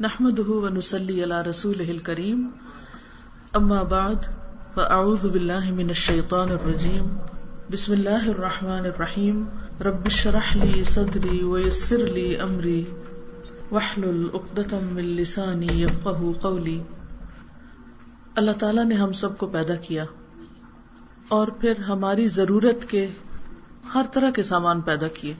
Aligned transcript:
نحمد 0.00 0.38
ونسلی 0.38 1.22
علی 1.22 1.34
رسول 1.46 1.98
کریم 1.98 2.40
اما 3.54 3.82
بعد 3.82 4.26
فاعوذ 4.74 5.24
باللہ 5.26 5.70
من 5.72 5.88
الشیطان 5.88 6.50
الرجیم 6.50 7.06
بسم 7.70 7.92
اللہ 7.92 8.28
الرحمن 8.28 8.84
الرحیم 8.84 9.42
رب 9.80 10.08
شرح 10.08 10.52
لی 10.54 10.82
صدری 10.82 11.42
ویسر 11.44 12.06
لی 12.08 12.36
امری 12.36 12.84
وحلل 13.72 14.28
اقدتم 14.34 14.84
من 14.84 15.04
لسانی 15.14 15.82
یفقہ 15.82 16.32
قولی 16.40 16.78
اللہ 18.34 18.58
تعالیٰ 18.58 18.84
نے 18.84 18.94
ہم 18.94 19.12
سب 19.12 19.38
کو 19.38 19.46
پیدا 19.46 19.74
کیا 19.74 20.04
اور 21.28 21.48
پھر 21.48 21.82
ہماری 21.88 22.28
ضرورت 22.28 22.88
کے 22.90 23.08
ہر 23.94 24.12
طرح 24.12 24.30
کے 24.30 24.42
سامان 24.42 24.80
پیدا 24.80 25.08
کیے، 25.08 25.34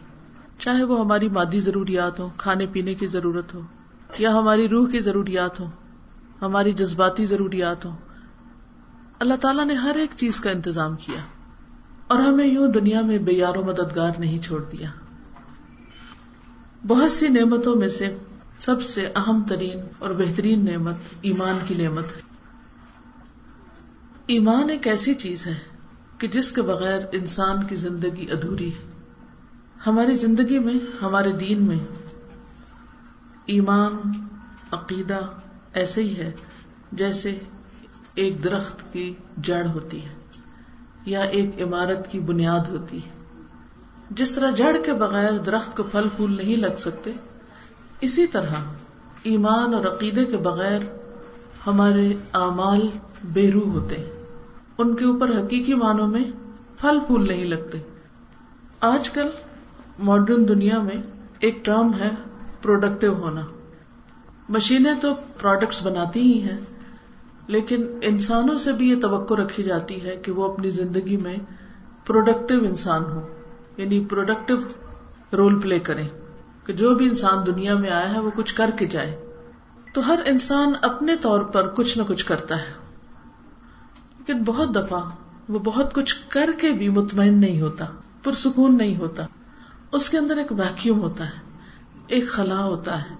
چاہے 0.58 0.84
وہ 0.84 1.00
ہماری 1.00 1.28
مادی 1.28 1.60
ضروریات 1.60 2.20
ہو 2.20 2.28
کھانے 2.36 2.66
پینے 2.66 2.94
کی 2.94 3.06
ضرورت 3.06 3.54
ہو 3.54 3.62
یا 4.18 4.32
ہماری 4.32 4.68
روح 4.68 4.88
کی 4.88 5.00
ضروریات 5.00 5.60
ہوں، 5.60 5.70
ہماری 6.42 6.72
جذباتی 6.72 7.24
ضروریات 7.24 7.84
ہوں۔ 7.84 7.96
اللہ 9.18 9.34
تعالیٰ 9.34 9.66
نے 9.66 9.74
ہر 9.74 9.94
ایک 9.94 10.10
چیز 10.16 10.40
کا 10.40 10.50
انتظام 10.50 10.96
کیا 10.96 11.20
اور 12.06 12.18
ہمیں 12.18 12.46
یوں 12.46 12.68
دنیا 12.68 13.00
میں 13.00 13.18
بے 13.18 13.32
یار 13.32 13.56
و 13.56 13.64
مددگار 13.64 14.10
نہیں 14.18 14.38
چھوڑ 14.38 14.64
دیا۔ 14.64 14.90
بہت 16.86 17.12
سی 17.12 17.28
نعمتوں 17.28 17.76
میں 17.76 17.88
سے 17.88 18.18
سب 18.58 18.82
سے 18.82 19.06
اہم 19.06 19.42
ترین 19.48 19.80
اور 19.98 20.10
بہترین 20.10 20.64
نعمت 20.64 20.94
ایمان 21.22 21.58
کی 21.66 21.74
نعمت 21.74 22.16
ہے۔ 22.16 22.20
ایمان 24.26 24.70
ایک 24.70 24.86
ایسی 24.86 25.14
چیز 25.14 25.46
ہے 25.46 25.54
کہ 26.18 26.28
جس 26.28 26.52
کے 26.52 26.62
بغیر 26.62 27.00
انسان 27.12 27.64
کی 27.64 27.76
زندگی 27.76 28.26
ادھوری 28.30 28.74
ہے۔ 28.74 28.90
ہماری 29.86 30.14
زندگی 30.14 30.58
میں، 30.58 30.74
ہمارے 31.02 31.32
دین 31.32 31.64
میں 31.64 32.05
ایمان، 33.46 33.96
عقیدہ 34.70 35.18
ایسے 35.72 36.02
ہی 36.02 36.16
ہے 36.16 36.32
جیسے 36.92 37.38
ایک 38.14 38.44
درخت 38.44 38.92
کی 38.92 39.14
جڑ 39.36 39.66
ہوتی 39.74 40.04
ہے 40.04 40.14
یا 41.06 41.20
ایک 41.20 41.62
عمارت 41.62 42.10
کی 42.10 42.20
بنیاد 42.20 42.68
ہوتی 42.68 42.96
ہے۔ 42.96 43.32
جس 44.10 44.32
طرح 44.32 44.50
جڑ 44.50 44.76
کے 44.84 44.92
بغیر 44.92 45.38
درخت 45.38 45.76
کو 45.76 45.82
پھل 45.82 46.08
پھول 46.16 46.36
نہیں 46.36 46.56
لگ 46.56 46.76
سکتے، 46.78 47.12
اسی 48.00 48.26
طرح 48.26 48.54
ایمان 49.22 49.74
اور 49.74 49.84
عقیدے 49.86 50.24
کے 50.24 50.36
بغیر 50.36 50.80
ہمارے 51.66 52.14
اعمال 52.32 52.88
بے 53.24 53.50
روح 53.50 53.72
ہوتے 53.72 53.98
ہیں۔ 53.98 54.10
ان 54.78 54.96
کے 54.96 55.04
اوپر 55.04 55.30
حقیقی 55.30 55.74
معنوں 55.74 56.06
میں 56.06 56.24
پھل 56.80 56.98
پھول 57.06 57.28
نہیں 57.28 57.44
لگتے۔ 57.44 57.78
آج 58.80 59.10
کل 59.10 59.28
ماڈرن 59.98 60.48
دنیا 60.48 60.80
میں 60.80 60.96
ایک 61.38 61.64
ٹرم 61.64 61.90
ہے 61.98 62.10
پروڈکٹیو 62.66 63.14
ہونا۔ 63.14 63.40
مشینیں 64.48 64.94
تو 65.00 65.14
پروڈکٹس 65.14 65.82
بناتی 65.82 66.20
ہی 66.20 66.42
ہیں، 66.42 66.58
لیکن 67.46 67.86
انسانوں 68.02 68.58
سے 68.58 68.72
بھی 68.72 68.90
یہ 68.90 69.00
توقع 69.00 69.34
رکھی 69.34 69.62
جاتی 69.62 70.02
ہے 70.02 70.16
کہ 70.16 70.32
وہ 70.32 70.52
اپنی 70.52 70.70
زندگی 70.70 71.16
میں 71.16 71.36
پروڈکٹیو 72.06 72.58
انسان 72.58 73.04
ہو 73.04 73.28
یعنی 73.76 74.04
پروڈکٹیو 74.04 74.56
رول 75.32 75.60
پلے 75.60 75.78
کریں۔ 75.78 76.08
کہ 76.66 76.72
جو 76.72 76.94
بھی 76.94 77.08
انسان 77.08 77.46
دنیا 77.46 77.74
میں 77.74 77.90
آیا 77.90 78.14
ہے، 78.14 78.20
وہ 78.20 78.30
کچھ 78.34 78.54
کر 78.54 78.70
کے 78.78 78.86
جائے۔ 78.86 79.26
تو 79.92 80.06
ہر 80.06 80.20
انسان 80.26 80.72
اپنے 80.82 81.16
طور 81.16 81.40
پر 81.40 81.68
کچھ 81.68 81.98
نہ 81.98 82.02
کچھ 82.08 82.26
کرتا 82.26 82.56
ہے۔ 82.56 82.72
لیکن 84.18 84.42
بہت 84.42 84.74
دفعہ 84.74 85.00
وہ 85.48 85.58
بہت 85.58 85.94
کچھ 85.94 86.16
کر 86.28 86.50
کے 86.60 86.70
بھی 86.70 86.88
مطمئن 86.88 87.40
نہیں 87.40 87.60
ہوتا، 87.60 87.84
پرسکون 88.22 88.76
نہیں 88.76 88.96
ہوتا۔ 88.96 89.26
اس 89.92 90.10
کے 90.10 90.18
اندر 90.18 90.36
ایک 90.36 90.52
ویکیوم 90.52 91.00
ہوتا 91.00 91.24
ہے۔ 91.24 91.45
ایک 92.06 92.28
خلا 92.28 92.64
ہوتا 92.64 93.10
ہے، 93.10 93.14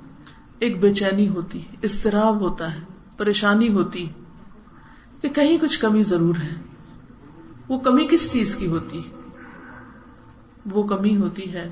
ایک 0.59 0.81
بے 0.81 0.95
چینی 0.95 1.29
ہوتی 1.29 1.61
استراب 1.83 2.41
ہوتا 2.41 2.75
ہے، 2.75 2.81
پریشانی 3.17 3.69
ہوتی 3.69 4.09
کہ 5.21 5.29
کہیں 5.29 5.59
کچھ 5.59 5.81
کمی 5.81 6.03
ضرور 6.03 6.35
ہے۔ 6.43 6.55
وہ 7.69 7.79
کمی 7.79 8.07
کس 8.11 8.33
چیز 8.33 8.57
کی 8.57 8.67
ہوتی 8.67 9.03
وہ 10.71 10.83
کمی 10.83 11.17
ہوتی 11.17 11.53
ہے 11.53 11.69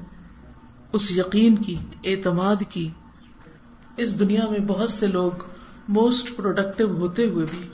اس 0.93 1.13
یقین 1.13 1.57
کی، 1.57 1.77
اعتماد 2.05 2.57
کی۔ 2.69 2.89
اس 3.97 4.19
دنیا 4.19 4.49
میں 4.51 4.59
بہت 4.59 4.91
سے 4.91 5.07
لوگ 5.07 5.31
موسٹ 5.89 6.37
پروڈکٹیو 6.37 6.89
ہوتے 6.89 7.27
ہوئے 7.27 7.47
بھی، 7.51 7.69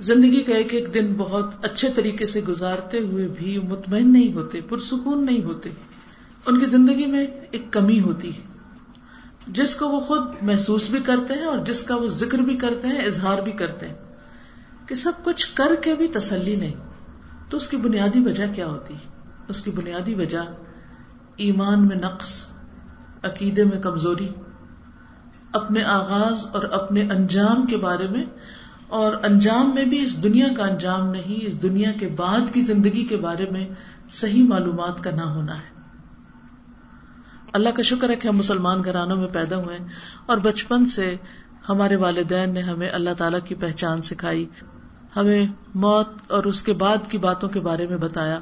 زندگی 0.00 0.42
کا 0.42 0.54
ایک 0.54 0.74
ایک 0.74 0.94
دن 0.94 1.14
بہت 1.18 1.64
اچھے 1.64 1.88
طریقے 1.94 2.26
سے 2.26 2.40
گزارتے 2.40 2.98
ہوئے 2.98 3.28
بھی 3.28 3.58
مطمئن 3.58 4.12
نہیں 4.12 4.32
ہوتے، 4.32 4.60
پرسکون 4.60 5.26
نہیں 5.26 5.42
ہوتے۔ 5.42 5.70
ان 6.46 6.58
کی 6.58 6.66
زندگی 6.66 7.06
میں 7.06 7.26
ایک 7.50 7.62
کمی 7.70 8.00
ہوتی 8.00 8.36
ہے۔ 8.36 8.53
جس 9.46 9.76
کو 9.76 9.88
وہ 9.88 10.00
خود 10.00 10.22
محسوس 10.42 10.90
بھی 10.90 11.00
کرتے 11.00 11.34
ہیں 11.34 11.44
اور 11.44 11.58
جس 11.58 11.82
کا 11.82 11.96
وہ 11.96 12.06
ذکر 12.06 12.38
بھی 12.38 12.56
کرتے 12.56 12.88
ہیں، 12.88 13.04
اظہار 13.04 13.38
بھی 13.38 13.52
کرتے 13.52 13.88
ہیں 13.88 13.94
کہ 14.86 14.94
سب 14.94 15.12
کچھ 15.24 15.54
کر 15.54 15.74
کے 15.82 15.94
بھی 15.94 16.08
تسلی 16.08 16.56
نہیں۔ 16.56 16.74
تو 17.48 17.56
اس 17.56 17.68
کی 17.68 17.76
بنیادی 17.76 18.20
وجہ 18.20 18.44
کیا 18.54 18.66
ہوتی؟ 18.66 18.94
اس 19.48 19.62
کی 19.62 19.70
بنیادی 19.70 20.14
وجہ 20.14 20.38
ایمان 21.36 21.86
میں 21.86 21.96
نقص، 21.96 22.46
عقیدے 23.22 23.64
میں 23.64 23.80
کمزوری، 23.80 24.28
اپنے 25.52 25.84
آغاز 25.84 26.46
اور 26.52 26.62
اپنے 26.62 27.02
انجام 27.02 27.66
کے 27.66 27.76
بارے 27.76 28.08
میں۔ 28.08 28.24
اور 28.88 29.14
انجام 29.22 29.72
میں 29.74 29.84
بھی 29.84 30.04
اس 30.04 30.22
دنیا 30.22 30.46
کا 30.56 30.64
انجام 30.64 31.10
نہیں، 31.10 31.46
اس 31.46 31.62
دنیا 31.62 31.92
کے 31.92 32.08
بعد 32.08 32.54
کی 32.54 32.60
زندگی 32.60 33.06
کے 33.06 33.16
بارے 33.16 33.46
میں 33.50 33.68
صحیح 34.10 34.44
معلومات 34.44 35.04
کا 35.04 35.10
نہ 35.10 35.22
ہونا 35.22 35.58
ہے۔ 35.58 35.73
اللہ 37.54 37.68
کا 37.68 37.82
شکر 37.82 38.10
ہے 38.10 38.16
کہ 38.16 38.28
ہم 38.28 38.36
مسلمان 38.36 38.84
گھرانوں 38.84 39.16
میں 39.16 39.28
پیدا 39.28 39.56
ہوئے 39.56 39.78
اور 40.26 40.36
بچپن 40.36 40.86
سے 40.86 41.16
ہمارے 41.68 41.96
والدین 41.96 42.54
نے 42.54 42.60
ہمیں 42.60 42.90
اللہ 42.90 43.10
تعالی 43.18 43.38
کی 43.44 43.54
پہچان 43.54 44.02
سکھائی۔ 44.02 44.46
ہمیں 45.16 45.46
موت 45.74 46.08
اور 46.28 46.44
اس 46.44 46.62
کے 46.62 46.72
بعد 46.72 46.96
کی 47.08 47.18
باتوں 47.18 47.48
کے 47.48 47.60
بارے 47.60 47.86
میں 47.86 47.96
بتایا۔ 47.96 48.38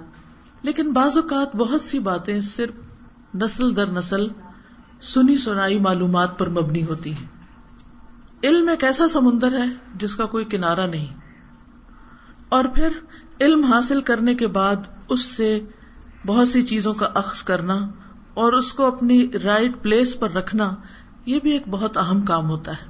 لیکن 0.63 0.93
بعض 0.93 1.17
اوقات 1.17 1.57
بہت 1.57 1.81
سی 1.81 1.99
باتیں 1.99 2.41
صرف 2.41 2.75
نسل 3.35 3.77
در 3.77 3.87
نسل 3.87 4.29
سنی 5.01 5.37
سنائی 5.37 5.79
معلومات 5.79 6.39
پر 6.39 6.49
مبنی 6.49 6.85
ہوتی 6.85 7.13
ہیں۔ 7.13 7.27
علم 8.45 8.69
ایک 8.69 8.85
ایسا 8.85 9.09
سمندر 9.09 9.53
ہے 9.53 9.67
جس 9.95 10.17
کا 10.17 10.27
کوئی 10.27 10.45
کنارا 10.45 10.87
نہیں۔ 10.87 11.07
اور 12.49 12.65
پھر 12.75 12.89
علم 13.41 13.65
حاصل 13.65 14.01
کرنے 14.01 14.35
کے 14.35 14.47
بعد 14.47 14.77
اس 15.09 15.21
سے 15.21 15.61
بہت 16.27 16.49
سی 16.49 16.63
چیزوں 16.63 16.95
کا 16.95 17.09
عکس 17.15 17.43
کرنا 17.43 17.91
اور 18.35 18.53
اس 18.53 18.73
کو 18.73 18.87
اپنی 18.87 19.29
رائٹ 19.45 19.73
پلیس 19.83 20.21
پر 20.21 20.31
رکھنا، 20.31 20.75
یہ 21.27 21.41
بھی 21.43 21.51
ایک 21.51 21.63
بہت 21.71 21.97
اہم 21.97 22.21
کام 22.21 22.51
ہوتا 22.51 22.73
ہے۔ 22.73 22.87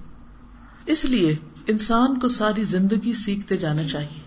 اس 0.87 1.05
لیے 1.05 1.37
انسان 1.67 2.19
کو 2.19 2.29
ساری 2.29 2.65
زندگی 2.65 3.13
سیکھتے 3.13 3.57
جانا 3.57 3.83
چاہیے۔ 3.83 4.21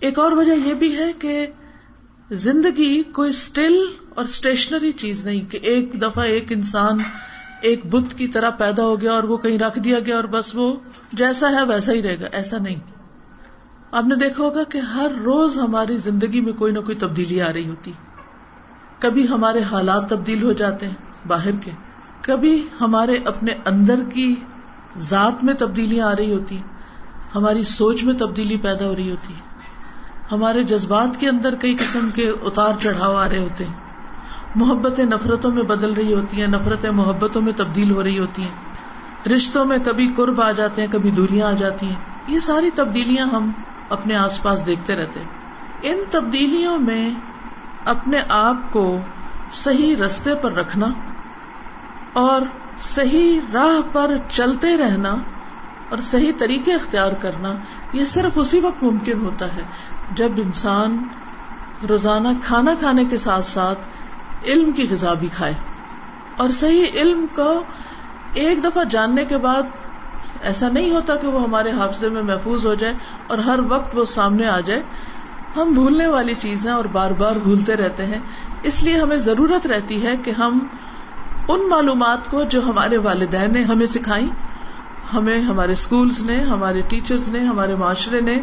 ایک 0.00 0.18
اور 0.18 0.32
وجہ 0.32 0.52
یہ 0.52 0.74
بھی 0.74 0.96
ہے 0.96 1.12
کہ 1.12 1.46
زندگی 2.30 3.02
کوئی 3.02 3.30
اسٹل 3.30 3.84
اور 4.14 4.24
اسٹیشنری 4.24 4.92
چیز 4.92 5.24
نہیں 5.24 5.50
کہ 5.50 5.58
ایک 5.62 6.02
دفعہ 6.02 6.24
ایک 6.24 6.52
انسان 6.52 6.98
ایک 7.60 7.86
بت 7.86 8.18
کی 8.18 8.28
طرح 8.28 8.50
پیدا 8.50 8.82
ہو 8.82 9.00
گیا 9.00 9.12
اور 9.12 9.22
وہ 9.22 9.36
کہیں 9.36 9.58
رکھ 9.58 9.78
دیا 9.78 9.98
گیا 9.98 10.16
اور 10.16 10.24
بس 10.24 10.54
وہ 10.54 10.76
جیسا 11.12 11.50
ہے 11.50 11.64
ویسا 11.64 11.92
ہی 11.92 12.02
رہے 12.02 12.20
گا، 12.20 12.26
ایسا 12.32 12.58
نہیں۔ 12.58 12.76
آپ 13.90 14.04
نے 14.04 14.14
دیکھا 14.14 14.44
ہوگا 14.44 14.64
کہ 14.64 14.78
ہر 14.78 15.12
روز 15.24 15.58
ہماری 15.58 15.96
زندگی 15.96 16.40
میں 16.40 16.52
کوئی 16.52 16.72
نہ 16.72 16.78
کوئی 16.78 16.96
تبدیلی 16.96 17.42
آ 17.42 17.52
رہی 17.52 17.68
ہوتی۔ 17.68 17.92
کبھی 19.02 19.28
ہمارے 19.28 19.62
حالات 19.62 20.08
تبدیل 20.08 20.42
ہو 20.42 20.52
جاتے 20.52 20.86
ہیں 20.86 20.94
باہر 21.26 21.56
کے۔ 21.56 21.70
کبھی 22.20 22.66
ہمارے 22.80 23.18
اپنے 23.24 23.52
اندر 23.64 24.00
کی 24.12 24.34
ذات 24.98 25.44
میں 25.44 25.54
تبدیلیاں 25.54 26.08
آ 26.08 26.16
رہی 26.16 26.32
ہوتی 26.32 26.58
ہماری 27.34 27.62
سوچ 27.62 28.04
میں 28.04 28.14
تبدیلی 28.14 28.56
پیدا 28.56 28.86
ہو 28.86 28.96
رہی 28.96 29.10
ہوتی 29.10 29.34
ہمارے 30.32 30.62
جذبات 30.62 31.20
کے 31.20 31.28
اندر 31.28 31.54
کئی 31.54 31.74
قسم 31.74 32.10
کے 32.10 32.28
اتار 32.28 32.72
چڑھاؤ 32.80 33.16
آ 33.16 33.28
رہے 33.28 33.38
ہوتے 33.38 33.64
ہیں۔ 33.64 33.72
محبتیں 34.54 35.04
نفرتوں 35.04 35.50
میں 35.50 35.62
بدل 35.62 35.92
رہی 35.92 36.14
ہوتی 36.14 36.40
ہیں، 36.40 36.48
نفرتیں 36.48 36.90
محبتوں 36.90 37.42
میں 37.42 37.52
تبدیل 37.52 37.90
ہو 37.90 38.02
رہی 38.02 38.18
ہوتی 38.18 38.42
ہیں۔ 38.42 38.72
رشتوں 39.28 39.64
میں 39.64 39.78
کبھی 39.78 40.12
قرب 40.16 40.40
آ 40.40 40.52
جاتے 40.52 40.82
ہیں، 40.82 40.88
کبھی 40.92 41.10
دوریاں 41.10 41.48
آ 41.48 41.52
جاتی 41.52 41.86
ہیں۔ 41.86 41.96
یہ 42.28 42.38
ساری 42.38 42.70
تبدیلیاں 42.74 43.26
ہم 43.26 43.50
اپنے 43.90 44.14
آس 44.14 44.42
پاس 44.42 44.66
دیکھتے 44.66 44.96
رہتے 44.96 45.20
ہیں۔ 45.20 45.28
ان 45.82 45.98
تبدیلیوں 46.10 46.78
میں 46.78 47.10
اپنے 47.84 48.20
آپ 48.28 48.72
کو 48.72 48.98
صحیح 49.52 49.96
رستے 49.96 50.34
پر 50.34 50.52
رکھنا 50.52 50.86
اور 52.12 52.42
صحیح 52.78 53.40
راہ 53.54 53.80
پر 53.92 54.14
چلتے 54.28 54.76
رہنا 54.76 55.14
اور 55.88 55.98
صحیح 55.98 56.32
طریقے 56.38 56.74
اختیار 56.74 57.12
کرنا، 57.12 57.52
یہ 57.92 58.04
صرف 58.04 58.32
اسی 58.34 58.60
وقت 58.60 58.82
ممکن 58.82 59.20
ہوتا 59.20 59.46
ہے 59.46 59.62
جب 60.12 60.32
انسان 60.36 61.08
روزانہ 61.88 62.28
کھانا 62.44 62.74
کھانے 62.78 63.04
کے 63.04 63.18
ساتھ 63.18 63.44
ساتھ 63.44 63.78
علم 64.44 64.72
کی 64.72 64.86
غذا 64.90 65.14
بھی 65.14 65.28
کھائے۔ 65.36 65.54
اور 66.36 66.48
صحیح 66.48 66.84
علم 66.94 67.26
کو 67.34 67.62
ایک 68.34 68.64
دفعہ 68.64 68.84
جاننے 68.84 69.24
کے 69.24 69.38
بعد 69.38 69.62
ایسا 70.42 70.68
نہیں 70.68 70.90
ہوتا 70.90 71.16
کہ 71.16 71.28
وہ 71.28 71.42
ہمارے 71.42 71.70
حافظے 71.70 72.08
میں 72.08 72.22
محفوظ 72.22 72.66
ہو 72.66 72.74
جائے 72.74 72.94
اور 73.26 73.38
ہر 73.38 73.60
وقت 73.68 73.98
وہ 73.98 74.04
سامنے 74.04 74.48
آ 74.48 74.60
جائے۔ 74.60 74.82
ہم 75.56 75.72
بھولنے 75.72 76.06
والی 76.06 76.34
چیز 76.34 76.66
ہیں 76.66 76.74
اور 76.74 76.84
بار 76.84 77.10
بار 77.10 77.36
بھولتے 77.36 77.76
رہتے 77.76 78.06
ہیں، 78.06 78.18
اس 78.62 78.82
لیے 78.82 79.00
ہمیں 79.00 79.16
ضرورت 79.16 79.66
رہتی 79.66 80.06
ہے 80.06 80.16
کہ 80.16 80.30
ہم 80.30 80.66
ان 81.48 81.68
معلومات 81.68 82.30
کو 82.30 82.42
جو 82.44 82.62
ہمارے 82.66 82.96
والدین 82.96 83.52
نے 83.52 83.62
ہمیں 83.62 83.86
سکھائی 83.86 84.30
ہمیں 85.14 85.38
ہمارے 85.40 85.72
اسکولس 85.72 86.22
نے، 86.22 86.40
ہمارے 86.40 86.82
ٹیچرز 86.88 87.28
نے، 87.28 87.40
ہمارے 87.40 87.74
معاشرے 87.74 88.20
نے، 88.20 88.42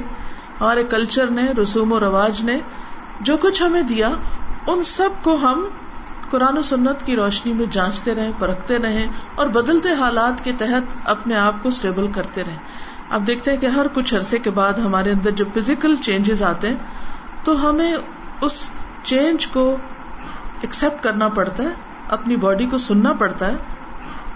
ہمارے 0.61 0.83
کلچر 0.83 1.27
نے، 1.27 1.51
رسوم 1.61 1.91
و 1.91 1.99
رواج 1.99 2.43
نے 2.43 2.59
جو 3.21 3.37
کچھ 3.37 3.63
ہمیں 3.63 3.81
دیا، 3.81 4.09
ان 4.67 4.83
سب 4.83 5.09
کو 5.21 5.35
ہم 5.35 5.65
قرآن 6.29 6.57
و 6.57 6.61
سنت 6.61 7.05
کی 7.05 7.15
روشنی 7.15 7.53
میں 7.53 7.65
جانچتے 7.71 8.15
رہیں، 8.15 8.31
پرکھتے 8.39 8.77
رہیں 8.77 9.07
اور 9.35 9.47
بدلتے 9.47 9.93
حالات 9.93 10.43
کے 10.43 10.51
تحت 10.57 10.95
اپنے 11.05 11.35
آپ 11.35 11.63
کو 11.63 11.69
اسٹیبل 11.69 12.11
کرتے 12.11 12.43
رہیں۔ 12.43 12.57
اب 13.09 13.27
دیکھتے 13.27 13.51
ہیں 13.51 13.57
کہ 13.57 13.65
ہر 13.65 13.87
کچھ 13.93 14.13
عرصے 14.15 14.37
کے 14.39 14.49
بعد 14.49 14.79
ہمارے 14.79 15.11
اندر 15.11 15.31
جو 15.31 15.45
فزیکل 15.53 15.95
چینجز 15.95 16.43
آتے 16.43 16.67
ہیں، 16.67 16.75
تو 17.43 17.69
ہمیں 17.69 17.93
اس 18.41 18.69
چینج 19.03 19.47
کو 19.47 19.63
ایکسپٹ 20.61 21.03
کرنا 21.03 21.27
پڑتا 21.29 21.63
ہے، 21.63 21.69
اپنی 22.09 22.35
باڈی 22.35 22.65
کو 22.65 22.77
سننا 22.77 23.13
پڑتا 23.13 23.47
ہے، 23.47 23.55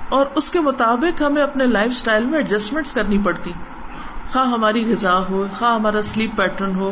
اور 0.09 0.25
اس 0.35 0.49
کے 0.51 0.59
مطابق 0.59 1.21
ہمیں 1.21 1.41
اپنے 1.41 1.65
لائف 1.65 1.91
اسٹائل 1.91 2.25
میں 2.25 2.37
ایڈجسٹمنٹ 2.37 2.93
کرنی 2.95 3.17
پڑتی۔ 3.17 3.51
خواہ 4.31 4.47
ہماری 4.47 4.83
غذا 4.91 5.17
ہو، 5.29 5.45
خواہ 5.57 5.73
ہمارا 5.75 6.01
سلیپ 6.01 6.35
پیٹرن 6.37 6.75
ہو، 6.75 6.91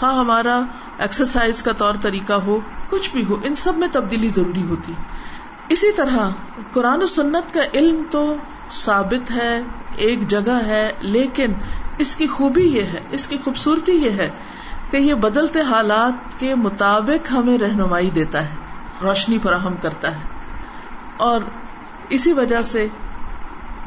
خواہ 0.00 0.14
ہمارا 0.14 0.60
ایکسرسائز 0.98 1.62
کا 1.62 1.72
طور 1.72 1.94
طریقہ 2.02 2.32
ہو، 2.32 2.58
کچھ 2.90 3.10
بھی 3.12 3.24
ہو، 3.24 3.36
ان 3.44 3.54
سب 3.54 3.78
میں 3.78 3.88
تبدیلی 3.92 4.28
ضروری 4.28 4.62
ہوتی۔ 4.62 4.92
اسی 5.68 5.92
طرح 5.92 6.30
قرآن 6.72 7.02
و 7.02 7.06
سنت 7.06 7.52
کا 7.54 7.60
علم 7.74 8.02
تو 8.10 8.22
ثابت 8.70 9.30
ہے 9.30 9.60
ایک 9.98 10.26
جگہ 10.28 10.58
ہے، 10.66 10.90
لیکن 11.00 11.52
اس 11.98 12.16
کی 12.16 12.26
خوبی 12.26 12.62
یہ 12.62 12.82
ہے، 12.82 13.00
اس 13.10 13.26
کی 13.26 13.36
خوبصورتی 13.44 13.92
یہ 13.92 14.10
ہے 14.10 14.30
کہ 14.90 14.96
یہ 14.96 15.14
بدلتے 15.14 15.60
حالات 15.60 16.38
کے 16.40 16.54
مطابق 16.54 17.32
ہمیں 17.32 17.58
رہنمائی 17.58 18.10
دیتا 18.10 18.42
ہے، 18.44 18.54
روشنی 19.02 19.38
فراہم 19.38 19.74
کرتا 19.82 20.14
ہے۔ 20.16 20.22
اور 21.16 21.40
اسی 22.08 22.32
وجہ 22.32 22.62
سے 22.62 22.86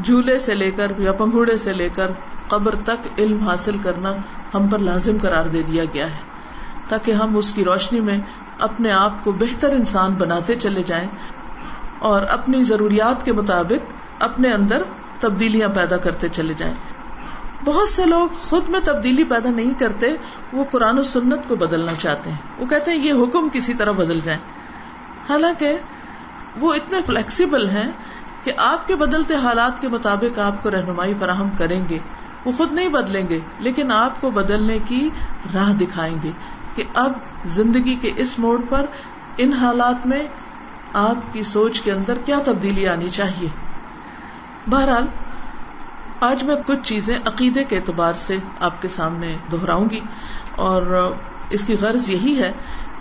جھولے 0.03 0.39
سے 0.39 0.55
لے 0.55 0.71
کر 0.71 0.91
یا 0.97 1.11
پنگوڑے 1.11 1.57
سے 1.57 1.73
لے 1.73 1.89
کر 1.89 2.11
قبر 2.47 2.75
تک 2.83 3.07
علم 3.17 3.47
حاصل 3.47 3.77
کرنا 3.83 4.13
ہم 4.53 4.67
پر 4.67 4.79
لازم 4.79 5.17
قرار 5.21 5.45
دے 5.45 5.63
دیا 5.63 5.83
گیا 5.93 6.05
ہے، 6.05 6.29
تاکہ 6.87 7.11
ہم 7.11 7.37
اس 7.37 7.51
کی 7.53 7.63
روشنی 7.65 7.99
میں 7.99 8.17
اپنے 8.59 8.91
آپ 8.91 9.23
کو 9.23 9.31
بہتر 9.31 9.69
انسان 9.69 10.13
بناتے 10.13 10.55
چلے 10.55 10.83
جائیں 10.83 11.07
اور 11.99 12.21
اپنی 12.21 12.63
ضروریات 12.63 13.25
کے 13.25 13.33
مطابق 13.33 13.93
اپنے 14.19 14.51
اندر 14.53 14.81
تبدیلیاں 15.21 15.69
پیدا 15.69 15.97
کرتے 15.97 16.29
چلے 16.29 16.53
جائیں۔ 16.53 16.73
بہت 17.65 17.89
سے 17.89 18.05
لوگ 18.05 18.29
خود 18.39 18.69
میں 18.69 18.79
تبدیلی 18.79 19.23
پیدا 19.23 19.49
نہیں 19.49 19.79
کرتے، 19.79 20.07
وہ 20.53 20.63
قرآن 20.71 20.99
و 20.99 21.01
سنت 21.01 21.47
کو 21.47 21.55
بدلنا 21.55 21.91
چاہتے 21.97 22.29
ہیں۔ 22.29 22.37
وہ 22.57 22.65
کہتے 22.65 22.91
ہیں 22.91 22.97
یہ 22.97 23.13
حکم 23.13 23.49
کسی 23.49 23.73
طرح 23.73 23.91
بدل 23.91 24.19
جائیں۔ 24.23 24.39
حالانکہ 25.29 25.77
وہ 26.59 26.73
اتنے 26.73 26.97
فلیکسیبل 27.05 27.69
ہیں 27.69 27.91
کہ 28.43 28.51
آپ 28.57 28.87
کے 28.87 28.95
بدلتے 28.95 29.35
حالات 29.35 29.81
کے 29.81 29.87
مطابق 29.87 30.39
آپ 30.39 30.63
کو 30.63 30.71
رہنمائی 30.71 31.13
فراہم 31.19 31.49
کریں 31.57 31.89
گے۔ 31.89 31.99
وہ 32.45 32.51
خود 32.57 32.71
نہیں 32.71 32.87
بدلیں 32.87 33.29
گے، 33.29 33.39
لیکن 33.59 33.91
آپ 33.91 34.21
کو 34.21 34.31
بدلنے 34.31 34.79
کی 34.85 35.09
راہ 35.53 35.73
دکھائیں 35.73 36.17
گے 36.23 36.31
کہ 36.75 36.83
اب 36.93 37.11
زندگی 37.45 37.95
کے 37.95 38.11
اس 38.15 38.39
موڑ 38.39 38.61
پر 38.69 38.85
ان 39.37 39.53
حالات 39.53 40.07
میں 40.07 40.27
آپ 40.93 41.33
کی 41.33 41.43
سوچ 41.43 41.81
کے 41.81 41.91
اندر 41.91 42.17
کیا 42.25 42.39
تبدیلی 42.45 42.87
آنی 42.87 43.09
چاہیے۔ 43.09 43.70
بہرحال، 44.69 45.05
آج 46.19 46.43
میں 46.43 46.55
کچھ 46.65 46.79
چیزیں 46.83 47.17
عقیدے 47.25 47.63
کے 47.63 47.77
اعتبار 47.77 48.13
سے 48.13 48.37
آپ 48.59 48.81
کے 48.81 48.87
سامنے 48.87 49.37
دہراؤں 49.51 49.89
گی 49.89 49.99
اور 50.55 51.11
اس 51.49 51.65
کی 51.65 51.75
غرض 51.81 52.09
یہی 52.09 52.41
ہے 52.41 52.51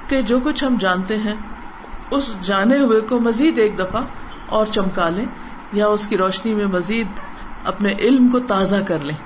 کہ 0.07 0.23
جو 0.23 0.41
کچھ 0.41 0.65
ہم 0.65 0.77
جانتے 0.81 1.17
ہیں، 1.17 1.35
اس 2.11 2.37
جانے 2.43 2.79
ہوئے 2.79 3.01
کو 3.01 3.21
مزید 3.21 3.59
ایک 3.59 3.79
دفعہ 3.79 4.03
اور 4.47 4.67
چمکا 4.67 5.09
لیں 5.09 5.25
یا 5.73 5.87
اس 5.87 6.09
کی 6.09 6.17
روشنی 6.17 6.55
میں 6.55 6.67
مزید 6.67 7.07
اپنے 7.65 7.93
علم 7.99 8.29
کو 8.29 8.39
تازہ 8.39 8.77
کر 8.87 8.99
لیں 8.99 9.17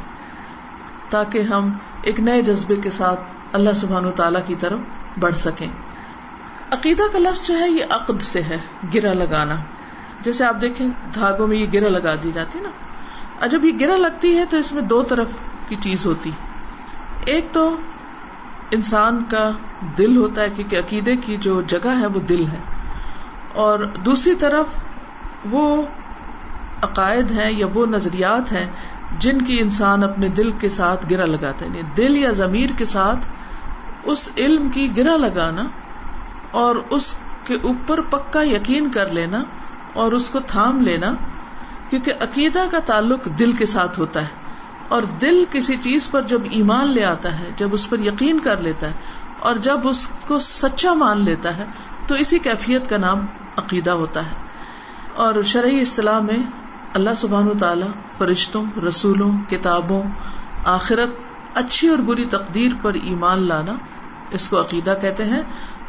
تاکہ 1.10 1.42
ہم 1.42 1.72
ایک 2.02 2.20
نئے 2.20 2.42
جذبے 2.42 2.76
کے 2.76 2.90
ساتھ 2.90 3.20
اللہ 3.52 3.72
سبحان 3.72 4.12
تعالی 4.12 4.38
کی 4.46 4.54
طرف 4.54 4.78
بڑھ 5.20 5.34
سکیں۔ 5.34 5.68
عقیدہ 6.70 7.02
کا 7.12 7.18
لفظ 7.18 7.46
جو 7.46 7.58
ہے، 7.58 7.70
یہ 7.70 7.84
عقد 7.90 8.22
سے 8.22 8.42
ہے، 8.42 8.58
گرا 8.94 9.12
لگانا۔ 9.12 9.56
جیسے 10.24 10.44
آپ 10.44 10.60
دیکھیں 10.60 10.88
دھاگوں 11.14 11.46
میں 11.46 11.56
یہ 11.56 11.66
گرا 11.72 11.88
لگا 11.88 12.14
دی 12.22 12.32
جاتی 12.34 12.60
نا۔ 12.60 12.68
اور 13.40 13.48
جب 13.48 13.64
یہ 13.64 13.72
گرا 13.80 13.96
لگتی 13.96 14.38
ہے 14.38 14.44
تو 14.50 14.56
اس 14.56 14.72
میں 14.72 14.82
دو 14.82 15.02
طرف 15.02 15.30
کی 15.68 15.76
چیز 15.80 16.06
ہوتی۔ 16.06 16.30
ایک 17.24 17.46
تو 17.52 17.76
انسان 18.70 19.24
کا 19.30 19.50
دل 19.98 20.16
ہوتا 20.16 20.42
ہے 20.42 20.50
کیونکہ 20.50 20.76
عقیدے 20.76 21.16
کی 21.16 21.36
جو 21.36 21.62
جگہ 21.62 22.00
ہے 22.00 22.06
وہ 22.06 22.20
دل 22.20 22.46
ہے۔ 22.46 22.58
اور 23.52 23.78
دوسری 23.78 24.34
طرف 24.34 24.66
وہ 25.50 25.82
عقائد 26.82 27.30
ہیں 27.30 27.50
یا 27.52 27.66
وہ 27.74 27.86
نظریات 27.86 28.52
ہیں 28.52 28.66
جن 29.18 29.42
کی 29.42 29.60
انسان 29.60 30.04
اپنے 30.04 30.28
دل 30.28 30.50
کے 30.50 30.68
ساتھ 30.68 31.06
گرا 31.10 31.24
لگاتا 31.24 31.64
ہے۔ 31.64 31.66
یعنی 31.66 31.80
دل 31.96 32.16
یا 32.16 32.30
ضمیر 32.30 32.70
کے 32.78 32.84
ساتھ 32.84 33.28
اس 34.04 34.28
علم 34.36 34.68
کی 34.68 34.96
گرا 34.96 35.16
لگانا 35.16 35.62
اور 36.50 36.76
اس 36.90 37.14
کے 37.44 37.54
اوپر 37.54 38.00
پکا 38.00 38.42
یقین 38.42 38.90
کر 38.90 39.08
لینا 39.08 39.44
اور 39.94 40.12
اس 40.12 40.30
کو 40.30 40.40
تھام 40.40 40.80
لینا، 40.80 41.14
کیونکہ 41.90 42.12
عقیدہ 42.20 42.64
کا 42.70 42.78
تعلق 42.78 43.24
دل 43.24 43.52
کے 43.52 43.66
ساتھ 43.66 43.98
ہوتا 43.98 44.22
ہے۔ 44.22 44.44
اور 44.88 45.02
دل 45.02 45.44
کسی 45.52 45.76
چیز 45.76 46.10
پر 46.10 46.22
جب 46.22 46.40
ایمان 46.50 46.88
لے 46.88 47.04
آتا 47.04 47.38
ہے، 47.38 47.50
جب 47.56 47.68
اس 47.72 47.90
پر 47.90 47.98
یقین 47.98 48.38
کر 48.38 48.60
لیتا 48.60 48.86
ہے، 48.86 48.92
اور 49.38 49.54
جب 49.54 49.88
اس 49.88 50.08
کو 50.26 50.38
سچا 50.38 50.94
مان 50.94 51.24
لیتا 51.24 51.56
ہے، 51.56 51.64
تو 52.06 52.14
اسی 52.14 52.38
کیفیت 52.38 52.90
کا 52.90 52.96
نام 52.96 53.26
عقیدہ 53.56 53.90
ہوتا 53.90 54.20
ہے۔ 54.20 54.34
اور 55.14 55.42
شرعی 55.42 55.80
اصطلاح 55.80 56.20
میں 56.20 56.38
اللہ 56.94 57.14
سبحان 57.16 57.48
و 57.48 57.58
تعالی 57.60 57.86
فرشتوں، 58.18 58.64
رسولوں، 58.88 59.32
کتابوں، 59.50 60.02
آخرت، 60.64 61.10
اچھی 61.54 61.88
اور 61.88 61.98
بری 61.98 62.24
تقدیر 62.24 62.72
پر 62.82 62.94
ایمان 62.94 63.48
لانا 63.48 63.74
اس 64.30 64.48
کو 64.48 64.60
عقیدہ 64.60 64.94
کہتے 65.00 65.24
ہیں، 65.24 65.42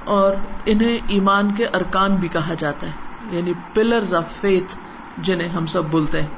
اور 0.05 0.33
انہیں 0.65 0.97
ایمان 1.07 1.51
کے 1.51 1.65
ارکان 1.65 2.15
بھی 2.15 2.27
کہا 2.27 2.53
جاتا 2.57 2.87
ہے۔ 2.87 3.04
یعنی 3.31 3.53
پلرز 3.73 4.13
آف 4.13 4.31
فیتھ 4.41 4.77
جنہیں 5.17 5.49
ہم 5.49 5.65
سب 5.65 5.83
بولتے 5.85 6.21
ہیں۔ 6.21 6.29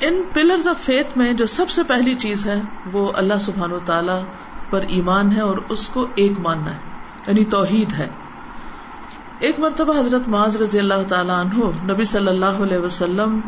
ان 0.00 0.22
پلرز 0.32 0.68
آف 0.68 0.80
فیتھ 0.80 1.18
میں 1.18 1.32
جو 1.32 1.46
سب 1.46 1.70
سے 1.70 1.82
پہلی 1.82 2.14
چیز 2.14 2.46
ہے، 2.46 2.60
وہ 2.92 3.12
اللہ 3.14 3.38
سبحان 3.40 3.72
و 3.72 3.78
تعالی 3.78 4.24
پر 4.70 4.80
ایمان 4.88 5.32
ہے 5.32 5.40
اور 5.40 5.58
اس 5.68 5.88
کو 5.88 6.06
ایک 6.14 6.32
ماننا 6.38 6.74
ہے 6.74 6.78
یعنی 7.26 7.44
توحید 7.44 7.92
ہے۔ 7.92 8.08
ایک 9.38 9.58
مرتبہ 9.58 10.00
حضرت 10.00 10.28
معاذ 10.28 10.56
رضی 10.56 10.78
اللہ 10.78 11.08
تعالیٰ 11.08 11.44
عنہ 11.44 11.92
نبی 11.92 12.04
صلی 12.04 12.26
اللہ 12.26 12.44
علیہ 12.46 12.78
وسلم 12.78 13.40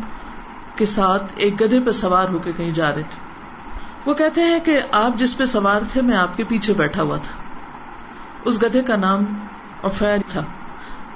کے 0.75 0.85
ساتھ 0.85 1.33
ایک 1.35 1.61
گدھے 1.61 1.79
پہ 1.79 1.91
سوار 1.91 2.27
ہو 2.29 2.39
کے 2.39 2.51
کہیں 2.51 2.71
جا 2.71 2.95
رہے 2.95 3.01
تھے۔ 3.01 3.29
وہ 4.05 4.13
کہتے 4.13 4.41
ہیں 4.41 4.59
کہ 4.59 4.81
آپ 4.91 5.15
جس 5.15 5.37
پہ 5.37 5.45
سوار 5.45 5.81
تھے، 5.91 6.01
میں 6.01 6.17
آپ 6.17 6.37
کے 6.37 6.43
پیچھے 6.43 6.73
بیٹھا 6.73 7.03
ہوا 7.03 7.17
تھا۔ 7.17 7.43
اس 8.45 8.63
گدھے 8.63 8.81
کا 8.81 8.95
نام 8.95 9.23
افیر 9.83 10.17
تھا۔ 10.27 10.41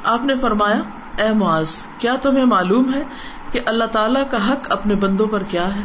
آپ 0.03 0.23
نے 0.23 0.37
فرمایا 0.37 0.81
اے 1.17 1.33
معاذ، 1.33 1.87
کیا 1.97 2.15
تمہیں 2.15 2.45
معلوم 2.45 2.93
ہے 2.93 3.03
کہ 3.51 3.59
اللہ 3.65 3.83
تعالی 3.83 4.19
کا 4.29 4.49
حق 4.49 4.71
اپنے 4.71 4.95
بندوں 4.95 5.27
پر 5.27 5.43
کیا 5.43 5.75
ہے؟ 5.75 5.81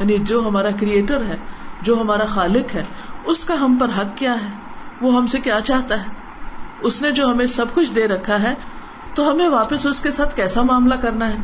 یعنی 0.00 0.18
جو 0.18 0.40
ہمارا 0.40 0.70
کریٹر 0.70 1.24
ہے، 1.24 1.36
جو 1.82 2.00
ہمارا 2.00 2.24
خالق 2.24 2.74
ہے، 2.74 2.84
اس 3.24 3.44
کا 3.44 3.54
ہم 3.54 3.76
پر 3.80 3.88
حق 3.88 4.16
کیا 4.16 4.34
ہے؟ 4.34 4.48
وہ 5.00 5.16
ہم 5.16 5.26
سے 5.26 5.40
کیا 5.40 5.60
چاہتا 5.60 6.02
ہے؟ 6.02 6.08
اس 6.80 7.02
نے 7.02 7.10
جو 7.10 7.30
ہمیں 7.30 7.46
سب 7.46 7.66
کچھ 7.74 7.92
دے 7.92 8.08
رکھا 8.08 8.42
ہے، 8.42 8.54
تو 9.14 9.30
ہمیں 9.30 9.48
واپس 9.48 9.86
اس 9.86 10.00
کے 10.00 10.10
ساتھ 10.10 10.36
کیسا 10.36 10.62
معاملہ 10.62 10.94
کرنا 10.94 11.28
ہے؟ 11.28 11.36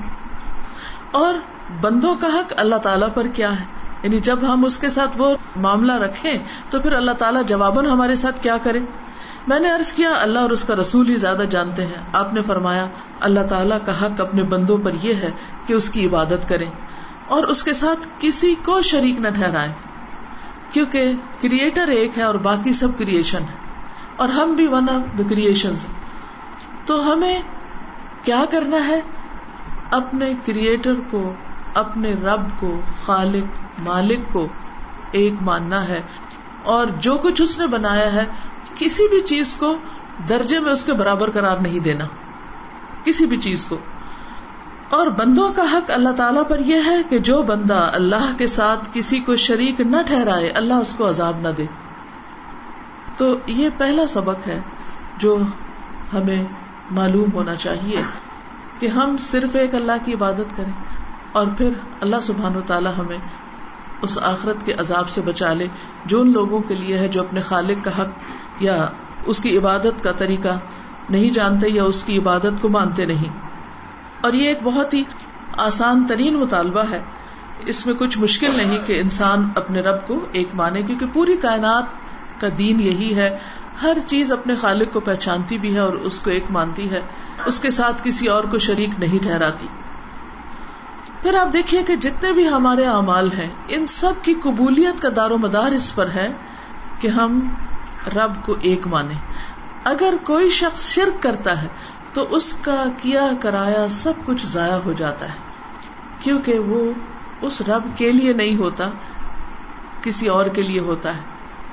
اور 1.10 1.34
بندوں 1.80 2.16
کا 2.16 2.26
حق 2.26 2.52
اللہ 2.56 2.76
تعالیٰ 2.76 3.08
پر 3.14 3.26
کیا 3.26 3.60
ہے؟ 3.60 3.64
یعنی 4.02 4.18
جب 4.18 4.38
ہم 4.42 4.64
اس 4.64 4.78
کے 4.78 4.88
ساتھ 4.88 5.10
وہ 5.16 5.36
معاملہ 5.56 5.92
رکھیں، 5.92 6.38
تو 6.70 6.80
پھر 6.80 6.92
اللہ 6.92 7.10
تعالیٰ 7.10 7.42
جواباً 7.44 7.86
ہمارے 7.86 8.16
ساتھ 8.16 8.42
کیا 8.42 8.56
کرے 8.62 8.80
میں 9.48 9.60
نے 9.60 9.72
ارض 9.72 9.92
کیا، 9.92 10.10
اللہ 10.20 10.38
اور 10.38 10.50
اس 10.50 10.64
کا 10.64 10.74
رسول 10.74 11.08
ہی 11.08 11.16
زیادہ 11.16 11.42
جانتے 11.50 11.86
ہیں۔ 11.86 12.02
آپ 12.12 12.34
نے 12.34 12.42
فرمایا، 12.42 12.86
اللہ 13.20 13.40
تعالیٰ 13.40 13.78
کا 13.86 14.02
حق 14.02 14.20
اپنے 14.20 14.42
بندوں 14.42 14.78
پر 14.78 14.90
یہ 15.02 15.14
ہے 15.14 15.30
کہ 15.66 15.72
اس 15.72 15.90
کی 15.90 16.06
عبادت 16.06 16.48
کریں 16.48 16.70
اور 17.28 17.44
اس 17.44 17.62
کے 17.62 17.72
ساتھ 17.72 18.08
کسی 18.18 18.54
کو 18.54 18.82
شریک 18.82 19.20
نہ 19.20 19.28
ٹھہرائے 19.28 19.72
کیونکہ 20.70 21.12
کریٹر 21.40 21.88
ایک 21.88 22.18
ہے 22.18 22.22
اور 22.22 22.34
باقی 22.34 22.72
سب 22.72 22.88
کریشن 22.98 23.42
ہے۔ 23.42 23.70
اور 24.16 24.28
ہم 24.28 24.52
بھی 24.52 24.66
ون 24.66 24.86
آف 24.90 25.18
دا 25.18 25.22
کریشن 25.28 25.72
تو 26.86 27.12
ہمیں 27.12 27.40
کیا 28.24 28.44
کرنا 28.50 28.88
ہے؟ 28.88 29.00
اپنے 29.90 30.34
کریٹر 30.46 30.94
کو، 31.10 31.32
اپنے 31.74 32.14
رب 32.14 32.60
کو، 32.60 32.80
خالق، 33.04 33.44
مالک 33.78 34.20
کو 34.32 34.48
ایک 35.10 35.34
ماننا 35.40 35.88
ہے۔ 35.88 36.02
اور 36.62 36.86
جو 36.86 37.16
کچھ 37.16 37.42
اس 37.42 37.58
نے 37.58 37.66
بنایا 37.66 38.12
ہے 38.12 38.24
کسی 38.78 39.08
بھی 39.08 39.20
چیز 39.26 39.56
کو 39.56 39.74
درجے 40.28 40.60
میں 40.60 40.72
اس 40.72 40.84
کے 40.84 40.92
برابر 40.94 41.30
قرار 41.30 41.58
نہیں 41.58 41.80
دینا 41.80 42.06
کسی 43.04 43.26
بھی 43.26 43.36
چیز 43.40 43.64
کو 43.66 43.78
اور 44.90 45.06
بندوں 45.16 45.50
کا 45.52 45.62
حق 45.72 45.90
اللہ 45.90 46.12
تعالیٰ 46.16 46.42
پر 46.48 46.58
یہ 46.66 46.86
ہے 46.86 46.96
کہ 47.10 47.18
جو 47.20 47.42
بندہ 47.42 47.78
اللہ 47.92 48.30
کے 48.38 48.46
ساتھ 48.46 48.88
کسی 48.92 49.18
کو 49.20 49.36
شریک 49.40 49.80
نہ 49.86 50.02
ٹھہرائے 50.06 50.48
اللہ 50.56 50.80
اس 50.80 50.92
کو 50.94 51.08
عذاب 51.08 51.40
نہ 51.40 51.48
دے 51.48 51.66
تو 53.16 53.34
یہ 53.52 53.68
پہلا 53.78 54.06
سبق 54.08 54.46
ہے 54.48 54.60
جو 55.18 55.36
ہمیں 56.12 56.44
معلوم 56.90 57.32
ہونا 57.34 57.54
چاہیے 57.56 58.02
کہ 58.78 58.88
ہم 58.88 59.16
صرف 59.22 59.56
ایک 59.56 59.74
اللہ 59.74 60.04
کی 60.04 60.14
عبادت 60.14 60.56
کریں 60.56 60.72
اور 61.32 61.46
پھر 61.56 61.70
اللہ 62.00 62.20
سبحان 62.22 62.56
و 62.56 62.60
تعالیٰ 62.66 62.92
ہمیں 62.98 63.18
اس 64.02 64.18
آخرت 64.24 64.64
کے 64.66 64.72
عذاب 64.78 65.08
سے 65.08 65.20
بچا 65.20 65.52
لے 65.52 65.66
جو 66.06 66.20
ان 66.20 66.32
لوگوں 66.32 66.60
کے 66.60 66.74
لیے 66.74 66.98
ہے 66.98 67.08
جو 67.08 67.20
اپنے 67.20 67.40
خالق 67.40 67.84
کا 67.84 67.90
حق 68.02 68.37
یا 68.60 68.86
اس 69.26 69.40
کی 69.40 69.58
عبادت 69.58 70.04
کا 70.04 70.12
طریقہ 70.12 70.58
نہیں 71.10 71.30
جانتے 71.30 71.68
یا 71.68 71.84
اس 71.84 72.04
کی 72.04 72.18
عبادت 72.18 72.62
کو 72.62 72.68
مانتے 72.68 73.04
نہیں۔ 73.04 73.38
اور 74.20 74.32
یہ 74.32 74.48
ایک 74.48 74.58
بہت 74.62 74.94
ہی 74.94 75.02
آسان 75.56 76.06
ترین 76.08 76.34
مطالبہ 76.34 76.82
ہے۔ 76.90 77.02
اس 77.66 77.86
میں 77.86 77.94
کچھ 77.94 78.18
مشکل 78.18 78.56
نہیں 78.56 78.78
کہ 78.86 79.00
انسان 79.00 79.48
اپنے 79.54 79.80
رب 79.80 80.06
کو 80.06 80.20
ایک 80.32 80.48
مانے، 80.54 80.82
کیونکہ 80.82 81.06
پوری 81.12 81.36
کائنات 81.36 81.84
کا 82.40 82.46
دین 82.58 82.80
یہی 82.80 83.16
ہے۔ 83.16 83.38
ہر 83.82 83.96
چیز 84.06 84.32
اپنے 84.32 84.54
خالق 84.54 84.92
کو 84.92 85.00
پہچانتی 85.00 85.58
بھی 85.58 85.74
ہے 85.74 85.80
اور 85.80 85.92
اس 85.92 86.20
کو 86.20 86.30
ایک 86.30 86.44
مانتی 86.50 86.90
ہے۔ 86.90 87.00
اس 87.46 87.60
کے 87.60 87.70
ساتھ 87.70 88.02
کسی 88.04 88.26
اور 88.26 88.44
کو 88.44 88.58
شریک 88.58 88.90
نہیں 88.98 89.22
ٹھہراتی۔ 89.22 89.66
پھر 91.22 91.34
آپ 91.34 91.52
دیکھیے 91.52 91.82
کہ 91.82 91.96
جتنے 91.96 92.32
بھی 92.32 92.48
ہمارے 92.48 92.84
اعمال 92.84 93.32
ہیں، 93.32 93.48
ان 93.68 93.86
سب 93.86 94.12
کی 94.22 94.34
قبولیت 94.34 95.02
کا 95.02 95.08
دار 95.16 95.30
و 95.30 95.38
مدار 95.38 95.72
اس 95.72 95.94
پر 95.94 96.10
ہے 96.10 96.28
کہ 97.00 97.08
ہم 97.08 97.48
رب 98.06 98.44
کو 98.44 98.56
ایک 98.60 98.86
مانے۔ 98.86 99.14
اگر 99.84 100.14
کوئی 100.24 100.50
شخص 100.50 100.94
شرک 100.94 101.22
کرتا 101.22 101.62
ہے، 101.62 101.68
تو 102.12 102.26
اس 102.30 102.54
کا 102.54 102.84
کیا 103.02 103.30
کرایا 103.40 103.88
سب 103.88 104.12
کچھ 104.24 104.46
ضائع 104.46 104.76
ہو 104.76 104.92
جاتا 104.92 105.28
ہے۔ 105.28 105.34
کیونکہ 106.20 106.58
وہ 106.58 106.92
اس 107.40 107.62
رب 107.62 107.98
کے 107.98 108.12
لیے 108.12 108.32
نہیں 108.32 108.56
ہوتا، 108.56 108.90
کسی 110.02 110.26
اور 110.26 110.46
کے 110.46 110.62
لیے 110.62 110.80
ہوتا 110.80 111.16
ہے۔ 111.16 111.22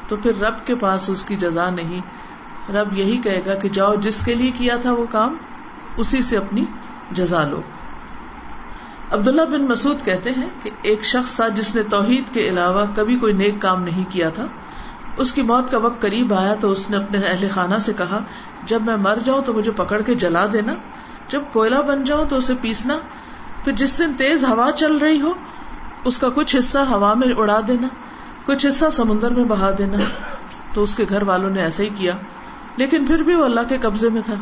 تو 0.07 0.15
پھر 0.15 0.37
رب 0.37 0.67
کے 0.67 0.75
پاس 0.75 1.09
اس 1.09 1.25
کی 1.25 1.35
جزا 1.35 1.69
نہیں۔ 1.69 2.01
رب 2.71 2.97
یہی 2.97 3.17
کہے 3.17 3.41
گا 3.45 3.53
کہ 3.53 3.69
جاؤ، 3.69 3.95
جس 3.95 4.25
کے 4.25 4.33
لیے 4.33 4.51
کیا 4.51 4.75
تھا 4.75 4.93
وہ 4.93 5.05
کام، 5.11 5.37
اسی 5.97 6.21
سے 6.21 6.37
اپنی 6.37 6.65
جزا 7.11 7.43
لو۔ 7.43 7.61
عبداللہ 9.11 9.41
بن 9.41 9.65
مسعود 9.65 10.05
کہتے 10.05 10.29
ہیں 10.29 10.49
کہ 10.63 10.69
ایک 10.81 11.03
شخص 11.03 11.35
تھا 11.35 11.47
جس 11.47 11.75
نے 11.75 11.83
توحید 11.83 12.23
کے 12.33 12.47
علاوہ 12.47 12.85
کبھی 12.95 13.17
کوئی 13.17 13.33
نیک 13.33 13.61
کام 13.61 13.83
نہیں 13.83 14.03
کیا 14.09 14.29
تھا۔ 14.29 14.45
اس 15.17 15.33
کی 15.33 15.41
موت 15.41 15.71
کا 15.71 15.77
وقت 15.77 16.01
قریب 16.01 16.33
آیا 16.33 16.55
تو 16.59 16.71
اس 16.71 16.89
نے 16.89 16.97
اپنے 16.97 17.17
اہل 17.17 17.47
خانہ 17.49 17.75
سے 17.75 17.93
کہا، 17.93 18.19
جب 18.63 18.81
میں 18.81 18.97
مر 18.97 19.17
جاؤں 19.23 19.41
تو 19.41 19.53
مجھے 19.53 19.71
پکڑ 19.71 20.01
کے 20.01 20.15
جلا 20.15 20.45
دینا، 20.53 20.73
جب 21.29 21.41
کوئلہ 21.51 21.75
بن 21.75 22.03
جاؤں 22.03 22.25
تو 22.25 22.35
اسے 22.35 22.53
پیسنا، 22.61 22.97
پھر 23.63 23.71
جس 23.71 23.99
دن 23.99 24.13
تیز 24.13 24.43
ہوا 24.43 24.71
چل 24.71 24.97
رہی 24.97 25.21
ہو، 25.21 25.33
اس 26.05 26.19
کا 26.19 26.29
کچھ 26.29 26.55
حصہ 26.55 26.77
ہوا 26.77 27.13
میں 27.13 27.27
اڑا 27.37 27.59
دینا، 27.67 27.87
کچھ 28.45 28.67
حصہ 28.67 28.85
سمندر 28.91 29.31
میں 29.31 29.43
بہا 29.43 29.71
دینا۔ 29.77 29.97
تو 30.73 30.81
اس 30.81 30.95
کے 30.95 31.05
گھر 31.09 31.21
والوں 31.21 31.49
نے 31.49 31.61
ایسا 31.61 31.83
ہی 31.83 31.89
کیا۔ 31.95 32.11
لیکن 32.77 33.05
پھر 33.05 33.23
بھی 33.23 33.35
وہ 33.35 33.45
اللہ 33.45 33.59
کے 33.69 33.77
قبضے 33.77 34.09
میں 34.09 34.21
تھا، 34.25 34.33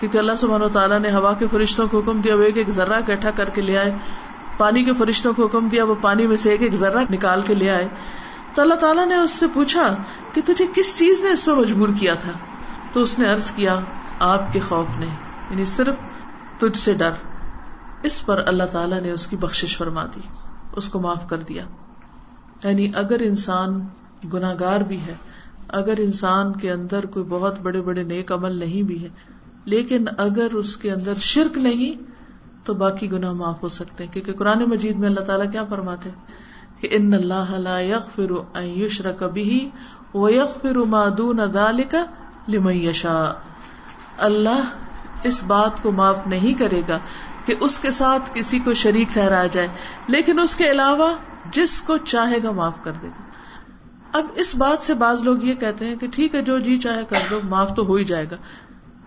کیونکہ 0.00 0.18
اللہ 0.18 0.32
سبحان 0.38 0.62
و 0.62 0.68
تعالیٰ 0.68 1.00
نے 1.00 1.10
ہوا 1.10 1.32
کے 1.32 1.46
فرشتوں 1.46 1.88
کو 1.88 2.00
حکم 2.00 2.20
دیا، 2.20 2.36
وہ 2.36 2.42
ایک 2.42 2.56
ایک 2.56 2.70
ذرہ 2.70 2.92
اکٹھا 2.92 3.30
کر 3.30 3.50
کے 3.50 3.60
لے 3.60 3.78
آئے۔ 3.78 3.92
پانی 4.58 4.84
کے 4.84 4.92
فرشتوں 4.92 5.32
کو 5.32 5.46
حکم 5.46 5.68
دیا، 5.68 5.84
وہ 5.84 5.94
پانی 6.00 6.26
میں 6.26 6.36
سے 6.36 6.50
ایک 6.50 6.62
ایک 6.62 6.74
ذرہ 6.74 6.98
نکال 7.10 7.40
کے 7.40 7.54
لے 7.54 7.70
آئے۔ 7.70 7.88
تو 8.54 8.62
اللہ 8.62 8.74
تعالیٰ 8.74 9.06
نے 9.06 9.16
اس 9.16 9.30
سے 9.30 9.46
پوچھا 9.54 9.94
کہ 10.32 10.40
تجھے 10.44 10.66
کس 10.74 10.98
چیز 10.98 11.24
نے 11.24 11.30
اس 11.30 11.44
پہ 11.44 11.50
مجبور 11.50 11.88
کیا 12.00 12.14
تھا؟ 12.14 12.32
تو 12.92 13.02
اس 13.02 13.18
نے 13.18 13.32
ارض 13.32 13.50
کیا، 13.50 13.80
آپ 14.18 14.52
کے 14.52 14.60
خوف 14.60 14.96
نے 14.98 15.06
یعنی 15.50 15.64
صرف 15.64 15.94
تجھ 16.58 16.78
سے 16.78 16.94
ڈر۔ 16.94 17.10
اس 18.02 18.26
پر 18.26 18.42
اللہ 18.46 18.64
تعالیٰ 18.64 19.00
نے 19.00 19.10
اس 19.10 19.26
کی 19.26 19.36
بخش 19.36 19.76
فرما 19.76 20.06
دی، 20.14 20.20
اس 20.76 20.88
کو 20.88 21.00
معاف 21.00 21.28
کر 21.28 21.38
دیا۔ 21.38 21.64
یعنی 22.64 22.90
اگر 22.94 23.16
انسان 23.20 23.80
گناگار 24.32 24.80
بھی 24.80 25.00
ہے، 25.00 25.14
اگر 25.68 25.94
انسان 25.98 26.52
کے 26.52 26.70
اندر 26.70 27.06
کوئی 27.06 27.26
بہت 27.28 27.60
بڑے 27.60 27.80
بڑے 27.80 28.02
نیک 28.02 28.32
عمل 28.32 28.58
نہیں 28.58 28.82
بھی 28.82 29.02
ہے، 29.02 29.08
لیکن 29.64 30.04
اگر 30.18 30.54
اس 30.54 30.76
کے 30.76 30.92
اندر 30.92 31.14
شرک 31.18 31.58
نہیں، 31.58 32.02
تو 32.64 32.74
باقی 32.74 33.12
گناہ 33.12 33.32
معاف 33.32 33.62
ہو 33.62 33.68
سکتے 33.68 34.04
ہیں۔ 34.04 34.12
کیونکہ 34.12 34.32
قرآن 34.32 34.58
مجید 34.58 34.96
میں 34.96 35.08
اللہ 35.08 35.20
تعالیٰ 35.20 35.52
کیا 35.52 35.64
فرماتے 35.64 36.10
کہ 36.84 36.88
ان 36.90 37.14
اللہ 37.14 37.50
لا 37.58 37.78
یغفر 37.80 38.32
ان 38.54 38.64
یشرک 38.64 39.22
به 39.34 40.22
ویغفر 40.22 40.78
ما 40.88 41.04
دون 41.18 41.38
ذلك 41.52 41.94
لمن 42.48 42.74
یشاء۔ 42.74 43.28
اللہ 44.18 44.72
اس 45.22 45.42
بات 45.44 45.82
کو 45.82 45.92
معاف 45.92 46.26
نہیں 46.26 46.54
کرے 46.54 46.80
گا 46.88 46.98
کہ 47.44 47.54
اس 47.60 47.78
کے 47.80 47.90
ساتھ 47.90 48.30
کسی 48.32 48.58
کو 48.58 48.74
شریک 48.74 49.08
ٹھہرایا 49.08 49.46
جائے، 49.46 49.68
لیکن 50.06 50.38
اس 50.38 50.56
کے 50.56 50.70
علاوہ 50.70 51.08
جس 51.50 51.82
کو 51.82 51.96
چاہے 51.96 52.42
گا 52.42 52.50
معاف 52.50 52.82
کر 52.84 52.92
دے 53.02 53.06
گا۔ 53.06 53.22
اب 54.12 54.26
اس 54.34 54.54
بات 54.54 54.82
سے 54.82 54.94
بعض 54.94 55.22
لوگ 55.22 55.42
یہ 55.42 55.54
کہتے 55.54 55.84
ہیں 55.84 55.96
کہ 55.96 56.06
ٹھیک 56.08 56.34
ہے، 56.34 56.42
جو 56.42 56.58
جی 56.58 56.78
چاہے 56.78 57.04
کر 57.08 57.16
دو، 57.30 57.40
معاف 57.48 57.74
تو 57.76 57.86
ہو 57.86 57.94
ہی 57.94 58.04
جائے 58.04 58.26
گا۔ 58.30 58.36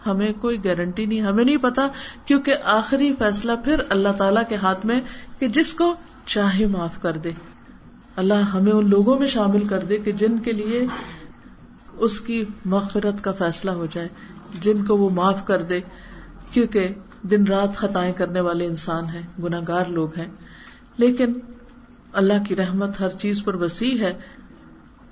ہمیں 0.06 0.32
کوئی 0.42 0.64
گارنٹی 0.64 1.06
نہیں، 1.06 1.22
ہمیں 1.22 1.44
نہیں 1.44 1.58
پتا، 1.58 1.88
کیونکہ 2.26 2.56
آخری 2.64 3.14
فیصلہ 3.20 3.52
پھر 3.64 3.82
اللہ 3.90 4.18
تعالی 4.18 4.42
کے 4.50 4.56
ہاتھ 4.56 4.86
میں 4.86 5.00
کہ 5.40 5.48
جس 5.48 5.74
کو 5.74 5.94
چاہے 6.26 6.66
معاف 6.66 7.02
کر 7.02 7.18
دے۔ 7.18 7.32
اللہ 8.18 8.34
ہمیں 8.34 8.72
ان 8.72 8.90
لوگوں 8.90 9.20
میں 9.20 9.28
شامل 9.28 9.68
کر 9.68 9.80
دے 9.80 9.98
کہ 9.98 10.12
جن 10.12 10.38
کے 10.38 10.52
لیے 10.52 10.88
اس 11.98 12.22
کی 12.22 12.46
مغفرت 12.66 13.24
کا 13.24 13.32
فیصلہ 13.32 13.72
ہو 13.72 13.86
جائے، 13.86 14.08
جن 14.62 14.86
کو 14.86 14.98
وہ 14.98 15.10
معاف 15.10 15.46
کر 15.46 15.62
دے، 15.62 15.80
کیونکہ 16.52 16.94
دن 17.22 17.48
رات 17.48 17.76
خطائیں 17.76 18.14
کرنے 18.14 18.42
والے 18.42 18.66
انسان 18.66 19.04
ہیں 19.06 19.22
گناگار 19.44 19.86
لوگ 19.86 20.16
ہیں۔ 20.16 20.28
لیکن 20.98 21.34
اللہ 22.14 22.44
کی 22.48 22.56
رحمت 22.56 23.00
ہر 23.00 23.10
چیز 23.10 23.44
پر 23.44 23.56
وسیع 23.56 24.00
ہے، 24.00 24.14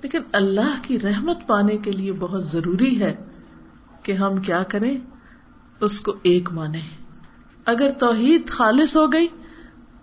لیکن 0.02 0.18
اللہ 0.32 0.74
کی 0.82 1.00
رحمت 1.00 1.46
پانے 1.46 1.76
کے 1.76 1.92
لیے 1.92 2.12
بہت 2.12 2.46
ضروری 2.46 3.00
ہے 3.00 3.14
کہ 4.02 4.12
ہم 4.12 4.36
کیا 4.36 4.62
کریں، 4.62 4.98
اس 5.80 6.00
کو 6.00 6.14
ایک 6.22 6.52
مانے 6.52 6.80
اگر 7.64 7.90
توحید 7.90 8.48
خالص 8.48 8.96
ہو 8.96 9.12
گئی، 9.12 9.26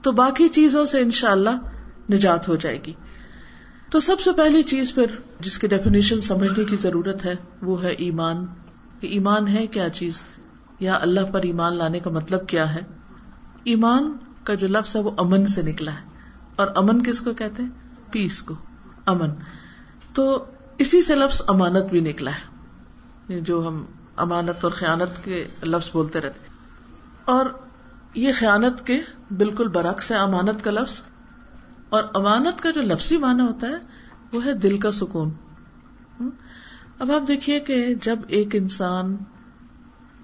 تو 0.01 0.11
باقی 0.11 0.47
چیزوں 0.47 0.85
سے 0.85 0.99
انشاء 0.99 1.31
اللہ 1.31 1.72
نجات 2.11 2.47
ہو 2.47 2.55
جائے 2.55 2.83
گی۔ 2.83 2.93
تو 3.89 3.99
سب 3.99 4.19
سے 4.19 4.31
پہلی 4.31 4.63
چیز 4.63 4.95
پھر 4.95 5.05
جس 5.39 5.59
کی 5.59 5.67
ڈیفینیشن 5.67 6.19
سمجھنے 6.19 6.65
کی 6.65 6.75
ضرورت 6.75 7.25
ہے، 7.25 7.35
وہ 7.61 7.83
ہے 7.83 7.89
ایمان۔ 7.89 8.45
کہ 8.99 9.07
ایمان 9.07 9.47
ہے 9.47 9.67
کیا 9.67 9.89
چیز؟ 9.89 10.21
یا 10.79 10.97
اللہ 11.01 11.19
پر 11.31 11.41
ایمان 11.41 11.77
لانے 11.77 11.99
کا 11.99 12.09
مطلب 12.09 12.47
کیا 12.47 12.75
ہے؟ 12.75 12.81
ایمان 13.63 14.17
کا 14.43 14.53
جو 14.53 14.67
لفظ 14.67 14.95
ہے، 14.95 15.01
وہ 15.01 15.11
امن 15.17 15.45
سے 15.45 15.61
نکلا 15.61 15.91
ہے۔ 15.91 16.01
اور 16.55 16.67
امن 16.75 17.03
کس 17.03 17.21
کو 17.21 17.33
کہتے 17.33 17.63
ہیں؟ 17.63 17.69
پیس 18.11 18.43
کو۔ 18.43 18.53
امن۔ 19.05 19.29
تو 20.13 20.45
اسی 20.77 21.01
سے 21.01 21.15
لفظ 21.15 21.41
امانت 21.47 21.83
بھی 21.83 21.99
نکلا 21.99 22.31
ہے۔ 22.31 22.53
جو 23.41 23.67
ہم 23.67 23.85
امانت 24.15 24.63
اور 24.63 24.71
خیانت 24.71 25.23
کے 25.23 25.47
لفظ 25.63 25.89
بولتے 25.93 26.21
رہتے۔ 26.21 26.47
اور 27.25 27.45
یہ 28.13 28.31
خیانت 28.39 28.87
کے 28.87 29.01
بالکل 29.37 29.67
برعکس 29.67 30.11
ہے، 30.11 30.15
امانت 30.15 30.63
کا 30.63 30.71
لفظ۔ 30.71 30.99
اور 31.93 32.03
امانت 32.13 32.61
کا 32.61 32.71
جو 32.71 32.81
لفظی 32.81 33.17
معنی 33.17 33.41
ہوتا 33.41 33.67
ہے 33.67 33.75
وہ 34.33 34.45
ہے 34.45 34.53
دل 34.53 34.77
کا 34.77 34.91
سکون۔ 34.91 35.31
اب 36.99 37.11
آپ 37.11 37.27
دیکھیے 37.27 37.59
کہ 37.59 37.95
جب 38.01 38.19
ایک 38.27 38.55
انسان 38.55 39.17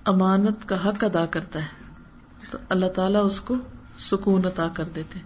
امانت 0.06 0.70
کا 0.70 0.90
حق 0.90 1.04
ادا 1.04 1.26
کرتا 1.26 1.60
ہے، 1.60 1.94
تو 2.52 2.58
اللہ 2.70 2.86
تعالیٰ 2.86 3.26
اس 3.26 3.42
کو 3.42 3.56
سکون 3.98 4.46
عطا 4.46 4.68
کر 4.68 4.84
دیتے 4.84 5.20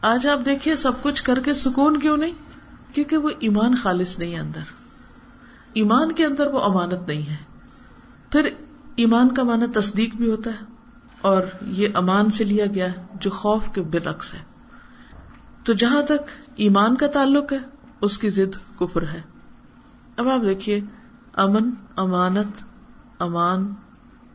آج 0.00 0.26
آپ 0.26 0.38
دیکھیے 0.46 0.76
سب 0.76 0.92
کچھ 1.02 1.22
کر 1.22 1.40
کے 1.40 1.54
سکون 1.54 2.00
کیوں 2.00 2.16
نہیں؟ 2.16 2.34
کیونکہ 2.94 3.16
وہ 3.16 3.30
ایمان 3.38 3.74
خالص 3.74 4.18
نہیں 4.18 4.34
ہے 4.34 4.40
اندر۔ 4.40 4.60
ایمان 5.72 6.12
کے 6.12 6.24
اندر 6.24 6.46
وہ 6.46 6.60
امانت 6.60 7.08
نہیں 7.08 7.30
ہے۔ 7.30 7.36
پھر 8.30 8.50
ایمان 8.96 9.34
کا 9.34 9.42
معنی 9.42 9.66
تصدیق 9.74 10.16
بھی 10.16 10.30
ہوتا 10.30 10.50
ہے 10.50 10.64
اور 11.20 11.42
یہ 11.62 11.88
امان 11.94 12.30
سے 12.30 12.44
لیا 12.44 12.66
گیا 12.66 12.88
جو 13.20 13.30
خوف 13.30 13.68
کے 13.74 13.82
برعکس 13.82 14.34
ہے۔ 14.34 14.53
تو 15.64 15.72
جہاں 15.72 16.02
تک 16.02 16.50
ایمان 16.56 16.96
کا 16.96 17.06
تعلق 17.06 17.52
ہے، 17.52 17.58
اس 18.00 18.18
کی 18.18 18.28
ضد 18.28 18.78
کفر 18.78 19.02
ہے۔ 19.02 19.20
اب 20.16 20.28
آپ 20.28 20.40
دیکھیے، 20.42 20.80
امن، 21.32 21.70
امانت، 21.96 22.62
امان 23.22 23.74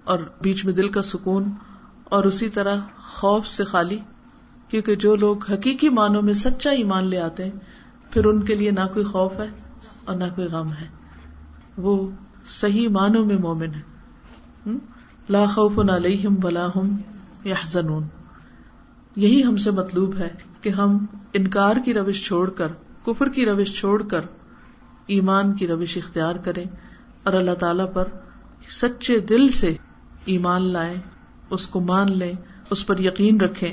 اور 0.03 0.19
بیچ 0.41 0.65
میں 0.65 0.73
دل 0.73 0.89
کا 0.89 1.01
سکون 1.01 1.51
اور 2.03 2.23
اسی 2.23 2.49
طرح 2.49 2.75
خوف 2.97 3.47
سے 3.47 3.63
خالی، 3.63 3.99
کیونکہ 4.67 4.95
جو 4.95 5.15
لوگ 5.15 5.51
حقیقی 5.51 5.89
معنوں 5.89 6.21
میں 6.21 6.33
سچا 6.33 6.69
ایمان 6.69 7.07
لے 7.07 7.21
آتے 7.21 7.43
ہیں، 7.43 7.51
پھر 8.11 8.25
ان 8.25 8.41
کے 8.41 8.55
لیے 8.55 8.71
نہ 8.71 8.87
کوئی 8.93 9.05
خوف 9.05 9.33
ہے 9.39 9.47
اور 10.05 10.15
نہ 10.15 10.23
کوئی 10.35 10.47
غم 10.47 10.67
ہے۔ 10.67 10.87
وہ 11.77 12.09
صحیح 12.45 12.89
معنوں 12.89 13.25
میں 13.25 13.37
مومن 13.37 13.69
ہے 13.73 13.81
لا 15.29 15.45
خوف 15.45 15.79
علیہم 15.89 16.35
ولا 16.43 16.67
ہم 16.75 16.97
یحزنون۔ 17.45 18.03
یہی 19.15 19.43
ہم 19.43 19.55
سے 19.57 19.71
مطلوب 19.71 20.17
ہے 20.17 20.29
کہ 20.61 20.69
ہم 20.69 21.05
انکار 21.33 21.75
کی 21.85 21.93
روش 21.93 22.27
چھوڑ 22.27 22.49
کر، 22.49 22.67
کفر 23.05 23.29
کی 23.29 23.45
روش 23.45 23.79
چھوڑ 23.79 24.03
کر 24.03 24.21
ایمان 25.07 25.53
کی 25.53 25.67
روش 25.67 25.97
اختیار 25.97 26.35
کریں 26.35 26.65
اور 27.23 27.33
اللہ 27.33 27.53
تعالی 27.53 27.83
پر 27.93 28.07
سچے 28.69 29.19
دل 29.19 29.47
سے 29.47 29.75
ایمان 30.25 30.71
لائیں، 30.73 30.95
اس 31.49 31.67
کو 31.67 31.79
مان 31.79 32.07
لیں، 32.11 32.33
اس 32.69 32.87
پر 32.87 32.99
یقین 32.99 33.41
رکھیں۔ 33.41 33.71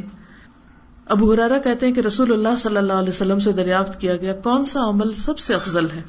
ابو 1.06 1.32
حرارا 1.32 1.58
کہتے 1.58 1.86
ہیں 1.86 1.94
کہ 1.94 2.00
رسول 2.00 2.32
اللہ 2.32 2.56
صلی 2.58 2.76
اللہ 2.76 2.92
علیہ 2.92 3.08
وسلم 3.08 3.40
سے 3.40 3.52
دریافت 3.52 4.00
کیا 4.00 4.16
گیا، 4.16 4.32
کون 4.32 4.64
سا 4.64 4.88
عمل 4.88 5.12
سب 5.12 5.38
سے 5.38 5.54
افضل 5.54 5.86
ہے؟ 5.90 6.02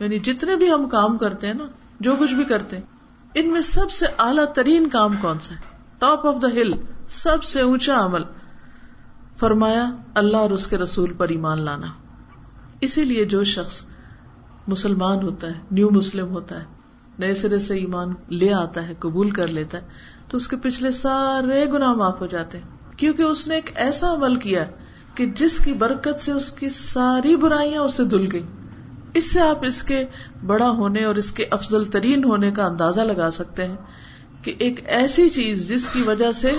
یعنی 0.00 0.18
جتنے 0.18 0.56
بھی 0.56 0.72
ہم 0.72 0.88
کام 0.88 1.18
کرتے 1.18 1.46
ہیں 1.46 1.54
نا، 1.54 1.66
جو 2.00 2.16
کچھ 2.18 2.34
بھی 2.34 2.44
کرتے 2.44 2.76
ہیں، 2.76 2.84
ان 3.34 3.52
میں 3.52 3.60
سب 3.60 3.90
سے 3.90 4.06
اعلیٰ 4.18 4.44
ترین 4.44 4.88
کام 4.88 5.14
کون 5.20 5.38
سا 5.38 5.54
ہے؟ 5.54 5.60
ٹاپ 5.98 6.26
آف 6.26 6.42
دا 6.42 6.48
ہل 6.48 6.72
سب 7.10 7.44
سے 7.44 7.60
اونچا 7.60 8.06
عمل۔ 8.06 8.22
فرمایا، 9.36 9.90
اللہ 10.14 10.36
اور 10.36 10.50
اس 10.50 10.66
کے 10.66 10.78
رسول 10.78 11.12
پر 11.12 11.28
ایمان 11.28 11.62
لانا۔ 11.62 11.86
اسی 12.80 13.02
لیے 13.02 13.24
جو 13.24 13.44
شخص 13.44 13.84
مسلمان 14.66 15.22
ہوتا 15.22 15.46
ہے، 15.46 15.52
نیو 15.70 15.90
مسلم 15.90 16.28
ہوتا 16.28 16.60
ہے، 16.60 16.64
نئے 17.18 17.34
سرے 17.34 17.58
سے 17.58 17.74
ایمان 17.74 18.14
لے 18.28 18.54
آتا 18.54 18.88
ہے، 18.88 18.94
قبول 18.98 19.30
کر 19.30 19.46
لیتا 19.46 19.78
ہے، 19.78 19.86
تو 20.28 20.36
اس 20.36 20.48
کے 20.48 20.56
پچھلے 20.56 20.90
سارے 20.90 21.66
گنا 21.66 21.92
معاف 21.92 22.20
ہو 22.20 22.26
جاتے 22.26 22.58
ہیں۔ 22.58 22.98
کیونکہ 22.98 23.22
اس 23.22 23.46
نے 23.46 23.54
ایک 23.54 23.70
ایسا 23.74 24.12
عمل 24.12 24.34
کیا 24.34 24.64
کہ 25.14 25.26
جس 25.26 25.58
کی 25.58 25.72
برکت 25.72 26.20
سے 26.20 26.32
اس 26.32 26.52
کی 26.52 26.68
ساری 26.68 27.36
برائیاں 27.36 27.82
اسے 27.82 28.04
دھل 28.04 28.26
گئی 28.32 28.46
اس 29.14 29.32
سے 29.32 29.40
آپ 29.40 29.58
اس 29.62 29.82
کے 29.82 30.04
بڑا 30.46 30.68
ہونے 30.68 31.04
اور 31.04 31.14
اس 31.14 31.32
کے 31.32 31.44
افضل 31.50 31.84
ترین 31.84 32.24
ہونے 32.24 32.50
کا 32.50 32.64
اندازہ 32.64 33.00
لگا 33.00 33.30
سکتے 33.30 33.66
ہیں 33.66 33.76
کہ 34.42 34.54
ایک 34.58 34.80
ایسی 34.86 35.30
چیز 35.30 35.68
جس 35.68 35.90
کی 35.90 36.02
وجہ 36.02 36.32
سے 36.32 36.52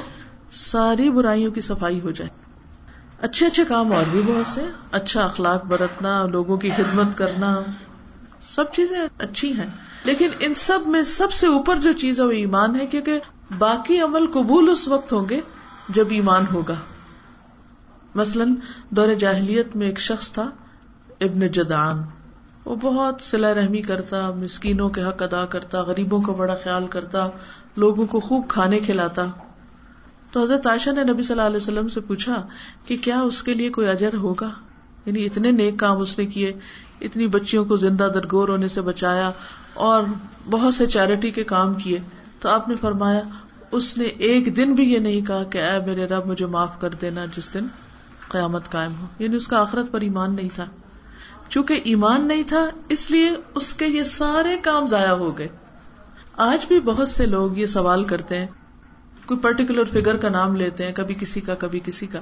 ساری 0.51 1.09
برائیوں 1.09 1.51
کی 1.51 1.61
صفائی 1.61 2.01
ہو 2.01 2.11
جائے۔ 2.11 2.29
اچھے 3.21 3.47
اچھے 3.47 3.65
کام 3.65 3.93
اور 3.93 4.03
بھی 4.11 4.21
بہت 4.25 4.47
سے۔ 4.47 4.61
اچھا 4.91 5.23
اخلاق 5.23 5.65
برتنا، 5.65 6.25
لوگوں 6.25 6.57
کی 6.57 6.69
خدمت 6.69 7.17
کرنا۔ 7.17 7.61
سب 8.47 8.63
چیزیں 8.73 8.99
اچھی 9.17 9.57
ہیں۔ 9.57 9.67
لیکن 10.03 10.27
ان 10.39 10.53
سب 10.53 10.79
میں 10.85 11.01
سب 11.01 11.31
سے 11.31 11.47
اوپر 11.47 11.75
جو 11.75 11.91
چیز 11.91 12.19
ہے 12.19 12.25
وہ 12.25 12.31
ایمان 12.31 12.79
ہے، 12.79 12.85
کیونکہ 12.85 13.19
باقی 13.57 13.99
عمل 13.99 14.27
قبول 14.27 14.69
اس 14.69 14.87
وقت 14.87 15.13
ہوں 15.13 15.25
گے 15.29 15.39
جب 15.89 16.07
ایمان 16.09 16.45
ہوگا۔ 16.53 16.75
مثلاً 18.15 18.55
دور 18.89 19.13
جاہلیت 19.13 19.75
میں 19.75 19.87
ایک 19.87 19.99
شخص 19.99 20.31
تھا، 20.31 20.49
ابن 21.21 21.47
جدان 21.47 22.03
وہ 22.65 22.75
بہت 22.75 23.21
سلا 23.21 23.53
رحمی 23.53 23.81
کرتا، 23.81 24.31
مسکینوں 24.31 24.89
کے 24.89 25.03
حق 25.03 25.23
ادا 25.23 25.45
کرتا، 25.45 25.81
غریبوں 25.81 26.21
کا 26.21 26.31
بڑا 26.31 26.55
خیال 26.63 26.87
کرتا، 26.87 27.27
لوگوں 27.77 28.05
کو 28.05 28.19
خوب 28.19 28.47
کھانے 28.47 28.79
کھلاتا۔ 28.79 29.23
تو 30.31 30.41
حضرت 30.41 30.67
عائشہ 30.67 30.89
نے 30.89 31.03
نبی 31.03 31.23
صلی 31.23 31.33
اللہ 31.33 31.47
علیہ 31.47 31.57
وسلم 31.57 31.87
سے 31.87 32.01
پوچھا 32.01 32.47
کہ 32.85 32.97
کیا 32.97 33.21
اس 33.21 33.43
کے 33.43 33.53
لیے 33.53 33.69
کوئی 33.69 33.87
اجر 33.87 34.15
ہوگا؟ 34.15 34.49
یعنی 35.05 35.25
اتنے 35.25 35.51
نیک 35.51 35.79
کام 35.79 36.01
اس 36.01 36.17
نے 36.17 36.25
کیے، 36.25 36.53
اتنی 37.01 37.27
بچیوں 37.27 37.65
کو 37.65 37.75
زندہ 37.75 38.11
درگور 38.13 38.49
ہونے 38.49 38.67
سے 38.67 38.81
بچایا 38.81 39.31
اور 39.73 40.03
بہت 40.49 40.73
سے 40.73 40.87
چیریٹی 40.87 41.31
کے 41.31 41.43
کام 41.43 41.73
کیے۔ 41.73 41.99
تو 42.39 42.49
آپ 42.49 42.69
نے 42.69 42.75
فرمایا، 42.75 43.21
اس 43.71 43.97
نے 43.97 44.03
ایک 44.03 44.55
دن 44.55 44.73
بھی 44.73 44.93
یہ 44.93 44.99
نہیں 44.99 45.21
کہا 45.21 45.43
کہ 45.43 45.57
اے 45.57 45.85
میرے 45.85 46.05
رب، 46.05 46.25
مجھے 46.25 46.45
معاف 46.45 46.79
کر 46.79 46.89
دینا 46.89 47.25
جس 47.25 47.53
دن 47.53 47.65
قیامت 48.29 48.71
قائم 48.71 48.91
ہو۔ 49.01 49.05
یعنی 49.19 49.35
اس 49.35 49.47
کا 49.47 49.61
آخرت 49.61 49.91
پر 49.91 50.01
ایمان 50.01 50.35
نہیں 50.35 50.49
تھا۔ 50.55 50.65
چونکہ 51.49 51.79
ایمان 51.83 52.27
نہیں 52.27 52.43
تھا، 52.43 52.69
اس 52.89 53.11
لیے 53.11 53.31
اس 53.55 53.73
کے 53.73 53.85
یہ 53.85 54.03
سارے 54.03 54.57
کام 54.57 54.87
ضائع 54.87 55.11
ہو 55.11 55.37
گئے۔ 55.37 55.47
آج 56.37 56.65
بھی 56.67 56.79
بہت 56.79 57.09
سے 57.09 57.25
لوگ 57.25 57.57
یہ 57.57 57.65
سوال 57.65 58.03
کرتے 58.03 58.39
ہیں 58.39 58.47
کوئی 59.25 59.39
پرٹیکولر 59.39 59.83
فگر 59.83 60.17
کا 60.17 60.29
نام 60.29 60.55
لیتے 60.55 60.85
ہیں، 60.85 60.91
کبھی 60.95 61.15
کسی 61.19 61.41
کا، 61.41 61.55
کبھی 61.55 61.79
کسی 61.85 62.07
کا۔ 62.07 62.19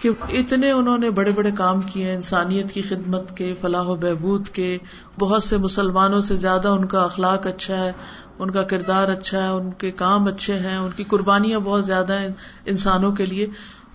کہ 0.00 0.10
اتنے 0.28 0.70
انہوں 0.70 0.98
نے 0.98 1.10
بڑے 1.10 1.30
بڑے 1.30 1.50
کام 1.54 1.80
کیے 1.80 2.14
انسانیت 2.14 2.72
کی 2.72 2.82
خدمت 2.82 3.36
کے، 3.36 3.54
فلاح 3.60 3.82
و 3.82 3.94
بہبود 3.94 4.48
کے۔ 4.48 4.78
بہت 5.18 5.44
سے 5.44 5.56
مسلمانوں 5.56 6.20
سے 6.20 6.36
زیادہ 6.36 6.68
ان 6.68 6.84
کا 6.84 7.02
اخلاق 7.02 7.46
اچھا 7.46 7.84
ہے، 7.84 7.92
ان 8.38 8.50
کا 8.50 8.62
کردار 8.62 9.08
اچھا 9.08 9.42
ہے، 9.42 9.48
ان 9.48 9.70
کے 9.70 9.90
کام 9.90 10.26
اچھے 10.26 10.58
ہیں، 10.58 10.76
ان 10.76 10.90
کی 10.96 11.04
قربانیاں 11.04 11.58
بہت 11.58 11.86
زیادہ 11.86 12.18
ہیں 12.18 12.28
انسانوں 12.66 13.12
کے 13.12 13.26
لیے۔ 13.26 13.46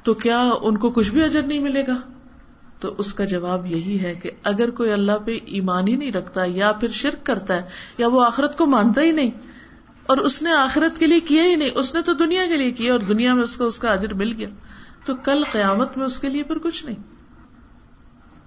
تو 0.04 0.14
کیا 0.14 0.52
ان 0.62 0.78
کو 0.78 0.90
کچھ 0.90 1.12
بھی 1.12 1.24
اجر 1.24 1.42
نہیں 1.42 1.60
ملے 1.60 1.82
گا؟ 1.88 1.96
تو 2.80 2.96
اس 2.98 3.14
کا 3.14 3.26
جواب 3.26 3.66
یہی 3.66 4.00
ہے 4.00 4.16
کہ 4.16 4.32
اگر 4.44 4.70
کوئی 4.70 4.92
اللہ 4.92 5.12
پہ 5.26 5.40
ایمان 5.46 5.88
ہی 5.88 5.96
نہیں 5.96 6.12
رکھتا 6.12 6.42
یا 6.48 6.72
پھر 6.72 6.88
شرک 6.88 7.26
کرتا 7.26 7.56
ہے 7.56 7.62
یا 7.98 8.08
وہ 8.08 8.26
آخرت 8.26 8.58
کو 8.58 8.66
مانتا 8.66 9.02
ہی 9.02 9.12
نہیں 9.12 9.32
اور 10.06 10.18
اس 10.18 10.42
نے 10.42 10.52
آخرت 10.52 11.00
کے 11.00 11.08
لیے 11.08 11.20
کیا 11.20 11.44
ہی 11.44 11.56
نہیں، 11.56 11.70
اس 11.76 11.94
نے 11.94 12.02
تو 12.02 12.14
دنیا 12.14 12.46
کے 12.46 12.58
لیے 12.58 12.72
کیا 12.72 12.92
اور 12.92 13.00
دنیا 13.00 13.34
میں 13.34 13.44
اس 13.44 13.58
کو 13.58 13.66
اس 13.66 13.80
کا 13.80 13.92
اجر 13.92 14.14
مل 14.14 14.34
گیا۔ 14.38 14.48
تو 15.06 15.16
کل 15.16 15.44
قیامت 15.52 15.98
میں 15.98 16.06
اس 16.06 16.20
کے 16.20 16.30
لیے 16.30 16.44
پھر 16.44 16.58
کچھ 16.58 16.86
نہیں۔ 16.86 16.96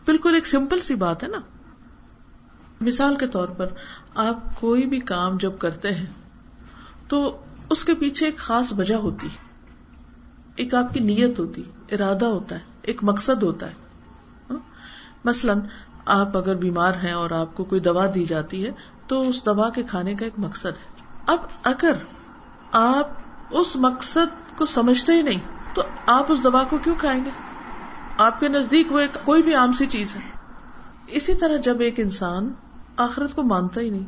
بالکل 0.06 0.34
ایک 0.34 0.46
سمپل 0.46 0.81
سی 0.81 0.94
بات 0.94 1.22
ہے 1.22 1.28
نا۔ 1.28 1.38
مثال 2.81 3.16
کے 3.16 3.26
طور 3.26 3.48
پر 3.48 3.66
آپ 4.14 4.61
کوئی 4.61 4.87
بھی 4.87 5.00
کام 5.00 5.37
جب 5.37 5.52
کرتے 5.59 5.94
ہیں، 5.94 6.07
تو 7.09 7.40
اس 7.70 7.85
کے 7.85 7.94
پیچھے 7.94 8.26
ایک 8.26 8.37
خاص 8.37 8.72
وجہ 8.72 8.94
ہوتی 8.94 9.28
ایک 10.57 10.74
آپ 10.74 10.94
کی 10.94 11.00
نیت 11.00 11.38
ہوتی 11.38 11.62
ارادہ 11.92 12.24
ہوتا 12.24 12.55
ہے، 12.55 12.61
ایک 12.83 13.05
مقصد 13.05 13.42
ہوتا 13.42 13.66
ہے۔ 13.66 13.74
ہاں؟ 14.50 14.59
مثلاً 15.24 15.61
آپ 16.07 16.37
اگر 16.37 16.55
بیمار 16.55 16.92
ہیں 16.92 17.12
اور 17.12 17.31
آپ 17.31 17.57
کو 17.57 17.64
کوئی 17.64 17.81
دوا 17.81 18.07
دی 18.14 18.24
جاتی 18.24 18.66
ہے، 18.66 18.70
تو 19.07 19.28
اس 19.28 19.46
دوا 19.46 19.70
کے 19.70 19.83
کھانے 19.83 20.14
کا 20.14 20.24
ایک 20.24 20.35
مقصد 20.38 20.66
ہے۔ 20.66 20.93
اب 21.26 21.38
اگر 21.62 21.92
آپ 22.72 23.06
اس 23.50 23.76
مقصد 23.76 24.58
کو 24.58 24.64
سمجھتے 24.64 25.12
ہی 25.12 25.22
نہیں، 25.22 25.40
تو 25.74 25.82
آپ 26.06 26.32
اس 26.32 26.44
دوا 26.44 26.64
کو 26.70 26.78
کیوں 26.78 26.94
کھائیں 26.94 27.24
گے؟ 27.24 27.30
آپ 28.18 28.40
کے 28.40 28.48
نزدیک 28.48 28.92
وہ 28.92 28.98
ایک 28.98 29.18
کوئی 29.24 29.42
بھی 29.42 29.54
عام 29.54 29.72
سی 29.72 29.87
چیز 29.87 30.16
ہے۔ 30.16 30.20
اسی 31.06 31.34
طرح 31.34 31.56
جب 31.56 31.80
ایک 31.80 32.00
انسان 32.00 32.52
آخرت 32.96 33.34
کو 33.34 33.42
مانتا 33.42 33.80
ہی 33.80 33.90
نہیں 33.90 34.04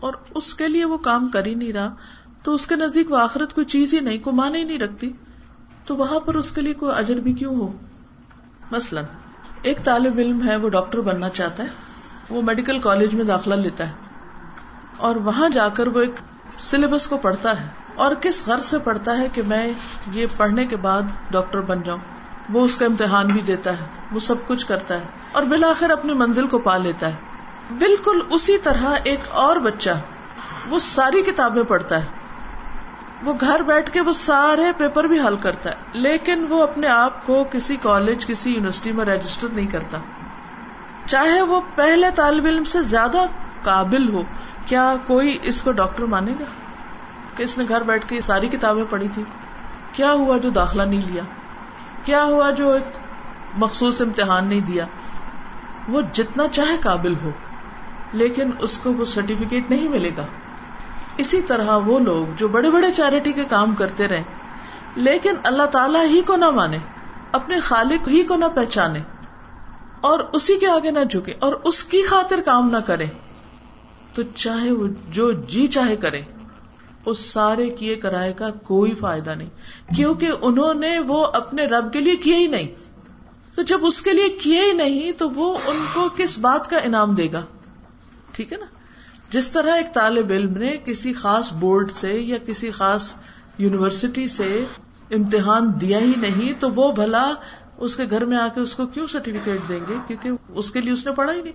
اور 0.00 0.12
اس 0.34 0.54
کے 0.54 0.68
لیے 0.68 0.84
وہ 0.84 0.96
کام 0.96 1.28
کر 1.28 1.46
ہی 1.46 1.54
نہیں 1.54 1.72
رہا، 1.72 1.94
تو 2.42 2.54
اس 2.54 2.66
کے 2.66 2.76
نزدیک 2.76 3.10
وہ 3.10 3.16
آخرت 3.16 3.54
کوئی 3.54 3.64
چیز 3.64 3.94
ہی 3.94 4.00
نہیں 4.00 4.18
کو 4.18 4.32
مان 4.32 4.54
ہی 4.54 4.64
نہیں 4.64 4.78
رکھتی، 4.78 5.12
تو 5.84 5.96
وہاں 5.96 6.20
پر 6.20 6.34
اس 6.34 6.52
کے 6.52 6.60
لیے 6.60 6.74
کوئی 6.74 6.92
اجر 6.96 7.14
بھی 7.14 7.32
کیوں 7.32 7.56
ہو؟ 7.56 7.72
مثلاً، 8.70 9.04
ایک 9.62 9.84
طالب 9.84 10.18
علم 10.18 10.48
ہے، 10.48 10.56
وہ 10.56 10.68
ڈاکٹر 10.68 11.00
بننا 11.00 11.28
چاہتا 11.28 11.62
ہے، 11.62 11.68
وہ 12.30 12.42
میڈیکل 12.42 12.78
کالج 12.78 13.14
میں 13.14 13.24
داخلہ 13.24 13.54
لیتا 13.54 13.88
ہے 13.88 13.92
اور 14.96 15.16
وہاں 15.16 15.48
جا 15.48 15.68
کر 15.68 15.86
وہ 15.86 16.00
ایک 16.00 16.14
سلیبس 16.60 17.06
کو 17.06 17.16
پڑھتا 17.16 17.60
ہے 17.60 17.66
اور 17.94 18.14
کس 18.14 18.46
غرض 18.46 18.64
سے 18.64 18.78
پڑھتا 18.78 19.18
ہے 19.18 19.28
کہ 19.32 19.42
میں 19.42 19.72
یہ 20.12 20.26
پڑھنے 20.36 20.66
کے 20.66 20.76
بعد 20.76 21.02
ڈاکٹر 21.30 21.60
بن 21.60 21.82
جاؤں؟ 21.82 21.98
وہ 22.48 22.64
اس 22.64 22.76
کا 22.76 22.86
امتحان 22.86 23.26
بھی 23.26 23.40
دیتا 23.40 23.70
ہے، 23.70 23.86
وہ 24.12 24.18
سب 24.18 24.46
کچھ 24.46 24.66
کرتا 24.66 24.94
ہے 24.94 25.04
اور 25.32 25.42
بالآخر 25.42 25.90
اپنی 25.90 26.14
منزل 26.14 26.46
کو 26.46 26.58
پا 26.58 26.76
لیتا 26.76 27.08
ہے۔ 27.08 27.14
بالکل 27.78 28.20
اسی 28.30 28.58
طرح 28.58 28.94
ایک 29.04 29.20
اور 29.30 29.56
بچہ 29.56 29.90
وہ 30.68 30.78
ساری 30.78 31.22
کتابیں 31.22 31.62
پڑھتا 31.62 32.02
ہے۔ 32.02 32.06
وہ 33.22 33.34
گھر 33.40 33.62
بیٹھ 33.62 33.90
کے 33.90 34.00
وہ 34.00 34.12
سارے 34.12 34.72
پیپر 34.78 35.04
بھی 35.04 35.20
حل 35.20 35.36
کرتا 35.36 35.70
ہے، 35.70 35.74
لیکن 35.92 36.46
وہ 36.48 36.62
اپنے 36.62 36.86
آپ 36.86 37.26
کو 37.26 37.44
کسی 37.44 37.76
کالج، 37.76 38.26
کسی 38.26 38.50
یونیورسٹی 38.50 38.92
میں 38.92 39.04
رجسٹر 39.04 39.48
نہیں 39.48 39.66
کرتا۔ 39.66 39.98
چاہے 41.06 41.42
وہ 41.42 41.60
پہلے 41.74 42.06
طالب 42.14 42.44
علم 42.44 42.64
سے 42.64 42.82
زیادہ 42.82 43.18
قابل 43.62 44.08
ہو 44.08 44.22
کیا 44.66 44.94
کوئی 45.06 45.38
اس 45.42 45.62
کو 45.62 45.72
ڈاکٹر 45.72 46.02
مانے 46.02 46.34
گا 46.40 46.44
کہ 47.34 47.42
اس 47.42 47.56
نے 47.58 47.64
گھر 47.68 47.82
بیٹھ 47.82 48.08
کے 48.08 48.20
ساری 48.20 48.48
کتابیں 48.48 48.84
پڑھی 48.90 49.08
تھی؟ 49.14 49.22
کیا 49.92 50.12
ہوا 50.12 50.36
جو 50.38 50.50
داخلہ 50.50 50.82
نہیں 50.82 51.02
لیا؟ 51.06 51.22
کیا 52.04 52.22
ہوا 52.24 52.50
جو 52.50 52.70
ایک 52.72 52.96
مخصوص 53.58 54.00
امتحان 54.00 54.46
نہیں 54.46 54.60
دیا؟ 54.60 54.86
وہ 55.88 56.00
جتنا 56.12 56.48
چاہے 56.48 56.76
قابل 56.80 57.14
ہو، 57.22 57.30
لیکن 58.12 58.50
اس 58.58 58.78
کو 58.78 58.92
وہ 58.92 59.04
سرٹیفکیٹ 59.04 59.70
نہیں 59.70 59.88
ملے 59.88 60.10
گا۔ 60.16 60.26
اسی 61.16 61.40
طرح 61.42 61.76
وہ 61.76 61.98
لوگ 61.98 62.34
جو 62.36 62.48
بڑے 62.48 62.70
بڑے 62.70 62.92
چیریٹی 62.92 63.32
کے 63.32 63.44
کام 63.44 63.74
کرتے 63.74 64.08
رہے، 64.08 64.22
لیکن 64.96 65.34
اللہ 65.44 65.66
تعالی 65.66 65.98
ہی 65.98 66.22
کو 66.22 66.36
نہ 66.36 66.50
مانے، 66.50 66.78
اپنے 67.32 67.60
خالق 67.60 68.08
ہی 68.08 68.22
کو 68.22 68.36
نہ 68.36 68.44
پہچانے، 68.54 69.00
اور 70.00 70.20
اسی 70.32 70.58
کے 70.58 70.66
آگے 70.66 70.90
نہ 70.90 71.04
جھکے، 71.10 71.34
اور 71.38 71.52
اس 71.64 71.84
کی 71.84 72.02
خاطر 72.06 72.40
کام 72.40 72.70
نہ 72.70 72.76
کرے۔ 72.76 73.06
تو 74.14 74.22
چاہے 74.34 74.70
وہ 74.70 74.86
جو 75.10 75.32
جی 75.32 75.66
چاہے 75.66 75.96
کرے، 75.96 76.22
اس 77.06 77.18
سارے 77.18 77.68
کیے 77.68 77.94
کرائے 77.94 78.32
کا 78.32 78.50
کوئی 78.50 78.94
فائدہ 78.94 79.30
نہیں۔ 79.30 79.48
کیونکہ 79.96 80.30
انہوں 80.40 80.74
نے 80.74 80.98
وہ 80.98 81.26
اپنے 81.26 81.66
رب 81.66 81.92
کے 81.92 82.00
لیے 82.00 82.16
کیے 82.16 82.36
ہی 82.36 82.46
نہیں۔ 82.46 82.68
تو 83.54 83.62
جب 83.62 83.86
اس 83.86 84.02
کے 84.02 84.12
لیے 84.12 84.28
کیے 84.28 84.62
ہی 84.62 84.72
نہیں، 84.72 85.12
تو 85.12 85.30
وہ 85.30 85.58
ان 85.66 85.84
کو 85.94 86.08
کس 86.16 86.38
بات 86.38 86.70
کا 86.70 86.78
انعام 86.78 87.14
دے 87.14 87.28
گا؟ 87.32 87.42
ٹھیک 88.32 88.52
ہے 88.52 88.58
نا؟ 88.58 88.66
جس 89.30 89.50
طرح 89.50 89.70
ایک 89.70 89.94
طالب 89.94 90.30
علم 90.30 90.56
نے 90.56 90.76
کسی 90.84 91.12
خاص 91.12 91.52
بورڈ 91.52 91.92
سے 91.92 92.12
یا 92.12 92.38
کسی 92.38 92.70
خاص 92.70 93.14
یونیورسٹی 93.58 94.28
سے 94.28 94.64
امتحان 95.10 95.72
دیا 95.80 95.98
ہی 95.98 96.12
نہیں، 96.16 96.60
تو 96.60 96.70
وہ 96.70 96.92
بھلا 96.92 97.32
اس 97.78 97.96
کے 97.96 98.02
گھر 98.10 98.24
میں 98.24 98.36
آ 98.36 98.48
کے 98.54 98.60
اس 98.60 98.76
کو 98.76 98.86
کیوں 98.86 99.06
سرٹیفکیٹ 99.06 99.68
دیں 99.68 99.80
گے؟ 99.88 99.94
کیونکہ 100.06 100.30
اس 100.48 100.70
کے 100.70 100.80
لیے 100.80 100.92
اس 100.92 101.06
نے 101.06 101.12
پڑھا 101.12 101.32
ہی 101.32 101.42
نہیں۔ 101.42 101.52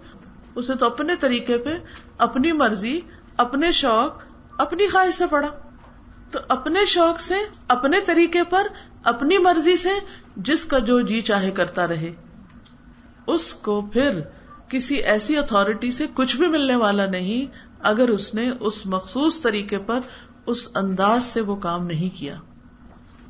اسے 0.59 0.73
تو 0.73 0.85
اپنے 0.85 1.15
طریقے 1.15 1.57
پہ، 1.57 1.77
اپنی 2.17 2.51
مرضی، 2.51 2.99
اپنے 3.37 3.71
شوق، 3.71 4.21
اپنی 4.57 4.87
خواہش 4.87 5.13
سے 5.13 5.25
پڑھا۔ 5.27 5.49
تو 6.31 6.39
اپنے 6.47 6.85
شوق 6.85 7.19
سے، 7.19 7.35
اپنے 7.67 7.97
طریقے 8.01 8.43
پر، 8.43 8.67
اپنی 9.03 9.37
مرضی 9.37 9.75
سے 9.75 9.89
جس 10.37 10.65
کا 10.65 10.79
جو 10.79 11.01
جی 11.01 11.21
چاہے 11.21 11.51
کرتا 11.51 11.87
رہے۔ 11.87 12.11
اس 13.27 13.53
کو 13.53 13.81
پھر 13.81 14.19
کسی 14.69 14.95
ایسی 14.95 15.37
اتارٹی 15.37 15.91
سے 15.91 16.07
کچھ 16.13 16.37
بھی 16.37 16.47
ملنے 16.47 16.75
والا 16.75 17.05
نہیں 17.05 17.45
اگر 17.79 18.09
اس 18.09 18.33
نے 18.33 18.51
اس 18.59 18.85
مخصوص 18.85 19.41
طریقے 19.41 19.79
پر 19.79 19.99
اس 20.45 20.69
انداز 20.75 21.23
سے 21.23 21.41
وہ 21.41 21.55
کام 21.55 21.85
نہیں 21.85 22.17
کیا۔ 22.17 22.35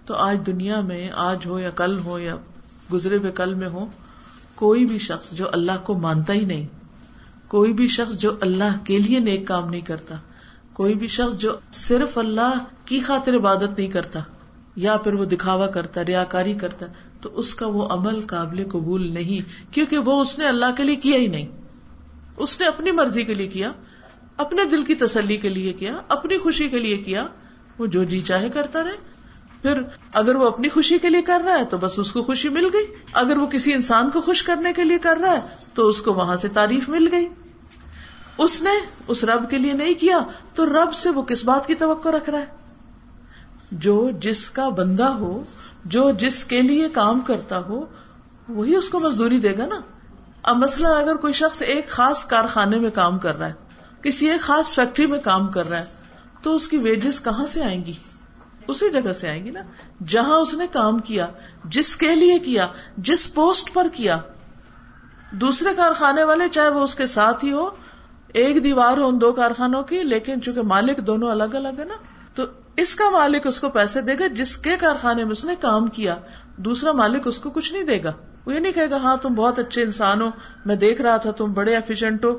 تو 0.05 0.13
آج 0.13 0.37
دنیا 0.45 0.81
میں، 0.81 1.09
آج 1.15 1.45
ہو 1.45 1.59
یا 1.59 1.69
کل 1.69 1.99
ہو 1.99 2.19
یا 2.19 2.35
گزرے 2.93 3.17
ہوئے 3.17 3.31
کل 3.31 3.53
میں 3.53 3.67
ہو، 3.67 3.85
کوئی 4.55 4.85
بھی 4.85 4.97
شخص 4.97 5.31
جو 5.31 5.47
اللہ 5.51 5.77
کو 5.83 5.93
مانتا 5.93 6.33
ہی 6.33 6.45
نہیں 6.45 6.78
کوئی 7.49 7.73
بھی 7.73 7.87
شخص 7.87 8.17
جو 8.17 8.31
اللہ 8.41 8.83
کے 8.83 8.99
لیے 8.99 9.19
نیک 9.19 9.47
کام 9.47 9.69
نہیں 9.69 9.81
کرتا، 9.81 10.15
کوئی 10.73 10.95
بھی 10.95 11.07
شخص 11.07 11.37
جو 11.37 11.55
صرف 11.71 12.17
اللہ 12.17 12.63
کی 12.85 12.99
خاطر 12.99 13.35
عبادت 13.35 13.77
نہیں 13.77 13.87
کرتا، 13.87 14.19
یا 14.75 14.97
پھر 14.97 15.13
وہ 15.13 15.25
دکھاوا 15.25 15.67
کرتا 15.67 16.05
ریا 16.05 16.23
کاری 16.23 16.53
کرتا، 16.53 16.85
تو 17.21 17.29
اس 17.33 17.55
کا 17.55 17.67
وہ 17.67 17.87
عمل 17.87 18.21
قابل 18.21 18.69
قبول 18.69 19.13
نہیں، 19.13 19.73
کیونکہ 19.73 19.97
وہ 19.97 20.21
اس 20.21 20.39
نے 20.39 20.47
اللہ 20.47 20.65
کے 20.77 20.83
لیے 20.83 20.95
کیا 20.95 21.17
ہی 21.17 21.27
نہیں۔ 21.27 21.47
اس 22.37 22.59
نے 22.59 22.65
اپنی 22.65 22.91
مرضی 22.91 23.23
کے 23.23 23.33
لیے 23.33 23.47
کیا، 23.47 23.71
اپنے 24.37 24.65
دل 24.65 24.83
کی 24.83 24.95
تسلی 24.95 25.37
کے 25.37 25.49
لیے 25.49 25.73
کیا، 25.73 25.97
اپنی 26.07 26.37
خوشی 26.37 26.67
کے 26.67 26.79
لیے 26.79 26.97
کیا۔ 26.97 27.27
وہ 27.79 27.85
جو 27.85 28.03
جی 28.03 28.21
چاہے 28.21 28.49
کرتا 28.49 28.83
رہے۔ 28.83 29.19
پھر 29.61 29.81
اگر 30.13 30.35
وہ 30.35 30.47
اپنی 30.47 30.69
خوشی 30.69 30.97
کے 30.97 31.09
لیے 31.09 31.21
کر 31.21 31.41
رہا 31.45 31.59
ہے 31.59 31.65
تو 31.65 31.77
بس 31.77 31.99
اس 31.99 32.11
کو 32.11 32.23
خوشی 32.23 32.49
مل 32.49 32.65
گئی۔ 32.73 32.85
اگر 33.13 33.37
وہ 33.37 33.47
کسی 33.47 33.73
انسان 33.73 34.09
کو 34.09 34.21
خوش 34.21 34.43
کرنے 34.43 34.73
کے 34.73 34.83
لیے 34.83 34.97
کر 34.97 35.17
رہا 35.21 35.31
ہے 35.31 35.41
تو 35.73 35.87
اس 35.87 36.01
کو 36.01 36.13
وہاں 36.13 36.35
سے 36.35 36.47
تعریف 36.47 36.89
مل 36.89 37.07
گئی۔ 37.11 37.27
اس 38.39 38.61
نے 38.61 38.71
اس 39.07 39.23
رب 39.23 39.49
کے 39.49 39.57
لیے 39.57 39.73
نہیں 39.73 39.93
کیا 39.93 40.19
تو 40.53 40.65
رب 40.65 40.93
سے 40.93 41.09
وہ 41.09 41.23
کس 41.23 41.45
بات 41.45 41.67
کی 41.67 41.75
توقع 41.75 42.09
رکھ 42.09 42.29
رہا 42.29 42.39
ہے؟ 42.39 42.45
جو 43.71 44.09
جس 44.19 44.51
کا 44.51 44.69
بندہ 44.69 45.07
ہو، 45.07 45.43
جو 45.85 46.11
جس 46.11 46.45
کے 46.45 46.61
لیے 46.61 46.89
کام 46.89 47.19
کرتا 47.19 47.59
ہو، 47.59 47.85
وہی 48.49 48.75
اس 48.75 48.89
کو 48.89 48.99
مزدوری 48.99 49.39
دے 49.39 49.57
گا 49.57 49.65
نا؟ 49.65 49.79
اب 50.43 50.57
مثلاً 50.57 51.01
اگر 51.01 51.15
کوئی 51.15 51.33
شخص 51.33 51.61
ایک 51.61 51.89
خاص 51.89 52.25
کارخانے 52.25 52.77
میں 52.77 52.89
کام 52.89 53.19
کر 53.19 53.39
رہا 53.39 53.47
ہے، 53.47 53.53
کسی 54.01 54.29
ایک 54.29 54.41
خاص 54.41 54.75
فیکٹری 54.75 55.05
میں 55.05 55.19
کام 55.19 55.47
کر 55.47 55.69
رہا 55.69 55.79
ہے، 55.79 55.85
تو 56.41 56.55
اس 56.55 56.67
کی 56.67 56.77
ویجز 56.77 57.23
کہاں 57.23 57.45
سے 57.45 57.63
آئیں 57.63 57.85
گی؟ 57.85 57.93
اسی 58.67 58.89
جگہ 58.89 59.13
سے 59.13 59.29
آئیں 59.29 59.45
گی 59.45 59.51
نا؟ 59.51 59.61
جہاں 60.07 60.37
اس 60.37 60.53
نے 60.53 60.67
کام 60.67 60.99
کیا، 60.99 61.27
جس 61.65 61.97
کے 61.97 62.15
لیے 62.15 62.39
کیا، 62.39 62.67
جس 62.97 63.33
پوسٹ 63.33 63.73
پر 63.73 63.87
کیا۔ 63.93 64.17
دوسرے 65.31 65.69
کارخانے 65.75 66.23
والے، 66.23 66.49
چاہے 66.49 66.69
وہ 66.69 66.83
اس 66.83 66.95
کے 66.95 67.05
ساتھ 67.05 67.45
ہی 67.45 67.51
ہو 67.51 67.69
ایک 68.33 68.63
دیوار 68.63 68.97
ہو 68.97 69.07
ان 69.07 69.21
دو 69.21 69.31
کارخانوں 69.31 69.83
کی، 69.83 70.03
لیکن 70.03 70.41
چونکہ 70.41 70.61
مالک 70.61 70.97
دونوں 70.97 71.29
الگ 71.29 71.43
الگ 71.43 71.79
ہے 71.79 71.83
نا، 71.83 71.93
تو 72.35 72.43
اس 72.77 72.95
کا 72.95 73.09
مالک 73.09 73.47
اس 73.47 73.59
کو 73.59 73.69
پیسے 73.69 74.01
دے 74.01 74.13
گا 74.19 74.27
جس 74.27 74.57
کے 74.57 74.77
کارخانے 74.77 75.23
میں 75.23 75.31
اس 75.31 75.45
نے 75.45 75.55
کام 75.55 75.87
کیا، 75.87 76.15
دوسرا 76.57 76.91
مالک 76.91 77.27
اس 77.27 77.39
کو 77.39 77.49
کچھ 77.49 77.73
نہیں 77.73 77.83
دے 77.83 78.03
گا۔ 78.03 78.11
وہ 78.45 78.53
یہ 78.53 78.59
نہیں 78.59 78.71
کہے 78.71 78.89
گا 78.89 78.95
ہاں 78.95 79.17
تم 79.17 79.33
بہت 79.33 79.59
اچھے 79.59 79.83
انسان 79.83 80.21
ہو، 80.21 80.27
میں 80.65 80.75
دیکھ 80.75 81.01
رہا 81.01 81.17
تھا، 81.17 81.31
تم 81.31 81.53
بڑے 81.53 81.75
ایفیشنٹ 81.75 82.25
ہو، 82.25 82.37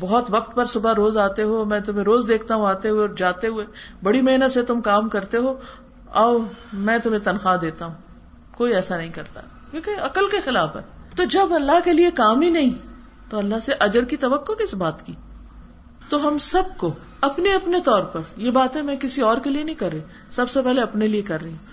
بہت 0.00 0.24
وقت 0.28 0.56
پر 0.56 0.64
صبح 0.64 0.92
روز 0.94 1.18
آتے 1.18 1.42
ہو، 1.42 1.64
میں 1.64 1.80
تمہیں 1.80 2.04
روز 2.04 2.28
دیکھتا 2.28 2.54
ہوں، 2.54 2.66
آتے 2.66 2.88
ہوئے 2.88 3.00
اور 3.00 3.08
جاتے 3.08 3.46
ہوئے، 3.46 3.66
بڑی 4.02 4.20
محنت 4.20 4.50
سے 4.50 4.62
تم 4.62 4.80
کام 4.80 5.08
کرتے 5.08 5.36
ہو، 5.36 5.60
آؤ، 6.10 6.38
میں 6.72 6.98
تمہیں 6.98 7.20
تنخواہ 7.24 7.56
دیتا 7.56 7.86
ہوں۔ 7.86 7.94
کوئی 8.52 8.74
ایسا 8.74 8.96
نہیں 8.96 9.12
کرتا، 9.12 9.40
کیونکہ 9.70 9.90
عقل 10.00 10.28
کے 10.28 10.40
خلاف 10.40 10.76
ہے۔ 10.76 10.80
تو 11.16 11.24
جب 11.24 11.54
اللہ 11.54 11.80
کے 11.84 11.92
لیے 11.92 12.10
کام 12.10 12.40
ہی 12.40 12.50
نہیں 12.50 12.70
تو 13.30 13.38
اللہ 13.38 13.54
سے 13.62 13.72
اجر 13.80 14.04
کی 14.04 14.16
توقع 14.16 14.52
کس 14.52 14.74
بات 14.74 15.06
کی؟ 15.06 15.12
تو 16.08 16.28
ہم 16.28 16.38
سب 16.38 16.62
کو 16.76 16.94
اپنے 17.20 17.54
اپنے 17.54 17.80
طور 17.80 18.02
پر، 18.02 18.20
یہ 18.36 18.50
باتیں 18.50 18.82
میں 18.82 18.96
کسی 18.96 19.20
اور 19.20 19.38
کے 19.38 19.50
لیے 19.50 19.62
نہیں 19.62 19.74
کر 19.74 19.92
رہی، 19.92 20.00
سب 20.30 20.50
سے 20.50 20.62
پہلے 20.62 20.80
اپنے 20.80 21.06
لیے 21.06 21.22
کر 21.22 21.42
رہی 21.42 21.50
ہوں۔ 21.50 21.66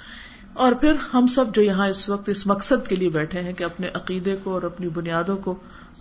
اور 0.54 0.72
پھر 0.72 0.94
ہم 1.14 1.28
سب 1.28 1.46
جو 1.56 1.62
یہاں 1.62 1.88
اس 1.88 2.10
وقت، 2.10 2.30
اس 2.30 2.48
مقصد 2.48 2.88
کے 2.88 2.96
لیے 2.96 3.10
بیٹھے 3.10 3.40
ہیں 3.40 3.54
کہ 3.54 3.64
اپنے 3.64 3.88
عقیدے 3.94 4.36
کو 4.44 4.54
اور 4.54 4.64
اپنی 4.64 4.90
بنیادوں 4.90 5.38
کو 5.38 5.56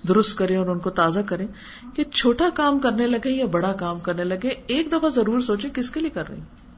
درست 0.08 0.38
کریں 0.38 0.56
اور 0.56 0.66
ان 0.66 0.78
کو 0.78 0.90
تازہ 0.90 1.20
کریں، 1.20 1.46
کہ 1.94 2.04
چھوٹا 2.04 2.48
کام 2.54 2.78
کرنے 2.78 3.06
لگے 3.06 3.30
یا 3.30 3.46
بڑا 3.46 3.72
کام 3.72 3.98
کرنے 3.98 4.24
لگے، 4.24 4.48
ایک 4.48 4.92
دفعہ 4.92 5.08
ضرور 5.08 5.40
سوچے 5.40 5.68
کس 5.74 5.90
کے 5.90 6.00
لیے 6.00 6.10
کر 6.10 6.28
رہی 6.28 6.38
ہوں۔ 6.38 6.70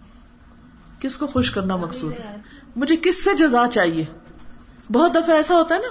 کس 1.00 1.16
کو 1.16 1.26
خوش 1.26 1.50
کرنا 1.50 1.76
مقصود 1.76 2.20
ہے؟ 2.20 2.36
مجھے 2.76 2.96
کس 2.96 3.24
سے 3.24 3.30
جزا 3.34 3.64
چاہیے؟ 3.72 4.04
بہت 4.92 5.14
دفعہ 5.14 5.36
ایسا 5.36 5.54
ہوتا 5.54 5.74
ہے 5.74 5.80
نا 5.80 5.88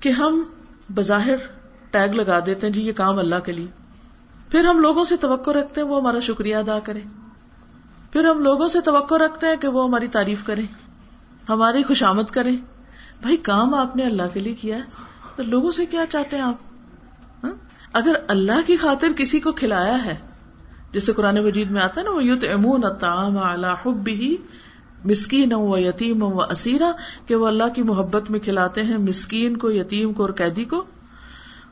کہ 0.00 0.08
ہم 0.08 0.42
بظاہر 0.94 1.36
ٹیگ 1.96 2.14
لگا 2.14 2.38
دیتے 2.46 2.66
ہیں 2.66 2.74
جی 2.74 2.82
یہ 2.82 2.92
کام 2.92 3.18
اللہ 3.18 3.44
کے 3.44 3.52
لیے۔ 3.52 3.66
پھر 4.50 4.64
ہم 4.64 4.80
لوگوں 4.80 5.04
سے 5.04 5.16
توقع 5.16 5.50
رکھتے 5.50 5.80
ہیں 5.80 5.88
وہ 5.88 6.00
ہمارا 6.00 6.20
شکریہ 6.20 6.56
ادا 6.56 6.78
کرے 6.78 7.00
پھر 8.12 8.24
ہم 8.24 8.40
لوگوں 8.40 8.68
سے 8.68 8.80
توقع 8.80 9.14
رکھتے 9.14 9.46
ہیں 9.46 9.56
کہ 9.56 9.68
وہ 9.68 9.84
ہماری 9.84 10.08
تعریف 10.08 10.44
کرے 10.44 10.62
ہماری 11.48 11.82
خوشامد 11.82 12.30
کرے 12.30 12.50
بھائی، 13.20 13.36
کام 13.36 13.74
آپ 13.74 13.96
نے 13.96 14.04
اللہ 14.04 14.22
کے 14.32 14.40
لیے 14.40 14.54
کیا 14.54 14.76
ہے، 14.76 14.82
تو 15.36 15.42
لوگوں 15.42 15.70
سے 15.70 15.86
کیا 15.86 16.04
چاہتے 16.10 16.36
ہیں 16.36 16.42
آپ؟ 16.42 17.44
ہاں؟ 17.44 17.52
اگر 17.92 18.12
اللہ 18.28 18.66
کی 18.66 18.76
خاطر 18.76 19.08
کسی 19.16 19.40
کو 19.40 19.52
کھلایا 19.52 20.04
ہے، 20.04 20.14
جیسے 20.92 21.12
قرآن 21.12 21.44
مجید 21.44 21.70
میں 21.70 21.82
آتا 21.82 22.00
ہے 22.00 22.06
نا، 22.06 22.10
وہ 22.10 22.24
یوت 22.24 22.44
امون 22.52 22.84
تام 23.00 23.38
اللہ 23.38 23.88
بھی 23.88 24.36
مسکین 25.04 25.52
و 25.52 25.78
یتیم 25.78 26.22
و 26.22 26.42
اسیرا، 26.42 26.90
کہ 27.26 27.34
وہ 27.34 27.46
اللہ 27.46 27.68
کی 27.74 27.82
محبت 27.82 28.30
میں 28.30 28.40
کھلاتے 28.40 28.82
ہیں، 28.82 28.96
مسکین 28.98 29.56
کو، 29.56 29.70
یتیم 29.70 30.12
کو 30.12 30.22
اور 30.22 30.30
قیدی 30.30 30.64
کو۔ 30.64 30.84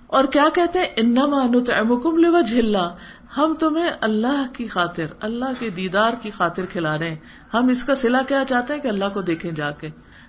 اور 0.07 0.25
کیا 0.25 0.49
کہتے 0.55 0.79
ہیں؟ 0.79 0.87
انما 0.97 1.45
نطعمکم 1.45 2.17
لوجه 2.17 2.59
اللہ، 2.59 2.97
ہم 3.37 3.55
تمہیں 3.55 3.91
اللہ 4.01 4.47
کی 4.53 4.67
خاطر، 4.67 5.07
اللہ 5.21 5.45
کے 5.59 5.71
دیدار 5.71 6.13
کی 6.23 6.31
خاطر 6.31 6.63
کھلا 6.71 6.99
رہے 6.99 7.09
ہیں۔ 7.09 7.17
ہم 7.55 7.69
اس 7.69 7.85
کا 7.85 7.95
سلا 7.95 8.23
کیا 8.29 8.43
چاہتے 8.49 8.75
ہیں 8.75 8.81
کہ 8.81 8.89
اللہ 8.89 9.05
کو 9.15 9.23
دیکھیں 9.23 9.51
جا 9.51 9.71
کے؟ 9.71 9.89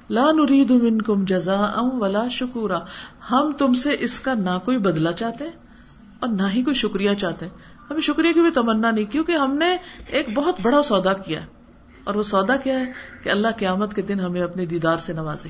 لا 0.10 0.32
نرید 0.32 0.72
منکم 0.72 1.26
جزاء 1.26 1.82
ولا 1.82 2.28
شکورا۔ 2.28 2.80
ہم 3.32 3.52
تم 3.58 3.74
سے 3.74 3.96
اس 4.00 4.20
کا 4.20 4.34
نہ 4.34 4.60
کوئی 4.66 4.78
بدلہ 4.78 5.10
چاہتے 5.10 5.44
ہیں 5.44 5.52
اور 6.20 6.30
نہ 6.30 6.44
ہی 6.54 6.64
کوئی 6.64 6.74
شکریہ 6.74 7.14
چاہتے 7.14 7.46
ہیں۔ 7.46 7.58
ہمیں 7.90 8.02
شکریہ 8.02 8.34
کی 8.34 8.42
بھی 8.42 8.52
تمنا 8.52 8.92
نہیں، 8.92 9.06
کیونکہ 9.06 9.32
ہم 9.32 9.58
نے 9.58 9.78
ایک 10.08 10.38
بہت 10.38 10.56
بڑا 10.62 10.84
سودا 10.84 11.14
کیا 11.14 11.40
اور 12.04 12.16
وہ 12.16 12.24
سودا 12.24 12.56
کیا 12.56 12.80
ہے 12.80 12.92
کہ 13.24 13.30
اللہ 13.30 13.48
قیامت 13.58 13.94
کے 13.94 14.02
دن 14.02 14.20
ہمیں 14.20 14.42
اپنے 14.42 14.66
دیدار 14.66 14.98
سے 14.98 15.14
نوازے۔ 15.14 15.50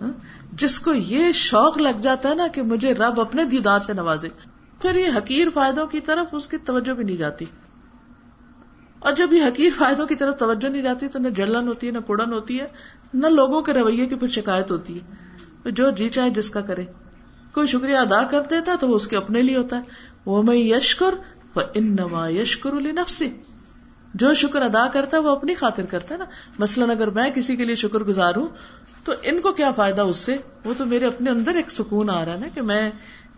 ہاں؟ 0.00 0.12
جس 0.58 0.80
کو 0.80 0.94
یہ 0.94 1.32
شوق 1.32 1.78
لگ 1.78 1.98
جاتا 2.02 2.28
ہے 2.28 2.34
نا 2.34 2.46
کہ 2.46 2.62
مجھے 2.62 2.94
رب 2.94 3.20
اپنے 3.20 3.44
دیدار 3.44 3.80
سے 3.80 3.92
نوازے، 3.92 4.28
پھر 4.82 4.94
یہ 4.94 5.06
حقیر 5.16 5.50
فائدوں 5.50 5.86
کی 5.86 6.00
طرف 6.00 6.28
اس 6.32 6.48
کی 6.48 6.56
توجہ 6.56 6.92
بھی 6.92 7.04
نہیں 7.04 7.16
جاتی۔ 7.16 7.44
اور 8.98 9.12
جب 9.12 9.32
یہ 9.32 9.44
حقیر 9.44 9.70
فائدوں 9.78 10.06
کی 10.06 10.14
طرف 10.14 10.38
توجہ 10.38 10.68
نہیں 10.68 10.82
جاتی 10.82 11.08
تو 11.08 11.18
نہ 11.18 11.28
جلن 11.28 11.68
ہوتی 11.68 11.86
ہے، 11.86 11.92
نہ 11.92 11.98
کڑن 11.98 12.32
ہوتی 12.32 12.60
ہے، 12.60 12.66
نہ 13.14 13.26
لوگوں 13.26 13.62
کے 13.62 13.72
رویے 13.72 14.06
کی 14.06 14.14
پھر 14.14 14.28
شکایت 14.28 14.70
ہوتی 14.70 14.98
ہے۔ 14.98 15.26
جو 15.70 15.90
جی 15.90 16.08
چاہے 16.08 16.30
جس 16.30 16.50
کا 16.50 16.60
کرے۔ 16.60 16.84
کوئی 17.54 17.66
شکریہ 17.66 17.96
ادا 17.96 18.22
کر 18.22 18.42
دیتا 18.42 18.74
تو 18.80 18.88
وہ 18.88 18.94
اس 18.94 19.08
کے 19.08 19.16
اپنے 19.16 19.40
لیے 19.40 19.56
ہوتا 19.56 19.76
ہے۔ 19.76 19.82
وہ 20.26 20.42
میں 20.42 20.56
یشکر 20.56 21.14
ان 21.74 21.96
نوا 21.96 22.32
یشکر 22.32 22.72
نفسی 22.72 23.30
جو 24.14 24.34
شکر 24.34 24.62
ادا 24.62 24.88
کرتا 24.92 25.16
ہے 25.16 25.22
وہ 25.22 25.30
اپنی 25.30 25.54
خاطر 25.54 25.84
کرتا 25.84 26.14
ہے 26.14 26.18
نا۔ 26.18 26.24
مثلاً 26.58 26.90
اگر 26.90 27.10
میں 27.10 27.30
کسی 27.30 27.56
کے 27.56 27.64
لیے 27.64 27.74
شکر 27.74 27.98
گزار 27.98 28.34
ہوں 28.36 28.46
تو 29.06 29.12
ان 29.22 29.40
کو 29.40 29.52
کیا 29.52 29.72
فائدہ 29.72 30.00
اس 30.00 30.16
سے؟ 30.16 30.36
وہ 30.64 30.74
تو 30.76 30.86
میرے 30.86 31.06
اپنے 31.06 31.30
اندر 31.30 31.54
ایک 31.54 31.70
سکون 31.70 32.10
آ 32.10 32.24
رہا 32.24 32.32
ہے 32.32 32.38
نا 32.38 32.46
کہ 32.54 32.62
میں 32.62 32.90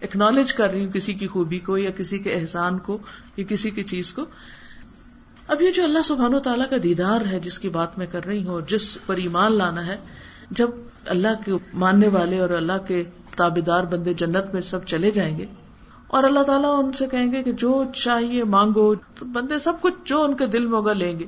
اکنالج 0.03 0.55
کر 0.55 0.71
رہی 0.71 0.85
ہوں 0.85 0.93
کسی 0.93 1.15
کی 1.15 1.27
خوبی 1.27 1.59
کو 1.59 1.79
یا 1.79 1.91
کسی 1.91 2.19
کے 2.19 2.35
احسان 2.35 2.79
کو 2.79 2.99
یا 3.37 3.45
کسی 3.49 3.71
کی 3.71 3.83
چیز 3.83 4.15
کو۔ 4.15 4.23
اب 5.49 5.63
یہ 5.63 5.71
جو 5.71 5.85
اللہ 5.85 5.99
سبحان 6.05 6.35
و 6.35 6.39
تعالیٰ 6.39 6.69
کا 6.71 6.77
دیدار 6.83 7.21
ہے 7.33 7.41
جس 7.41 7.59
کی 7.59 7.69
بات 7.69 7.99
میں 7.99 8.07
کر 8.07 8.25
رہی 8.25 8.47
ہوں 8.47 8.61
جس 8.69 8.99
پر 9.07 9.17
ایمان 9.17 9.53
لانا 9.53 9.87
ہے، 9.87 9.97
جب 10.51 10.71
اللہ 11.07 11.29
کے 11.45 11.53
ماننے 11.75 12.09
والے 12.09 12.41
اور 12.41 12.51
اللہ 12.51 12.87
کے 12.87 13.05
تابے 13.37 13.61
دار 13.61 13.85
بندے 13.85 14.15
جنت 14.15 14.55
میں 14.55 14.63
سب 14.63 14.85
چلے 14.85 15.11
جائیں 15.11 15.39
گے 15.39 15.47
اور 16.07 16.25
اللہ 16.25 16.43
تعالیٰ 16.43 16.85
ان 16.85 16.93
سے 16.93 17.07
کہیں 17.07 17.33
گے 17.33 17.43
کہ 17.43 17.53
جو 17.53 17.85
چاہیے 17.95 18.45
مانگو، 18.45 18.95
تو 18.95 19.25
بندے 19.25 19.59
سب 19.59 19.73
کچھ 19.81 19.95
جو 20.05 20.23
ان 20.23 20.37
کے 20.37 20.47
دل 20.47 20.67
میں 20.67 20.79
ہوگا 20.79 20.93
لیں 20.93 21.19
گے۔ 21.19 21.27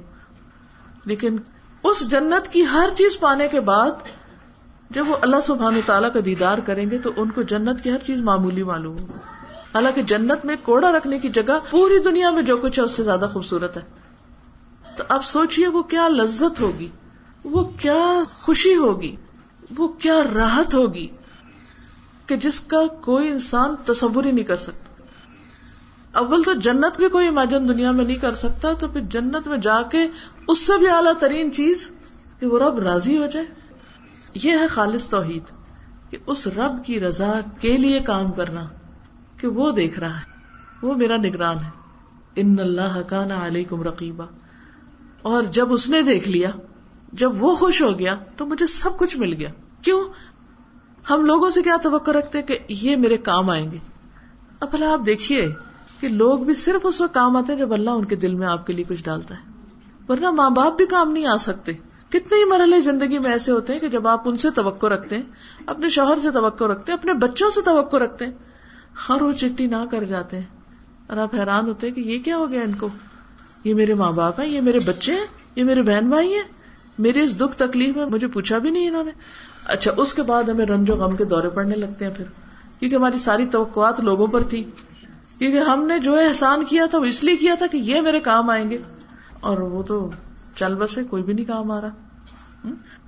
لیکن 1.05 1.37
اس 1.83 2.11
جنت 2.11 2.48
کی 2.48 2.62
ہر 2.72 2.88
چیز 2.96 3.20
پانے 3.20 3.48
کے 3.48 3.61
بعد 3.61 3.90
جب 4.90 5.05
وہ 5.09 5.16
اللہ 5.20 5.40
سبحان 5.42 5.81
تعالیٰ 5.87 6.12
کا 6.12 6.20
دیدار 6.24 6.59
کریں 6.59 6.90
گے 6.90 6.98
تو 6.98 7.11
ان 7.16 7.31
کو 7.31 7.42
جنت 7.42 7.83
کی 7.83 7.90
ہر 7.90 7.98
چیز 7.98 8.20
معمولی 8.20 8.62
معلوم 8.62 8.98
ہوگی 8.98 9.18
حالانکہ 9.74 10.03
جنت 10.03 10.44
میں 10.44 10.57
کوڑا 10.62 10.92
رکھنے 10.92 11.18
کی 11.18 11.29
جگہ 11.29 11.59
پوری 11.70 11.98
دنیا 11.98 12.31
میں 12.31 12.42
جو 12.42 12.57
کچھ 12.57 12.79
ہے 12.79 12.85
اس 12.85 12.92
سے 12.92 13.03
زیادہ 13.03 13.26
خوبصورت 13.33 13.76
ہے۔ 13.76 13.83
تو 14.96 15.05
اب 15.09 15.24
سوچیے 15.24 15.68
وہ 15.68 15.83
کیا 15.83 16.09
لذت 16.09 16.61
ہوگی، 16.61 16.88
وہ 17.44 17.64
کیا 17.64 18.22
خوشی 18.33 18.76
ہوگی، 18.76 19.16
وہ 19.76 19.88
کیا 19.88 20.14
راحت 20.35 20.74
ہوگی 20.74 21.07
کہ 22.26 22.37
جس 22.37 22.61
کا 22.61 22.87
کوئی 22.87 23.29
انسان 23.29 23.74
تصور 23.85 24.24
ہی 24.24 24.31
نہیں 24.31 24.44
کر 24.44 24.57
سکتا۔ 24.57 25.03
اول 26.18 26.42
تو 26.42 26.53
جنت 26.53 26.96
بھی 26.96 27.09
کوئی 27.09 27.26
امیجن 27.26 27.68
دنیا 27.68 27.90
میں 27.90 28.05
نہیں 28.05 28.16
کر 28.16 28.35
سکتا، 28.35 28.72
تو 28.72 28.88
پھر 28.88 29.00
جنت 29.00 29.48
میں 29.48 29.59
جا 29.59 29.83
کے 29.83 30.09
اس 30.48 30.59
سے 30.59 30.79
بھی 30.79 30.88
اعلیٰ 30.88 31.12
ترین 31.18 31.53
چیز 31.53 31.90
کہ 32.40 32.46
وہ 32.46 32.59
رب 32.59 32.79
راضی 32.79 33.18
ہو 33.18 33.26
جائے۔ 33.26 33.69
یہ 34.34 34.50
ہے 34.50 34.66
خالص 34.66 35.08
توحید 35.08 35.42
کہ 36.10 36.16
اس 36.26 36.46
رب 36.46 36.84
کی 36.84 37.00
رضا 37.00 37.40
کے 37.60 37.76
لیے 37.76 38.00
کام 38.00 38.32
کرنا 38.32 38.64
کہ 39.36 39.48
وہ 39.48 39.72
دیکھ 39.72 39.98
رہا 39.98 40.18
ہے، 40.18 40.22
وہ 40.82 40.94
میرا 40.94 41.16
نگران 41.16 41.56
ہے۔ 41.56 41.70
ان 42.36 42.56
اللہ 42.58 43.02
کا 43.08 43.24
نا 43.24 43.46
علیکم 43.46 43.82
رقیبہ 43.82 44.26
اور 45.22 45.42
جب 45.42 45.72
اس 45.72 45.88
نے 45.88 46.02
دیکھ 46.02 46.28
لیا، 46.28 46.50
جب 47.12 47.42
وہ 47.42 47.54
خوش 47.54 47.82
ہو 47.82 47.98
گیا، 47.98 48.14
تو 48.36 48.46
مجھے 48.46 48.66
سب 48.66 48.98
کچھ 48.98 49.16
مل 49.16 49.32
گیا۔ 49.32 49.50
کیوں؟ 49.82 50.04
ہم 51.10 51.24
لوگوں 51.24 51.50
سے 51.50 51.62
کیا 51.62 51.76
توقع 51.82 52.10
رکھتے 52.10 52.42
کہ 52.42 52.58
یہ 52.68 52.96
میرے 52.96 53.16
کام 53.16 53.50
آئیں 53.50 53.70
گے؟ 53.70 53.78
اب 54.60 54.70
بھلا 54.70 54.92
آپ 54.92 55.00
دیکھیے 55.06 55.52
کہ 56.00 56.08
لوگ 56.08 56.38
بھی 56.38 56.54
صرف 56.54 56.80
اس 56.84 57.00
وقت 57.00 57.14
کام 57.14 57.36
آتے 57.36 57.52
ہیں 57.52 57.58
جب 57.58 57.72
اللہ 57.72 57.90
ان 57.90 58.04
کے 58.04 58.16
دل 58.16 58.34
میں 58.34 58.46
آپ 58.46 58.66
کے 58.66 58.72
لیے 58.72 58.84
کچھ 58.88 59.04
ڈالتا 59.04 59.34
ہے۔ 59.34 59.50
ورنہ 60.08 60.30
ماں 60.30 60.50
باپ 60.50 60.76
بھی 60.76 60.86
کام 60.86 61.12
نہیں 61.12 61.26
آ 61.26 61.36
سکتے۔ 61.36 61.72
کتنے 62.11 62.38
ہی 62.38 62.44
مرحلے 62.44 62.81
زندگی 62.81 63.18
میں 63.18 63.31
ایسے 63.31 63.53
ہوتے 63.53 63.73
ہیں 63.73 63.81
کہ 63.81 63.88
جب 63.88 64.09
آپ 64.09 64.29
ان 64.29 64.37
سے 64.37 64.51
توقع 64.51 64.87
رکھتے 64.87 65.16
ہیں، 65.16 65.23
اپنے 65.66 65.88
شوہر 65.88 66.18
سے 66.18 66.31
توقع 66.31 66.64
رکھتے 66.64 66.92
ہیں، 66.92 66.99
اپنے 66.99 67.12
بچوں 67.12 67.51
سے 67.51 67.61
توقع 67.61 67.96
رکھتے 67.96 68.25
ہیں، 68.25 68.33
ہر 69.09 69.23
وہ 69.23 69.33
چٹی 69.33 69.66
نہ 69.66 69.77
کر 69.90 70.05
جاتے 70.05 70.38
ہیں۔ 70.38 70.46
اور 71.07 71.16
آپ 71.16 71.35
حیران 71.35 71.68
ہوتے 71.68 71.88
ہیں 71.88 71.94
کہ 71.94 72.01
یہ 72.01 72.18
کیا 72.18 72.37
ہو 72.37 72.51
گیا 72.51 72.61
ان 72.61 72.75
کو؟ 72.75 72.88
یہ 73.64 73.75
میرے 73.75 73.94
ماں 73.94 74.12
باپ 74.12 74.40
ہیں، 74.40 74.49
یہ 74.49 74.61
میرے 74.61 74.79
بچے 74.79 75.14
ہیں، 75.14 75.27
یہ 75.57 75.64
میرے 75.64 75.83
بہن 75.83 76.11
بھائی 76.11 76.35
ہیں 76.35 76.42
میری 76.99 77.20
اس 77.20 77.40
دکھ 77.40 77.57
تکلیف 77.57 77.96
میں 77.96 78.07
مجھے 78.07 78.27
پوچھا 78.27 78.59
بھی 78.59 78.70
نہیں 78.70 78.88
انہوں 78.88 79.05
نے۔ 79.05 79.11
اچھا 79.64 79.90
اس 79.96 80.14
کے 80.14 80.23
بعد 80.23 80.42
ہمیں 80.42 80.66
رنج 80.66 80.90
و 80.90 80.94
غم 80.94 81.16
کے 81.16 81.25
دورے 81.25 81.49
پڑنے 81.49 81.75
لگتے 81.75 82.05
ہیں 82.05 82.14
پھر۔ 82.14 82.25
کیونکہ 82.79 82.96
ہماری 82.96 83.18
ساری 83.18 83.46
توقعات 83.46 84.01
لوگوں 84.01 84.27
پر 84.27 84.42
تھی۔ 84.42 84.64
کیونکہ 85.38 85.59
ہم 85.59 85.87
نے 85.87 85.99
جو 85.99 86.14
احسان 86.14 86.64
کیا 86.64 86.87
تھا، 86.87 86.99
وہ 86.99 87.05
اس 87.05 87.25
لیے 87.25 87.37
کیا 87.37 87.55
تھا 87.55 87.66
کہ 87.66 87.77
یہ 87.77 88.01
میرے 88.01 88.20
کام 88.20 88.51
آئیں 88.51 88.70
گے۔ 88.70 88.79
اور 89.40 89.59
وہ 89.59 89.83
تو 89.83 90.11
چل 90.56 90.74
بسے 90.74 91.04
کوئی 91.04 91.22
بھی 91.22 91.32
نہیں 91.32 91.44
کام 91.44 91.70
آ 91.70 91.80
رہا۔ 91.80 91.88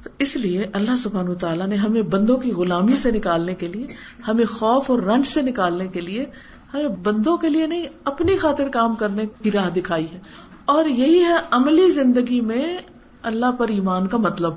تو 0.03 0.11
اس 0.19 0.37
لیے 0.37 0.65
اللہ 0.73 0.97
سبحان 0.97 1.35
تعالیٰ 1.35 1.67
نے 1.67 1.77
ہمیں 1.77 2.03
بندوں 2.03 2.37
کی 2.37 2.53
غلامی 2.53 2.97
سے 2.97 3.11
نکالنے 3.11 3.55
کے 3.55 3.67
لیے، 3.67 3.87
ہمیں 4.29 4.45
خوف 4.45 4.91
اور 4.91 4.99
رنج 4.99 5.27
سے 5.27 5.43
نکالنے 5.43 5.89
کے 5.89 6.01
لیے، 6.01 6.27
ہمیں 6.75 6.89
بندوں 6.89 7.37
کے 7.37 7.49
لیے 7.49 7.67
نہیں، 7.67 7.87
اپنی 8.05 8.37
خاطر 8.37 8.69
کام 8.69 8.95
کرنے 8.95 9.27
کی 9.43 9.51
راہ 9.51 9.71
دکھائی 9.71 10.11
ہے۔ 10.13 10.21
اور 10.65 10.85
یہی 10.85 11.25
ہے 11.25 11.37
عملی 11.51 11.91
زندگی 11.91 12.41
میں 12.41 12.79
اللہ 13.23 13.53
پر 13.59 13.69
ایمان 13.69 14.07
کا 14.07 14.17
مطلب۔ 14.17 14.55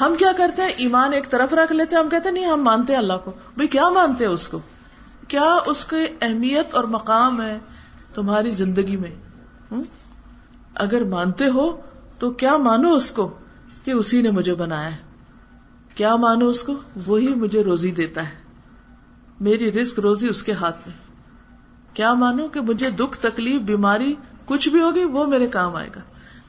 ہم 0.00 0.14
کیا 0.18 0.32
کرتے 0.36 0.62
ہیں؟ 0.62 0.68
ایمان 0.68 1.12
ایک 1.12 1.30
طرف 1.30 1.54
رکھ 1.54 1.72
لیتے 1.72 1.96
ہیں، 1.96 2.02
ہم 2.02 2.08
کہتے 2.08 2.28
ہیں 2.28 2.34
نہیں، 2.34 2.46
ہم 2.46 2.62
مانتے 2.62 2.92
ہیں 2.92 3.00
اللہ 3.00 3.12
کو۔ 3.24 3.30
بھائی 3.30 3.68
کیا 3.68 3.88
مانتے 3.88 4.24
ہیں 4.24 4.32
اس 4.32 4.48
کو؟ 4.48 4.58
کیا 5.28 5.58
اس 5.66 5.84
کی 5.84 6.06
اہمیت 6.20 6.74
اور 6.74 6.84
مقام 6.84 7.42
ہے 7.42 7.58
تمہاری 8.14 8.50
زندگی 8.50 8.96
میں؟ 8.96 9.10
اگر 10.74 11.04
مانتے 11.04 11.48
ہو 11.48 11.76
تو 12.24 12.30
کیا 12.30 12.56
مانو 12.56 12.92
اس 12.92 13.12
کو 13.12 13.34
کہ 13.84 13.90
اسی 13.90 14.22
نے 14.22 14.30
مجھے 14.30 14.54
بنایا 14.54 14.92
ہے؟ 14.92 14.96
کیا 15.94 16.16
مانو 16.16 16.46
اس 16.46 16.62
کو؟ 16.62 16.72
وہی 17.06 17.34
مجھے 17.34 17.64
روزی 17.64 17.90
دیتا 17.90 18.22
ہے۔ 18.22 18.34
میری 19.40 19.72
رسک 19.72 20.00
روزی 20.00 20.28
اس 20.28 20.42
کے 20.42 20.52
ہاتھ 20.52 20.88
میں۔ 20.88 20.96
کیا 21.96 22.14
مانو 22.14 22.48
کہ 22.48 22.60
مجھے 22.60 22.90
دکھ، 22.90 23.18
تکلیف، 23.20 23.60
بیماری 23.60 24.14
کچھ 24.44 24.68
بھی 24.68 24.82
ہوگی، 24.82 25.04
وہ 25.04 25.26
میرے 25.26 25.46
کام 25.46 25.76
آئے 25.76 25.90
گا۔ 25.96 26.00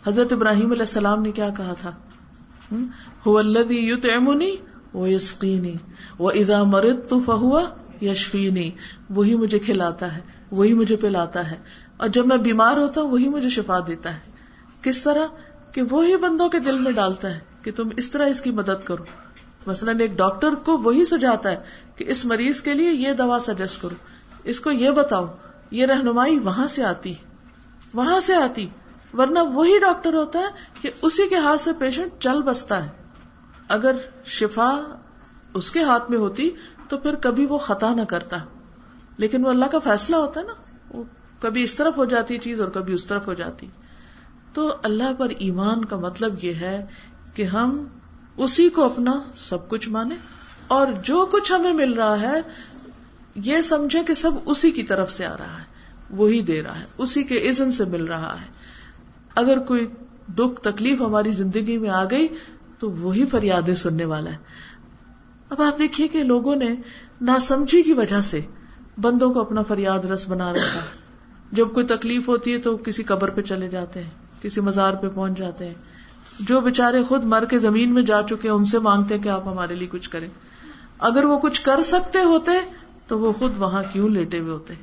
حضرت 0.08 0.34
ابراہیم 0.34 0.72
علیہ 0.72 0.82
السلام 0.82 1.22
نے 1.22 1.32
کیا 1.32 1.50
کہا 1.50 1.74
تھا؟ 1.80 1.92
وہ 4.94 5.10
یسقینی 5.10 5.74
وہ 6.20 6.32
ادا 6.32 6.64
مرد 6.64 7.10
تو 7.10 7.20
فہوا 7.20 7.64
یشفینی۔ 8.02 8.72
وہی 9.10 9.36
مجھے 9.36 9.60
کھلاتا 9.60 10.16
ہے، 10.16 10.22
وہی 10.52 10.74
مجھے 10.74 10.96
پلاتا 10.96 11.52
ہے۔ 11.52 11.58
اور 11.98 12.08
جب 12.08 12.28
میں 12.28 12.38
بیمار 12.38 12.78
ہوتا 12.78 13.02
ہوں، 13.02 13.12
وہی 13.12 13.30
مجھے 13.30 13.50
شفا 13.50 13.80
دیتا 13.88 14.14
ہے۔ 14.14 14.36
کس 14.82 15.02
طرح؟ 15.02 15.26
کہ 15.76 15.82
وہی 15.90 16.18
بندوں 16.18 16.50
کے 16.50 16.60
دل 16.60 16.80
میں 16.80 16.92
ڈالتا 16.92 17.30
ہے 17.30 17.40
کہ 17.62 17.72
تم 17.72 17.90
اس 17.98 18.12
طرح 18.12 18.26
اس 18.26 18.42
کی 18.42 18.52
مدد 18.52 18.86
کرو۔ 18.86 19.04
مثلاً 19.66 20.00
ایک 20.00 20.12
ڈاکٹر 20.18 20.56
کو 20.56 20.78
وہی 20.78 21.06
سجاتا 21.06 21.52
ہے 21.52 21.56
کہ 21.96 22.06
اس 22.08 22.26
مریض 22.26 22.62
کے 22.62 22.74
لیے 22.74 22.92
یہ 22.92 23.14
دوا 23.14 23.40
سجیسٹ 23.42 23.82
کرو۔ 23.82 23.96
اس 24.44 24.60
کو 24.60 24.72
یہ 24.72 24.92
بتاؤ، 24.92 25.26
یہ 25.72 25.86
رہنمائی 25.86 26.40
وہاں 26.40 26.68
سے 26.68 26.84
آتی، 26.84 27.14
وہاں 27.94 28.20
سے 28.20 28.36
آتی۔ 28.36 28.70
ورنہ 29.18 29.40
وہی 29.40 29.80
ڈاکٹر 29.80 30.14
ہوتا 30.14 30.40
ہے 30.40 30.46
کہ 30.82 30.90
اسی 31.02 31.30
کے 31.30 31.36
ہاتھ 31.36 31.62
سے 31.62 31.72
پیشنٹ 31.74 32.12
چل 32.20 32.42
بستا 32.42 32.84
ہے۔ 32.84 32.90
اگر 33.68 33.92
شفا 34.26 34.82
اس 35.54 35.72
کے 35.72 35.84
ہاتھ 35.84 36.12
میں 36.12 36.20
ہوتی 36.20 36.50
تو 36.88 36.98
پھر 36.98 37.16
کبھی 37.16 37.46
وہ 37.46 37.58
خطا 37.58 37.94
نہ 37.94 38.02
کرتا۔ 38.02 38.38
لیکن 39.18 39.46
وہ 39.46 39.50
اللہ 39.50 39.66
کا 39.66 39.80
فیصلہ 39.80 40.16
ہوتا 40.16 40.42
ہے 40.42 40.46
نا، 40.46 40.54
وہ 40.90 41.04
کبھی 41.40 41.64
اس 41.64 41.76
طرف 41.76 41.98
ہو 41.98 42.06
جاتی 42.06 42.38
چیز 42.38 42.62
اور 42.62 42.70
کبھی 42.70 42.94
اس 42.94 43.06
طرف 43.06 43.28
ہو 43.28 43.34
جاتی۔ 43.34 43.68
تو 44.56 44.76
اللہ 44.84 45.14
پر 45.18 45.30
ایمان 45.40 45.86
کا 45.86 45.98
مطلب 45.98 46.44
یہ 46.44 46.54
ہے 46.54 46.86
کہ 47.34 47.44
ہم 47.44 47.84
اسی 48.38 48.70
کو 48.70 48.84
اپنا 48.84 49.22
سب 49.34 49.70
کچھ 49.70 49.90
مانے 49.90 50.16
اور 50.68 50.88
جو 51.04 51.26
کچھ 51.32 51.54
ہمیں 51.54 51.74
مل 51.74 51.94
رہا 51.94 52.22
ہے، 52.22 52.42
یہ 53.36 53.62
سمجھے 53.62 54.04
کہ 54.04 54.14
سب 54.14 54.32
اسی 54.46 54.72
کی 54.72 54.84
طرف 54.84 55.12
سے 55.12 55.26
آ 55.26 55.38
رہا 55.38 55.60
ہے، 55.60 55.64
وہی 56.10 56.42
دے 56.42 56.64
رہا 56.64 56.80
ہے، 56.80 56.86
اسی 56.98 57.24
کے 57.24 57.50
عزن 57.50 57.72
سے 57.72 57.86
مل 57.86 58.06
رہا 58.06 58.38
ہے۔ 58.42 58.48
اگر 59.36 59.60
کوئی 59.60 59.88
دکھ، 60.28 60.62
تکلیف 60.62 61.02
ہماری 61.02 61.32
زندگی 61.32 61.78
میں 61.78 61.90
آ 61.90 62.04
گئی 62.04 62.28
تو 62.80 62.92
وہی 62.92 63.26
فریادیں 63.26 63.76
سننے 63.76 64.06
والا 64.06 64.32
ہے۔ 64.32 64.38
اب 65.50 65.62
آپ 65.62 65.80
دیکھیے 65.80 66.08
کہ 66.08 66.24
لوگوں 66.24 66.56
نے 66.56 66.76
ناسمجھی 67.22 67.84
کی 67.84 67.94
وجہ 67.94 68.22
سے 68.22 68.42
بندوں 68.98 69.34
کو 69.34 69.42
اپنا 69.42 69.62
فریاد 69.62 70.00
رس 70.00 70.30
بنا 70.30 70.54
رکھا۔ 70.54 70.80
جب 71.52 71.68
کوئی 71.74 71.86
تکلیف 71.86 72.28
ہوتی 72.28 72.54
ہے 72.54 72.58
تو 72.58 72.78
کسی 72.78 73.04
قبر 73.04 73.30
پہ 73.30 73.42
چلے 73.42 73.68
جاتے 73.68 74.04
ہیں۔ 74.04 74.25
کسی 74.46 74.62
مزار 74.62 74.94
پہ 74.94 75.08
پہنچ 75.10 75.38
جاتے 75.38 75.66
ہیں۔ 75.66 75.74
جو 76.40 76.62
بےچارے 76.62 77.04
خود 77.04 77.24
مر 77.24 77.46
کے 77.46 77.60
زمین 77.60 77.94
میں 77.94 78.02
جا 78.02 78.22
چکے 78.22 78.50
ان 78.50 78.66
سے 78.66 78.80
مانگتے 78.80 79.20
کہ 79.20 79.30
آپ 79.30 79.48
ہمارے 79.48 79.76
لیے 79.76 79.88
کچھ 79.88 80.10
کریں۔ 80.10 80.28
اگر 81.00 81.24
وہ 81.24 81.40
کچھ 81.40 81.62
کر 81.62 81.82
سکتے 81.84 82.20
ہوتے، 82.20 82.52
تو 83.08 83.20
وہ 83.20 83.34
خود 83.34 83.52
وہاں 83.58 83.84
کیوں 83.92 84.10
لیٹے 84.10 84.40
ہوئے 84.40 84.52
ہوتے؟ 84.52 84.74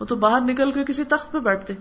وہ 0.00 0.04
تو 0.04 0.16
باہر 0.16 0.40
نکل 0.40 0.70
کے 0.70 0.84
کسی 0.84 1.04
تخت 1.04 1.32
پہ 1.32 1.38
بیٹھتے۔ 1.38 1.74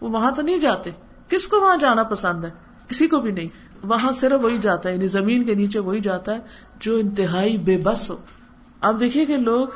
وہ 0.00 0.10
وہاں 0.10 0.30
تو 0.32 0.42
نہیں 0.42 0.58
جاتے۔ 0.58 0.90
کس 1.28 1.48
کو 1.48 1.60
وہاں 1.60 1.76
جانا 1.76 2.02
پسند 2.02 2.44
ہے؟ 2.44 2.50
کسی 2.88 3.08
کو 3.08 3.20
بھی 3.20 3.30
نہیں۔ 3.30 3.48
وہاں 3.82 4.12
صرف 4.12 4.44
وہی 4.44 4.58
جاتا 4.58 4.88
ہے 4.88 4.94
یعنی 4.94 5.06
زمین 5.06 5.44
کے 5.44 5.54
نیچے 5.54 5.78
وہی 5.78 6.00
جاتا 6.00 6.34
ہے 6.34 6.40
جو 6.80 6.96
انتہائی 6.96 7.58
بے 7.58 7.78
بس 7.78 8.10
ہو۔ 8.10 8.16
آپ 8.80 8.94
دیکھیے 9.00 9.24
کہ 9.24 9.36
لوگ 9.36 9.66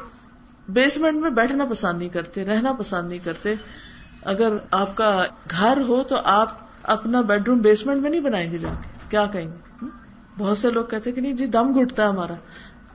بیسمنٹ 0.69 1.19
میں 1.19 1.31
بیٹھنا 1.31 1.65
پسند 1.71 1.99
نہیں 1.99 2.09
کرتے، 2.09 2.45
رہنا 2.45 2.73
پسند 2.73 3.09
نہیں 3.09 3.19
کرتے۔ 3.19 3.55
اگر 4.25 4.53
آپ 4.71 4.97
کا 4.97 5.25
گھر 5.51 5.79
ہو 5.89 6.03
تو 6.03 6.17
آپ 6.25 6.49
اپنا 6.83 7.21
بیڈ 7.21 7.49
روم 7.49 7.59
بیسمنٹ 7.59 8.03
میں 8.03 8.11
نہیں 8.11 8.21
بنائیں 8.21 8.53
گے 8.53 8.59
جا 8.59 8.69
کے۔ 8.83 8.89
کیا 9.11 9.27
کہیں 9.27 9.47
گے؟ 9.47 9.87
بہت 10.39 10.59
سے 10.59 10.71
لوگ 10.71 10.85
کہتے 10.85 11.13
کہ 11.13 11.21
نہیں 11.21 11.33
جی 11.33 11.47
دم 11.47 11.81
گھٹتا 11.81 12.03
ہے 12.03 12.09
ہمارا۔ 12.09 12.35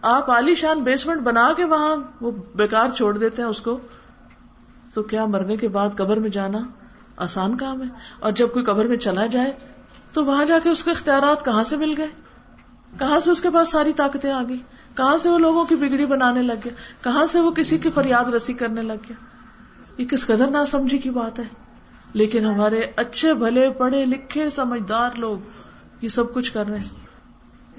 آپ 0.01 0.29
عالی 0.29 0.55
شان 0.55 0.79
بیسمنٹ 0.79 1.21
بنا 1.21 1.53
کے 1.57 1.65
وہاں 1.65 1.95
وہ 2.21 2.31
بیکار 2.55 2.89
چھوڑ 2.89 3.17
دیتے 3.17 3.41
ہیں 3.41 3.49
اس 3.49 3.61
کو۔ 3.61 3.79
تو 4.93 5.03
کیا 5.03 5.25
مرنے 5.25 5.57
کے 5.57 5.67
بعد 5.67 5.89
قبر 5.97 6.17
میں 6.17 6.29
جانا 6.29 6.59
آسان 7.17 7.57
کام 7.57 7.81
ہے؟ 7.81 7.87
اور 8.19 8.31
جب 8.31 8.47
کوئی 8.53 8.65
قبر 8.65 8.85
میں 8.85 8.97
چلا 8.97 9.25
جائے 9.25 9.51
تو 10.13 10.25
وہاں 10.25 10.45
جا 10.45 10.59
کے 10.63 10.69
اس 10.69 10.83
کے 10.83 10.91
اختیارات 10.91 11.45
کہاں 11.45 11.63
سے 11.63 11.77
مل 11.77 11.93
گئے؟ 11.97 12.07
کہاں 12.99 13.19
سے 13.19 13.31
اس 13.31 13.41
کے 13.41 13.49
پاس 13.49 13.71
ساری 13.71 13.93
طاقتیں 13.93 14.31
آ 14.31 14.43
گئی 14.49 14.59
کہاں 14.97 15.17
سے 15.17 15.29
وہ 15.29 15.37
لوگوں 15.37 15.65
کی 15.65 15.75
بگڑی 15.75 16.05
بنانے 16.05 16.41
لگ 16.41 16.53
گیا 16.65 17.03
کہاں 17.03 17.25
سے 17.25 17.39
وہ 17.39 17.51
کسی 17.51 17.77
کی 17.77 17.89
فریاد 17.89 18.25
رسی 18.25 18.53
کرنے 18.53 18.81
لگ 18.81 18.93
گیا 18.93 19.34
یہ 19.97 20.05
کس 20.05 20.27
قدر 20.27 20.47
نہ 20.47 20.65
سمجھی 20.67 20.97
کی 20.97 21.09
بات 21.09 21.39
ہے؟ 21.39 21.43
لیکن 22.13 22.45
ہمارے 22.45 22.81
اچھے، 22.95 23.33
بھلے، 23.33 23.69
پڑھے 23.69 24.05
لکھے، 24.05 24.49
سمجھدار 24.49 25.09
لوگ 25.17 25.37
یہ 26.01 26.07
سب 26.07 26.33
کچھ 26.33 26.53
کر 26.53 26.67
رہے 26.67 26.77
ہیں۔ 26.77 27.05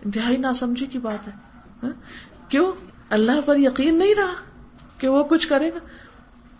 انتہائی 0.04 0.36
نہ 0.36 0.46
سمجھی 0.54 0.86
کی 0.86 0.98
بات 0.98 1.28
ہے۔ 1.28 1.32
ہاں؟ 1.82 1.90
کیوں؟ 2.50 2.72
اللہ 3.10 3.32
پر 3.44 3.56
یقین 3.56 3.94
نہیں 3.94 4.14
رہا 4.14 4.32
کہ 4.98 5.08
وہ 5.08 5.24
کچھ 5.24 5.48
کرے 5.48 5.68
گا۔ 5.68 5.78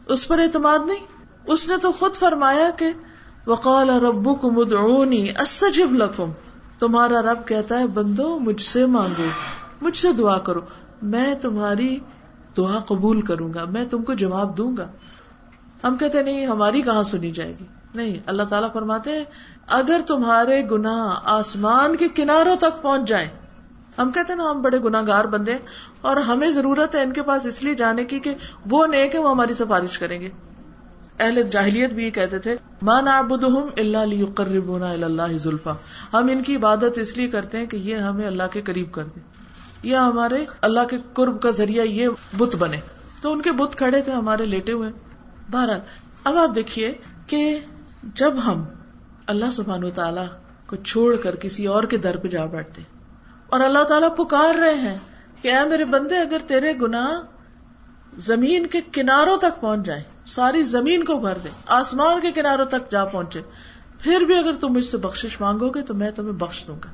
اس 0.07 0.29
پر 0.29 0.39
اعتماد 0.39 0.79
نہیں۔ 0.87 1.07
اس 1.47 1.69
نے 1.69 1.77
تو 1.77 1.93
خود 1.93 2.15
فرمایا 2.15 2.71
کہ 2.71 2.93
وقال 3.47 3.91
ربو 3.91 4.35
کو 4.35 4.51
مدعونی 4.51 5.31
استجب 5.31 5.93
لکم۔ 5.93 6.31
تمہارا 6.79 7.23
رب 7.23 7.47
کہتا 7.47 7.79
ہے، 7.79 7.87
بندو، 7.87 8.39
مجھ 8.39 8.63
سے 8.63 8.87
مانگو، 8.87 9.25
مجھ 9.81 9.97
سے 9.97 10.13
دعا 10.13 10.39
کرو۔ 10.39 10.61
میں 11.03 11.35
تمہاری 11.35 11.99
دعا 12.57 12.79
قبول 12.79 13.21
کروں 13.21 13.55
گا، 13.55 13.65
میں 13.65 13.85
تم 13.85 14.03
کو 14.03 14.15
جواب 14.15 14.59
دوں 14.59 14.77
گا۔ 14.77 14.89
ہم 15.87 15.97
کہتے 15.97 16.23
نہیں، 16.23 16.47
ہماری 16.47 16.83
کہاں 16.83 17.03
سنی 17.03 17.31
جائے 17.31 17.53
گی؟ 17.61 17.65
نہیں، 17.95 18.15
اللہ 18.27 18.43
تعالیٰ 18.43 18.73
فرماتے 18.73 19.13
ہیں، 19.13 19.25
اگر 19.67 20.01
تمہارے 20.07 20.71
گناہ 20.71 21.21
آسمان 21.25 21.97
کے 21.97 22.09
کناروں 22.09 22.57
تک 22.57 22.83
پہنچ 22.83 23.09
جائیں، 23.09 23.29
ہم 23.99 24.13
کہتے 24.13 24.33
ہیں 24.33 24.39
نا، 24.39 24.51
ہم 24.51 24.63
بڑے 24.63 24.79
گناہ 24.79 25.03
گار 25.07 25.25
بندے 25.25 25.55
اور 26.01 26.17
ہمیں 26.17 26.51
ضرورت 26.51 26.95
ہے 26.95 27.03
ان 27.03 27.13
کے 27.13 27.23
پاس 27.23 27.47
اس 27.47 27.65
لیے 27.65 27.75
جانے 27.75 28.05
کی 28.05 28.21
کہ 28.21 28.35
وہ 28.71 28.87
نیک 28.87 29.15
ہے 29.15 29.21
وہ 29.21 29.31
ہماری 29.31 29.55
سفارش 29.55 29.99
کریں 29.99 30.21
گے۔ 30.21 30.31
اہل 31.21 31.43
جاہلیت 31.43 31.93
بھی 31.93 32.05
یہ 32.05 32.11
کہتے 32.11 32.39
تھے 32.39 32.57
مان 32.83 33.09
اللہ 33.09 35.37
ذلفا 35.37 35.73
ہم 36.13 36.23
ان 36.33 36.43
کی 36.43 36.57
عبادت 36.57 36.85
اس 36.97 37.17
لیے 37.17 37.29
کرتے 37.29 37.59
ہیں 37.59 37.67
کہ 37.67 37.77
یہ 37.77 37.95
ہمیں 37.95 38.27
اللہ 38.27 38.43
کے 38.53 38.63
قریب 38.63 38.93
کر 38.93 39.05
دے 39.05 39.21
یا 39.83 40.07
ہمارے 40.07 40.45
اللہ 40.61 40.81
کے 40.91 40.97
قرب 41.13 41.43
کا 41.43 41.51
ذریعہ 41.51 41.85
یہ 41.85 42.09
بت 42.39 42.57
بنے۔ 42.57 42.77
تو 43.23 43.33
ان 43.33 43.43
کے 43.43 43.53
بت 43.53 43.77
کھڑے 43.77 44.01
تھے، 44.01 44.13
ہمارے 44.13 44.45
لیٹے 44.45 44.73
ہوئے۔ 44.73 44.91
بہرحال 45.51 45.81
اب 46.25 46.37
آپ 46.37 46.55
دیکھیے 46.55 46.93
کہ 47.27 47.61
جب 48.15 48.35
ہم 48.47 48.65
اللہ 49.27 49.51
سبحان 49.53 49.85
و 49.85 49.91
تعالی 49.91 50.27
کو 50.67 50.77
چھوڑ 50.77 51.17
کر 51.17 51.37
کسی 51.37 51.67
اور 51.67 51.83
کے 51.83 51.97
در 51.97 52.17
پہ 52.17 52.29
جا 52.29 52.45
بیٹھتے 52.47 52.83
اور 53.47 53.61
اللہ 53.61 53.83
تعالیٰ 53.83 54.17
پکار 54.17 54.55
رہے 54.55 54.75
ہیں 54.75 54.99
کہ 55.43 55.53
اے 55.53 55.69
میرے 55.69 55.85
بندے، 55.85 56.17
اگر 56.17 56.39
تیرے 56.47 56.73
گناہ 56.73 57.21
زمین 58.19 58.67
کے 58.67 58.81
کناروں 58.93 59.37
تک 59.37 59.61
پہنچ 59.61 59.87
جائے 59.87 60.03
ساری 60.27 60.63
زمین 60.63 61.05
کو 61.05 61.19
بھر 61.19 61.39
دے 61.45 61.49
آسمان 61.67 62.21
کے 62.21 62.33
کناروں 62.33 62.67
تک 62.67 62.91
جا 62.91 63.05
پہنچے، 63.05 63.43
پھر 63.99 64.21
بھی 64.21 64.37
اگر 64.37 64.55
تم 64.55 64.73
مجھ 64.73 64.85
سے 64.85 64.97
بخش 64.97 65.41
مانگو 65.41 65.69
گے 65.69 65.83
تو 65.83 65.95
میں 65.95 66.11
تمہیں 66.11 66.33
بخش 66.33 66.65
دوں 66.67 66.77
گا۔ 66.85 66.91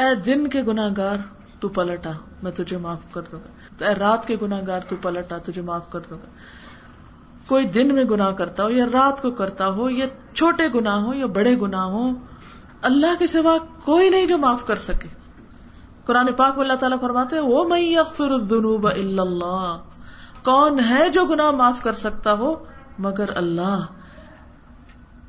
اے 0.00 0.14
دن 0.14 0.48
کے 0.48 0.62
گناہ 0.62 0.88
گار 0.96 1.16
تو 1.60 1.68
پلٹا، 1.68 2.12
میں 2.42 2.52
تجھے 2.52 2.76
معاف 2.76 3.12
کر 3.12 3.22
دوں 3.32 3.40
گا۔ 3.40 3.84
اے 3.84 3.94
رات 3.94 4.26
کے 4.26 4.36
گناہ 4.42 4.60
گار 4.66 4.80
تو 4.88 4.96
پلٹا، 4.96 5.38
تجھے 5.38 5.62
معاف 5.62 5.90
کر 5.90 6.00
دوں 6.00 6.18
گا۔ 6.18 6.26
کوئی 7.48 7.66
دن 7.66 7.94
میں 7.94 8.04
گناہ 8.04 8.32
کرتا 8.32 8.64
ہو 8.64 8.70
یا 8.70 8.86
رات 8.92 9.22
کو 9.22 9.30
کرتا 9.30 9.68
ہو، 9.68 9.90
یا 9.90 10.06
چھوٹے 10.34 10.68
گناہ 10.74 10.96
ہو 10.96 11.14
یا 11.14 11.26
بڑے 11.26 11.54
گناہ 11.60 11.84
ہو 11.84 12.10
اللہ 12.82 13.18
کے 13.18 13.26
سوا 13.26 13.56
کوئی 13.84 14.08
نہیں 14.08 14.26
جو 14.26 14.38
معاف 14.38 14.64
کر 14.64 14.76
سکے۔ 14.76 15.08
قرآن 16.04 16.32
پاک 16.32 16.54
میں 16.54 16.62
اللہ 16.62 16.78
تعالیٰ 16.80 17.00
فرماتے 17.00 17.38
وہ 17.40 17.68
میں 17.68 17.96
الذنوب 17.96 18.86
الا 18.86 19.22
اللہ، 19.22 19.76
کون 20.44 20.80
ہے 20.80 21.08
جو 21.08 21.24
گناہ 21.24 21.50
معاف 21.50 21.82
کر 21.82 21.92
سکتا 21.92 22.32
ہو 22.32 22.54
مگر 22.98 23.36
اللہ۔ 23.36 23.86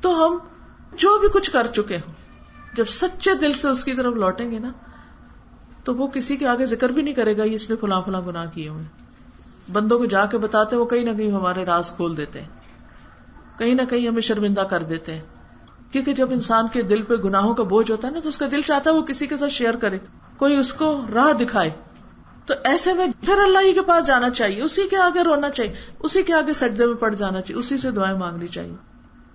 تو 0.00 0.26
ہم 0.26 0.38
جو 0.92 1.18
بھی 1.18 1.28
کچھ 1.28 1.50
کر 1.50 1.66
چکے 1.66 1.96
ہوں، 1.96 2.14
جب 2.74 2.84
سچے 2.84 3.34
دل 3.34 3.52
سے 3.52 3.68
اس 3.68 3.84
کی 3.84 3.94
طرف 3.94 4.14
لوٹیں 4.14 4.50
گے 4.50 4.58
نا، 4.58 4.72
تو 5.84 5.94
وہ 5.94 6.06
کسی 6.06 6.36
کے 6.36 6.46
آگے 6.46 6.66
ذکر 6.66 6.88
بھی 6.88 7.02
نہیں 7.02 7.14
کرے 7.14 7.36
گا 7.36 7.42
اس 7.42 7.70
نے 7.70 7.76
فلاں 7.76 8.00
فلاں 8.02 8.20
گنا 8.20 8.44
کیے 8.44 8.68
ہوئے۔ 8.68 8.84
بندوں 9.72 9.98
کو 9.98 10.04
جا 10.04 10.26
کے 10.26 10.38
بتاتے 10.38 10.76
وہ 10.76 10.84
کہیں 10.84 11.04
نہ 11.04 11.10
کہیں 11.10 11.32
ہمارے 11.32 11.64
راز 11.64 11.92
کھول 11.92 12.16
دیتے 12.16 12.40
ہیں۔ 12.40 12.48
کہیں 13.58 13.74
نہ 13.74 13.82
کہیں 13.90 14.08
ہمیں 14.08 14.20
شرمندہ 14.20 14.60
کر 14.60 14.82
دیتے 14.82 15.14
ہیں۔ 15.14 15.22
کیونکہ 15.90 16.14
جب 16.14 16.28
انسان 16.30 16.66
کے 16.72 16.82
دل 16.82 17.02
پہ 17.02 17.14
گناہوں 17.14 17.54
کا 17.54 17.62
بوجھ 17.62 17.90
ہوتا 17.90 18.08
ہے 18.08 18.12
نا، 18.12 18.20
تو 18.20 18.28
اس 18.28 18.38
کا 18.38 18.46
دل 18.50 18.62
چاہتا 18.62 18.90
ہے 18.90 18.94
وہ 18.94 19.02
کسی 19.02 19.26
کے 19.26 19.36
ساتھ 19.36 19.52
شیئر 19.52 19.76
کرے۔ 19.76 19.98
کوئی 20.36 20.56
اس 20.56 20.72
کو 20.72 21.00
راہ 21.14 21.32
دکھائے۔ 21.32 21.70
تو 22.46 22.54
ایسے 22.64 22.92
میں 22.92 23.06
پھر 23.20 23.32
اللہ 23.32 23.58
ہی 23.58 23.72
کے 23.72 23.82
پاس 23.82 24.06
جانا 24.06 24.30
چاہیے۔ 24.30 24.62
اسی 24.62 24.88
کے 24.88 24.96
آگے 24.96 25.22
رونا 25.22 25.50
چاہیے۔ 25.50 25.74
اسی 25.98 26.22
کے 26.22 26.32
آگے 26.34 26.52
سجدے 26.52 26.86
میں 26.86 26.94
پڑ 26.94 27.14
جانا 27.14 27.40
چاہیے۔ 27.40 27.60
اسی 27.60 27.78
سے 27.78 27.90
دعائیں 27.90 28.18
مانگنی 28.18 28.46
چاہیے۔ 28.46 28.76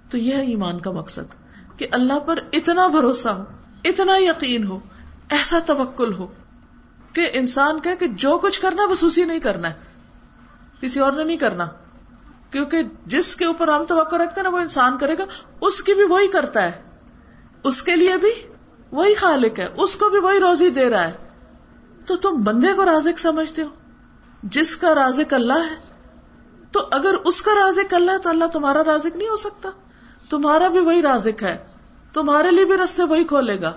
تو 0.10 0.18
یہ 0.18 0.36
ہے 0.36 0.42
ایمان 0.42 0.80
کا 0.80 0.92
مقصد۔ 0.92 1.36
کہ 1.80 1.88
اللہ 1.92 2.20
پر 2.20 2.40
اتنا 2.54 2.88
بھروسہ 2.88 3.30
ہو، 3.30 3.44
اتنا 3.84 4.18
یقین 4.18 4.64
ہو، 4.64 4.80
ایسا 5.30 5.60
توکل 5.66 6.14
ہو 6.14 6.28
کہ 7.14 7.30
انسان 7.34 7.80
کہ 7.80 7.96
کہ 7.96 8.08
جو 8.08 8.38
کچھ 8.38 8.62
کرنا 8.62 8.88
بس 8.92 9.04
اسی 9.04 9.24
نہیں 9.24 9.40
کرنا 9.40 9.70
ہے۔ 9.70 9.93
کسی 10.84 11.00
اور 11.00 11.12
نے 11.12 11.24
نہیں 11.24 11.38
کرنا۔ 11.38 11.68
کیونکہ 12.52 12.82
جس 13.06 13.36
کے 13.36 13.46
اوپر 13.46 13.68
ہم 13.68 13.84
توقع 13.88 14.16
رکھتے 14.16 14.42
ہیں 14.42 14.44
نا، 14.44 14.50
وہ 14.50 14.60
انسان 14.60 14.98
کرے 14.98 15.18
گا۔ 15.18 15.24
اس 15.62 15.84
کی 15.84 15.94
بھی 15.94 16.04
وہی 16.04 16.28
کرتا 16.28 16.64
ہے۔ 16.64 16.72
اس 17.64 17.84
کے 17.84 17.96
لیے 17.96 18.18
بھی 18.18 18.30
وہی 18.92 19.14
خالق 19.14 19.60
ہے۔ 19.60 19.68
اس 19.78 19.96
کو 19.96 20.10
بھی 20.10 20.20
وہی 20.20 20.40
روزی 20.40 20.70
دے 20.70 20.90
رہا 20.90 21.04
ہے۔ 21.04 21.12
تو 22.06 22.16
تم 22.16 22.44
بندے 22.44 22.74
کو 22.74 22.86
رازق 22.86 23.20
سمجھتے 23.20 23.62
ہو۔ 23.62 23.68
جس 24.44 24.78
کا 24.78 24.96
رازق 24.96 25.34
اللہ 25.34 25.54
ہے۔ 25.54 25.76
تو 26.72 26.88
اگر 26.92 27.14
اس 27.26 27.42
کا 27.42 27.52
رازق 27.66 27.94
اللہ 27.94 28.12
ہے 28.12 28.18
تو 28.18 28.30
اللہ 28.30 28.46
تمہارا 28.46 28.84
رازق 28.84 29.16
نہیں 29.16 29.30
ہو 29.30 29.36
سکتا۔ 29.36 29.70
تمہارا 30.30 30.68
بھی 30.68 30.80
وہی 30.80 31.02
رازق 31.02 31.44
ہے۔ 31.44 31.58
تمہارے 32.14 32.52
لیے 32.52 32.66
بھی 32.66 32.78
رستے 32.78 33.04
وہی 33.04 33.24
کھولے 33.24 33.62
گا۔ 33.62 33.72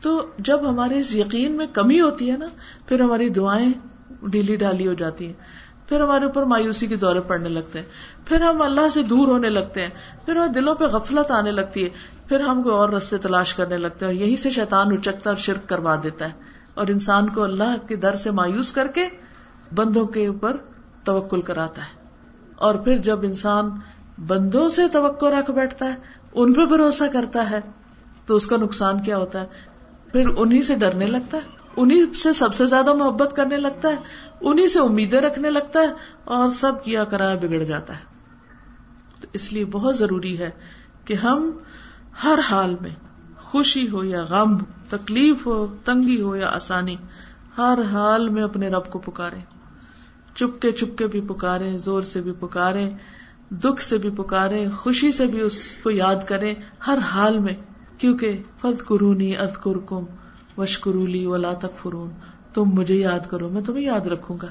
تو 0.00 0.26
جب 0.38 0.68
ہمارے 0.68 1.00
اس 1.00 1.14
یقین 1.14 1.52
میں 1.52 1.66
کمی 1.66 2.00
ہوتی 2.00 2.30
ہے 2.30 2.36
نا، 2.36 2.46
پھر 2.86 3.00
ہماری 3.00 3.28
دعائیں 3.28 3.72
ڈیلی 4.22 4.56
ڈالی 4.56 4.86
ہو 4.86 4.92
جاتی 4.92 5.26
ہیں۔ 5.26 5.67
پھر 5.88 6.00
ہمارے 6.00 6.24
اوپر 6.24 6.42
مایوسی 6.42 6.86
کے 6.86 6.96
دورے 6.96 7.20
پڑنے 7.20 7.48
لگتے 7.48 7.78
ہیں۔ 7.78 7.86
پھر 8.24 8.40
ہم 8.40 8.62
اللہ 8.62 8.88
سے 8.88 9.02
دور 9.02 9.28
ہونے 9.28 9.48
لگتے 9.48 9.82
ہیں۔ 9.82 9.88
پھر 10.24 10.36
ہمارے 10.36 10.50
دلوں 10.50 10.74
پہ 10.74 10.84
غفلت 10.84 11.30
آنے 11.30 11.50
لگتی 11.50 11.84
ہے۔ 11.84 11.88
پھر 12.28 12.40
ہم 12.40 12.62
کوئی 12.62 12.74
اور 12.74 12.88
رستے 12.88 13.18
تلاش 13.18 13.54
کرنے 13.54 13.76
لگتے 13.76 14.04
ہیں 14.04 14.12
اور 14.12 14.20
یہی 14.20 14.36
سے 14.36 14.50
شیطان 14.50 14.92
اچکتا 14.92 15.30
اور 15.30 15.36
شرک 15.36 15.68
کروا 15.68 15.96
دیتا 16.02 16.24
ہے۔ 16.24 16.30
اور 16.74 16.86
انسان 16.88 17.28
کو 17.28 17.42
اللہ 17.42 17.88
کے 17.88 17.96
در 17.96 18.14
سے 18.14 18.30
مایوس 18.30 18.72
کر 18.72 18.86
کے 18.86 19.08
بندوں 19.74 20.06
کے 20.06 20.26
اوپر 20.26 20.56
توکل 21.04 21.40
کراتا 21.40 21.82
ہے۔ 21.82 22.08
اور 22.56 22.74
پھر 22.74 22.96
جب 22.96 23.18
انسان 23.22 23.70
بندوں 24.26 24.68
سے 24.68 24.88
توقع 24.88 25.26
رکھ 25.26 25.50
بیٹھتا 25.50 25.86
ہے، 25.86 25.94
ان 26.34 26.52
پہ 26.52 26.64
بھروسہ 26.64 27.04
کرتا 27.12 27.50
ہے، 27.50 27.60
تو 28.26 28.34
اس 28.34 28.46
کا 28.46 28.56
نقصان 28.56 29.02
کیا 29.02 29.16
ہوتا 29.16 29.40
ہے؟ 29.40 29.46
پھر 30.12 30.28
انہیں 30.36 30.62
سے 30.62 30.74
ڈرنے 30.74 31.06
لگتا 31.06 31.38
ہے 31.38 31.58
انہیں 31.76 32.12
سے 32.12 32.32
سب 32.32 32.54
سے 32.54 32.66
زیادہ 32.66 32.92
محبت 32.92 33.36
کرنے 33.36 33.56
لگتا 33.56 33.88
ہے 33.88 33.96
انہیں 34.40 34.66
سے 34.66 34.80
امیدیں 34.80 35.20
رکھنے 35.20 35.50
لگتا 35.50 35.80
ہے 35.80 35.86
اور 36.24 36.48
سب 36.48 36.84
کیا 36.84 37.04
کرا 37.04 37.34
بگڑ 37.34 37.62
جاتا 37.62 37.94
ہے۔ 37.94 38.04
تو 39.20 39.28
اس 39.32 39.52
لیے 39.52 39.64
بہت 39.64 39.96
ضروری 39.96 40.38
ہے 40.38 40.50
کہ 41.04 41.14
ہم 41.14 41.50
ہر 42.24 42.38
حال 42.50 42.76
میں 42.80 42.90
خوشی 43.38 43.88
ہو 43.88 44.04
یا 44.04 44.22
غم 44.22 44.58
تکلیف 44.88 45.46
ہو، 45.46 45.76
تنگی 45.84 46.20
ہو 46.20 46.36
یا 46.36 46.48
آسانی، 46.48 46.96
ہر 47.58 47.78
حال 47.92 48.28
میں 48.28 48.42
اپنے 48.42 48.68
رب 48.68 48.90
کو 48.90 48.98
پکارے 48.98 49.40
چپکے 50.34 50.72
چپکے 50.72 51.06
بھی 51.06 51.20
پکارے 51.20 51.78
زور 51.78 52.02
سے 52.02 52.20
بھی 52.20 52.32
پکارے 52.32 52.90
دکھ 53.50 53.82
سے 53.82 53.98
بھی 53.98 54.10
پکارے 54.10 54.68
خوشی 54.68 55.12
سے 55.12 55.26
بھی 55.26 55.40
اس 55.40 55.74
کو 55.82 55.90
یاد 55.90 56.16
کرے 56.26 56.54
ہر 56.86 56.98
حال 56.98 57.38
میں، 57.38 57.54
کیونکہ 57.98 58.42
فد 58.60 58.84
قرونی 58.86 59.36
اد 59.36 59.56
کرکم 59.62 60.04
وشکرولی 60.58 61.26
ولا 61.26 61.52
تک 61.52 61.78
فرون 61.82 62.10
تم 62.54 62.64
مجھے 62.64 62.94
یاد 62.94 63.30
کرو، 63.30 63.48
میں 63.48 63.62
تمہیں 63.62 63.84
یاد 63.84 64.06
رکھوں 64.06 64.36
گا۔ 64.42 64.46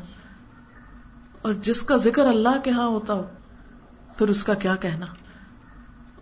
اور 1.41 1.53
جس 1.53 1.83
کا 1.83 1.97
ذکر 1.97 2.25
اللہ 2.25 2.59
کے 2.63 2.71
ہاں 2.71 2.87
ہوتا 2.87 3.13
ہو، 3.13 3.23
پھر 4.17 4.29
اس 4.29 4.43
کا 4.43 4.53
کیا 4.53 4.75
کہنا؟ 4.75 5.05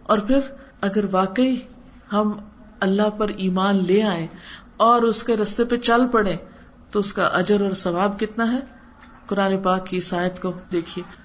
اور 0.03 0.17
پھر 0.17 0.39
اگر 0.81 1.05
واقعی 1.11 1.55
ہم 2.13 2.31
اللہ 2.79 3.09
پر 3.17 3.27
ایمان 3.37 3.85
لے 3.85 4.03
آئے 4.03 4.27
اور 4.77 5.01
اس 5.01 5.23
کے 5.23 5.37
رستے 5.37 5.63
پہ 5.65 5.77
چل 5.77 6.07
پڑے 6.07 6.35
تو 6.91 6.99
اس 6.99 7.13
کا 7.13 7.25
اجر 7.25 7.61
اور 7.61 7.73
ثواب 7.73 8.19
کتنا 8.19 8.51
ہے؟ 8.51 8.59
قرآن 9.25 9.57
پاک 9.61 9.85
کی 9.85 10.01
سائد 10.01 10.39
کو 10.39 10.53
دیکھیے۔ 10.71 11.24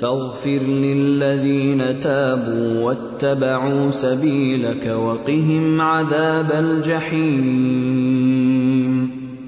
فاغفر 0.00 0.62
للذين 0.62 2.00
تابوا 2.00 2.80
واتبعوا 2.82 3.90
سبيلك 3.90 4.86
وقهم 4.86 5.80
عذاب 5.80 6.52
الجحيم. 6.52 8.14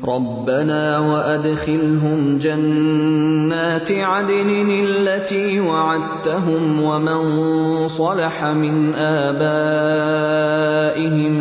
ربنا 0.08 0.98
وادخلهم 0.98 2.38
جنات 2.38 3.92
عدن 3.92 4.70
التي 4.70 5.60
وعدتهم 5.60 6.82
ومن 6.82 7.22
صلح 7.88 8.44
من 8.44 8.94
ابائهم 8.94 9.50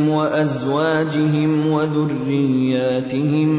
وازواجهم 0.10 1.68
وذرياتهم. 1.68 3.52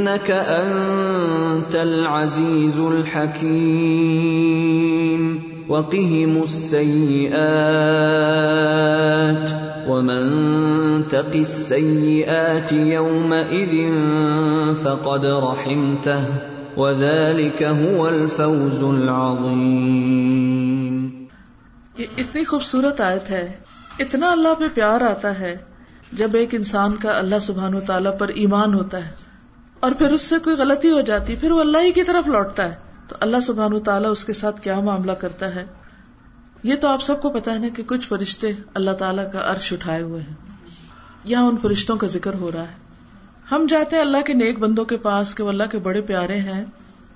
انك 0.00 0.30
انت 0.30 1.76
العزيز 1.76 2.78
الحكيم. 2.78 3.60
وقهم 5.68 6.42
السيئات. 6.42 7.30
ومن 9.88 10.22
تق 11.02 11.34
السيئات 11.34 12.72
يومئذ 12.72 13.94
فقد 14.82 15.24
رحمته. 15.24 16.24
وذلك 16.76 17.62
هو 17.62 18.08
الفوز 18.08 18.82
العظيم. 18.82 19.48
یہ 21.98 22.06
اتنی 22.18 22.44
خوبصورت 22.44 23.00
آیت 23.00 23.30
ہے. 23.30 23.52
اتنا 23.98 24.32
اللہ 24.32 24.54
پہ 24.58 24.64
پیار 24.74 25.00
آتا 25.00 25.40
ہے. 25.40 25.56
جب 26.12 26.30
ایک 26.32 26.54
انسان 26.54 26.96
کا 26.96 27.18
اللہ 27.18 27.38
سبحان 27.40 27.74
و 27.74 27.80
تعالیٰ 27.80 28.18
پر 28.18 28.28
ایمان 28.28 28.74
ہوتا 28.74 29.06
ہے 29.06 29.29
اور 29.80 29.92
پھر 29.92 30.12
اس 30.12 30.22
سے 30.22 30.38
کوئی 30.38 30.56
غلطی 30.56 30.90
ہو 30.90 31.00
جاتی، 31.00 31.36
پھر 31.36 31.52
وہ 31.52 31.60
اللہ 31.60 31.78
ہی 31.78 31.92
کی 31.92 32.02
طرف 32.02 32.28
لوٹتا 32.28 32.64
ہے۔ 32.64 32.74
تو 33.08 33.16
اللہ 33.20 33.36
سبحان 33.40 33.80
تعالیٰ 33.80 34.10
اس 34.10 34.24
کے 34.24 34.32
ساتھ 34.32 34.60
کیا 34.60 34.80
معاملہ 34.80 35.12
کرتا 35.12 35.54
ہے؟ 35.54 35.66
یہ 36.62 36.74
تو 36.74 36.88
آپ 36.88 37.02
سب 37.02 37.22
کو 37.22 37.30
پتا 37.30 37.52
ہے 37.52 37.58
نا 37.58 37.68
کہ 37.68 37.82
کچھ 37.82 38.08
فرشتے 38.08 38.52
اللہ 38.74 38.90
تعالیٰ 38.90 39.32
کا 39.32 39.52
عرش 39.52 39.72
اٹھائے 39.72 40.02
ہوئے 40.02 40.20
ہیں۔ 40.20 40.34
یہاں 41.24 41.42
ان 41.42 41.56
فرشتوں 41.62 41.96
کا 41.96 42.06
ذکر 42.06 42.34
ہو 42.34 42.52
رہا 42.52 42.62
ہے۔ 42.62 42.90
ہم 43.50 43.66
جاتے 43.68 43.96
ہیں 43.96 44.02
اللہ 44.02 44.16
کے 44.26 44.32
نیک 44.32 44.58
بندوں 44.58 44.84
کے 44.84 44.96
پاس 44.96 45.34
کہ 45.34 45.42
وہ 45.42 45.48
اللہ 45.48 45.62
کے 45.70 45.78
بڑے 45.78 46.00
پیارے 46.00 46.38
ہیں، 46.38 46.64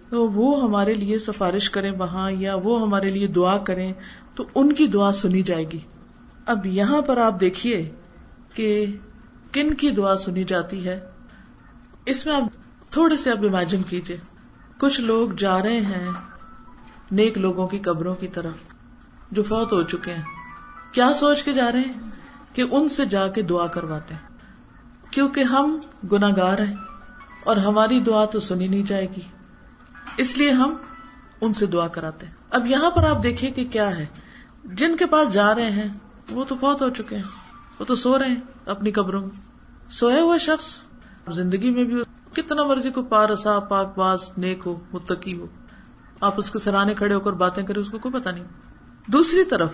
تو 0.08 0.28
وہ 0.28 0.62
ہمارے 0.62 0.94
لیے 0.94 1.18
سفارش 1.18 1.70
کرے 1.70 1.90
وہاں 1.90 2.30
یا 2.30 2.54
وہ 2.54 2.80
ہمارے 2.80 3.08
لیے 3.08 3.26
دعا 3.26 3.58
کریں، 3.58 3.92
تو 4.34 4.44
ان 4.54 4.72
کی 4.72 4.86
دعا 4.86 5.12
سنی 5.12 5.42
جائے 5.42 5.64
گی۔ 5.72 5.78
اب 6.46 6.66
یہاں 6.66 7.02
پر 7.02 7.16
آپ 7.16 7.40
دیکھیے 7.40 7.90
کہ 8.54 8.86
کن 9.52 9.74
کی 9.74 9.90
دعا 9.90 10.16
سنی 10.16 10.44
جاتی 10.44 10.88
ہے؟ 10.88 11.00
اس 12.06 12.26
میں 12.26 12.34
آپ 12.34 12.42
تھوڑے 12.94 13.16
سے 13.16 13.30
اب 13.30 13.44
امیجن 13.44 13.82
کیجیے 13.82 14.16
کچھ 14.78 15.00
لوگ 15.00 15.30
جا 15.30 15.62
رہے 15.62 15.80
ہیں 15.80 16.10
نیک 17.10 17.38
لوگوں 17.38 17.68
کی 17.68 17.78
قبروں 17.78 18.14
کی 18.14 18.28
طرف، 18.28 18.52
جو 19.30 19.42
فوت 19.42 19.72
ہو 19.72 19.82
چکے 19.82 20.14
ہیں۔ 20.14 20.22
کیا 20.92 21.12
سوچ 21.12 21.42
کے 21.42 21.52
جا 21.52 21.72
رہے 21.72 21.80
ہیں 21.80 21.92
کہ 22.52 22.64
ان 22.70 22.88
سے 22.88 23.04
جا 23.04 23.28
کے 23.28 23.42
دعا 23.42 23.66
کرواتے 23.66 24.14
ہیں؟ 24.14 24.20
کیونکہ 25.10 25.44
ہم 25.44 25.78
گناگار 26.12 26.58
ہیں 26.58 26.74
اور 27.44 27.56
ہماری 27.56 28.00
دعا 28.00 28.24
تو 28.24 28.38
سنی 28.38 28.68
نہیں 28.68 28.82
جائے 28.82 29.10
گی۔ 29.10 29.20
اس 30.16 30.38
لیے 30.38 30.50
ہم 30.50 30.74
ان 31.40 31.52
سے 31.52 31.66
دعا 31.66 31.88
کراتے 31.88 32.26
ہیں۔ 32.26 32.34
اب 32.50 32.66
یہاں 32.66 32.90
پر 32.90 33.04
آپ 33.04 33.22
دیکھیے 33.22 33.50
کہ 33.50 33.64
کیا 33.64 33.96
ہے۔ 33.96 34.06
جن 34.64 34.96
کے 34.96 35.06
پاس 35.06 35.32
جا 35.32 35.54
رہے 35.54 35.70
ہیں، 35.70 35.88
وہ 36.30 36.44
تو 36.44 36.56
فوت 36.60 36.82
ہو 36.82 36.90
چکے 36.90 37.16
ہیں۔ 37.16 37.22
وہ 37.78 37.84
تو 37.84 37.94
سو 37.94 38.18
رہے 38.18 38.28
ہیں 38.28 38.40
اپنی 38.66 38.90
قبروں 38.90 39.20
میں۔ 39.20 39.40
سویا 39.90 40.22
ہوا 40.22 40.36
شخص، 40.36 40.82
زندگی 41.28 41.70
میں 41.70 41.84
بھی 41.84 42.02
کتنا 42.34 42.64
مرضی 42.64 42.90
کو 42.90 43.02
پارسا 43.02 43.58
پاک 43.58 43.98
باز 43.98 44.30
نیک 44.36 44.58
ہو، 44.66 44.80
متقی 44.92 45.38
ہو۔ 45.38 45.46
آپ 46.20 46.34
اس 46.36 46.50
کے 46.50 46.58
سرانے 46.58 46.94
کھڑے 46.94 47.14
ہو 47.14 47.20
کر 47.20 47.32
باتیں 47.32 47.62
کرے 47.62 47.80
اس 47.80 47.88
کو 47.90 47.98
کوئی 47.98 48.14
پتا 48.14 48.30
نہیں۔ 48.30 48.44
دوسری 49.06 49.44
طرف 49.44 49.72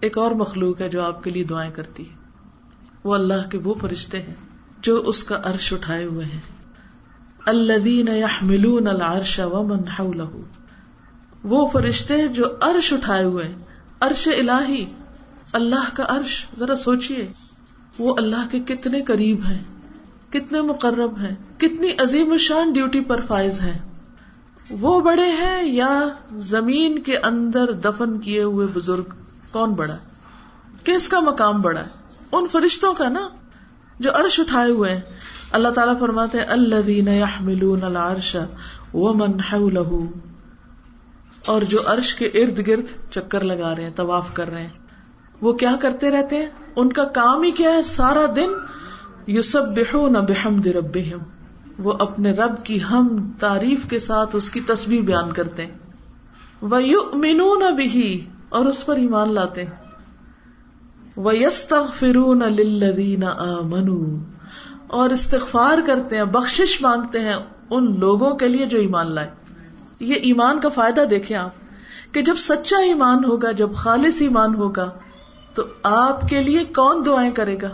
ایک 0.00 0.18
اور 0.18 0.30
مخلوق 0.30 0.80
ہے 0.80 0.88
جو 0.88 1.02
آپ 1.02 1.24
کے 1.24 1.30
لیے 1.30 1.44
دعائیں 1.44 1.72
کرتی 1.72 2.10
ہے۔ 2.10 2.14
وہ 3.04 3.14
اللہ 3.14 3.48
کے 3.50 3.58
وہ 3.58 3.74
فرشتے 3.80 4.22
ہیں 4.22 4.34
جو 4.78 5.02
اس 5.06 5.24
کا 5.24 5.40
عرش 5.44 5.72
اٹھائے 5.72 6.04
ہوئے 6.04 6.24
ہیں۔ 6.24 6.40
الذین 7.46 8.08
یحملون 8.08 8.88
العرش 8.88 9.40
ومن 9.44 9.88
حولہ۔ 9.88 10.22
وہ 11.44 11.68
فرشتے 11.68 12.28
جو 12.28 12.44
عرش 12.60 12.92
اٹھائے 12.92 13.24
ہوئے 13.24 13.54
عرش 14.00 14.28
الہی، 14.28 14.86
اللہ 15.52 15.96
کا 15.96 16.04
عرش۔ 16.08 16.46
ذرا 16.58 16.76
سوچئے، 16.76 17.32
وہ 17.98 18.14
اللہ 18.18 18.46
کے 18.50 18.58
کتنے 18.58 19.02
قریب 19.02 19.40
ہیں۔ 19.48 19.73
کتنے 20.34 20.62
مقرب 20.62 21.18
ہیں، 21.18 21.60
کتنی 21.60 21.88
عظیم 21.98 22.32
الشان 22.32 22.72
ڈیوٹی 22.72 23.00
پر 23.00 23.20
فائز 23.28 23.60
ہیں۔ 23.62 23.78
وہ 24.70 25.00
بڑے 25.00 25.30
ہیں 25.30 25.68
یا 25.68 26.08
زمین 26.32 26.98
کے 26.98 27.18
اندر 27.18 27.72
دفن 27.72 28.18
کیے 28.18 28.42
ہوئے 28.42 28.66
بزرگ؟ 28.66 29.04
کون 29.52 29.70
بڑا؟ 29.72 29.96
کس 30.84 31.08
کا 31.08 31.20
مقام 31.20 31.60
بڑا؟ 31.60 31.80
ہے 31.80 31.86
ان 32.32 32.46
فرشتوں 32.52 32.94
کا 32.94 33.08
نا، 33.08 33.28
جو 34.00 34.10
عرش 34.14 34.40
اٹھائے 34.40 34.70
ہوئے 34.70 34.92
ہیں۔ 34.92 35.00
اللہ 35.52 35.68
تعالیٰ 35.68 35.98
فرماتے 35.98 36.40
اللہ 36.40 37.84
العرش 37.84 38.36
ومن 38.94 39.40
حوله 39.40 40.06
اور 41.46 41.62
جو 41.62 41.78
عرش 41.86 42.14
کے 42.14 42.26
ارد 42.26 42.66
گرد 42.66 43.12
چکر 43.12 43.40
لگا 43.40 43.76
رہے 43.76 43.84
ہیں، 43.84 43.90
طواف 43.96 44.34
کر 44.34 44.50
رہے 44.50 44.62
ہیں۔ 44.62 44.84
وہ 45.40 45.52
کیا 45.52 45.76
کرتے 45.80 46.10
رہتے 46.10 46.36
ہیں؟ 46.36 46.48
ان 46.76 46.92
کا 46.92 47.04
کام 47.04 47.42
ہی 47.42 47.50
کیا 47.50 47.70
ہے؟ 47.70 47.82
سارا 47.82 48.26
دن 48.36 48.48
یسبحون 49.26 50.12
بحمد 50.12 50.66
ربہم۔ 50.66 51.18
وہ 51.78 51.92
اپنے 51.98 52.30
رب 52.30 52.64
کی 52.64 52.82
ہم 52.82 53.32
تعریف 53.38 53.86
کے 53.88 53.98
ساتھ 53.98 54.36
اس 54.36 54.50
کی 54.50 54.60
تصویر 54.60 55.00
بیان 55.00 55.32
کرتے 55.32 55.66
ہیں۔ 55.66 55.78
وَيُؤْمِنُونَ 56.64 57.64
بِهِ 57.64 58.16
اور 58.48 58.66
اس 58.66 58.86
پر 58.86 58.96
ایمان 58.96 59.34
لاتے 59.34 59.64
ہیں۔ 59.64 59.84
وَيَسْتَغْفِرُونَ 61.16 62.44
لِلَّذِينَ 62.44 63.24
آمَنُوا 63.24 64.18
اور 64.86 65.10
استغفار 65.10 65.78
کرتے 65.86 66.16
ہیں، 66.16 66.24
بخشش 66.24 66.82
مانگتے 66.82 67.20
ہیں 67.20 67.36
ان 67.70 68.00
لوگوں 68.00 68.30
کے 68.30 68.48
لیے 68.48 68.66
جو 68.66 68.78
ایمان 68.78 69.14
لائے۔ 69.14 69.30
یہ 70.00 70.14
ایمان 70.14 70.60
کا 70.60 70.68
فائدہ 70.68 71.00
دیکھیں 71.10 71.36
آپ، 71.36 71.50
کہ 72.14 72.22
جب 72.22 72.34
سچا 72.36 72.78
ایمان 72.78 73.24
ہوگا، 73.24 73.52
جب 73.52 73.72
خالص 73.74 74.22
ایمان 74.22 74.54
ہوگا، 74.54 74.90
تو 75.54 75.62
آپ 75.82 76.28
کے 76.28 76.42
لیے 76.42 76.64
کون 76.64 77.02
دعائیں 77.06 77.30
کرے 77.30 77.56
گا؟ 77.62 77.70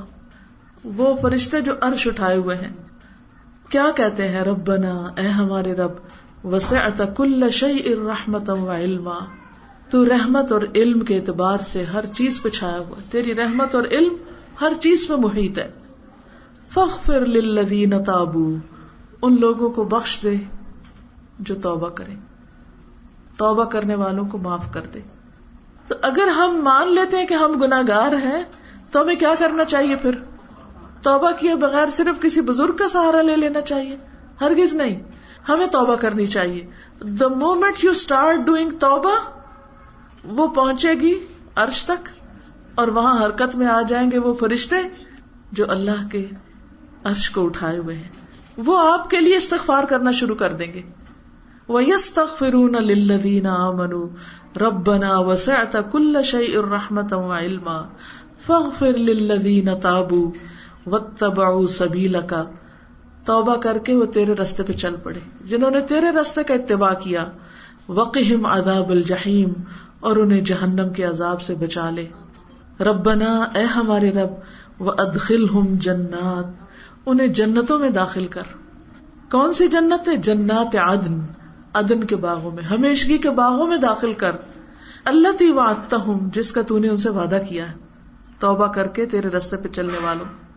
وہ 0.85 1.17
فرشتے 1.17 1.61
جو 1.61 1.73
عرش 1.81 2.07
اٹھائے 2.07 2.37
ہوئے 2.37 2.57
ہیں۔ 2.57 2.73
کیا 3.69 3.87
کہتے 3.97 4.29
ہیں؟ 4.29 4.41
ربنا، 4.41 5.09
اے 5.17 5.29
ہمارے 5.29 5.73
رب، 5.73 5.93
وسعت 6.45 7.03
کل 7.17 7.51
شیء 7.51 7.95
رحمتا 8.07 8.53
و 8.53 8.71
علما۔ 8.71 9.19
تو 9.91 10.05
رحمت 10.05 10.53
اور 10.53 10.61
علم 10.75 11.01
کے 11.01 11.17
اعتبار 11.17 11.59
سے 11.59 11.85
ہر 11.85 12.07
چیز 12.07 12.43
پہ 12.43 12.49
چھایا 12.49 12.79
ہوا 12.79 12.97
تیری 13.11 13.35
رحمت 13.35 13.75
اور 13.75 13.83
علم 13.91 14.17
ہر 14.61 14.73
چیز 14.81 15.09
پہ 15.09 15.15
محیط 15.15 15.59
ہے۔ 15.59 15.71
فخر 16.69 17.27
للذین 17.27 18.05
تابو، 18.05 18.57
ان 19.23 19.41
لوگوں 19.41 19.71
کو 19.71 19.85
بخش 19.85 20.19
دے 20.23 20.37
جو 21.39 21.55
توبہ 21.55 21.89
کرے 21.89 22.15
توبہ 23.37 23.65
کرنے 23.65 23.95
والوں 23.95 24.25
کو 24.25 24.39
معاف 24.39 24.73
کر 24.73 24.83
دے۔ 24.95 25.01
تو 25.89 25.95
اگر 26.03 26.29
ہم 26.29 26.61
مان 26.65 26.89
لیتے 26.89 27.17
ہیں 27.17 27.27
کہ 27.27 27.35
ہم 27.35 27.61
گناگار 27.61 28.13
ہیں، 28.13 28.43
تو 28.91 29.01
ہمیں 29.01 29.15
کیا 29.15 29.35
کرنا 29.39 29.65
چاہیے 29.65 29.97
پھر؟ 29.97 30.11
توبہ 31.03 31.31
کیے 31.31 31.55
بغیر 31.55 31.89
صرف 31.89 32.21
کسی 32.21 32.41
بزرگ 32.41 32.77
کا 32.77 32.89
سہارا 32.89 33.23
لے 33.23 33.37
لینا 33.37 33.61
چاہیے۔ 33.61 33.97
ہرگز 34.41 34.75
نہیں۔ 34.75 35.03
ہمیں 35.49 35.67
توبہ 35.67 35.97
کرنی 35.97 36.27
چاہیے۔ 36.27 36.67
The 37.03 37.29
moment 37.29 37.85
you 37.85 37.91
start 37.91 38.37
doing 38.47 38.71
توبہ، 38.71 39.15
وہ 40.25 40.47
پہنچے 40.47 40.95
گی 40.95 41.19
عرش 41.57 41.85
تک 41.85 42.09
اور 42.75 42.89
وہاں 42.89 43.25
حرکت 43.25 43.57
میں 43.57 43.67
آ 43.67 43.83
جائیں 43.83 44.11
گے 44.11 44.19
وہ 44.19 44.35
فرشتے 44.35 44.77
جو 45.53 45.65
اللہ 45.69 46.09
کے 46.13 46.29
عرش 47.05 47.31
کو 47.31 47.47
اٹھائے 47.47 47.79
ہوئے 47.79 47.97
ہیں۔ 47.97 48.09
وہ 48.57 48.93
آپ 48.93 49.11
کے 49.11 49.21
لیے 49.21 49.37
استغفار 49.37 49.85
کرنا 49.85 50.11
شروع 50.11 50.35
کر 50.35 50.53
دیں 50.53 50.75
گے۔ 50.75 50.83
وہ 51.69 51.85
یس 51.85 52.11
تخ 52.11 52.39
فرون 52.39 52.73
منو 53.77 54.09
ربنا 54.57 55.19
وسعت 55.19 55.77
کل 55.93 56.23
شيء 56.23 56.61
رحمت 56.61 57.13
و 57.13 57.33
علما 57.33 57.83
فاغفر 58.47 58.93
واتبعوا 60.87 61.67
سبیلک 61.67 62.35
توبہ 63.25 63.57
کر 63.57 63.79
کے 63.79 63.95
وہ 63.95 64.05
تیرے 64.05 64.33
رستے 64.33 64.63
پہ 64.63 64.73
چل 64.73 64.97
پڑے۔ 65.03 65.21
جنہوں 65.45 65.71
نے 65.71 65.81
تیرے 65.81 66.11
رستے 66.11 66.45
کا 66.45 66.55
اتباع 66.55 66.95
کیا 66.95 67.25
وقہم 67.89 68.47
عذاب 68.47 68.91
الجحیم 68.91 69.49
اور 70.01 70.17
انہیں 70.17 70.41
جہنم 70.41 70.93
کے 70.93 71.05
عذاب 71.05 71.41
سے 71.41 71.55
بچا 71.55 71.91
لے۔ 71.91 72.07
ربنا، 72.81 73.45
اے 73.55 73.63
ہمارے 73.63 74.11
رب 74.11 74.31
و 74.81 75.63
جنات۔ 75.71 76.65
انہیں 77.07 77.27
جنتوں 77.27 77.79
میں 77.79 77.91
داخل 77.91 78.27
کر۔ 78.27 78.43
کون 79.31 79.53
سی 79.53 79.69
جنت 79.69 80.09
ہے؟ 80.09 80.17
جنات 80.17 80.77
عدن۔ 80.77 81.21
ادن 81.73 82.05
کے 82.05 82.17
باغوں 82.17 82.51
میں، 82.51 82.63
ہمیشگی 82.63 83.19
کے 83.19 83.31
باغوں 83.31 83.67
میں 83.67 83.77
داخل 83.77 84.13
کر۔ 84.13 84.37
اللہ 85.05 85.29
تی 85.39 85.51
وعدتا 85.51 85.97
ہوں 85.97 86.31
جس 86.33 86.53
کا 86.53 86.63
تو 86.63 86.79
نے 86.79 86.89
ان 86.89 86.97
سے 86.97 87.11
وعدہ 87.11 87.39
کیا 87.49 87.69
ہے۔ 87.69 87.75
توبہ 88.39 88.67
کر 88.67 88.87
کے 88.87 89.07
تیرے 89.07 89.29
رستے 89.29 89.57
پہ 89.57 89.69
چلنے 89.69 89.99
والوں۔ 90.03 90.50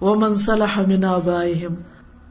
وہ 0.00 0.14
منصلح 0.14 0.80
من 0.80 1.04
آبائہم 1.04 1.74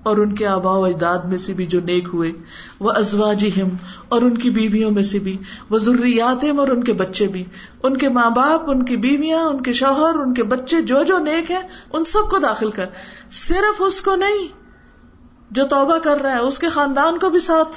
اور 0.03 0.17
ان 0.17 0.35
کے 0.35 0.47
آبا 0.47 0.71
و 0.71 0.85
اجداد 0.85 1.17
میں 1.17 1.37
سے 1.37 1.53
بھی 1.53 1.65
جو 1.65 1.81
نیک 1.81 2.07
ہوئے 2.13 2.31
وہ 2.79 2.91
ازواجہم 2.91 3.67
اور 4.09 4.21
ان 4.21 4.37
کی 4.37 4.49
بیویوں 4.49 4.91
میں 4.91 5.03
سے 5.03 5.19
بھی 5.19 5.37
وہ 5.69 5.77
ضروریاتم 5.77 6.59
اور 6.59 6.67
ان 6.67 6.83
کے 6.83 6.93
بچے 6.93 7.27
بھی۔ 7.27 7.43
ان 7.83 7.97
کے 7.97 8.09
ماں 8.09 8.29
باپ، 8.29 8.69
ان 8.69 8.85
کی 8.85 8.97
بیویاں، 8.97 9.43
ان 9.43 9.63
کے 9.63 9.73
شوہر، 9.73 10.15
ان 10.15 10.33
کے 10.33 10.43
بچے 10.43 10.81
جو 10.81 11.03
جو 11.03 11.17
نیک 11.17 11.51
ہیں، 11.51 11.61
ان 11.93 12.03
سب 12.03 12.29
کو 12.29 12.37
داخل 12.37 12.69
کر۔ 12.69 12.85
صرف 13.31 13.75
اس 13.79 14.01
کو 14.01 14.15
نہیں، 14.15 14.47
جو 15.51 15.67
توبہ 15.67 15.97
کر 15.97 16.21
رہا 16.21 16.33
ہے، 16.33 16.39
اس 16.39 16.59
کے 16.59 16.69
خاندان 16.69 17.17
کو 17.17 17.29
بھی 17.29 17.39
ساتھ۔ 17.39 17.75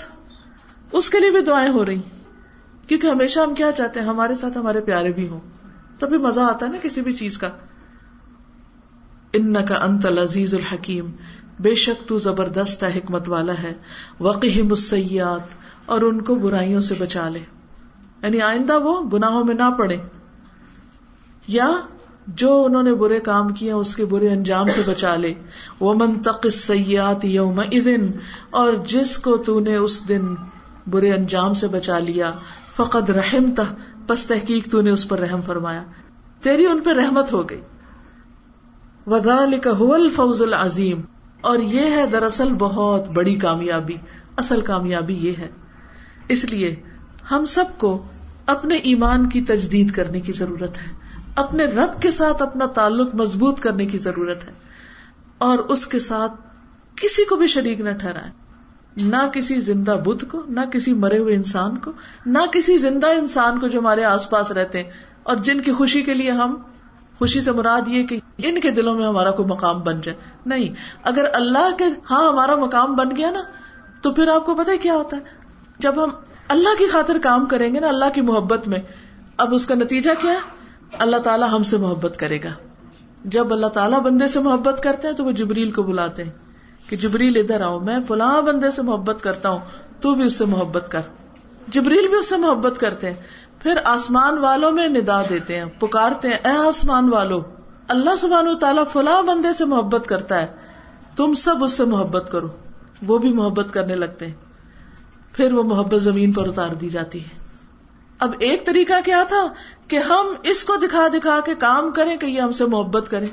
اس 0.93 1.11
کے 1.11 1.21
لیے 1.21 1.31
بھی 1.31 1.41
دعائیں 1.41 1.73
ہو 1.73 1.87
رہی۔ 1.87 2.01
کیونکہ 2.87 3.07
ہمیشہ 3.07 3.41
ہم 3.41 3.55
کیا 3.55 3.73
چاہتے 3.73 4.01
ہیں؟ 4.01 4.07
ہمارے 4.07 4.35
ساتھ 4.35 4.59
ہمارے 4.59 4.81
پیارے 4.81 5.13
بھی 5.13 5.29
ہوں۔ 5.29 5.41
تبھی 5.99 6.19
مزہ 6.19 6.41
آتا 6.41 6.67
ہے 6.67 6.73
نا 6.73 6.79
کسی 6.83 7.01
بھی 7.01 7.13
چیز 7.13 7.39
کا۔ 7.39 7.49
ان 9.33 9.65
کا 9.65 9.85
انت 9.85 10.07
لذیذ 10.07 10.55
الحکیم۔ 10.55 11.07
بے 11.61 11.75
شک 11.75 12.09
تو 12.09 12.19
زبردست 12.19 12.85
حکمت 12.85 13.29
والا 13.29 13.53
ہے۔ 13.63 13.73
وقی 14.21 14.63
مسیات 14.63 15.41
اور 15.87 16.01
ان 16.01 16.23
کو 16.23 16.35
برائیوں 16.35 16.81
سے 16.81 16.95
بچا 16.99 17.29
لے۔ 17.29 17.39
یعنی 18.23 18.41
آئندہ 18.41 18.79
وہ 18.83 19.01
گناہوں 19.01 19.45
میں 19.45 19.55
نہ 19.55 19.71
پڑے۔ 19.79 19.97
یا 21.49 21.71
جو 22.27 22.65
انہوں 22.65 22.83
نے 22.83 22.95
برے 22.95 23.21
کام 23.21 23.49
کیے، 23.49 23.73
اس 23.73 23.97
کے 23.97 24.05
برے 24.05 24.29
انجام 24.29 24.69
سے 24.69 24.83
بچا 24.87 25.17
لے۔ 25.17 25.35
وہ 25.81 25.95
منتق 25.95 26.47
سیات 26.53 27.25
یوم 27.25 27.61
ادن 27.61 28.11
اور 28.51 28.73
جس 28.87 29.19
کو 29.19 29.37
تو 29.37 29.61
نے 29.61 29.77
اس 29.77 30.09
دن 30.09 30.35
برے 30.87 31.13
انجام 31.13 31.55
سے 31.55 31.69
بچا 31.69 31.99
لیا، 31.99 32.33
فقد 32.77 33.11
رحم 33.11 33.55
تہ 33.55 33.63
پس 34.07 34.27
تحقیق 34.27 34.69
تو 34.71 34.81
نے 34.81 34.91
اس 34.91 35.09
پر 35.09 35.19
رحم 35.19 35.43
فرمایا۔ 35.43 35.83
تیری 36.43 36.67
ان 36.67 36.81
پہ 36.81 36.91
رحمت 36.91 37.33
ہو 37.33 37.51
گئی۔ 37.51 37.61
وَذَلِكَ 39.07 39.71
هُوَ 39.71 39.95
الْفَوْزُ 39.95 40.47
الْعَظِيمُ 40.47 41.01
اور 41.41 41.59
یہ 41.59 41.81
ہے 41.81 42.07
دراصل 42.07 42.53
بہت 42.53 43.09
بڑی 43.09 43.35
کامیابی، 43.35 43.97
اصل 44.37 44.61
کامیابی 44.61 45.15
یہ 45.15 45.33
ہے۔ 45.39 45.49
اس 46.29 46.45
لیے 46.45 46.77
ہم 47.31 47.45
سب 47.45 47.65
کو 47.79 48.03
اپنے 48.47 48.75
ایمان 48.75 49.29
کی 49.29 49.41
تجدید 49.41 49.91
کرنے 49.91 50.21
کی 50.21 50.33
ضرورت 50.33 50.79
ہے، 50.79 50.97
اپنے 51.37 51.65
رب 51.65 52.03
کے 52.03 52.11
ساتھ 52.11 52.43
اپنا 52.43 52.67
تعلق 52.67 53.15
مضبوط 53.15 53.61
کرنے 53.61 53.87
کی 53.87 53.99
ضرورت 53.99 54.45
ہے۔ 54.45 54.53
اور 55.39 55.59
اس 55.59 55.87
کے 55.87 55.99
ساتھ 55.99 56.33
کسی 56.97 57.25
کو 57.25 57.37
بھی 57.37 57.47
شریک 57.47 57.81
نہ 57.81 57.91
ٹھہرائے 57.91 58.31
نہ 58.97 59.29
کسی 59.33 59.61
زندہ 59.61 59.97
بدھ 60.07 60.25
کو، 60.25 60.43
نہ 60.49 60.61
کسی 60.73 60.93
مرے 60.93 61.19
ہوئے 61.19 61.35
انسان 61.35 61.79
کو، 61.79 61.93
نہ 62.27 62.39
کسی 62.53 62.77
زندہ 62.77 63.07
انسان 63.07 63.59
کو 63.59 63.69
جو 63.69 63.79
ہمارے 63.79 64.05
آس 64.05 64.31
پاس 64.31 64.51
رہتے 64.51 64.83
ہیں 64.83 64.91
اور 65.23 65.37
جن 65.37 65.61
کی 65.61 65.73
خوشی 65.73 66.03
کے 66.03 66.15
لیے 66.15 66.31
ہم 66.31 66.57
خوشی 67.23 67.41
سے 67.41 67.53
مراد 67.53 67.89
یہ 67.89 68.05
کہ 68.05 68.21
ان 68.39 68.61
کے 68.61 68.71
دلوں 68.71 68.95
میں 68.95 69.07
ہمارا 69.07 69.31
کوئی 69.31 69.49
مقام 69.49 69.81
بن 69.81 70.01
جائے۔ 70.01 70.19
نہیں، 70.47 70.75
اگر 71.03 71.25
اللہ 71.33 71.77
کے 71.79 71.85
ہاں 72.11 72.29
ہمارا 72.29 72.57
مقام 72.57 72.97
بن 72.97 73.17
گیا 73.17 73.31
نا، 73.31 73.43
تو 74.03 74.13
پھر 74.13 74.29
آپ 74.29 74.47
کو 74.47 74.55
پتا 74.55 74.73
کیا 74.83 74.95
ہوتا 74.95 75.17
ہے؟ 75.17 75.23
جب 75.79 76.05
ہم 76.05 76.09
اللہ 76.49 76.69
کی 76.79 76.87
خاطر 76.87 77.19
کام 77.23 77.47
کریں 77.47 77.75
گے 77.75 77.81
نا، 77.81 77.89
اللہ 77.89 78.05
کی 78.15 78.21
محبت 78.21 78.69
میں، 78.69 78.79
اب 79.37 79.55
اس 79.55 79.67
کا 79.67 79.75
نتیجہ 79.75 80.11
کیا 80.21 80.33
ہے؟ 80.33 80.39
اللہ 80.99 81.17
تعالیٰ 81.17 81.49
ہم 81.53 81.63
سے 81.63 81.77
محبت 81.77 82.17
کرے 82.19 82.39
گا۔ 82.45 82.51
جب 83.25 83.53
اللہ 83.53 83.67
تعالیٰ 83.67 84.01
بندے 84.01 84.29
سے 84.29 84.41
محبت 84.41 84.81
کرتے 84.83 85.09
ہیں، 85.09 85.15
تو 85.15 85.25
وہ 85.25 85.33
جبریل 85.33 85.71
کو 85.71 85.83
بلاتے 85.83 86.25
ہیں 86.25 86.31
کہ 86.89 86.97
جبریل 86.97 87.37
ادھر 87.37 87.61
آؤ، 87.61 87.79
میں 87.79 87.99
فلاں 88.09 88.43
بندے 88.43 88.71
سے 88.71 88.83
محبت 88.83 89.23
کرتا 89.23 89.49
ہوں، 89.49 89.59
تو 90.01 90.15
بھی 90.15 90.25
اس 90.25 90.39
سے 90.39 90.45
محبت 90.45 90.87
کر۔ 90.91 91.01
جبریل 91.69 92.09
بھی 92.09 92.19
اس 92.19 92.29
سے 92.29 92.37
محبت 92.37 92.81
کرتے 92.81 93.07
ہیں۔ 93.07 93.17
پھر 93.63 93.75
آسمان 93.85 94.39
والوں 94.39 94.73
میں 94.73 94.89
ندا 94.89 95.23
دیتے 95.23 95.57
ہیں، 95.57 95.65
پکارتے 95.79 96.29
ہیں، 96.29 96.39
اے 96.45 96.69
آسمان 96.69 97.13
والو، 97.13 97.41
اللہ 97.89 98.17
سبحان 98.17 98.49
و 98.49 98.55
تعالیٰ 98.55 98.85
فلاں 98.93 99.23
بندے 99.23 99.53
سے 99.53 99.65
محبت 99.65 100.07
کرتا 100.07 100.43
ہے، 100.43 100.47
تم 101.17 101.35
سب 101.35 101.65
اس 101.65 101.73
سے 101.73 101.85
محبت 101.85 102.29
کرو، 102.33 102.49
وہ 103.07 103.19
بھی 103.19 103.33
محبت 103.33 103.73
کرنے 103.73 103.95
لگتے 103.95 104.27
ہیں۔ 104.27 104.35
پھر 105.33 105.53
وہ 105.53 105.63
محبت 105.63 106.03
زمین 106.03 106.33
پر 106.33 106.49
اتار 106.49 106.75
دی 106.75 106.89
جاتی 106.89 107.25
ہے۔ 107.25 107.29
اب 108.19 108.33
ایک 108.39 108.67
طریقہ 108.67 108.93
کیا 109.05 109.25
تھا 109.29 109.47
کہ 109.89 109.97
ہم 109.97 110.27
اس 110.43 110.65
کو 110.65 110.77
دکھا 110.77 111.09
دکھا 111.09 111.41
کے 111.45 111.55
کام 111.55 111.91
کریں 111.91 112.17
کہ 112.17 112.27
یہ 112.27 112.41
ہم 112.41 112.53
سے 112.53 112.67
محبت 112.67 113.11
کرے 113.11 113.27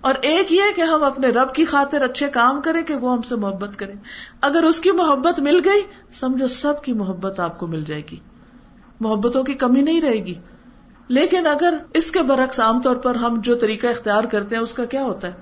اور 0.00 0.14
ایک 0.22 0.52
یہ 0.52 0.62
کہ 0.76 0.80
ہم 0.80 1.04
اپنے 1.04 1.28
رب 1.28 1.54
کی 1.54 1.64
خاطر 1.64 2.02
اچھے 2.02 2.28
کام 2.28 2.60
کریں 2.60 2.82
کہ 2.82 2.96
وہ 2.96 3.12
ہم 3.12 3.22
سے 3.22 3.36
محبت 3.36 3.78
کرے 3.78 3.92
اگر 4.40 4.62
اس 4.62 4.80
کی 4.80 4.90
محبت 4.90 5.40
مل 5.40 5.60
گئی، 5.64 5.80
سمجھو 6.12 6.46
سب 6.46 6.82
کی 6.82 6.92
محبت 6.92 7.40
آپ 7.40 7.58
کو 7.58 7.66
مل 7.66 7.84
جائے 7.84 8.02
گی۔ 8.10 8.16
محبتوں 9.02 9.44
کی 9.44 9.54
کمی 9.54 9.82
نہیں 9.82 10.00
رہے 10.00 10.26
گی۔ 10.26 10.34
لیکن 11.08 11.46
اگر 11.46 11.74
اس 11.94 12.10
کے 12.10 12.22
برعکس 12.22 12.60
عام 12.60 12.82
طور 12.82 12.96
پر 12.96 13.14
ہم 13.14 13.40
جو 13.40 13.54
طریقہ 13.54 13.86
اختیار 13.86 14.24
کرتے 14.24 14.54
ہیں 14.54 14.62
اس 14.62 14.74
کا 14.74 14.84
کیا 14.84 15.02
ہوتا 15.02 15.28
ہے؟ 15.28 15.32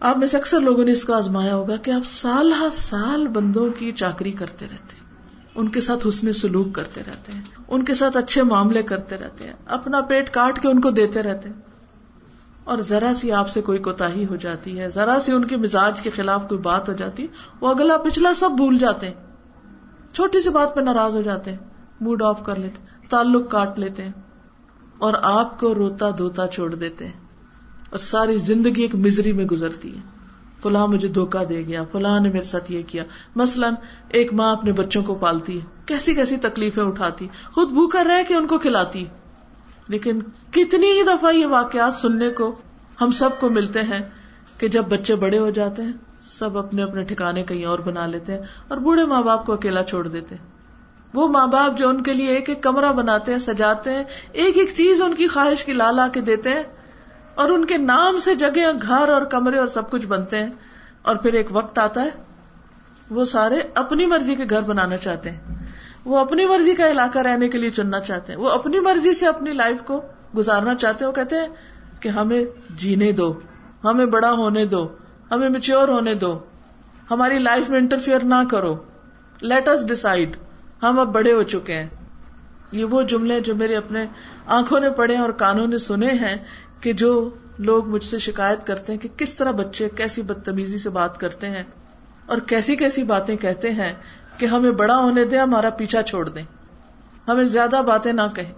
آپ 0.00 0.18
میں 0.18 0.26
سے 0.26 0.36
اکثر 0.36 0.60
لوگوں 0.60 0.84
نے 0.84 0.92
اس 0.92 1.04
کو 1.04 1.12
آزمایا 1.12 1.54
ہوگا 1.54 1.76
کہ 1.76 1.90
آپ 1.90 2.06
سال 2.06 2.52
ہر 2.52 2.68
سال 2.72 3.28
بندوں 3.28 3.68
کی 3.78 3.92
چاکری 3.92 4.32
کرتے 4.32 4.66
رہتے 4.70 4.96
ان 5.54 5.68
کے 5.68 5.80
ساتھ 5.80 6.06
حسن 6.08 6.32
سلوک 6.32 6.72
کرتے 6.72 7.00
رہتے 7.06 7.32
ہیں۔ 7.32 7.42
ان 7.68 7.84
کے 7.84 7.94
ساتھ 7.94 8.16
اچھے 8.16 8.42
معاملے 8.42 8.82
کرتے 8.82 9.16
رہتے 9.16 9.44
ہیں۔ 9.44 9.52
اپنا 9.66 10.00
پیٹ 10.00 10.30
کاٹ 10.30 10.62
کے 10.62 10.68
ان 10.68 10.80
کو 10.80 10.90
دیتے 10.90 11.22
رہتے 11.22 11.48
ہیں۔ 11.48 11.60
اور 12.64 12.78
ذرا 12.78 13.12
سی 13.16 13.32
آپ 13.32 13.48
سے 13.48 13.62
کوئی 13.62 13.78
کوتا 13.78 14.08
ہو 14.30 14.36
جاتی 14.36 14.80
ہے، 14.80 14.88
ذرا 14.88 15.18
سی 15.20 15.32
ان 15.32 15.44
کے 15.44 15.56
مزاج 15.56 16.00
کے 16.00 16.10
خلاف 16.10 16.48
کوئی 16.48 16.60
بات 16.60 16.88
ہو 16.88 16.94
جاتی، 16.94 17.26
وہ 17.60 17.68
اگلا 17.68 17.96
پچھلا 17.96 18.34
سب 18.34 18.50
بھول 18.50 18.78
جاتے 18.78 19.06
ہیں۔ 19.06 19.14
چھوٹی 20.12 20.40
سی 20.40 20.50
بات 20.50 20.74
پہ 20.74 20.80
ناراض 20.80 21.16
ہو 21.16 21.22
جاتے 21.22 21.50
ہیں۔ 21.50 21.58
موڈ 22.00 22.22
آف 22.22 22.44
کر 22.44 22.56
لیتے 22.56 22.80
تعلق 23.08 23.50
کاٹ 23.50 23.78
لیتے 23.78 24.04
ہیں 24.04 24.12
اور 24.98 25.14
آپ 25.22 25.60
کو 25.60 25.74
روتا 25.74 26.10
دھوتا 26.10 26.46
چھوڑ 26.46 26.74
دیتے 26.74 27.06
ہیں۔ 27.06 27.20
اور 27.90 27.98
ساری 27.98 28.38
زندگی 28.38 28.82
ایک 28.82 28.94
مزری 28.94 29.32
میں 29.32 29.44
گزرتی 29.44 29.96
ہے۔ 29.96 30.00
فلاں 30.62 30.86
مجھے 30.86 31.08
دھوکا 31.08 31.42
دے 31.48 31.66
گیا، 31.66 31.84
فلاں 31.92 32.20
نے 32.20 32.28
میرے 32.28 32.44
ساتھ 32.44 32.72
یہ 32.72 32.82
کیا۔ 32.86 33.04
مثلاً 33.36 33.74
ایک 34.08 34.34
ماں 34.34 34.52
اپنے 34.52 34.72
بچوں 34.72 35.02
کو 35.02 35.14
پالتی 35.14 35.60
ہے، 35.60 35.64
کیسی 35.86 36.14
کیسی 36.14 36.36
تکلیفیں 36.36 36.82
اٹھاتی 36.82 37.28
خود 37.52 37.68
بھوکا 37.68 38.04
رہ 38.04 38.22
کے 38.28 38.34
ان 38.34 38.46
کو 38.46 38.58
کھلاتی 38.58 39.04
لیکن 39.88 40.20
کتنی 40.50 40.86
ہی 40.86 41.02
دفعہ 41.02 41.34
یہ 41.34 41.46
واقعات 41.46 41.94
سننے 41.94 42.30
کو 42.30 42.56
ہم 43.00 43.10
سب 43.10 43.30
کو 43.40 43.48
ملتے 43.48 43.82
ہیں 43.82 44.08
کہ 44.58 44.68
جب 44.68 44.84
بچے 44.88 45.14
بڑے 45.14 45.38
ہو 45.38 45.50
جاتے 45.50 45.82
ہیں، 45.82 45.92
سب 46.22 46.58
اپنے 46.58 46.82
اپنے 46.82 47.02
ٹھکانے 47.02 47.42
کہیں 47.42 47.64
اور 47.64 47.78
بنا 47.78 48.06
لیتے 48.06 48.32
ہیں 48.32 48.40
اور 48.68 48.78
بوڑھے 48.78 49.04
ماں 49.04 49.22
باپ 49.22 49.46
کو 49.46 49.52
اکیلا 49.52 49.82
چھوڑ 49.82 50.08
دیتے 50.08 50.34
ہیں۔ 50.34 50.53
وہ 51.14 51.28
ماں 51.28 51.46
باپ 51.46 51.78
جو 51.78 51.88
ان 51.88 52.02
کے 52.02 52.12
لیے 52.12 52.28
ایک 52.28 52.48
ایک 52.48 52.62
کمرہ 52.62 52.92
بناتے 52.92 53.32
ہیں، 53.32 53.38
سجاتے 53.38 53.90
ہیں، 53.90 54.04
ایک 54.32 54.58
ایک 54.58 54.70
چیز 54.76 55.02
ان 55.02 55.14
کی 55.14 55.28
خواہش 55.28 55.64
کی 55.64 55.72
لا 55.72 55.90
لا 55.90 56.08
کے 56.08 56.20
دیتے 56.20 56.50
ہیں 56.50 56.62
اور 57.34 57.50
ان 57.50 57.64
کے 57.64 57.76
نام 57.76 58.18
سے 58.18 58.34
جگہ 58.34 58.70
گھر 58.82 59.08
اور 59.08 59.22
کمرے 59.22 59.58
اور 59.58 59.66
سب 59.66 59.90
کچھ 59.90 60.06
بنتے 60.06 60.36
ہیں۔ 60.36 60.50
اور 61.02 61.16
پھر 61.16 61.32
ایک 61.32 61.46
وقت 61.50 61.78
آتا 61.78 62.02
ہے، 62.02 62.08
وہ 63.10 63.24
سارے 63.24 63.60
اپنی 63.74 64.06
مرضی 64.06 64.34
کے 64.34 64.44
گھر 64.50 64.60
بنانا 64.60 64.96
چاہتے 64.96 65.30
ہیں۔ 65.30 65.38
وہ 66.04 66.18
اپنی 66.18 66.46
مرضی 66.46 66.74
کا 66.74 66.90
علاقہ 66.90 67.18
رہنے 67.18 67.48
کے 67.48 67.58
لیے 67.58 67.70
چننا 67.70 68.00
چاہتے 68.00 68.32
ہیں۔ 68.32 68.40
وہ 68.40 68.50
اپنی 68.50 68.80
مرضی 68.80 69.14
سے 69.14 69.26
اپنی 69.26 69.52
لائف 69.52 69.82
کو 69.82 70.02
گزارنا 70.36 70.74
چاہتے 70.74 71.04
ہیں۔ 71.04 71.08
وہ 71.08 71.14
کہتے 71.14 71.36
ہیں 71.36 71.48
کہ 72.00 72.08
ہمیں 72.08 72.44
جینے 72.70 73.12
دو، 73.12 73.40
ہمیں 73.84 74.06
بڑا 74.06 74.32
ہونے 74.32 74.66
دو، 74.66 74.88
ہمیں 75.30 75.48
میچور 75.48 75.88
ہونے 75.88 76.14
دو۔ 76.14 76.38
ہماری 77.10 77.38
لائف 77.38 77.70
میں 77.70 77.78
انٹرفیئر 77.78 78.24
نہ 78.24 78.48
کرو۔ 78.50 78.76
لیٹ 79.40 79.68
اس 79.68 79.86
ڈسائڈ 79.86 80.36
ہم 80.82 80.98
اب 80.98 81.14
بڑے 81.14 81.32
ہو 81.32 81.42
چکے 81.42 81.78
ہیں۔ 81.78 81.88
یہ 82.72 82.84
وہ 82.84 83.02
جملے 83.02 83.40
جو 83.40 83.54
میرے 83.54 83.76
اپنے 83.76 84.06
آنکھوں 84.46 84.80
نے 84.80 84.90
پڑھے 84.90 85.16
اور 85.16 85.30
کانوں 85.30 85.66
نے 85.66 85.78
سنے 85.78 86.12
ہیں 86.12 86.36
کہ 86.80 86.92
جو 86.92 87.30
لوگ 87.58 87.88
مجھ 87.88 88.04
سے 88.04 88.18
شکایت 88.18 88.66
کرتے 88.66 88.92
ہیں 88.92 89.00
کہ 89.00 89.08
کس 89.16 89.34
طرح 89.34 89.50
بچے 89.50 89.88
کیسی 89.88 90.22
بدتمیزی 90.22 90.78
سے 90.78 90.90
بات 90.90 91.20
کرتے 91.20 91.46
ہیں 91.46 91.62
اور 92.26 92.38
کیسی 92.38 92.76
کیسی 92.76 93.02
باتیں 93.02 93.36
کہتے 93.36 93.70
ہیں 93.70 93.92
کہ 94.38 94.46
ہمیں 94.46 94.70
بڑا 94.70 94.96
ہونے 94.96 95.24
دیں، 95.24 95.38
ہمارا 95.38 95.70
پیچھا 95.70 96.02
چھوڑ 96.02 96.28
دیں۔ 96.28 96.42
ہمیں 97.28 97.44
زیادہ 97.44 97.80
باتیں 97.86 98.12
نہ 98.12 98.22
کہیں۔ 98.34 98.52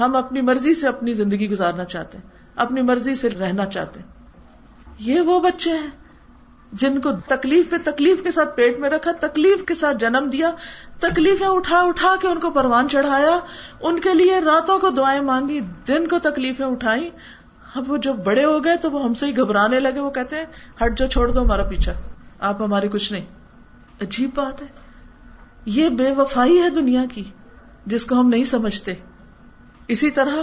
ہم 0.00 0.16
اپنی 0.16 0.40
مرضی 0.40 0.74
سے 0.74 0.88
اپنی 0.88 1.12
زندگی 1.12 1.50
گزارنا 1.50 1.84
چاہتے 1.84 2.18
ہیں، 2.18 2.24
اپنی 2.56 2.82
مرضی 2.82 3.14
سے 3.14 3.30
رہنا 3.30 3.66
چاہتے 3.66 4.00
ہیں۔ 4.00 4.06
یہ 4.98 5.20
وہ 5.20 5.40
بچے 5.40 5.70
ہیں۔ 5.70 6.05
جن 6.72 7.00
کو 7.00 7.10
تکلیف 7.26 7.70
پہ 7.70 7.76
تکلیف 7.84 8.22
کے 8.22 8.30
ساتھ 8.30 8.56
پیٹ 8.56 8.78
میں 8.78 8.90
رکھا، 8.90 9.12
تکلیف 9.20 9.64
کے 9.64 9.74
ساتھ 9.74 9.96
جنم 9.96 10.28
دیا، 10.32 10.50
تکلیفیں 11.00 11.46
اٹھا 11.46 11.78
اٹھا 11.78 12.14
کے 12.20 12.28
ان 12.28 12.40
کو 12.40 12.50
پروان 12.50 12.88
چڑھایا، 12.88 13.38
ان 13.80 14.00
کے 14.00 14.14
لیے 14.14 14.40
راتوں 14.40 14.78
کو 14.78 14.90
دعائیں 14.90 15.20
مانگی، 15.20 15.60
دن 15.60 16.06
کو 16.06 16.18
تکلیفیں 16.18 16.66
اٹھائی۔ 16.66 17.10
اب 17.74 17.90
وہ 17.90 17.96
جب 17.96 18.12
بڑے 18.12 18.44
ہو 18.44 18.64
گئے 18.64 18.76
تو 18.76 18.90
وہ 18.90 19.04
ہم 19.04 19.14
سے 19.14 19.26
ہی 19.26 19.36
گھبرانے 19.36 19.80
لگے، 19.80 20.00
وہ 20.00 20.10
کہتے 20.10 20.36
ہیں، 20.36 20.44
ہٹ 20.84 20.98
جو 20.98 21.06
چھوڑ 21.06 21.30
دو 21.30 21.42
ہمارا 21.42 21.62
پیچھا، 21.62 21.92
آپ 22.38 22.62
ہماری 22.62 22.88
کچھ 22.88 23.12
نہیں۔ 23.12 23.26
عجیب 24.02 24.30
بات 24.34 24.62
ہے۔ 24.62 24.66
یہ 25.66 25.88
بے 25.88 26.12
وفائی 26.12 26.62
ہے 26.62 26.70
دنیا 26.70 27.04
کی، 27.14 27.24
جس 27.86 28.04
کو 28.04 28.20
ہم 28.20 28.28
نہیں 28.28 28.44
سمجھتے۔ 28.44 28.94
اسی 29.88 30.10
طرح 30.10 30.36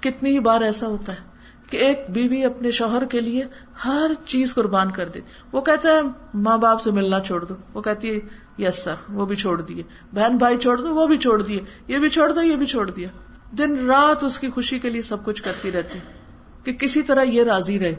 کتنی 0.00 0.30
ہی 0.30 0.38
بار 0.38 0.60
ایسا 0.60 0.86
ہوتا 0.86 1.12
ہے۔ 1.12 1.31
کہ 1.72 1.76
ایک 1.76 2.04
بیوی 2.08 2.44
اپنے 2.44 2.70
شوہر 2.70 3.04
کے 3.04 3.20
لیے 3.20 3.44
ہر 3.84 4.10
چیز 4.26 4.54
قربان 4.54 4.90
کر 4.90 5.08
دے۔ 5.08 5.20
وہ 5.52 5.60
کہتا 5.60 5.88
ہے، 5.88 6.00
ماں 6.34 6.58
باپ 6.58 6.80
سے 6.80 6.90
ملنا 6.90 7.20
چھوڑ 7.20 7.44
دو۔ 7.44 7.54
وہ 7.74 7.82
کہتی 7.82 8.14
ہے 8.14 8.20
یس 8.62 8.84
سر 8.84 8.94
وہ 9.08 9.26
بھی 9.26 9.36
چھوڑ 9.36 9.60
دیے۔ 9.60 9.82
بہن 10.12 10.36
بھائی 10.36 10.58
چھوڑ 10.58 10.76
دو، 10.76 10.94
وہ 10.94 11.06
بھی 11.06 11.16
چھوڑ 11.18 11.42
دیے۔ 11.42 11.60
یہ 11.88 11.98
بھی 11.98 12.08
چھوڑ 12.08 12.32
دو، 12.32 12.42
یہ 12.42 12.56
بھی 12.56 12.66
چھوڑ 12.66 12.90
دیا۔ 12.90 13.08
دن 13.50 13.86
رات 13.86 14.24
اس 14.24 14.40
کی 14.40 14.50
خوشی 14.50 14.78
کے 14.78 14.90
لیے 14.90 15.02
سب 15.02 15.24
کچھ 15.24 15.42
کرتی 15.42 15.72
رہتی۔ 15.72 15.98
کہ 16.64 16.72
کسی 16.72 17.02
طرح 17.02 17.22
یہ 17.22 17.42
راضی 17.42 17.78
رہے۔ 17.78 17.94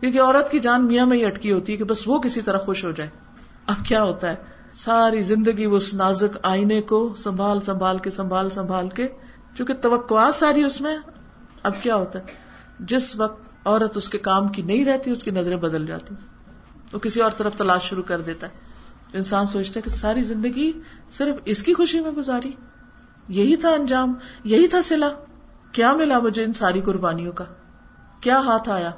کیونکہ 0.00 0.20
عورت 0.20 0.50
کی 0.50 0.58
جان 0.58 0.86
میاں 0.86 1.06
میں 1.06 1.18
ہی 1.18 1.24
اٹکی 1.24 1.52
ہوتی 1.52 1.72
ہے 1.72 1.76
کہ 1.76 1.84
بس 1.84 2.08
وہ 2.08 2.18
کسی 2.18 2.40
طرح 2.40 2.58
خوش 2.58 2.84
ہو 2.84 2.90
جائے۔ 2.90 3.10
اب 3.66 3.84
کیا 3.84 4.02
ہوتا 4.02 4.30
ہے؟ 4.30 4.34
ساری 4.74 5.22
زندگی 5.22 5.66
وہ 5.66 5.76
اس 5.76 5.94
نازک 5.94 6.38
آئینے 6.42 6.82
کو 6.82 7.14
سنبھال 7.16 7.60
سنبھال 7.60 7.98
کے، 7.98 8.10
سنبھال 8.10 8.50
سنبھال 8.50 8.88
کے، 8.88 9.08
چونکہ 9.56 9.74
توقعات 9.74 10.34
ساری 10.34 10.64
اس 10.64 10.80
میں، 10.80 10.98
اب 11.62 11.72
کیا 11.82 11.96
ہوتا 11.96 12.18
ہے؟ 12.18 12.45
جس 12.80 13.16
وقت 13.16 13.48
عورت 13.64 13.96
اس 13.96 14.08
کے 14.08 14.18
کام 14.18 14.48
کی 14.48 14.62
نہیں 14.62 14.84
رہتی، 14.84 15.10
اس 15.10 15.24
کی 15.24 15.30
نظریں 15.30 15.56
بدل 15.56 15.86
جاتی۔ 15.86 16.14
وہ 16.92 16.98
کسی 16.98 17.20
اور 17.20 17.30
طرف 17.30 17.56
تلاش 17.56 17.82
شروع 17.82 18.02
کر 18.02 18.20
دیتا 18.20 18.46
ہے۔ 18.46 18.52
انسان 19.14 19.46
سوچتا 19.46 19.72
ہے 19.76 19.82
کہ 19.82 19.90
ساری 19.90 20.22
زندگی 20.22 20.72
صرف 21.12 21.36
اس 21.44 21.62
کی 21.62 21.74
خوشی 21.74 22.00
میں 22.00 22.10
گزاری۔ 22.10 22.52
یہی 23.28 23.56
تھا 23.56 23.68
انجام، 23.68 24.14
یہی 24.44 24.66
تھا 24.66 24.82
سلا 24.82 25.10
کیا 25.72 25.92
ملا 25.92 26.18
مجھے 26.18 26.44
ان 26.44 26.52
ساری 26.52 26.80
قربانیوں 26.80 27.32
کا؟ 27.32 27.44
کیا 28.20 28.38
ہاتھ 28.38 28.68
آیا؟ 28.68 28.90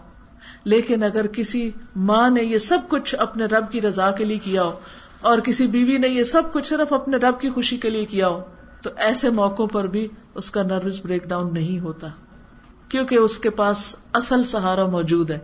لیکن 0.65 1.03
اگر 1.03 1.27
کسی 1.27 1.71
ماں 1.97 2.31
نے 2.31 2.43
یہ 2.43 2.59
سب 2.59 2.79
کچھ 2.89 3.15
اپنے 3.19 3.45
رب 3.45 3.73
کی 3.73 3.81
رضا 3.81 4.11
کے 4.11 4.25
لیے 4.25 4.39
کیا 4.39 4.63
ہو، 4.63 4.79
اور 5.21 5.39
کسی 5.39 5.67
بیوی 5.67 5.99
نے 5.99 6.09
یہ 6.09 6.23
سب 6.23 6.43
کچھ 6.53 6.67
صرف 6.67 6.93
اپنے 6.93 7.17
رب 7.17 7.41
کی 7.41 7.51
خوشی 7.51 7.77
کے 7.77 7.91
لیے 7.91 8.05
کیا 8.05 8.29
ہو، 8.29 8.43
تو 8.83 8.91
ایسے 8.97 9.31
موقع 9.31 9.63
پر 9.73 9.87
بھی 9.87 10.09
اس 10.35 10.51
کا 10.51 10.63
نروس 10.63 11.01
بریک 11.05 11.25
ڈاؤن 11.25 11.55
نہیں 11.55 11.81
ہوتا۔ 11.81 12.09
کیونکہ 12.89 13.15
اس 13.15 13.39
کے 13.39 13.51
پاس 13.51 13.97
اصل 14.13 14.45
سہارا 14.45 14.87
موجود 14.87 15.31
ہے۔ 15.31 15.39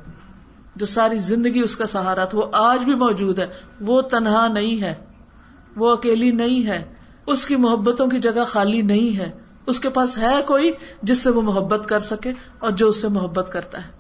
جو 0.76 0.86
ساری 0.86 1.18
زندگی 1.18 1.60
اس 1.60 1.76
کا 1.76 1.86
سہارا 1.86 2.24
تھا، 2.24 2.38
وہ 2.38 2.46
آج 2.52 2.84
بھی 2.84 2.94
موجود 2.94 3.38
ہے۔ 3.38 3.46
وہ 3.80 4.00
تنہا 4.00 4.48
نہیں 4.48 4.82
ہے۔ 4.82 4.94
وہ 5.76 5.92
اکیلی 5.92 6.30
نہیں 6.30 6.66
ہے۔ 6.66 6.94
اس 7.26 7.46
کی 7.46 7.56
محبتوں 7.56 8.06
کی 8.06 8.18
جگہ 8.18 8.44
خالی 8.46 8.82
نہیں 8.82 9.18
ہے۔ 9.18 9.32
اس 9.66 9.80
کے 9.80 9.90
پاس 9.90 10.18
ہے 10.18 10.42
کوئی 10.46 10.72
جس 11.02 11.18
سے 11.18 11.30
وہ 11.30 11.42
محبت 11.42 11.88
کر 11.88 12.00
سکے 12.00 12.32
اور 12.58 12.70
جو 12.70 12.88
اس 12.88 13.02
سے 13.02 13.08
محبت 13.08 13.48
کرتا 13.52 13.84
ہے۔ 13.84 13.92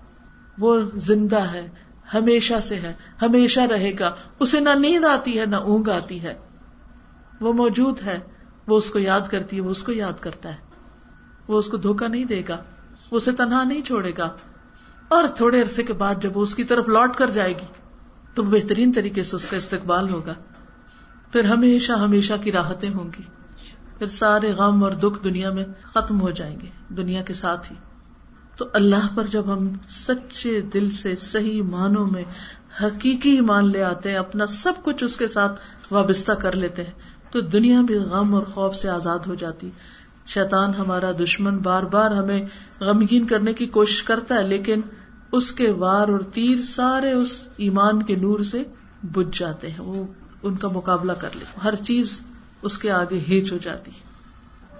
وہ 0.58 0.80
زندہ 0.94 1.40
ہے، 1.40 1.70
ہمیشہ 2.14 2.54
سے 2.62 2.74
ہے، 2.74 2.92
ہمیشہ 3.22 3.60
رہے 3.60 3.92
گا۔ 4.00 4.14
اسے 4.38 4.60
نہ 4.60 4.70
نیند 4.70 5.04
آتی 5.04 5.40
ہے، 5.40 5.46
نہ 5.46 5.56
اونگ 5.56 5.88
آتی 5.88 6.22
ہے۔ 6.22 6.34
وہ 7.40 7.52
موجود 7.52 8.00
ہے۔ 8.02 8.18
وہ 8.66 8.76
اس 8.76 8.90
کو 8.90 8.98
یاد 8.98 9.20
کرتی 9.30 9.56
ہے، 9.56 9.60
وہ 9.60 9.70
اس 9.70 9.84
کو 9.84 9.92
یاد 9.92 10.20
کرتا 10.20 10.48
ہے۔ 10.48 10.56
وہ 11.48 11.58
اس 11.58 11.68
کو 11.68 11.76
دھوکا 11.76 12.08
نہیں 12.08 12.24
دے 12.24 12.42
گا۔ 12.48 12.56
وہ 13.14 13.16
اسے 13.16 13.32
تنہا 13.32 13.64
نہیں 13.64 13.80
چھوڑے 13.80 14.12
گا۔ 14.18 14.30
اور 15.08 15.24
تھوڑے 15.34 15.62
عرصے 15.62 15.82
کے 15.82 15.92
بعد 15.92 16.14
جب 16.20 16.36
وہ 16.36 16.42
اس 16.42 16.54
کی 16.54 16.64
طرف 16.64 16.88
لوٹ 16.88 17.16
کر 17.16 17.30
جائے 17.30 17.52
گی، 17.52 17.66
تو 18.34 18.42
بہترین 18.42 18.92
طریقے 18.92 19.22
سے 19.22 19.36
اس 19.36 19.48
کا 19.48 19.56
استقبال 19.56 20.10
ہوگا۔ 20.10 20.34
پھر 21.32 21.44
ہمیشہ 21.44 21.92
ہمیشہ 21.92 22.32
کی 22.42 22.52
راحتیں 22.52 22.90
ہوں 22.90 23.04
گی۔ 23.04 23.22
پھر 23.98 24.08
سارے 24.08 24.52
غم 24.52 24.84
اور 24.84 24.92
دکھ 24.92 25.24
دنیا 25.24 25.50
میں 25.50 25.64
ختم 25.82 26.20
ہو 26.20 26.30
جائیں 26.30 26.60
گے، 26.60 26.66
دنیا 26.88 27.22
کے 27.22 27.34
ساتھ 27.34 27.72
ہی۔ 27.72 27.76
تو 28.56 28.64
اللہ 28.72 29.08
پر 29.14 29.26
جب 29.26 29.52
ہم 29.52 29.68
سچے 29.88 30.60
دل 30.60 30.90
سے 30.90 31.16
صحیح 31.16 31.62
معنوں 31.62 32.06
میں 32.06 32.24
حقیقی 32.82 33.30
ایمان 33.30 33.70
لے 33.70 33.82
آتے 33.82 34.10
ہیں، 34.10 34.16
اپنا 34.16 34.46
سب 34.46 34.72
کچھ 34.82 35.04
اس 35.04 35.16
کے 35.16 35.26
ساتھ 35.26 35.60
وابستہ 35.90 36.32
کر 36.32 36.56
لیتے 36.56 36.84
ہیں، 36.84 36.92
تو 37.30 37.40
دنیا 37.40 37.80
بھی 37.80 37.94
غم 37.94 38.34
اور 38.34 38.42
خوف 38.42 38.76
سے 38.76 38.88
آزاد 38.88 39.18
ہو 39.26 39.34
جاتی۔ 39.34 39.70
شیطان 40.26 40.74
ہمارا 40.74 41.12
دشمن 41.12 41.58
بار 41.58 41.82
بار 41.82 42.10
ہمیں 42.10 42.46
غمگین 42.80 43.26
کرنے 43.26 43.52
کی 43.52 43.66
کوشش 43.66 44.02
کرتا 44.02 44.34
ہے، 44.34 44.42
لیکن 44.48 44.80
اس 45.32 45.52
کے 45.52 45.70
وار 45.70 46.08
اور 46.08 46.18
تیر 46.18 46.62
سارے 46.62 47.12
اس 47.12 47.48
ایمان 47.56 48.02
کے 48.02 48.16
نور 48.16 48.40
سے 48.40 48.62
بج 49.02 49.38
جاتے 49.38 49.70
ہیں۔ 49.70 49.80
وہ 49.80 50.04
ان 50.42 50.54
کا 50.54 50.68
مقابلہ 50.68 51.12
کر 51.12 51.28
لے 51.34 51.44
ہر 51.64 51.74
چیز 51.74 52.20
اس 52.62 52.78
کے 52.78 52.90
آگے 52.90 53.18
ہیچ 53.28 53.52
ہو 53.52 53.58
جاتی 53.58 53.90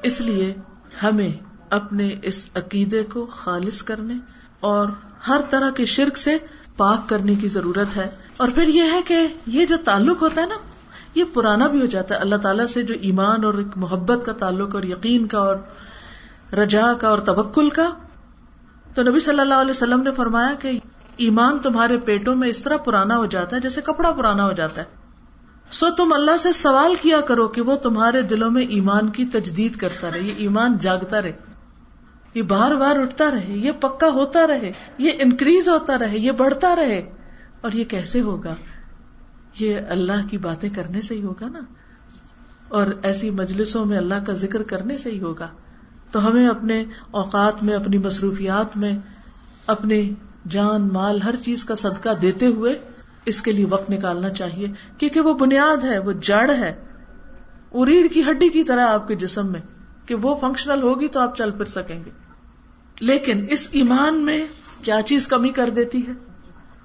اس 0.02 0.20
لیے 0.20 0.54
ہمیں 1.02 1.30
اپنے 1.70 2.16
اس 2.22 2.48
عقیدے 2.54 3.02
کو 3.02 3.26
خالص 3.26 3.82
کرنے 3.82 4.14
اور 4.60 4.86
ہر 5.28 5.40
طرح 5.50 5.70
کے 5.70 5.84
شرک 5.84 6.18
سے 6.18 6.36
پاک 6.76 7.08
کرنے 7.08 7.34
کی 7.34 7.48
ضرورت 7.48 7.96
ہے۔ 7.96 8.10
اور 8.36 8.48
پھر 8.54 8.68
یہ 8.68 8.82
ہے 8.92 9.00
کہ 9.06 9.26
یہ 9.46 9.66
جو 9.66 9.76
تعلق 9.84 10.22
ہوتا 10.22 10.40
ہے 10.40 10.46
نا 10.46 10.56
یہ 11.14 11.24
پرانا 11.32 11.66
بھی 11.66 11.80
ہو 11.80 11.86
جاتا 11.86 12.14
ہے۔ 12.14 12.20
اللہ 12.20 12.36
تعالیٰ 12.36 12.66
سے 12.66 12.82
جو 12.82 12.94
ایمان 13.00 13.44
اور 13.44 13.54
ایک 13.54 13.66
محبت 13.76 14.26
کا 14.26 14.32
تعلق 14.32 14.74
اور 14.74 14.82
یقین 14.82 15.26
کا 15.26 15.38
اور 15.38 15.56
رجا 16.54 16.92
کا 17.00 17.08
اور 17.08 17.18
تبکل 17.18 17.70
کا۔ 17.70 17.90
تو 18.94 19.02
نبی 19.02 19.20
صلی 19.20 19.40
اللہ 19.40 19.54
علیہ 19.54 19.70
وسلم 19.70 20.02
نے 20.02 20.10
فرمایا 20.12 20.54
کہ 20.54 20.78
ایمان 21.16 21.58
تمہارے 21.58 21.96
پیٹوں 21.96 22.34
میں 22.34 22.48
اس 22.48 22.62
طرح 22.62 22.76
پرانا 22.76 23.16
ہو 23.16 23.26
جاتا 23.26 23.56
ہے 23.56 23.60
جیسے 23.60 23.80
کپڑا 23.80 24.10
پرانا 24.10 24.44
ہو 24.44 24.52
جاتا 24.52 24.80
ہے۔ 24.80 25.04
سو 25.70 25.90
تم 25.90 26.12
اللہ 26.12 26.36
سے 26.36 26.52
سوال 26.52 26.94
کیا 26.94 27.20
کرو 27.20 27.48
کہ 27.48 27.60
وہ 27.60 27.76
تمہارے 27.76 28.22
دلوں 28.22 28.50
میں 28.50 28.62
ایمان 28.62 29.08
کی 29.08 29.24
تجدید 29.24 29.76
کرتا 29.76 30.08
رہے، 30.14 30.20
یہ 30.20 30.32
ایمان 30.36 30.78
جاگتا 30.78 31.22
رہے۔ 31.22 31.32
یہ 32.34 32.42
بار 32.42 32.70
بار 32.70 32.96
اٹھتا 32.96 33.30
رہے، 33.30 33.52
یہ 33.52 33.72
پکا 33.72 34.08
ہوتا 34.08 34.46
رہے، 34.46 34.72
یہ 34.98 35.10
انکریز 35.18 35.68
ہوتا 35.68 35.98
رہے، 35.98 36.18
یہ 36.18 36.32
بڑھتا 36.32 36.76
رہے۔ 36.76 37.12
اور 37.60 37.72
یہ 37.72 37.84
کیسے 37.84 38.20
ہوگا؟ 38.20 38.54
یہ 39.58 39.76
اللہ 39.88 40.28
کی 40.30 40.38
باتیں 40.38 40.68
کرنے 40.70 41.00
سے 41.00 41.14
ہی 41.14 41.22
ہوگا 41.22 41.48
نا۔ 41.48 41.60
اور 42.68 42.86
ایسی 43.02 43.30
مجلسوں 43.30 43.84
میں 43.84 43.98
اللہ 43.98 44.14
کا 44.26 44.32
ذکر 44.32 44.62
کرنے 44.62 44.96
سے 44.96 45.10
ہی 45.10 45.20
ہوگا۔ 45.20 45.48
تو 46.10 46.26
ہمیں 46.26 46.48
اپنے 46.48 46.84
اوقات 47.10 47.62
میں، 47.62 47.74
اپنی 47.74 47.98
مصروفیات 47.98 48.76
میں 48.76 48.98
اپنی 49.66 50.14
جان، 50.48 50.88
مال، 50.92 51.22
ہر 51.22 51.36
چیز 51.36 51.64
کا 51.64 51.74
صدقہ 51.74 52.08
دیتے 52.22 52.46
ہوئے 52.46 52.78
اس 53.24 53.42
کے 53.42 53.50
لیے 53.50 53.64
وقت 53.64 53.90
نکالنا 53.90 54.30
چاہیے۔ 54.30 54.66
کیونکہ 54.98 55.20
وہ 55.20 55.34
بنیاد 55.34 55.84
ہے، 55.84 55.98
وہ 55.98 56.12
جڑ 56.12 56.50
ہے۔ 56.50 56.74
وہ 57.72 57.84
ریڑھ 57.84 58.08
کی 58.12 58.22
ہڈی 58.30 58.48
کی 58.48 58.64
طرح 58.64 58.86
آپ 58.86 59.08
کے 59.08 59.16
جسم 59.16 59.52
میں 59.52 59.60
کہ 60.06 60.14
وہ 60.14 60.34
فنکشنل 60.34 60.82
ہوگی 60.82 61.08
تو 61.08 61.20
آپ 61.20 61.36
چل 61.36 61.50
پھر 61.50 61.64
سکیں 61.64 62.04
گے۔ 62.04 62.10
لیکن 63.00 63.46
اس 63.50 63.68
ایمان 63.72 64.18
میں 64.18 64.46
کیا 64.82 65.00
چیز 65.02 65.28
کمی 65.28 65.48
کر 65.48 65.70
دیتی 65.70 66.06
ہے؟ 66.08 66.12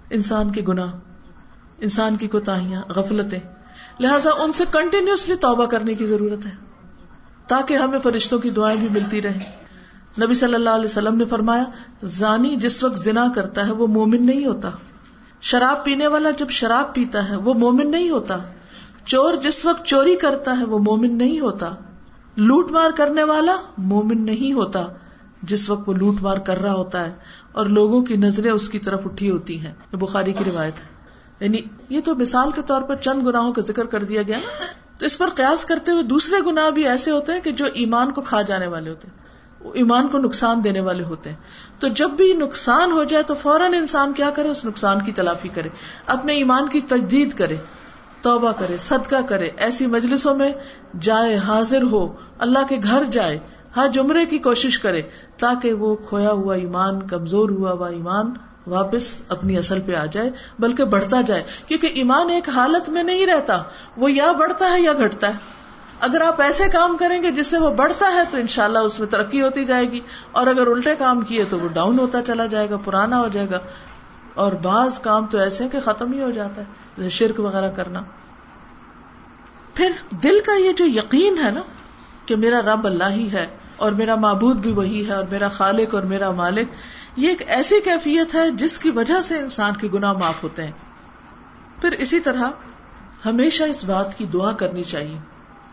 انسان 0.09 0.51
کے 0.51 0.61
گناہ۔ 0.67 0.91
انسان 1.81 2.15
کی 2.15 2.27
کوتاہیاں، 2.27 2.81
غفلتیں۔ 2.89 3.39
لہذا 3.99 4.29
ان 4.39 4.53
سے 4.53 4.63
کنٹینیوسلی 4.71 5.35
توبہ 5.35 5.65
کرنے 5.65 5.93
کی 5.93 6.05
ضرورت 6.05 6.45
ہے، 6.45 6.51
تاکہ 7.47 7.73
ہمیں 7.73 7.99
فرشتوں 7.99 8.39
کی 8.39 8.49
دعائیں 8.49 8.79
بھی 8.79 8.87
ملتی 8.91 9.21
رہیں۔ 9.21 9.39
نبی 10.21 10.35
صلی 10.35 10.53
اللہ 10.53 10.69
علیہ 10.69 10.85
وسلم 10.85 11.15
نے 11.15 11.25
فرمایا، 11.25 11.63
زانی 12.03 12.55
جس 12.55 12.83
وقت 12.83 12.97
زنا 12.97 13.25
کرتا 13.35 13.65
ہے، 13.65 13.71
وہ 13.71 13.87
مومن 13.87 14.25
نہیں 14.25 14.45
ہوتا۔ 14.45 14.69
شراب 15.41 15.83
پینے 15.83 16.07
والا 16.07 16.29
جب 16.29 16.49
شراب 16.49 16.95
پیتا 16.95 17.29
ہے، 17.29 17.35
وہ 17.35 17.53
مومن 17.53 17.91
نہیں 17.91 18.09
ہوتا۔ 18.09 18.37
چور 19.05 19.35
جس 19.35 19.65
وقت 19.65 19.85
چوری 19.85 20.15
کرتا 20.15 20.57
ہے، 20.59 20.65
وہ 20.65 20.79
مومن 20.79 21.17
نہیں 21.17 21.39
ہوتا۔ 21.39 21.75
لوٹ 22.37 22.71
مار 22.71 22.89
کرنے 22.95 23.23
والا 23.23 23.55
مومن 23.77 24.25
نہیں 24.25 24.53
ہوتا، 24.53 24.87
جس 25.43 25.69
وقت 25.69 25.89
وہ 25.89 25.93
لوٹ 25.93 26.15
مار 26.21 26.37
کر 26.37 26.61
رہا 26.61 26.73
ہوتا 26.73 27.05
ہے 27.05 27.13
اور 27.51 27.65
لوگوں 27.65 28.01
کی 28.01 28.15
نظریں 28.15 28.51
اس 28.51 28.69
کی 28.69 28.79
طرف 28.79 29.05
اٹھی 29.05 29.31
ہوتی 29.31 29.59
ہیں۔ 29.59 29.73
یہ 29.93 29.97
بخاری 29.97 30.33
کی 30.33 30.43
روایت 30.43 30.79
ہے۔ 30.79 30.98
یعنی 31.39 31.57
یہ 31.89 32.01
تو 32.05 32.15
مثال 32.15 32.51
کے 32.51 32.61
طور 32.65 32.81
پر 32.81 32.95
چند 32.95 33.27
گناہوں 33.27 33.53
کا 33.53 33.61
ذکر 33.61 33.85
کر 33.85 34.03
دیا 34.03 34.21
گیا 34.21 34.39
تو 34.97 35.05
اس 35.05 35.17
پر 35.17 35.29
قیاس 35.29 35.65
کرتے 35.65 35.91
ہوئے 35.91 36.03
دوسرے 36.03 36.51
گناہ 36.51 36.69
بھی 36.69 36.87
ایسے 36.87 37.11
ہوتے 37.11 37.31
ہیں 37.31 37.41
کہ 37.41 37.51
جو 37.51 37.65
ایمان 37.73 38.11
کو 38.11 38.21
کھا 38.21 38.41
جانے 38.41 38.67
والے 38.67 38.89
ہوتے 38.89 39.07
ہیں۔ 39.07 39.29
ایمان 39.73 40.07
کو 40.07 40.17
نقصان 40.17 40.63
دینے 40.63 40.79
والے 40.79 41.03
ہوتے 41.03 41.29
ہیں۔ 41.29 41.37
تو 41.79 41.87
جب 41.87 42.09
بھی 42.09 42.33
نقصان 42.33 42.91
ہو 42.91 43.03
جائے 43.03 43.23
تو 43.23 43.33
فوراً 43.33 43.73
انسان 43.73 44.13
کیا 44.13 44.29
کرے؟ 44.29 44.49
اس 44.49 44.65
نقصان 44.65 45.01
کی 45.01 45.11
تلافی 45.11 45.49
کرے۔ 45.49 45.69
اپنے 46.05 46.33
ایمان 46.33 46.69
کی 46.69 46.79
تجدید 46.79 47.33
کرے، 47.33 47.55
توبہ 48.21 48.51
کرے، 48.51 48.77
صدقہ 48.77 49.21
کرے۔ 49.29 49.49
ایسی 49.57 49.87
مجلسوں 49.87 50.35
میں 50.35 50.53
جائے، 50.99 51.37
حاضر 51.37 51.83
ہو، 51.83 52.13
اللہ 52.39 52.59
کے 52.69 52.77
گھر 52.83 53.03
جائے 53.03 53.39
ہر 53.75 53.87
جمرے 53.93 54.25
کی 54.25 54.37
کوشش 54.37 54.79
کرے 54.79 55.01
تاکہ 55.37 55.73
وہ 55.73 55.95
کھویا 55.95 56.31
ہوا 56.31 56.55
ایمان، 56.55 57.07
کمزور 57.07 57.49
ہوا 57.49 57.71
ہوا 57.71 57.89
ایمان 57.89 58.31
واپس 58.69 59.21
اپنی 59.29 59.57
اصل 59.57 59.81
پہ 59.81 59.95
آ 59.95 60.05
جائے، 60.05 60.31
بلکہ 60.59 60.83
بڑھتا 60.85 61.21
جائے، 61.21 61.43
کیونکہ 61.67 61.87
ایمان 61.87 62.29
ایک 62.29 62.49
حالت 62.49 62.89
میں 62.89 63.03
نہیں 63.03 63.25
رہتا، 63.25 63.63
وہ 63.97 64.11
یا 64.11 64.31
بڑھتا 64.31 64.73
ہے 64.73 64.81
یا 64.81 64.93
گھٹتا 64.93 65.27
ہے۔ 65.27 65.59
اگر 65.99 66.21
آپ 66.21 66.41
ایسے 66.41 66.67
کام 66.67 66.97
کریں 66.97 67.23
گے 67.23 67.31
جس 67.31 67.47
سے 67.47 67.57
وہ 67.57 67.69
بڑھتا 67.69 68.11
ہے، 68.13 68.19
تو 68.31 68.37
انشاءاللہ 68.37 68.79
اس 68.79 68.99
میں 68.99 69.07
ترقی 69.07 69.41
ہوتی 69.41 69.65
جائے 69.65 69.91
گی۔ 69.91 69.99
اور 70.31 70.47
اگر 70.47 70.67
الٹے 70.67 70.95
کام 70.95 71.21
کیے 71.21 71.43
تو 71.49 71.59
وہ 71.59 71.67
ڈاؤن 71.67 71.99
ہوتا 71.99 72.21
چلا 72.21 72.45
جائے 72.45 72.69
گا، 72.69 72.77
پرانا 72.77 73.19
ہو 73.19 73.27
جائے 73.27 73.49
گا۔ 73.49 73.59
اور 74.33 74.53
بعض 74.53 74.99
کام 74.99 75.25
تو 75.25 75.37
ایسے 75.37 75.67
کہ 75.67 75.79
ختم 75.79 76.13
ہی 76.13 76.21
ہو 76.21 76.31
جاتا 76.31 76.61
ہے 76.61 77.09
شرک 77.09 77.39
وغیرہ 77.39 77.71
کرنا۔ 77.71 78.03
پھر 79.73 79.91
دل 80.23 80.39
کا 80.45 80.53
یہ 80.53 80.71
جو 80.71 80.85
یقین 80.85 81.37
ہے 81.37 81.51
نا، 81.51 81.61
کہ 82.25 82.35
میرا 82.35 82.61
رب 82.61 82.85
اللہ 82.85 83.09
ہی 83.09 83.31
ہے، 83.31 83.47
اور 83.77 83.91
میرا 83.91 84.15
معبود 84.15 84.57
بھی 84.57 84.71
وہی 84.71 85.07
ہے، 85.07 85.13
اور 85.13 85.23
میرا 85.31 85.47
خالق 85.47 85.95
اور 85.95 86.03
میرا 86.03 86.31
مالک 86.31 86.69
یہ 87.15 87.29
ایک 87.29 87.43
ایسی 87.47 87.81
کیفیت 87.81 88.35
ہے 88.35 88.51
جس 88.51 88.79
کی 88.79 88.89
وجہ 88.89 89.21
سے 89.21 89.39
انسان 89.39 89.75
کے 89.75 89.87
گناہ 89.93 90.13
معاف 90.13 90.43
ہوتے 90.43 90.63
ہیں۔ 90.63 90.71
پھر 91.81 91.91
اسی 91.91 92.19
طرح 92.19 92.49
ہمیشہ 93.25 93.63
اس 93.63 93.85
بات 93.85 94.17
کی 94.17 94.25
دعا 94.25 94.51
کرنی 94.51 94.83
چاہیے، 94.83 95.17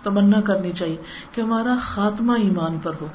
تمنا 0.02 0.40
کرنی 0.40 0.72
چاہیے 0.72 0.96
کہ 1.32 1.40
ہمارا 1.40 1.76
خاتمہ 1.82 2.32
ایمان 2.32 2.78
پر 2.78 2.92
ہو۔ 3.00 3.06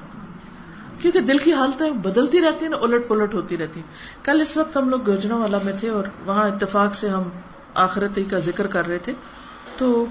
کیونکہ 1.02 1.20
دل 1.20 1.38
کی 1.38 1.54
حالتیں 1.54 1.92
بدلتی 1.92 2.42
رہتی 2.42 2.66
ہیں 2.66 2.74
الٹ 2.74 3.08
پلٹ 3.08 3.34
ہوتی 3.34 3.58
رہتی 3.58 3.82
کل 4.24 4.42
اس 4.42 4.58
وقت 4.58 4.78
ہم 4.78 4.90
لوگ 4.90 5.10
گوجنا 5.10 5.36
والا 5.36 5.58
میں 5.64 5.74
تھے 5.80 5.90
اور 5.90 6.04
وہاں 6.26 6.50
اتفاق 6.50 6.96
سے 6.96 7.10
ہم 7.10 7.24
آخرت 7.74 8.20
کا 8.32 8.40
ذکر 8.40 8.68
کر 8.68 8.88
رہے 8.88 8.98
تھے۔ 8.98 9.14
تو 9.78 10.06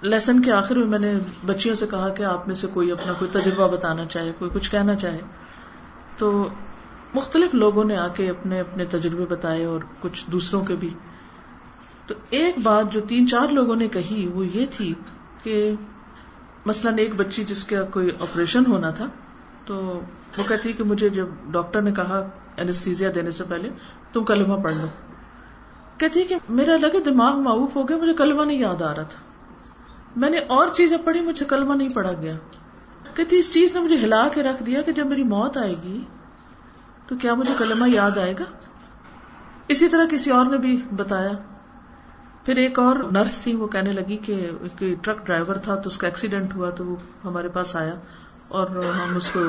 لیسن 0.00 0.42
کے 0.42 0.52
آخر 0.52 0.74
میں 0.74 0.86
میں 0.86 0.98
نے 0.98 1.14
بچیوں 1.46 1.74
سے 1.74 1.86
کہا 1.86 2.08
کہ 2.08 2.22
آپ 2.22 2.46
میں 2.46 2.54
سے 2.54 2.66
کوئی 2.66 2.92
اپنا 2.92 3.12
کوئی 3.12 3.30
تجربہ 3.30 3.68
بتانا 3.68 4.04
چاہے، 4.04 4.32
کوئی 4.38 4.50
کچھ 4.54 4.70
کہنا 4.70 4.94
چاہے۔ 4.94 5.18
تو 6.18 6.48
مختلف 7.14 7.54
لوگوں 7.54 7.84
نے 7.84 7.96
آ 7.96 8.08
کے 8.08 8.30
اپنے 8.30 8.60
اپنے 8.60 8.84
تجربے 8.84 9.24
بتائے 9.28 9.64
اور 9.64 9.80
کچھ 10.00 10.30
دوسروں 10.30 10.64
کے 10.64 10.76
بھی۔ 10.76 10.90
تو 12.06 12.14
ایک 12.30 12.58
بات 12.58 12.92
جو 12.92 13.00
تین 13.00 13.26
چار 13.26 13.48
لوگوں 13.48 13.76
نے 13.76 13.88
کہی 13.88 14.30
وہ 14.34 14.46
یہ 14.46 14.66
تھی 14.70 14.94
کہ 15.42 15.74
مثلاً 16.66 16.98
ایک 16.98 17.14
بچی 17.14 17.44
جس 17.44 17.64
کا 17.64 17.82
کوئی 17.82 18.08
آپریشن 18.20 18.66
ہونا 18.66 18.90
تھا، 18.90 19.06
تو 19.66 20.00
وہ 20.38 20.42
کہتی 20.48 20.72
کہ 20.72 20.84
مجھے 20.84 21.08
جب 21.08 21.26
ڈاکٹر 21.50 21.82
نے 21.82 21.92
کہا 21.92 22.28
اینستیزیا 22.56 23.10
دینے 23.14 23.30
سے 23.30 23.44
پہلے، 23.44 23.70
تم 24.12 24.24
کلمہ 24.24 24.54
پڑھ 24.54 24.74
لو۔ 24.74 24.86
کہتی 25.98 26.24
کہ 26.24 26.36
میرا 26.48 26.76
لگے 26.82 27.00
دماغ 27.00 27.38
معروف 27.38 27.76
ہو 27.76 27.88
گیا، 27.88 27.96
مجھے 27.96 28.14
کلمہ 28.14 28.42
نہیں 28.42 28.58
یاد 28.58 28.82
آ 28.82 28.94
رہا 28.94 29.02
تھا۔ 29.02 29.20
میں 30.16 30.30
نے 30.30 30.38
اور 30.38 30.68
چیزیں 30.68 30.98
پڑھی 31.04 31.20
مجھ 31.20 31.38
سے 31.38 31.44
کلمہ 31.44 31.74
نہیں 31.74 31.88
پڑھا 31.88 32.12
گیا۔ 32.12 32.32
کہتی 33.14 33.38
اس 33.38 33.54
چیز 33.54 33.74
نے 33.74 33.80
مجھے 33.80 33.96
ہلا 33.96 34.28
کے 34.28 34.42
رکھ 34.42 34.62
دیا 34.62 34.82
کہ 34.82 34.92
جب 34.92 35.06
میری 35.06 35.22
موت 35.22 35.56
آئے 35.56 35.74
گی 35.82 36.04
تو 37.06 37.16
کیا 37.16 37.34
مجھے 37.34 37.54
کلمہ 37.58 37.90
یاد 37.90 38.18
آئے 38.18 38.34
گا؟ 38.38 38.44
اسی 39.68 39.88
طرح 39.88 40.04
کسی 40.10 40.30
اور 40.30 40.46
نے 40.46 40.58
بھی 40.58 40.82
بتایا۔ 40.96 41.30
پھر 42.44 42.56
ایک 42.56 42.78
اور 42.78 42.96
نرس 42.96 43.40
تھی، 43.40 43.54
وہ 43.54 43.66
کہنے 43.66 43.92
لگی 43.92 44.16
کہ 44.16 44.50
ٹرک 45.02 45.26
ڈرائیور 45.26 45.54
تھا 45.54 45.74
تو 45.74 45.86
اس 45.86 45.98
کا 45.98 46.06
ایکسیڈینٹ 46.06 46.54
ہوا 46.54 46.70
تو 46.70 46.84
وہ 46.84 46.96
ہمارے 47.24 47.48
پاس 47.48 47.76
آیا 47.76 47.94
اور 48.48 48.66
ہم 48.66 49.16
اس 49.16 49.30
کو 49.30 49.40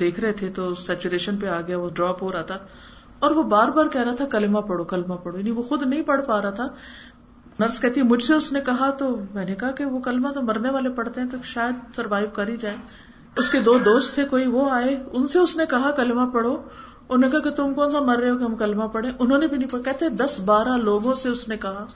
دیکھ 0.00 0.20
رہے 0.20 0.32
تھے 0.32 0.50
تو 0.50 0.74
سیچوریشن 0.74 1.36
پہ 1.36 1.46
آ 1.46 1.60
گیا، 1.60 1.78
وہ 1.78 1.88
ڈراپ 1.94 2.22
ہو 2.22 2.32
رہا 2.32 2.42
تھا 2.42 2.58
اور 3.18 3.30
وہ 3.30 3.42
بار 3.42 3.68
بار 3.68 3.86
کہہ 3.86 4.00
رہا 4.00 4.14
تھا، 4.14 4.24
کلمہ 4.24 4.58
پڑھو 4.58 4.84
کلمہ 4.84 5.14
پڑھو۔ 5.14 5.38
یعنی 5.38 5.50
وہ 5.50 5.62
خود 5.62 5.82
نہیں 5.82 6.02
پڑھ 6.02 6.24
پا 6.26 6.42
رہا 6.42 6.50
تھا۔ 6.50 6.66
نرس 7.60 7.80
کہتی، 7.80 8.02
مجھ 8.02 8.22
سے 8.22 8.34
اس 8.34 8.52
نے 8.52 8.60
کہا 8.60 8.90
تو 8.90 9.16
میں 9.34 9.44
نے 9.44 9.54
کہا 9.54 9.70
کہ 9.70 9.84
وہ 9.84 10.00
کلمہ 10.00 10.28
تو 10.28 10.42
مرنے 10.42 10.70
والے 10.70 10.88
پڑھتے 10.88 11.20
ہیں 11.20 11.28
تو 11.28 11.36
شاید 11.44 11.96
سروائو 11.96 12.26
کر 12.32 12.48
ہی 12.48 12.56
جائے۔ 12.56 12.76
اس 13.36 13.50
کے 13.50 13.60
دو 13.60 13.78
دوست 13.78 14.14
تھے، 14.14 14.24
کوئی 14.24 14.46
وہ 14.46 14.70
آئے، 14.70 15.02
ان 15.12 15.26
سے 15.26 15.38
اس 15.38 15.56
نے 15.56 15.66
کہا، 15.66 15.90
کلمہ 15.90 16.30
پڑھو۔ 16.30 16.56
انہوں 17.14 17.30
نے 17.30 17.40
کہا 17.40 17.50
کہ 17.50 17.56
تم 17.56 17.74
کون 17.74 17.90
سا 17.90 18.00
مر 18.00 18.18
رہے 18.18 18.30
ہو 18.30 18.38
کہ 18.38 18.44
ہم 18.44 18.56
کلمہ 18.56 18.84
پڑھے 18.84 19.10
انہوں 19.18 19.38
نے 19.38 19.46
بھی 19.46 19.56
نہیں 19.56 19.68
پڑھا۔ 19.68 19.84
کہتے 19.84 20.08
دس 20.08 20.40
بارہ 20.40 20.76
لوگوں 20.76 21.14
سے 21.14 21.28
اس 21.28 21.48
نے 21.48 21.56
کہا، 21.56 21.86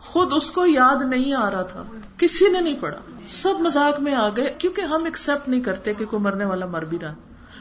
خود 0.00 0.32
اس 0.36 0.50
کو 0.50 0.66
یاد 0.66 1.02
نہیں 1.02 1.32
آ 1.32 1.50
رہا 1.50 1.62
تھا۔ 1.62 1.82
کسی 2.16 2.48
نے 2.48 2.60
نہیں 2.60 2.80
پڑھا۔ 2.80 2.98
سب 3.28 3.60
مزاق 3.60 4.00
میں 4.00 4.14
آ 4.14 4.28
گئے، 4.36 4.54
کیونکہ 4.58 4.80
ہم 4.80 5.04
ایکسپٹ 5.04 5.48
نہیں 5.48 5.60
کرتے 5.60 5.94
کہ 5.94 6.04
کوئی 6.04 6.22
مرنے 6.22 6.44
والا 6.44 6.66
مر 6.66 6.84
بھی 6.84 6.98
رہا 7.02 7.14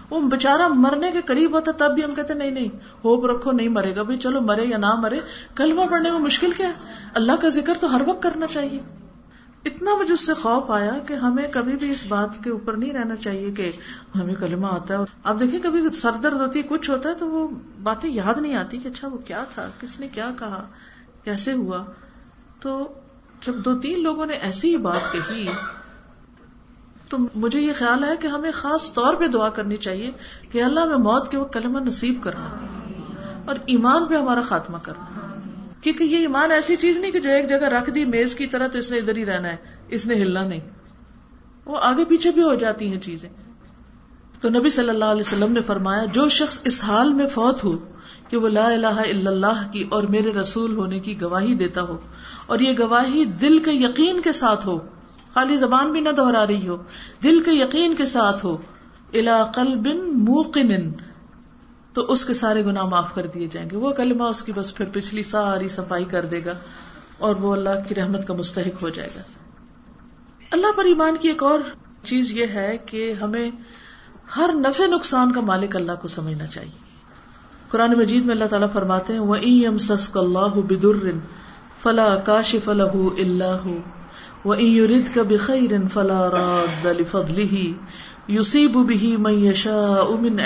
وہ 0.09 0.19
بےچارا 0.19 0.67
مرنے 0.67 1.11
کے 1.11 1.21
قریب 1.21 1.55
ہوتا 1.55 1.71
تب 1.77 1.91
بھی 1.91 2.03
ہم 2.03 2.11
کہتے 2.15 2.33
نہیں 2.33 2.51
نہیں، 2.51 2.67
ہوپ 3.03 3.25
رکھو، 3.25 3.51
نہیں 3.51 3.69
مرے 3.69 3.93
گا۔ 3.95 4.03
بھائی، 4.03 4.19
چلو 4.19 4.41
مرے 4.41 4.65
یا 4.65 4.77
نہ 4.77 4.95
مرے، 4.95 5.19
کلمہ 5.55 5.81
پڑھنے 5.91 6.11
میں 6.11 6.19
مشکل 6.19 6.51
کیا 6.51 6.67
ہے؟ 6.67 6.73
اللہ 7.13 7.31
کا 7.41 7.49
ذکر 7.49 7.73
تو 7.79 7.95
ہر 7.95 8.01
وقت 8.05 8.23
کرنا 8.23 8.47
چاہیے۔ 8.47 9.06
اتنا 9.67 9.95
مجھے 9.99 10.13
اس 10.13 10.25
سے 10.25 10.33
خوف 10.33 10.71
آیا 10.71 10.91
کہ 11.07 11.13
ہمیں 11.13 11.47
کبھی 11.51 11.75
بھی 11.75 11.91
اس 11.91 12.05
بات 12.05 12.43
کے 12.43 12.49
اوپر 12.49 12.77
نہیں 12.77 12.93
رہنا 12.93 13.15
چاہیے 13.15 13.51
کہ 13.51 13.71
ہمیں 14.15 14.35
کلمہ 14.35 14.67
آتا 14.67 14.93
ہے 14.93 14.99
اور 14.99 15.07
آپ 15.23 15.39
دیکھیں 15.39 15.59
کبھی 15.59 15.89
سر 15.89 16.11
درد 16.23 16.33
ہوتی 16.33 16.59
ہے 16.59 16.67
کچھ 16.67 16.89
ہوتا 16.89 17.09
ہے 17.09 17.15
تو 17.15 17.27
وہ 17.27 17.47
باتیں 17.83 18.09
یاد 18.09 18.37
نہیں 18.37 18.55
آتی 18.55 18.77
کہ 18.77 18.87
اچھا 18.87 19.07
وہ 19.07 19.17
کیا 19.17 19.43
تھا، 19.53 19.67
کس 19.79 19.99
نے 19.99 20.07
کیا 20.07 20.29
کہا، 20.39 20.65
کیسے 21.23 21.53
ہوا؟ 21.53 21.83
تو 22.59 22.93
جب 23.45 23.53
دو 23.65 23.79
تین 23.79 24.03
لوگوں 24.03 24.25
نے 24.25 24.33
ایسی 24.33 24.71
ہی 24.71 24.77
بات 24.77 25.11
کہی، 25.11 25.47
تو 27.09 27.17
مجھے 27.35 27.59
یہ 27.59 27.73
خیال 27.73 28.03
ہے 28.03 28.15
کہ 28.17 28.27
ہمیں 28.27 28.51
خاص 28.51 28.93
طور 28.93 29.15
پہ 29.15 29.27
دعا 29.27 29.49
کرنی 29.49 29.77
چاہیے 29.77 30.11
کہ 30.51 30.63
اللہ 30.63 30.85
میں 30.85 30.97
موت 30.97 31.31
کے 31.31 31.37
وہ 31.37 31.45
کلمہ 31.45 31.79
نصیب 31.79 32.23
کرنا 32.23 32.49
اور 33.45 33.55
ایمان 33.65 34.05
پہ 34.05 34.15
ہمارا 34.15 34.41
خاتمہ 34.41 34.77
کرنا۔ 34.83 35.16
کیونکہ 35.87 36.03
یہ 36.05 36.17
ایمان 36.19 36.51
ایسی 36.51 36.75
چیز 36.75 36.97
نہیں 36.97 37.11
کہ 37.11 37.19
جو 37.19 37.29
ایک 37.29 37.49
جگہ 37.49 37.67
رکھ 37.69 37.89
دی، 37.89 38.05
میز 38.05 38.35
کی 38.35 38.47
طرح 38.47 38.67
تو 38.67 38.77
اس 38.77 38.89
نے 38.91 38.97
ادھر 38.97 39.17
ہی 39.17 39.25
رہنا 39.25 39.49
ہے، 39.49 39.55
اس 39.89 40.05
نے 40.07 40.15
ہلنا 40.15 40.43
نہیں۔ 40.45 40.59
وہ 41.65 41.77
آگے 41.81 42.05
پیچھے 42.05 42.31
بھی 42.31 42.43
ہو 42.43 42.53
جاتی 42.55 42.87
ہیں 42.87 42.99
چیزیں۔ 43.01 43.29
تو 44.41 44.49
نبی 44.49 44.69
صلی 44.69 44.89
اللہ 44.89 45.13
علیہ 45.13 45.21
وسلم 45.21 45.51
نے 45.51 45.61
فرمایا، 45.61 46.03
جو 46.13 46.27
شخص 46.29 46.59
اس 46.63 46.83
حال 46.83 47.13
میں 47.13 47.27
فوت 47.27 47.63
ہو 47.63 47.71
کہ 48.29 48.37
وہ 48.37 48.49
لا 48.49 48.65
الہ 48.67 48.97
الا 49.05 49.29
اللہ 49.29 49.63
کی 49.71 49.83
اور 49.89 50.03
میرے 50.09 50.33
رسول 50.33 50.75
ہونے 50.77 50.99
کی 50.99 51.19
گواہی 51.21 51.55
دیتا 51.55 51.81
ہو، 51.81 51.97
اور 52.45 52.59
یہ 52.59 52.73
گواہی 52.79 53.25
دل 53.41 53.59
کے 53.59 53.71
یقین 53.73 54.21
کے 54.21 54.33
ساتھ 54.33 54.67
ہو، 54.67 54.77
خالی 55.33 55.57
زبان 55.57 55.91
بھی 55.91 56.01
نہ 56.01 56.09
دہرا 56.17 56.45
رہی 56.47 56.67
ہو، 56.67 56.77
دل 57.23 57.41
کے 57.43 57.51
یقین 57.53 57.95
کے 57.95 58.05
ساتھ 58.05 58.45
ہو 58.45 58.55
الا 59.13 59.43
قلب 59.55 59.87
موقن 60.21 60.91
تو 61.97 62.03
اس 62.07 62.25
کے 62.25 62.33
سارے 62.33 62.65
گناہ 62.65 62.85
معاف 62.85 63.13
کر 63.13 63.25
دیے 63.25 63.47
جائیں 63.47 63.69
گے۔ 63.69 63.77
وہ 63.77 63.91
کلمہ 63.91 64.23
اس 64.23 64.43
کی 64.43 64.51
بس 64.51 64.75
پھر 64.75 64.85
پچھلی 64.93 65.23
ساری 65.23 65.69
صفائی 65.69 66.05
کر 66.05 66.25
دے 66.25 66.41
گا 66.45 66.53
اور 67.17 67.35
وہ 67.35 67.53
اللہ 67.53 67.79
کی 67.87 67.95
رحمت 67.95 68.27
کا 68.27 68.33
مستحق 68.33 68.81
ہو 68.81 68.89
جائے 68.89 69.09
گا۔ 69.15 69.21
اللہ 70.51 70.77
پر 70.77 70.85
ایمان 70.85 71.17
کی 71.21 71.27
ایک 71.27 71.43
اور 71.43 71.59
چیز 72.03 72.31
یہ 72.31 72.45
ہے 72.53 72.77
کہ 72.85 73.13
ہمیں 73.21 73.49
ہر 74.37 74.49
نفع 74.53 74.85
نقصان 74.85 75.31
کا 75.31 75.41
مالک 75.41 75.75
اللہ 75.75 75.91
کو 76.01 76.07
سمجھنا 76.07 76.47
چاہیے۔ 76.47 76.85
قرآن 77.69 77.93
مجید 77.97 78.25
میں 78.25 78.33
اللہ 78.33 78.45
تعالیٰ 78.45 78.71
فرماتے 78.73 79.13
ہیں 79.13 79.19
وہ 79.19 79.35
ایم 79.35 79.77
سس 79.77 80.09
اللہ 80.15 80.59
بدر 80.67 81.11
فلا 81.83 82.15
کاش 82.15 82.55
فلح 82.63 82.93
اللہ 83.17 83.67
و 84.47 84.53
ارد 84.53 85.15
کا 85.15 85.23
بخیر 85.23 85.71
فلا 85.93 86.29
راد 86.29 86.85
یوسیب 88.27 88.77
بھی 88.87 89.15
من 89.17 89.33
یشاء 89.45 90.07
من 90.19 90.39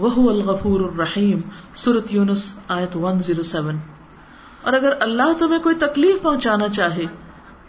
وہ 0.00 0.30
الغفور 0.30 0.80
الرحیم 0.80 1.38
سورت 1.74 2.12
یونس، 2.14 2.54
آیت 2.68 2.96
107 2.96 3.76
اور 4.62 4.72
اگر 4.72 4.92
اللہ 5.00 5.32
تمہیں 5.38 5.62
کوئی 5.62 5.74
تکلیف 5.74 6.22
پہنچانا 6.22 6.68
چاہے، 6.68 7.04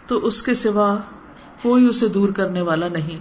تو 0.06 0.26
اس 0.26 0.42
کے 0.42 0.54
سوا 0.54 0.96
کوئی 1.62 1.86
اسے 1.86 2.08
دور 2.08 2.28
کرنے 2.28 2.62
والا 2.62 2.88
نہیں۔ 2.88 3.20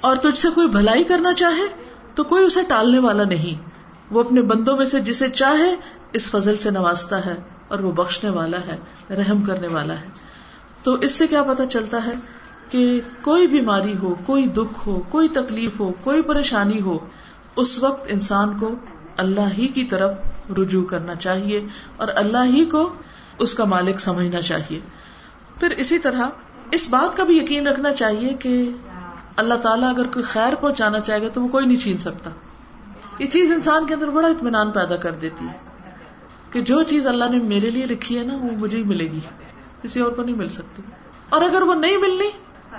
اور 0.00 0.16
تجھ 0.16 0.38
سے 0.38 0.48
کوئی 0.54 0.68
بھلائی 0.68 1.04
کرنا 1.04 1.34
چاہے، 1.34 1.84
تو 2.14 2.24
کوئی 2.24 2.44
اسے 2.44 2.60
ٹالنے 2.68 2.98
والا 2.98 3.24
نہیں۔ 3.24 3.68
وہ 4.10 4.20
اپنے 4.20 4.42
بندوں 4.42 4.76
میں 4.76 4.86
سے 4.86 5.00
جسے 5.00 5.28
چاہے، 5.28 5.76
اس 6.12 6.30
فضل 6.30 6.56
سے 6.56 6.70
نوازتا 6.70 7.26
ہے 7.26 7.34
اور 7.68 7.78
وہ 7.78 7.92
بخشنے 7.92 8.30
والا 8.30 8.58
ہے، 8.58 8.78
رحم 9.14 9.42
کرنے 9.42 9.68
والا 9.68 10.00
ہے۔ 10.00 10.06
تو 10.82 10.94
اس 10.94 11.14
سے 11.14 11.26
کیا 11.26 11.42
پتا 11.42 11.66
چلتا 11.66 12.04
ہے 12.06 12.14
کہ 12.68 13.00
کوئی 13.22 13.46
بیماری 13.46 13.96
ہو، 14.02 14.14
کوئی 14.26 14.46
دکھ 14.46 14.88
ہو، 14.88 15.02
کوئی 15.08 15.28
تکلیف 15.28 15.80
ہو، 15.80 15.92
کوئی 16.04 16.22
پریشانی 16.22 16.80
ہو 16.80 16.98
اس 17.56 17.78
وقت 17.78 18.06
انسان 18.08 18.58
کو 18.58 18.74
اللہ 19.16 19.48
ہی 19.58 19.68
کی 19.68 19.84
طرف 19.84 20.12
رجوع 20.58 20.84
کرنا 20.84 21.14
چاہیے 21.14 21.66
اور 21.96 22.08
اللہ 22.14 22.44
ہی 22.44 22.64
کو 22.64 22.94
اس 23.38 23.54
کا 23.54 23.64
مالک 23.64 24.00
سمجھنا 24.00 24.42
چاہیے۔ 24.42 24.80
پھر 25.60 25.70
اسی 25.70 25.98
طرح 25.98 26.28
اس 26.70 26.88
بات 26.90 27.16
کا 27.16 27.24
بھی 27.24 27.36
یقین 27.36 27.66
رکھنا 27.66 27.94
چاہیے 27.94 28.34
کہ 28.34 28.70
اللہ 29.36 29.54
تعالیٰ 29.54 29.88
اگر 29.88 30.06
کوئی 30.06 30.22
خیر 30.22 30.54
پہنچانا 30.54 31.00
چاہے 31.00 31.22
گا 31.22 31.28
تو 31.28 31.42
وہ 31.42 31.48
کوئی 31.48 31.66
نہیں 31.66 31.76
چھین 31.76 31.98
سکتا۔ 31.98 32.30
یہ 33.18 33.26
چیز 33.26 33.52
انسان 33.52 33.86
کے 33.86 33.94
اندر 33.94 34.10
بڑا 34.10 34.28
اطمینان 34.28 34.70
پیدا 34.70 34.96
کر 34.96 35.12
دیتی 35.12 35.44
ہے 35.44 35.58
کہ 36.50 36.60
جو 36.60 36.82
چیز 36.82 37.06
اللہ 37.06 37.24
نے 37.30 37.38
میرے 37.38 37.70
لیے 37.70 37.86
لکھی 37.86 38.18
ہے 38.18 38.24
نا، 38.24 38.34
وہ 38.34 38.50
مجھے 38.58 38.78
ہی 38.78 38.84
ملے 38.84 39.04
گی۔ 39.04 39.20
کسی 39.82 40.00
اور 40.00 40.12
کو 40.12 40.22
نہیں 40.22 40.36
مل 40.36 40.48
سکتی۔ 40.48 40.82
اور 41.28 41.42
اگر 41.42 41.62
وہ 41.62 41.74
نہیں 41.74 41.96
ملنی، 41.96 42.30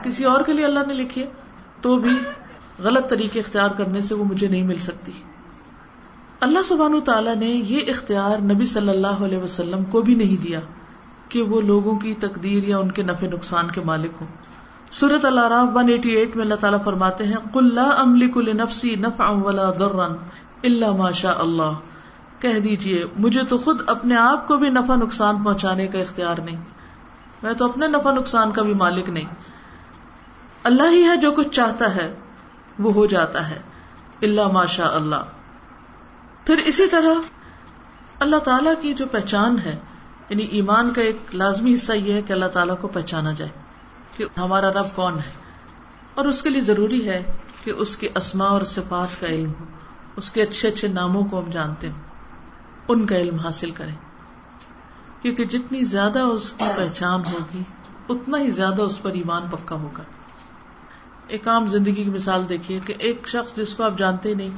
کسی 0.04 0.24
اور 0.24 0.42
کے 0.42 0.54
لیے 0.54 0.66
اللہ 0.66 0.80
نے 0.88 0.94
لکھی 0.94 1.22
ہے، 1.22 1.28
تو 1.82 1.98
بھی 1.98 2.18
غلط 2.80 3.10
طریقے 3.10 3.40
اختیار 3.40 3.70
کرنے 3.70 4.02
سے 4.02 4.16
وہ 4.16 4.26
مجھے 4.26 4.48
نہیں 4.48 4.64
مل 4.64 4.78
سکتی۔ 4.78 5.12
اللہ 6.40 6.64
سبحانہ 6.66 7.00
تعالیٰ 7.00 7.36
نے 7.36 7.46
یہ 7.46 7.80
اختیار 7.88 8.38
نبی 8.38 8.66
صلی 8.66 8.90
اللہ 8.90 9.08
علیہ 9.08 9.38
وسلم 9.38 9.84
کو 9.84 10.02
بھی 10.02 10.16
نہیں 10.16 10.42
دیا 10.42 10.60
کہ 11.30 11.42
وہ 11.42 11.62
لوگوں 11.62 12.00
کی 12.00 12.14
تقدیر 12.14 12.68
یا 12.68 12.78
ان 12.78 12.92
کے 12.92 13.04
نفع 13.04 13.26
نقصان 13.26 13.72
کے 13.72 13.82
مالک 13.86 14.12
ہوں۔ 14.22 14.28
سورت 14.92 15.26
اللہ 15.26 15.72
ون 15.74 15.90
ایٹی 15.90 16.10
ایٹ 16.10 16.36
میں 16.36 16.44
اللہ 16.44 16.56
تعالیٰ 16.56 16.84
فرماتے 16.84 17.24
ہیں 17.24 17.54
کل 17.54 18.58
نفسی 18.58 18.96
نفع 18.96 19.30
ولا 19.30 19.72
ضرن 19.72 20.16
اللہ 20.64 20.92
ماشا 20.92 21.32
اللہ 21.40 21.72
کہہ 22.40 22.60
دیجیے 22.60 23.06
مجھے 23.18 23.44
تو 23.44 23.58
خود 23.58 23.82
اپنے 23.88 24.16
آپ 24.16 24.48
کو 24.48 24.58
بھی 24.58 24.70
نفع 24.70 24.96
نقصان 24.96 25.44
پہنچانے 25.44 25.88
کا 25.88 26.00
اختیار 26.00 26.36
نہیں۔ 26.38 26.58
میں 27.44 27.54
تو 27.54 27.66
اپنے 27.66 27.88
نفع 27.88 28.12
نقصان 28.12 28.52
کا 28.52 28.62
بھی 28.62 28.74
مالک 28.74 29.10
نہیں۔ 29.10 29.26
اللہ 30.64 30.92
ہی 30.92 31.04
ہے 31.04 31.18
جو 31.18 31.32
کچھ 31.32 31.50
چاہتا 31.50 31.96
ہے۔ 31.96 32.16
وہ 32.80 32.94
ہو 32.94 33.06
جاتا 33.06 33.50
ہے۔ 33.50 33.60
اللہ 34.22 34.48
ماشاء 34.48 34.92
اللہ۔ 34.92 35.16
پھر 36.46 36.58
اسی 36.58 36.88
طرح 36.88 37.14
اللہ 38.20 38.36
تعالی 38.36 38.70
کی 38.82 38.94
جو 38.94 39.06
پہچان 39.12 39.60
ہے 39.60 39.76
یعنی 40.30 40.44
ایمان 40.44 40.94
کا 40.94 41.02
ایک 41.02 41.36
لازمی 41.36 41.74
حصہ 41.74 41.94
یہ 41.94 42.14
ہے 42.14 42.22
کہ 42.22 42.34
اللہ 42.34 42.46
تعالیٰ 42.46 42.76
کو 42.82 42.88
پہچانا 42.88 43.32
جائے 43.32 43.52
کہ 44.18 44.26
ہمارا 44.38 44.74
رب 44.74 44.96
کون 44.96 45.14
ہے۔ 45.14 45.44
اور 46.16 46.26
اس 46.26 46.42
کے 46.42 46.50
لیے 46.50 46.62
ضروری 46.62 47.10
ہے 47.10 47.24
کہ 47.64 47.72
اس 47.72 47.98
کے 47.98 48.10
اسما 48.16 48.46
اور 48.46 48.62
صفات 48.62 49.22
کا 49.22 49.28
علم 49.28 49.52
ہو۔ 49.60 49.66
اس 50.16 50.32
کے 50.32 50.42
اچھے 50.42 50.70
اچھے 50.70 50.88
ناموں 50.88 51.26
کو 51.26 51.40
ہم 51.40 51.50
جانتے 51.50 51.90
ہوں۔ 51.90 52.02
ان 52.88 53.06
کا 53.06 53.16
علم 53.16 53.36
حاصل 53.36 53.72
کریں۔ 53.72 53.96
کیونکہ 55.22 55.46
جتنی 55.46 55.84
زیادہ 55.84 56.20
اس 56.20 56.54
کی 56.54 56.66
پہچان 56.78 57.22
ہوگی، 57.34 57.62
اتنا 58.10 58.38
ہی 58.38 58.52
زیادہ 58.52 58.82
اس 58.82 59.02
پر 59.02 59.12
ایمان 59.12 59.42
پکا 59.52 59.76
ہوگا۔ 59.76 60.04
ایک 61.28 61.48
عام 61.48 61.68
زندگی 61.68 62.04
کی 62.04 62.10
مثال 62.10 62.50
دیکھیے 62.50 62.80
کہ 62.86 62.94
ایک 63.00 63.28
شخص 63.28 63.56
جس 63.56 63.76
کو 63.76 63.84
آپ 63.84 63.98
جانتے 63.98 64.30
ہی 64.30 64.34
نہیں، 64.34 64.50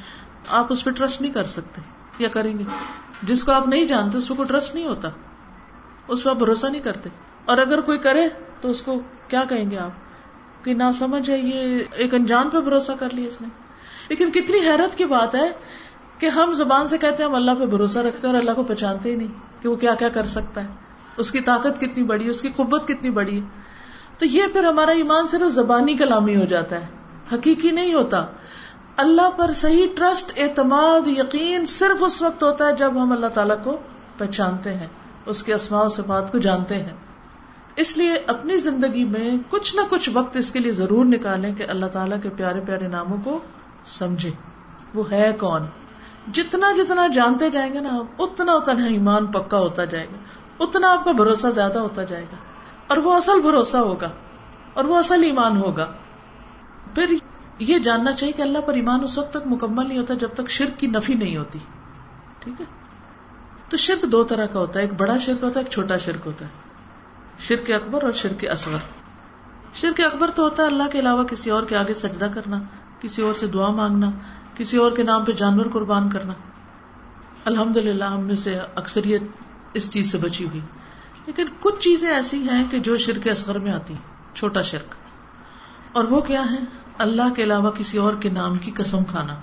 آپ 0.49 0.65
اس 0.69 0.83
پہ 0.83 0.91
ٹرسٹ 0.91 1.21
نہیں 1.21 1.33
کر 1.33 1.43
سکتے 1.43 1.81
یا 2.19 2.29
کریں 2.29 2.59
گے۔ 2.59 2.63
جس 3.23 3.43
کو 3.43 3.51
آپ 3.51 3.67
نہیں 3.67 3.85
جانتے، 3.85 4.17
اس 4.17 4.31
کو 4.37 4.43
ٹرسٹ 4.43 4.75
نہیں 4.75 4.87
ہوتا۔ 4.87 5.09
اس 6.07 6.23
پہ 6.23 6.29
آپ 6.29 6.35
بھروسہ 6.35 6.67
نہیں 6.67 6.81
کرتے۔ 6.81 7.09
اور 7.45 7.57
اگر 7.57 7.81
کوئی 7.81 7.97
کرے 7.97 8.29
تو 8.61 8.69
اس 8.69 8.81
کو 8.81 8.99
کیا 9.27 9.43
کہیں 9.49 9.71
گے 9.71 9.77
آپ؟ 9.77 9.91
کہ 10.65 10.73
نہ 10.73 10.83
سمجھ 10.95 11.29
ہے، 11.29 11.37
یہ 11.37 11.83
ایک 11.93 12.13
انجان 12.13 12.49
پہ 12.49 12.59
بھروسہ 12.59 12.91
کر 12.99 13.09
لیا 13.09 13.27
اس 13.27 13.41
نے۔ 13.41 13.47
لیکن 14.09 14.31
کتنی 14.31 14.59
حیرت 14.59 14.97
کی 14.97 15.05
بات 15.05 15.35
ہے 15.35 15.51
کہ 16.19 16.25
ہم 16.25 16.53
زبان 16.53 16.87
سے 16.87 16.97
کہتے 16.97 17.23
ہیں 17.23 17.29
ہم 17.29 17.35
اللہ 17.35 17.51
پہ 17.59 17.65
بھروسہ 17.65 17.99
رکھتے 17.99 18.27
ہیں 18.27 18.33
اور 18.33 18.41
اللہ 18.41 18.53
کو 18.53 18.63
پہچانتے 18.63 19.11
ہی 19.11 19.15
نہیں 19.15 19.61
کہ 19.61 19.69
وہ 19.69 19.75
کیا 19.75 19.95
کیا 19.95 20.09
کر 20.09 20.25
سکتا 20.25 20.61
ہے۔ 20.61 20.67
اس 21.17 21.31
کی 21.31 21.39
طاقت 21.39 21.81
کتنی 21.81 22.03
بڑی 22.03 22.25
ہے، 22.25 22.29
اس 22.29 22.41
کی 22.41 22.49
قبت 22.49 22.87
کتنی 22.87 23.09
بڑی 23.09 23.41
ہے۔ 23.41 23.45
تو 24.17 24.25
یہ 24.25 24.43
پھر 24.53 24.63
ہمارا 24.63 24.91
ایمان 24.91 25.27
صرف 25.27 25.51
زبانی 25.51 25.93
کلامی 25.93 26.35
ہو 26.35 26.45
جاتا 26.45 26.75
ہے، 26.75 26.85
حقیقی 27.33 27.71
نہیں 27.71 27.93
ہوتا۔ 27.93 28.25
اللہ 28.97 29.29
پر 29.37 29.53
صحیح 29.53 29.87
ٹرسٹ 29.95 30.31
اعتماد، 30.37 31.07
یقین 31.07 31.65
صرف 31.65 32.03
اس 32.03 32.21
وقت 32.21 32.43
ہوتا 32.43 32.67
ہے 32.67 32.75
جب 32.75 33.03
ہم 33.03 33.11
اللہ 33.11 33.27
تعالیٰ 33.27 33.63
کو 33.63 33.77
پہچانتے 34.17 34.73
ہیں، 34.73 34.87
اس 35.25 35.43
کے 35.43 35.53
اسماء 35.53 35.83
و 35.83 35.89
صفات 35.89 36.31
کو 36.31 36.37
جانتے 36.37 36.75
ہیں۔ 36.75 36.93
اس 37.75 37.97
لیے 37.97 38.13
اپنی 38.27 38.57
زندگی 38.57 39.03
میں 39.03 39.37
کچھ 39.49 39.75
نہ 39.75 39.81
کچھ 39.89 40.09
وقت 40.13 40.37
اس 40.37 40.51
کے 40.51 40.59
لیے 40.59 40.71
ضرور 40.71 41.05
نکالیں 41.05 41.55
کہ 41.55 41.65
اللہ 41.69 41.85
تعالیٰ 41.85 42.17
کے 42.23 42.29
پیارے 42.29 42.59
پیارے 42.59 42.87
ناموں 42.87 43.17
کو 43.23 43.39
سمجھے 43.85 44.31
وہ 44.93 45.11
ہے 45.11 45.31
کون؟ 45.39 45.61
جتنا 46.33 46.71
جتنا 46.71 47.07
جانتے 47.07 47.49
جائیں 47.49 47.73
گے 47.73 47.79
نا 47.79 47.89
آپ 47.91 48.21
اتنا 48.21 48.53
اتنا 48.53 48.85
ایمان 48.85 49.25
پکا 49.25 49.57
ہوتا 49.57 49.85
جائے 49.85 50.05
گا۔ 50.05 50.17
اتنا 50.63 50.91
آپ 50.91 51.05
کا 51.05 51.11
بھروسہ 51.11 51.47
زیادہ 51.47 51.79
ہوتا 51.79 52.03
جائے 52.03 52.23
گا۔ 52.23 52.37
اور 52.87 52.97
وہ 52.97 53.13
اصل 53.13 53.41
بھروسہ 53.41 53.77
ہوگا 53.77 54.09
اور 54.73 54.85
وہ 54.85 54.97
اصل 54.97 55.23
ایمان 55.23 55.57
ہوگا۔ 55.57 55.91
پھر 56.95 57.13
یہ 57.59 57.79
جاننا 57.79 58.13
چاہیے 58.13 58.31
کہ 58.31 58.41
اللہ 58.41 58.57
پر 58.57 58.73
ایمان 58.73 59.03
اس 59.03 59.17
وقت 59.17 59.29
تک 59.29 59.47
مکمل 59.47 59.87
نہیں 59.87 59.97
ہوتا 59.97 60.13
جب 60.13 60.29
تک 60.33 60.49
شرک 60.49 60.79
کی 60.79 60.87
نفی 60.87 61.13
نہیں 61.13 61.37
ہوتی۔ 61.37 61.59
ٹھیک 62.39 62.61
ہے؟ 62.61 62.65
تو 63.69 63.77
شرک 63.77 64.11
دو 64.11 64.23
طرح 64.23 64.45
کا 64.45 64.59
ہوتا 64.59 64.79
ہے، 64.79 64.83
ایک 64.85 64.93
بڑا 64.93 65.17
شرک 65.17 65.43
ہوتا 65.43 65.59
ہے، 65.59 65.65
ایک 65.65 65.73
چھوٹا 65.73 65.97
شرک 65.97 66.27
ہوتا 66.27 66.45
ہے۔ 66.45 66.49
شرک 67.39 67.71
اکبر 67.71 68.03
اور 68.03 68.11
شرک 68.11 68.45
اصغر۔ 68.51 68.77
شرک 69.73 70.01
اکبر 70.01 70.29
تو 70.35 70.43
ہوتا 70.43 70.63
ہے 70.63 70.67
اللہ 70.67 70.83
کے 70.91 70.99
علاوہ 70.99 71.23
کسی 71.23 71.49
اور 71.49 71.63
کے 71.63 71.77
آگے 71.77 71.93
سجدہ 71.93 72.27
کرنا، 72.33 72.61
کسی 72.99 73.21
اور 73.21 73.33
سے 73.33 73.47
دعا 73.47 73.69
مانگنا، 73.69 74.11
کسی 74.57 74.77
اور 74.77 74.91
کے 74.91 75.03
نام 75.03 75.25
پہ 75.25 75.31
جانور 75.31 75.65
قربان 75.65 76.09
کرنا۔ 76.09 76.33
الحمد 77.45 77.77
للہ 77.77 78.03
ہم 78.03 78.19
میں 78.19 78.35
سے 78.35 78.59
اکثریت 78.75 79.21
اس 79.73 79.89
چیز 79.89 80.11
سے 80.11 80.17
بچی 80.17 80.45
ہوئی۔ 80.45 80.59
لیکن 81.25 81.45
کچھ 81.59 81.79
چیزیں 81.79 82.09
ایسی 82.09 82.49
ہیں 82.49 82.71
کہ 82.71 82.79
جو 82.79 82.97
شرک 82.97 83.27
اصغر 83.27 83.59
میں 83.59 83.71
آتی 83.71 83.93
چھوٹا 84.33 84.61
شرک۔ 84.61 84.95
اور 85.91 86.03
وہ 86.03 86.21
کیا 86.21 86.43
ہے 86.51 86.65
اللہ 86.97 87.33
کے 87.35 87.43
علاوہ 87.43 87.71
کسی 87.71 87.97
اور 87.97 88.13
کے 88.19 88.29
نام 88.29 88.55
کی 88.55 88.71
قسم 88.75 89.03
کھانا۔ 89.03 89.35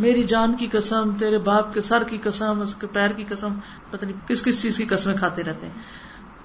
میری 0.00 0.22
جان 0.22 0.56
کی 0.56 0.68
قسم، 0.72 1.10
تیرے 1.18 1.38
باپ 1.38 1.74
کے 1.74 1.80
سر 1.80 2.04
کی 2.04 2.18
قسم، 2.22 2.60
اس 2.60 2.74
کے 2.74 2.86
پیر 2.86 3.08
کی 3.08 3.24
قسم، 3.28 3.54
پتہ 3.90 4.04
نہیں 4.04 4.28
کس 4.28 4.42
کس 4.42 4.62
چیز 4.62 4.76
کی 4.76 4.84
قسمیں 4.84 5.16
کھاتے 5.16 5.42
رہتے 5.42 5.66
ہیں۔ 5.66 5.72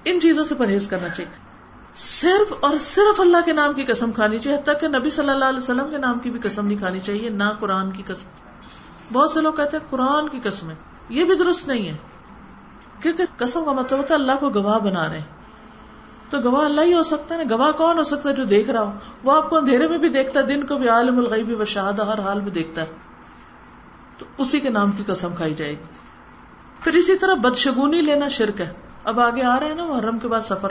ان 0.04 0.20
چیزوں 0.20 0.44
سے 0.44 0.54
پرہیز 0.54 0.88
کرنا 0.88 1.08
چاہیے۔ 1.08 1.38
صرف 1.94 2.52
اور 2.60 2.78
صرف 2.80 3.20
اللہ 3.20 3.36
کے 3.44 3.52
نام 3.52 3.72
کی 3.72 3.84
قسم 3.84 4.12
کھانی 4.12 4.38
چاہیے 4.38 4.62
تک 4.62 4.80
کہ 4.80 4.88
نبی 4.88 5.10
صلی 5.10 5.28
اللہ 5.28 5.44
علیہ 5.44 5.58
وسلم 5.58 5.90
کے 5.90 5.98
نام 5.98 6.18
کی 6.18 6.30
بھی 6.30 6.40
قسم 6.42 6.66
نہیں 6.66 6.78
کھانی 6.78 7.00
چاہیے، 7.00 7.28
نہ 7.28 7.44
قرآن 7.60 7.90
کی 7.90 8.02
قسم۔ 8.06 8.28
بہت 9.12 9.30
سے 9.30 9.40
لوگ 9.40 9.54
کہتے 9.54 9.76
ہیں 9.76 9.86
قرآن 9.90 10.28
کی 10.28 10.40
قسمیں، 10.42 10.74
یہ 11.08 11.24
بھی 11.24 11.34
درست 11.34 11.68
نہیں 11.68 11.88
ہے۔ 11.88 11.96
کیونکہ 13.04 13.24
قسم 13.36 13.64
کا 13.64 13.72
مطلب 13.72 13.98
ہوتا 13.98 14.14
ہے 14.14 14.18
اللہ 14.18 14.32
کو 14.40 14.48
گواہ 14.48 14.78
بنا 14.78 15.08
رہے 15.08 15.18
ہیں 15.18 15.26
تو 16.30 16.40
گواہ 16.40 16.64
اللہ 16.64 16.80
ہی 16.80 16.94
ہو 16.94 17.02
سکتا 17.02 17.34
ہے 17.34 17.44
نا 17.44 17.56
گواہ 17.56 17.70
کون 17.70 17.98
ہو 17.98 18.02
سکتا 18.02 18.30
ہے 18.30 18.34
جو 18.34 18.44
دیکھ 18.44 18.70
رہا 18.70 18.82
ہو؟ 18.82 18.92
وہ 19.24 19.36
آپ 19.36 19.50
کو 19.50 19.56
اندھیرے 19.56 19.88
میں 19.88 19.98
بھی 19.98 20.08
دیکھتا 20.08 20.40
ہے، 20.40 20.46
دن 20.46 20.66
کو 20.66 20.76
بھی، 20.76 20.88
عالم 20.88 21.18
الغیب 21.18 21.60
و 21.60 21.64
شہاد 21.64 21.92
ہر 21.92 22.20
حال 22.20 22.40
میں 22.40 22.50
دیکھتا 22.50 22.82
ہے۔ 22.82 22.86
تو 24.18 24.26
اسی 24.38 24.60
کے 24.60 24.68
نام 24.68 24.90
کی 24.90 25.02
قسم 25.06 25.34
کھائی 25.34 25.54
جائے 25.54 25.70
گی۔ 25.70 25.84
پھر 26.80 26.92
اسی 26.92 27.18
طرح 27.18 27.34
بدشگونی 27.34 28.00
لینا 28.00 28.28
شرک 28.28 28.60
ہے۔ 28.60 28.72
اب 29.04 29.20
آگے 29.20 29.42
آ 29.42 29.60
رہے 29.60 29.66
ہیں 29.66 29.74
نا 29.74 29.84
محرم 29.84 30.18
کے 30.18 30.28
بعد 30.28 30.40
سفر۔ 30.40 30.68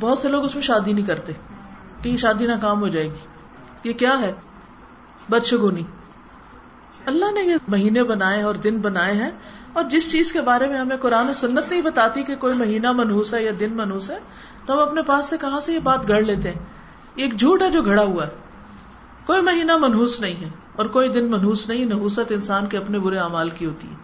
بہت 0.00 0.18
سے 0.18 0.28
لوگ 0.28 0.44
اس 0.44 0.54
میں 0.54 0.62
شادی 0.62 0.92
نہیں 0.92 1.06
کرتے۔ 1.06 1.32
کہ 2.02 2.08
یہ 2.08 2.16
شادی 2.16 2.46
ناکام 2.46 2.80
ہو 2.80 2.88
جائے 2.88 3.06
گی۔ 3.06 3.26
یہ 3.84 3.92
کیا 3.92 4.20
ہے؟ 4.20 4.32
بدشگونی۔ 5.28 5.82
اللہ 7.06 7.32
نے 7.32 7.40
یہ 7.40 7.56
مہینے 7.68 8.02
بنائے 8.02 8.42
اور 8.42 8.54
دن 8.54 8.78
بنائے 8.80 9.14
ہیں۔ 9.14 9.30
اور 9.74 9.84
جس 9.84 10.12
چیز 10.12 10.32
کے 10.32 10.40
بارے 10.40 10.66
میں 10.66 10.78
ہمیں 10.78 10.96
قرآن 10.96 11.28
و 11.28 11.32
سنت 11.32 11.70
نہیں 11.70 11.82
بتاتی 11.82 12.22
کہ 12.22 12.36
کوئی 12.36 12.54
مہینہ 12.54 12.92
منہوس 12.92 13.34
ہے 13.34 13.44
یا 13.44 13.52
دن 13.60 13.72
منہوس 13.72 14.10
ہے، 14.10 14.18
تو 14.66 14.72
ہم 14.72 14.78
اپنے 14.78 15.02
پاس 15.02 15.26
سے 15.26 15.36
کہاں 15.40 15.60
سے 15.60 15.72
یہ 15.72 15.78
بات 15.78 16.08
گڑ 16.08 16.22
لیتے 16.22 16.50
ہیں؟ 16.50 16.58
ایک 17.14 17.36
جھوٹ 17.36 17.62
ہے 17.62 17.70
جو 17.70 17.82
گھڑا 17.82 18.02
ہوا 18.02 18.26
ہے۔ 18.26 18.32
کوئی 19.26 19.42
مہینہ 19.42 19.76
منہوس 19.76 20.20
نہیں 20.20 20.44
ہے 20.44 20.50
اور 20.76 20.86
کوئی 20.86 21.08
دن 21.08 21.24
منہوس 21.30 21.68
نہیں، 21.68 21.84
نحوست 21.84 22.32
انسان 22.32 22.66
کے 22.66 22.76
اپنے 22.76 22.98
برے 22.98 23.18
اعمال 23.18 23.50
کی 23.50 23.66
ہوتی 23.66 23.88
ہے۔ 23.88 23.94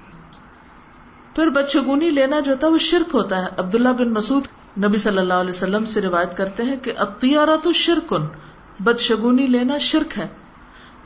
پھر 1.34 1.48
بدشگونی 1.48 2.10
لینا 2.10 2.40
جو 2.40 2.52
ہوتا 2.52 2.66
ہے، 2.66 2.72
وہ 2.72 2.78
شرک 2.78 3.14
ہوتا 3.14 3.42
ہے۔ 3.42 3.46
عبداللہ 3.58 3.88
بن 3.88 4.08
مسعود 4.08 4.44
نبی 4.84 4.98
صلی 4.98 5.18
اللہ 5.18 5.34
علیہ 5.34 5.50
وسلم 5.50 5.84
سے 5.84 6.00
روایت 6.00 6.36
کرتے 6.36 6.62
ہیں 6.62 6.76
کہ 6.76 6.92
اختیارہ 6.98 7.56
تو 7.62 7.72
شرکن، 7.72 8.22
بدشگونی 8.80 9.46
لینا 9.46 9.78
شرک 9.78 10.18
ہے۔ 10.18 10.28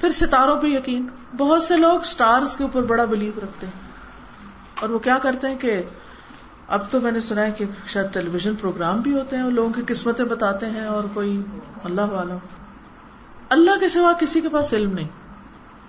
پھر 0.01 0.09
ستاروں 0.09 0.57
پہ 0.57 0.67
یقین۔ 0.67 1.09
بہت 1.37 1.63
سے 1.63 1.77
لوگ 1.77 2.01
اسٹارس 2.01 2.57
کے 2.57 2.65
اوپر 2.65 2.83
بڑا 2.83 3.05
بلیو 3.05 3.33
رکھتے 3.37 3.67
ہیں۔ 3.67 3.84
اور 4.81 4.89
وہ 4.89 4.99
کیا 4.99 5.19
کرتے 5.23 5.47
ہیں 5.47 5.59
کہ 5.59 5.83
اب 6.69 6.91
تو 6.91 7.01
میں 7.01 7.13
نے 7.13 7.21
سنا 7.21 7.43
ہے 7.43 7.51
کہ 7.51 7.65
شاید 7.87 8.13
ٹیلی 8.13 8.31
ویژن 8.31 8.55
پروگرام 8.55 9.01
بھی 9.01 9.13
ہوتے 9.13 9.37
ہیں 9.37 9.43
اور 9.43 9.53
لوگوں 9.53 9.73
کی 9.73 9.83
قسمتیں 9.87 10.25
بتاتے 10.25 10.67
ہیں 10.67 10.85
اور 10.85 11.05
کوئی 11.15 11.43
اللہ 11.85 12.01
عالم۔ 12.01 12.37
اللہ 13.49 13.79
کے 13.81 13.89
سوا 13.89 14.13
کسی 14.21 14.41
کے 14.41 14.49
پاس 14.49 14.73
علم 14.73 14.93
نہیں 14.93 15.09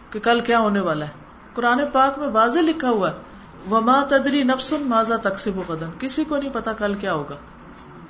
کہ 0.09 0.19
کل 0.19 0.39
کیا 0.39 0.59
ہونے 0.59 0.79
والا 0.79 1.05
ہے۔ 1.05 1.11
قرآن 1.53 1.79
پاک 1.91 2.19
میں 2.19 2.27
واضح 2.27 2.59
لکھا 2.59 2.89
ہوا 2.89 3.09
ہے، 3.09 3.15
وما 3.71 4.03
تدری 4.09 4.43
نفسن 4.43 4.83
ماضا 4.83 5.15
تقسیب 5.15 5.57
و 5.57 5.63
قدم 5.67 5.89
کسی 5.99 6.23
کو 6.23 6.37
نہیں 6.37 6.53
پتا 6.53 6.73
کل 6.73 6.93
کیا 6.93 7.13
ہوگا۔ 7.13 7.35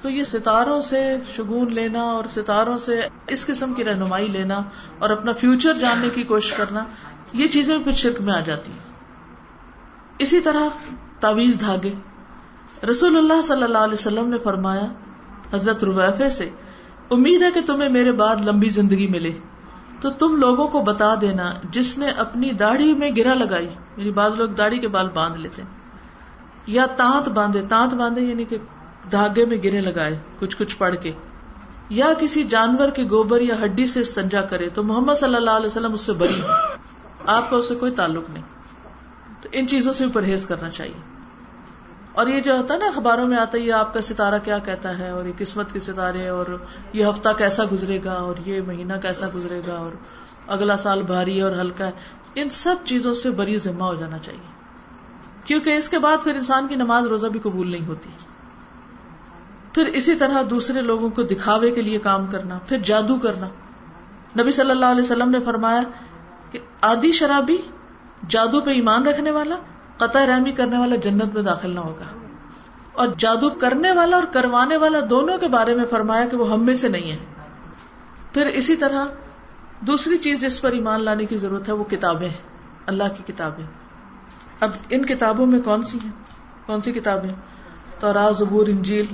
تو 0.02 0.10
یہ 0.10 0.24
ستاروں 0.24 0.80
سے 0.80 1.18
شگون 1.36 1.74
لینا 1.74 2.02
اور 2.02 2.24
ستاروں 2.30 2.78
سے 2.78 3.02
اس 3.28 3.46
قسم 3.46 3.74
کی 3.74 3.84
رہنمائی 3.84 4.28
لینا 4.28 4.62
اور 5.00 5.10
اپنا 5.10 5.34
فیوچر 5.34 5.74
جاننے 5.74 6.10
کی 6.10 6.24
کوشش 6.24 6.54
کرنا، 6.54 6.84
یہ 7.34 7.48
چیزیں 7.48 7.80
پھر 7.80 7.92
شرک 7.92 8.22
میں 8.22 8.34
آ 8.34 8.40
جاتی 8.40 8.72
ہیں۔ 8.72 8.95
اسی 10.18 10.42
طرح 10.42 10.68
تعویز 11.20 11.60
دھاگے۔ 11.60 11.94
رسول 12.90 13.18
اللہ 13.18 13.42
صلی 13.42 13.64
اللہ 13.64 13.78
علیہ 13.78 13.94
وسلم 13.94 14.30
نے 14.30 14.38
فرمایا، 14.38 14.86
حضرت 15.54 15.84
رویفے 15.84 16.30
سے، 16.30 16.50
امید 17.12 17.42
ہے 17.42 17.52
کہ 17.52 17.62
تمہیں 17.62 17.90
میرے 17.90 18.12
بعد 18.12 18.36
لمبی 18.46 18.70
زندگی 18.70 19.08
ملے۔ 19.08 19.32
تو 20.02 20.10
تم 20.10 20.36
لوگوں 20.36 20.68
کو 20.68 20.82
بتا 20.82 21.16
دینا، 21.22 21.54
جس 21.72 21.98
نے 21.98 22.10
اپنی 22.10 22.52
داڑھی 22.52 22.94
میں 22.94 23.12
گرا 23.18 23.34
لگائی 23.34 23.70
یعنی 23.98 24.12
بعض 24.12 24.36
لوگ 24.36 24.50
داڑھی 24.50 24.80
کے 24.80 24.88
بال 24.88 25.10
باندھ 25.10 25.38
لیتے 25.38 25.62
یا 26.68 26.86
تانت 26.86 27.30
باندھے۔ 27.30 27.62
تانت 27.70 27.94
باندھے 27.94 28.22
یعنی 28.22 28.44
کہ 28.44 28.58
دھاگے 29.12 29.46
میں 29.46 29.58
گرے 29.64 29.82
لگائے، 29.82 30.20
کچھ 30.40 30.58
کچھ 30.58 30.78
پڑھ 30.78 30.96
کے۔ 31.02 31.12
یا 31.90 32.14
کسی 32.20 32.44
جانور 32.44 32.90
کے 32.90 33.04
گوبر 33.04 33.42
یا 33.42 33.56
ہڈی 33.64 33.88
سے 33.88 34.00
استنجا 34.00 34.42
کرے، 34.42 34.70
تو 34.70 34.84
محمد 34.84 35.14
صلی 35.14 35.36
اللہ 35.36 35.52
علیہ 35.52 35.66
وسلم 35.66 35.94
اس 35.94 36.02
سے 36.02 36.14
بری 36.14 36.42
آپ 37.26 37.50
کا 37.50 37.58
اس 37.58 37.68
سے 37.68 37.76
کوئی 37.76 37.92
تعلق 37.92 38.30
نہیں۔ 38.30 38.44
تو 39.46 39.50
ان 39.52 39.68
چیزوں 39.68 39.94
سے 39.94 40.06
بھی 40.06 40.14
پرہیز 40.14 40.46
کرنا 40.46 40.70
چاہیے۔ 40.70 41.16
اور 42.14 42.28
یہ 42.28 42.42
جو 42.42 42.58
ہوتا 42.58 42.74
ہے 42.74 42.80
نا، 42.80 42.86
اخباروں 42.86 43.28
میں 43.28 43.38
آتا 43.38 43.58
ہے، 43.58 43.64
یہ 43.64 43.74
آپ 43.74 43.94
کا 43.94 44.02
ستارہ 44.02 44.40
کیا 44.44 44.58
کہتا 44.58 44.98
ہے، 44.98 45.10
اور 45.10 45.26
یہ 45.26 45.32
قسمت 45.38 45.74
کے 45.74 45.80
ستارے، 45.80 46.28
اور 46.28 46.46
یہ 46.94 47.06
ہفتہ 47.06 47.30
کیسا 47.38 47.64
گزرے 47.72 48.00
گا، 48.06 48.14
اور 48.14 48.36
یہ 48.46 48.62
مہینہ 48.62 48.94
کیسا 49.02 49.28
گزرے 49.36 49.62
گا، 49.68 49.76
اور 49.76 49.92
اگلا 50.48 50.78
سال 50.78 51.02
بھاری 51.02 51.42
اور 51.42 51.52
ہلکا 51.52 51.86
ہے۔ 51.86 51.92
ان 52.36 52.50
سب 52.50 52.76
چیزوں 52.86 53.14
سے 53.14 53.32
بری 53.32 53.58
ذمہ 53.58 53.84
ہو 53.84 53.96
جانا 53.96 54.20
چاہیے۔ 54.20 54.52
کیونکہ 55.44 55.70
اس 55.70 55.90
کے 55.90 56.00
بعد 56.00 56.18
پھر 56.24 56.36
انسان 56.36 56.68
کی 56.68 56.76
نماز 56.76 57.08
روزہ 57.08 57.28
بھی 57.28 57.40
قبول 57.40 57.72
نہیں 57.72 57.86
ہوتی۔ 57.86 58.10
پھر 59.74 59.86
اسی 59.86 60.16
طرح 60.16 60.42
دوسرے 60.50 60.82
لوگوں 60.82 61.10
کو 61.10 61.24
دکھاوے 61.24 61.72
کے 61.72 61.82
لیے 61.82 62.00
کام 62.00 62.28
کرنا، 62.28 62.60
پھر 62.66 62.78
جادو 62.78 63.20
کرنا۔ 63.20 63.48
نبی 64.42 64.52
صلی 64.52 64.72
اللہ 64.72 64.86
علیہ 64.86 65.04
وسلم 65.04 65.30
نے 65.30 65.40
فرمایا 65.40 65.82
کہ 66.52 66.60
آدھی 66.82 67.12
شرابی 67.12 67.58
جادو 68.30 68.62
پہ 68.62 68.70
ایمان 68.70 69.08
رکھنے 69.08 69.32
والا، 69.32 69.56
قطع 69.98 70.26
رحمی 70.26 70.52
کرنے 70.52 70.78
والا 70.78 70.96
جنت 70.96 71.34
میں 71.34 71.44
داخل 71.44 71.76
نہ 71.76 71.80
ہوگا۔ 71.80 72.04
اور 72.94 73.08
جادو 73.18 73.50
کرنے 73.50 73.92
والا 73.92 74.16
اور 74.16 74.24
کروانے 74.24 74.78
والا 74.78 75.00
دونوں 75.10 75.38
کے 75.38 75.48
بارے 75.48 75.76
میں 75.76 75.86
فرمایا 75.86 76.26
کہ 76.26 76.38
وہ 76.38 76.52
ہم 76.52 76.66
میں 76.66 76.76
سے 76.76 76.88
نہیں 76.88 77.12
ہے 77.12 77.18
پھر 78.34 78.46
اسی 78.46 78.76
طرح 78.76 79.06
دوسری 79.80 80.18
چیز 80.18 80.42
جس 80.42 80.62
پر 80.62 80.72
ایمان 80.72 81.04
لانے 81.04 81.26
کی 81.26 81.38
ضرورت 81.38 81.68
ہے، 81.68 81.74
وہ 81.74 81.84
کتابیں 81.84 82.30
اللہ 82.86 83.04
کی 83.18 83.34
کتابیں۔ 83.34 83.66
اب 84.60 84.70
ان 84.90 85.06
کتابوں 85.06 85.46
میں 85.46 85.60
کون 85.60 85.84
سی 85.84 85.98
ہیں؟ 86.04 86.12
کون 86.66 86.82
سی 86.82 86.92
کتابیں؟ 86.92 87.30
تو 88.00 88.34
زبور، 88.34 88.68
انجیل 88.68 89.06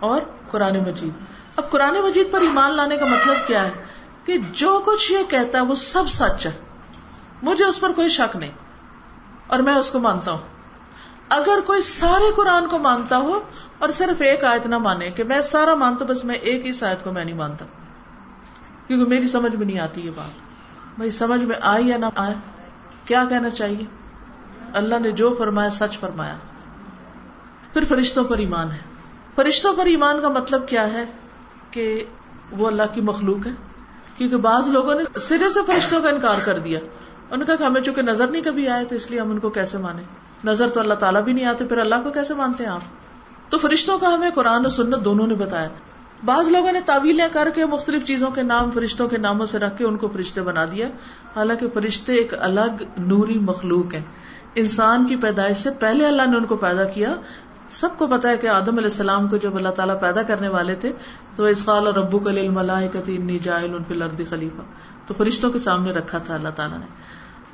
اور 0.00 0.20
قرآن 0.50 0.78
مجید۔ 0.78 1.12
اب 1.56 1.70
قرآن 1.70 1.94
مجید 1.94 2.32
پر 2.32 2.40
ایمان 2.40 2.72
لانے 2.72 2.96
کا 2.96 3.04
مطلب 3.04 3.36
کیا 3.46 3.64
ہے؟ 3.64 3.70
کہ 4.24 4.38
جو 4.52 4.82
کچھ 4.84 5.12
یہ 5.12 5.18
کہتا 5.28 5.58
ہے، 5.58 5.62
وہ 5.62 5.74
سب 5.74 6.08
سچ 6.08 6.46
ہے۔ 6.46 6.67
مجھے 7.42 7.64
اس 7.64 7.80
پر 7.80 7.92
کوئی 7.92 8.08
شک 8.08 8.36
نہیں 8.36 8.50
اور 9.46 9.58
میں 9.58 9.74
اس 9.74 9.90
کو 9.90 9.98
مانتا 9.98 10.32
ہوں۔ 10.32 10.38
اگر 11.28 11.60
کوئی 11.66 11.80
سارے 11.80 12.32
قرآن 12.36 12.68
کو 12.68 12.78
مانتا 12.78 13.16
ہو 13.16 13.40
اور 13.78 13.88
صرف 13.88 14.20
ایک 14.20 14.44
آیت 14.44 14.66
نہ 14.66 14.78
مانے 14.78 15.10
کہ 15.10 15.24
میں 15.24 15.40
سارا 15.40 15.74
مانتا 15.74 16.04
بس 16.04 16.24
میں 16.24 16.34
ایک 16.34 16.66
ہی 16.66 16.84
آیت 16.84 17.04
کو 17.04 17.12
میں 17.12 17.24
نہیں 17.24 17.34
مانتا۔ 17.34 17.64
کیونکہ 18.86 19.06
میری 19.06 19.26
سمجھ 19.26 19.56
میں 19.56 19.66
نہیں 19.66 19.78
آتی 19.78 20.00
یہ 20.00 20.10
بات۔ 20.16 20.38
بھائی، 20.96 21.10
سمجھ 21.10 21.44
میں 21.44 21.56
آئی 21.60 21.88
یا 21.88 21.96
نہ 21.96 22.06
آئے 22.16 22.34
کیا 23.04 23.24
کہنا 23.28 23.50
چاہیے؟ 23.50 23.84
اللہ 24.72 24.94
نے 24.98 25.10
جو 25.10 25.34
فرمایا، 25.38 25.70
سچ 25.70 25.98
فرمایا۔ 25.98 26.36
پھر 27.72 27.84
فرشتوں 27.84 28.24
پر 28.24 28.38
ایمان 28.38 28.72
ہے۔ 28.72 28.78
فرشتوں 29.34 29.74
پر 29.76 29.86
ایمان 29.86 30.20
کا 30.22 30.28
مطلب 30.28 30.68
کیا 30.68 30.92
ہے 30.92 31.04
کہ 31.70 32.04
وہ 32.50 32.66
اللہ 32.66 32.82
کی 32.92 33.00
مخلوق 33.00 33.46
ہے 33.46 33.52
کیونکہ 34.16 34.36
بعض 34.36 34.68
لوگوں 34.68 34.94
نے 34.94 35.18
سرے 35.18 35.48
سے 35.48 35.60
فرشتوں 35.66 36.02
کا 36.02 36.08
انکار 36.08 36.36
کر 36.44 36.58
دیا۔ 36.58 36.80
ان 37.30 37.44
کا 37.44 37.66
ہمیں 37.66 37.80
چونکہ 37.80 38.02
نظر 38.02 38.28
نہیں 38.28 38.42
کبھی 38.42 38.68
آئے 38.68 38.84
تو 38.84 38.94
اس 38.94 39.10
لیے 39.10 39.20
ہم 39.20 39.30
ان 39.30 39.38
کو 39.38 39.50
کیسے 39.50 39.78
مانے 39.78 40.02
نظر 40.44 40.68
تو 40.68 40.80
اللہ 40.80 40.94
تعالیٰ 40.94 41.22
بھی 41.22 41.32
نہیں 41.32 41.44
آتے، 41.44 41.64
پھر 41.64 41.78
اللہ 41.78 41.94
کو 42.04 42.10
کیسے 42.10 42.34
مانتے 42.34 42.64
ہیں 42.64 42.70
آپ؟ 42.70 42.80
تو 43.50 43.58
فرشتوں 43.58 43.98
کا 43.98 44.14
ہمیں 44.14 44.30
قرآن 44.30 44.66
و 44.66 44.68
سنت 44.68 45.04
دونوں 45.04 45.26
نے 45.26 45.34
بتایا۔ 45.34 45.68
بعض 46.24 46.48
لوگوں 46.48 46.72
نے 46.72 46.80
تعویلیں 46.80 47.28
کر 47.32 47.48
کے 47.54 47.64
مختلف 47.64 48.04
چیزوں 48.04 48.30
کے 48.30 48.42
نام، 48.42 48.70
فرشتوں 48.70 49.08
کے 49.08 49.18
ناموں 49.18 49.46
سے 49.46 49.58
رکھ 49.58 49.78
کے 49.78 49.84
ان 49.84 49.96
کو 49.96 50.08
فرشتے 50.08 50.42
بنا 50.42 50.64
دیا۔ 50.64 50.88
حالانکہ 51.36 51.66
فرشتے 51.74 52.14
ایک 52.14 52.34
الگ 52.38 52.82
نوری 52.98 53.38
مخلوق 53.38 53.94
ہیں۔ 53.94 54.02
انسان 54.54 55.06
کی 55.06 55.16
پیدائش 55.16 55.56
سے 55.56 55.70
پہلے 55.70 56.06
اللہ 56.06 56.22
نے 56.30 56.36
ان 56.36 56.44
کو 56.44 56.56
پیدا 56.56 56.84
کیا۔ 56.84 57.14
سب 57.70 57.88
کو 57.98 58.06
پتا 58.06 58.28
ہے 58.30 58.36
کہ 58.36 58.46
آدم 58.46 58.72
علیہ 58.72 58.84
السلام 58.84 59.28
کو 59.28 59.36
جب 59.36 59.56
اللہ 59.56 59.68
تعالیٰ 59.68 60.00
پیدا 60.00 60.22
کرنے 60.22 60.48
والے 60.48 60.74
تھے، 60.74 60.92
تو 61.36 61.44
اسقال 61.44 61.86
اور 61.86 61.94
ربو 61.94 62.18
کل 62.18 62.48
ملاحتی 62.48 63.38
جائل 63.38 63.74
ان 63.74 64.04
فی 64.16 64.24
خلیفہ۔ 64.24 64.62
تو 65.08 65.14
فرشتوں 65.14 65.50
کے 65.50 65.58
سامنے 65.58 65.90
رکھا 65.90 66.18
تھا 66.18 66.34
اللہ 66.34 66.48
تعالیٰ 66.48 66.78
نے۔ 66.78 66.86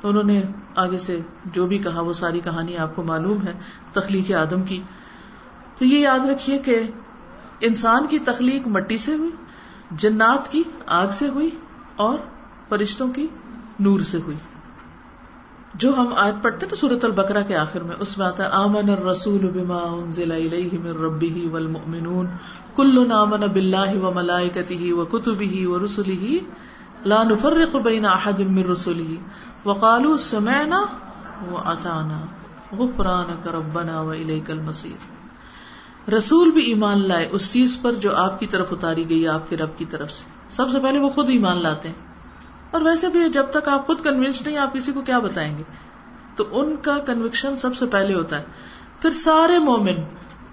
تو 0.01 0.09
انہوں 0.09 0.23
نے 0.23 0.43
آگے 0.75 0.97
سے 0.97 1.19
جو 1.45 1.67
بھی 1.67 1.77
کہا 1.77 2.01
وہ 2.01 2.13
ساری 2.13 2.39
کہانی 2.39 2.77
آپ 2.77 2.95
کو 2.95 3.03
معلوم 3.03 3.47
ہے 3.47 3.53
تخلیق 3.91 4.31
آدم 4.31 4.63
کی۔ 4.63 4.81
تو 5.77 5.85
یہ 5.85 5.99
یاد 5.99 6.19
رکھیے 6.19 6.57
کہ 6.57 6.83
انسان 7.61 8.07
کی 8.07 8.19
تخلیق 8.19 8.67
مٹی 8.67 8.97
سے 8.97 9.15
ہوئی، 9.15 9.31
جنات 9.91 10.51
کی 10.51 10.63
آگ 10.85 11.07
سے 11.11 11.29
ہوئی 11.29 11.49
اور 11.95 12.17
فرشتوں 12.69 13.09
کی 13.09 13.27
نور 13.79 13.99
سے 13.99 14.17
ہوئی۔ 14.25 14.37
جو 15.73 15.93
ہم 15.97 16.07
آج 16.17 16.35
پڑھتے 16.41 16.65
نا 16.65 16.75
سورت 16.75 17.05
البکرا 17.05 17.41
کے 17.41 17.55
آخر 17.55 17.79
میں 17.79 17.95
اس 17.99 18.17
میں 18.17 18.25
آتا 18.25 18.43
ہے، 18.43 18.49
آمن 18.51 18.89
الرسول 18.89 19.49
بما 19.49 19.77
انزل 19.77 20.31
الیہ 20.31 20.79
من 20.79 21.03
ربہ 21.03 21.47
والمؤمنون 21.51 22.27
کل 22.75 23.11
آمن 23.11 23.39
باللہ 23.39 23.97
و 23.97 24.11
ملائکتہ 24.11 24.93
و 24.93 25.05
کتبہ 25.05 25.67
و 25.67 25.85
رسلہ 25.85 26.37
لا 27.05 27.23
نفرق 27.23 27.75
بین 27.75 28.05
احد 28.05 28.39
من 28.39 28.63
رسلہ 28.63 29.13
وقالو 29.67 30.17
سمعنا 30.17 30.81
و 31.51 31.57
اتانا 31.57 32.25
غفرانک 32.77 33.47
ربنا 33.47 34.01
و 34.01 34.09
الیک 34.09 34.51
المصیر 34.51 35.15
رسول 36.11 36.51
بھی 36.51 36.61
ایمان 36.61 37.07
لائے 37.07 37.29
اس 37.31 37.53
چیز 37.53 37.81
پر 37.81 37.93
جو 37.93 38.15
آپ 38.15 38.39
کی 38.39 38.47
طرف 38.47 38.73
اتاری 38.73 39.09
گئی 39.09 39.27
آپ 39.27 39.49
کے 39.49 39.57
رب 39.57 39.77
کی 39.77 39.85
طرف 39.85 40.11
سے. 40.11 40.23
سب 40.49 40.69
سے 40.69 40.79
پہلے 40.79 40.99
وہ 40.99 41.09
خود 41.09 41.29
ایمان 41.29 41.61
لاتے 41.61 41.87
ہیں. 41.87 41.95
اور 42.71 42.81
ویسے 42.81 43.09
بھی 43.09 43.29
جب 43.29 43.45
تک 43.51 43.67
آپ 43.67 43.87
خود 43.87 44.01
کنوینس 44.01 44.41
نہیں، 44.41 44.57
آپ 44.57 44.73
کسی 44.73 44.91
کو 44.91 45.01
کیا 45.01 45.19
بتائیں 45.19 45.57
گے؟ 45.57 45.63
تو 46.35 46.43
ان 46.51 46.75
کا 46.81 46.97
کنوکشن 46.97 47.57
سب 47.57 47.75
سے 47.75 47.85
پہلے 47.85 48.13
ہوتا 48.13 48.39
ہے. 48.39 48.43
پھر 49.01 49.11
سارے 49.11 49.59
مومن، 49.59 50.03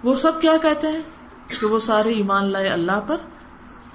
وہ 0.05 0.17
سب 0.17 0.41
کیا 0.41 0.57
کہتے 0.63 0.89
ہیں؟ 0.89 1.03
کہ 1.61 1.67
وہ 1.67 1.79
سارے 1.79 2.13
ایمان 2.13 2.45
لائے 2.45 2.69
اللہ 2.69 3.01
پر 3.07 3.17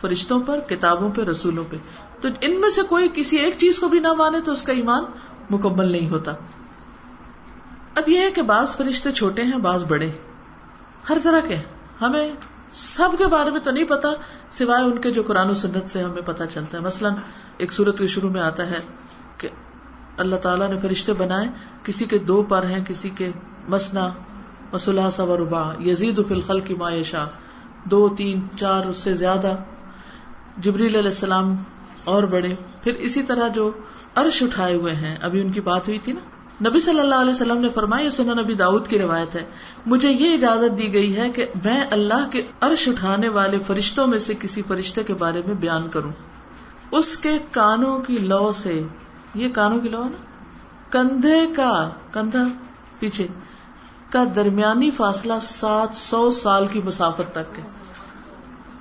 فرشتوں 0.02 0.42
پر، 0.46 0.60
کتابوں 0.60 1.10
پہ 1.12 1.22
رسولوں 1.22 1.64
پہ۔ 1.70 1.76
تو 2.22 2.28
ان 2.42 2.60
میں 2.60 2.70
سے 2.70 2.82
کوئی 2.82 3.08
کسی 3.14 3.38
ایک 3.38 3.54
چیز 3.58 3.80
کو 3.80 3.90
بھی 3.90 4.00
نہ 4.00 4.14
مانے 4.14 4.42
تو 4.42 4.52
اس 4.52 4.62
کا 4.62 4.74
ایمان 4.74 5.04
مکمل 5.50 5.92
نہیں 5.92 6.10
ہوتا۔ 6.10 6.34
اب 7.96 8.10
یہ 8.10 8.20
ہے 8.20 8.32
کہ 8.32 8.42
بعض 8.42 8.76
فرشتے 8.76 9.12
چھوٹے 9.12 9.44
ہیں، 9.44 9.58
بعض 9.58 9.86
بڑے۔ 9.86 10.12
ہر 11.10 11.18
طرح 11.24 11.40
کے۔ 11.40 11.56
ہمیں 12.02 12.32
سب 12.72 13.10
کے 13.18 13.28
بارے 13.28 13.52
میں 13.52 13.60
تو 13.60 13.72
نہیں 13.72 13.84
پتا، 13.84 14.10
سوائے 14.52 14.84
ان 14.84 15.02
کے 15.02 15.12
جو 15.12 15.24
قرآن 15.24 15.50
و 15.50 15.54
سنت 15.54 15.90
سے 15.90 16.04
ہمیں 16.04 16.22
پتا 16.26 16.46
چلتا 16.46 16.78
ہے۔ 16.78 16.84
مثلاً 16.84 17.14
ایک 17.58 17.74
صورت 17.74 17.98
کے 17.98 18.08
شروع 18.08 18.30
میں 18.30 18.42
آتا 18.42 18.68
ہے 18.68 18.80
کہ 19.38 19.50
اللہ 20.18 20.36
تعالیٰ 20.36 20.70
نے 20.70 20.80
فرشتے 20.80 21.14
بنائے، 21.14 21.48
کسی 21.84 22.06
کے 22.06 22.18
دو 22.18 22.44
پر 22.44 22.66
ہیں، 22.66 22.86
کسی 22.86 23.10
کے 23.10 23.32
مسنا 23.68 24.10
مسلح 24.74 25.10
سا 25.10 25.26
ربا 25.26 25.74
یزید 25.80 26.20
الخل 26.30 26.62
کی 26.62 26.74
معیشہ 26.74 27.30
دو، 27.84 28.10
تین، 28.10 28.42
چار، 28.60 28.86
اس 28.86 28.98
سے 28.98 29.14
زیادہ۔ 29.14 29.56
جبریل 30.58 30.96
علیہ 30.96 31.10
السلام 31.10 31.56
اور 32.04 32.24
بڑے 32.24 32.56
پھر 32.82 32.94
اسی 32.94 33.24
طرح 33.24 33.48
جو 33.48 33.72
عرش 34.16 34.44
اٹھائے 34.44 34.76
ہوئے 34.76 34.96
ہیں، 34.96 35.16
ابھی 35.22 35.42
ان 35.42 35.52
کی 35.52 35.62
بات 35.62 35.88
ہوئی 35.88 36.00
تھی 36.00 36.12
نا۔ 36.12 36.20
نبی 36.70 36.80
صلی 36.80 37.00
اللہ 37.00 37.16
علیہ 37.16 37.32
وسلم 37.32 37.58
نے 37.58 37.70
فرمایا 37.70 38.10
سنا 38.10 38.42
نبی 38.42 38.54
داؤد 38.54 38.88
کی 38.88 39.00
روایت 39.00 39.36
ہے، 39.36 39.46
مجھے 39.86 40.12
یہ 40.12 40.34
اجازت 40.34 40.78
دی 40.78 40.94
گئی 40.94 41.18
ہے 41.18 41.30
کہ 41.30 41.46
میں 41.66 41.86
اللہ 41.92 42.30
کے 42.32 42.48
عرش 42.62 42.88
اٹھانے 42.88 43.30
والے 43.30 43.60
فرشتوں 43.68 44.08
میں 44.08 44.20
سے 44.20 44.34
کسی 44.40 44.62
فرشتے 44.68 45.04
کے 45.04 45.14
بارے 45.14 45.42
میں 45.48 45.56
بیان 45.56 45.88
کروں۔ 45.90 46.12
اس 46.92 47.18
کے 47.18 47.38
کانوں 47.52 48.00
کی 48.00 48.18
لو 48.18 48.52
سے، 48.52 48.84
یہ 49.36 49.50
کانوں 49.50 49.80
کی 49.80 49.90
لو 49.90 50.04
نا۔ 50.04 50.26
کندھے 50.90 51.48
کا، 51.56 51.90
کندھا 52.12 52.44
پیچھے، 53.00 53.28
کا 54.10 54.24
درمیانی 54.36 54.92
فاصلہ 54.92 55.34
سات 55.42 55.98
سو 55.98 56.30
سال 56.30 56.68
کی 56.68 56.82
مسافت 56.86 57.32
تک 57.32 57.60
ہے۔ 57.60 57.77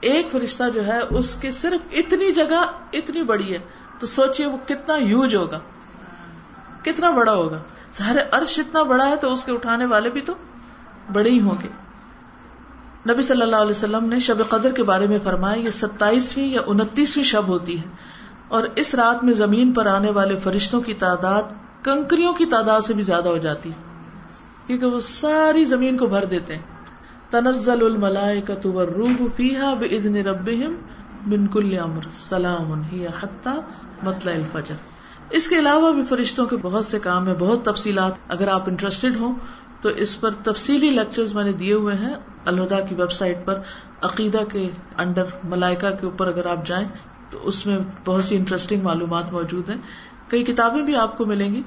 ایک 0.00 0.32
فرشتہ 0.32 0.70
جو 0.74 0.86
ہے، 0.86 1.00
اس 1.10 1.36
کی 1.36 1.50
صرف 1.50 1.86
اتنی 1.92 2.32
جگہ 2.32 2.66
اتنی 2.92 3.22
بڑی 3.22 3.52
ہے۔ 3.52 3.58
تو 3.98 4.06
سوچئے 4.06 4.46
وہ 4.46 4.56
کتنا 4.66 4.96
یوج 4.96 5.36
ہوگا۔ 5.36 5.58
کتنا 6.82 7.10
بڑا 7.10 7.32
ہوگا۔ 7.32 7.58
سارے 7.92 8.18
عرش 8.32 8.58
اتنا 8.58 8.82
بڑا 8.82 9.08
ہے 9.08 9.16
تو 9.16 9.32
اس 9.32 9.44
کے 9.44 9.52
اٹھانے 9.52 9.84
والے 9.84 10.10
بھی 10.10 10.20
تو 10.20 10.34
بڑے 11.12 11.30
ہی 11.30 11.40
ہوں 11.40 11.54
گے۔ 11.62 11.68
نبی 13.12 13.22
صلی 13.22 13.42
اللہ 13.42 13.56
علیہ 13.56 13.70
وسلم 13.70 14.04
نے 14.04 14.18
شب 14.18 14.48
قدر 14.48 14.72
کے 14.72 14.82
بارے 14.82 15.06
میں 15.06 15.18
فرمایا، 15.24 15.62
یہ 15.62 15.70
ستائیسویں 15.70 16.48
یا 16.48 16.60
انتیسویں 16.66 17.24
شب 17.24 17.48
ہوتی 17.48 17.78
ہے۔ 17.78 18.16
اور 18.48 18.64
اس 18.76 18.94
رات 18.94 19.24
میں 19.24 19.34
زمین 19.34 19.72
پر 19.72 19.86
آنے 19.86 20.10
والے 20.10 20.38
فرشتوں 20.38 20.80
کی 20.80 20.94
تعداد 20.94 21.42
کنکریوں 21.82 22.32
کی 22.32 22.46
تعداد 22.46 22.80
سے 22.80 22.94
بھی 22.94 23.02
زیادہ 23.02 23.28
ہو 23.28 23.36
جاتی 23.36 23.70
کیونکہ 24.66 24.86
وہ 24.86 25.00
ساری 25.00 25.64
زمین 25.64 25.96
کو 25.96 26.06
بھر 26.06 26.24
دیتے 26.24 26.54
ہیں۔ 26.54 26.75
تنزل 27.30 27.84
الملائکۃ 27.84 28.66
والروح 28.66 29.26
فیہا 29.36 29.74
باذن 29.74 30.16
ربہم 30.16 30.74
من 31.26 31.46
کل 31.46 31.78
امر، 31.78 32.02
سلام 32.12 32.82
ہی 32.92 33.06
حتی 33.06 33.60
مطلع 34.02 34.32
الفجر۔ 34.32 34.74
اس 35.30 35.48
کے 35.48 35.58
علاوہ 35.58 35.92
بھی 35.92 36.04
فرشتوں 36.04 36.46
کے 36.46 36.56
بہت 36.62 36.86
سے 36.86 36.98
کام 36.98 37.26
ہیں، 37.26 37.34
بہت 37.34 37.64
تفصیلات، 37.64 38.12
اگر 38.28 38.48
آپ 38.48 38.68
انٹرسٹیڈ 38.68 39.16
ہوں 39.20 39.34
تو 39.80 39.88
اس 39.88 40.20
پر 40.20 40.30
تفصیلی 40.30 40.90
لیکچرز 40.90 41.34
میں 41.34 41.44
نے 41.44 41.52
دیے 41.52 41.72
ہوئے 41.72 41.94
ہیں۔ 41.94 42.14
الہدا 42.46 42.80
کی 42.80 42.94
ویب 42.94 43.12
سائٹ 43.12 43.38
پر 43.44 43.58
عقیدہ 44.02 44.44
کے 44.52 44.70
انڈر 44.98 45.24
ملائکہ 45.44 45.90
کے 45.90 46.06
اوپر 46.06 46.26
اگر 46.26 46.46
آپ 46.46 46.66
جائیں 46.66 46.88
تو 47.30 47.38
اس 47.42 47.66
میں 47.66 47.78
بہت 48.04 48.24
سی 48.24 48.36
انٹرسٹنگ 48.36 48.82
معلومات 48.82 49.32
موجود 49.32 49.70
ہیں۔ 49.70 49.76
کئی 50.28 50.44
کتابیں 50.44 50.82
بھی 50.82 50.96
آپ 50.96 51.18
کو 51.18 51.24
ملیں 51.24 51.54
گی۔ 51.54 51.62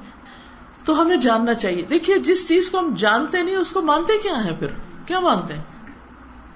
تو 0.85 1.01
ہمیں 1.01 1.17
جاننا 1.17 1.53
چاہیے۔ 1.53 1.81
دیکھیے، 1.89 2.17
جس 2.17 2.47
چیز 2.47 2.69
کو 2.69 2.79
ہم 2.79 2.93
جانتے 2.97 3.41
نہیں، 3.41 3.55
اس 3.55 3.71
کو 3.71 3.81
مانتے 3.81 4.17
کیا 4.17 4.43
ہے 4.43 4.51
پھر؟ 4.59 4.67
کیا 5.09 5.19
مانتے 5.19 5.53
ہیں؟ 5.53 5.63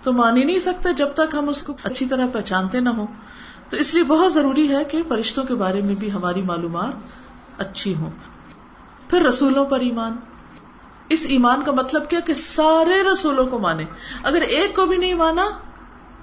تو 0.03 0.13
مان 0.13 0.37
ہی 0.37 0.43
نہیں 0.43 0.59
سکتے 0.59 0.93
جب 0.93 1.07
تک 1.13 1.35
ہم 1.35 1.49
اس 1.49 1.63
کو 1.63 1.73
اچھی 1.83 2.05
طرح 2.05 2.25
پہچانتے 2.33 2.79
نہ 2.79 2.89
ہو 2.89 3.05
تو 3.69 3.77
اس 3.77 3.93
لیے 3.93 4.03
بہت 4.03 4.33
ضروری 4.33 4.75
ہے 4.75 4.83
کہ 4.83 5.01
فرشتوں 5.07 5.43
کے 5.43 5.55
بارے 5.55 5.81
میں 5.81 5.95
بھی 5.95 6.11
ہماری 6.11 6.41
معلومات 6.41 6.93
اچھی 7.57 7.95
ہوں۔ 7.95 8.09
پھر 9.09 9.21
رسولوں 9.21 9.65
پر 9.65 9.79
ایمان۔ 9.79 10.15
اس 11.09 11.25
ایمان 11.29 11.63
کا 11.63 11.71
مطلب 11.71 12.09
کیا 12.09 12.19
کہ 12.19 12.33
سارے 12.33 13.03
رسولوں 13.11 13.45
کو 13.45 13.59
مانے۔ 13.59 13.83
اگر 14.23 14.41
ایک 14.41 14.75
کو 14.75 14.85
بھی 14.85 14.97
نہیں 14.97 15.13
مانا 15.13 15.45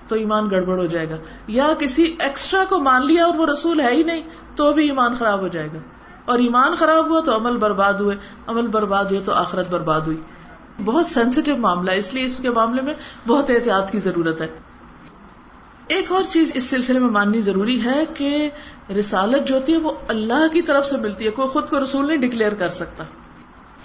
تو 0.08 0.16
ایمان 0.16 0.50
گڑبڑ 0.50 0.78
ہو 0.78 0.86
جائے 0.86 1.10
گا۔ 1.10 1.16
یا 1.46 1.68
کسی 1.78 2.16
ایکسٹرا 2.18 2.64
کو 2.64 2.78
مان 2.78 3.06
لیا 3.06 3.26
اور 3.26 3.34
وہ 3.34 3.46
رسول 3.46 3.80
ہے 3.80 3.92
ہی 3.92 4.02
نہیں 4.02 4.22
تو 4.56 4.72
بھی 4.72 4.86
ایمان 4.86 5.14
خراب 5.14 5.40
ہو 5.40 5.48
جائے 5.48 5.66
گا۔ 5.66 5.78
اور 6.24 6.38
ایمان 6.38 6.74
خراب 6.74 7.10
ہوا 7.10 7.20
تو 7.20 7.36
عمل 7.36 7.56
برباد 7.56 7.92
ہوئے۔ 7.92 8.16
عمل 8.46 8.66
برباد 8.66 9.04
ہوئے 9.04 9.20
تو 9.24 9.32
آخرت 9.32 9.70
برباد 9.70 10.00
ہوئی۔ 10.00 10.20
بہت 10.84 11.06
سینسیٹیو 11.06 11.56
معاملہ 11.56 11.90
اس 11.90 12.14
لیے 12.14 12.24
اس 12.24 12.38
کے 12.38 12.50
معاملے 12.50 12.82
میں 12.82 12.94
بہت 13.26 13.50
احتیاط 13.50 13.90
کی 13.90 13.98
ضرورت 13.98 14.40
ہے۔ 14.40 14.46
ایک 15.88 16.12
اور 16.12 16.24
چیز 16.24 16.52
اس 16.54 16.64
سلسلے 16.64 16.98
میں 16.98 17.10
ماننی 17.10 17.42
ضروری 17.42 17.84
ہے 17.84 18.04
کہ 18.14 18.50
رسالت 19.00 19.48
جو 19.48 19.54
ہوتی 19.54 19.72
ہے 19.72 19.78
وہ 19.78 19.92
اللہ 20.08 20.48
کی 20.52 20.62
طرف 20.62 20.86
سے 20.86 20.96
ملتی 20.96 21.24
ہے۔ 21.24 21.30
کوئی 21.30 21.48
خود 21.48 21.70
کو 21.70 21.82
رسول 21.82 22.06
نہیں 22.06 22.16
ڈکلیئر 22.16 22.54
کر 22.54 22.68
سکتا۔ 22.68 23.04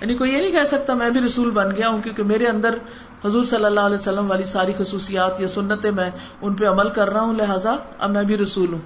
یعنی 0.02 0.16
کوئی 0.16 0.32
یہ 0.32 0.38
نہیں 0.38 0.52
کہہ 0.52 0.64
سکتا 0.64 0.94
میں 0.94 1.10
بھی 1.10 1.22
رسول 1.22 1.50
بن 1.50 1.76
گیا 1.76 1.90
ہوں 1.90 2.02
کیونکہ 2.02 2.24
میرے 2.24 2.48
اندر 2.48 2.78
حضور 3.26 3.44
صلی 3.44 3.66
اللہ 3.66 3.80
علیہ 3.80 3.98
وسلم 3.98 4.30
والی 4.30 4.44
ساری 4.44 4.72
خصوصیات 4.78 5.42
یا 5.42 5.48
سنتیں 5.48 5.92
میں 5.92 6.12
ان 6.42 6.54
پہ 6.54 6.68
عمل 6.68 6.90
کر 6.90 7.10
رہا 7.10 7.22
ہوں، 7.22 7.34
لہٰذا 7.34 7.76
اب 8.00 8.12
میں 8.12 8.24
بھی 8.24 8.38
رسول 8.38 8.74
ہوں۔ 8.74 8.82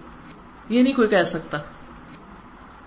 یہ 0.69 0.83
نہیں 0.83 0.93
کوئی 0.93 1.07
کہہ 1.07 1.23
سکتا۔ 1.23 1.57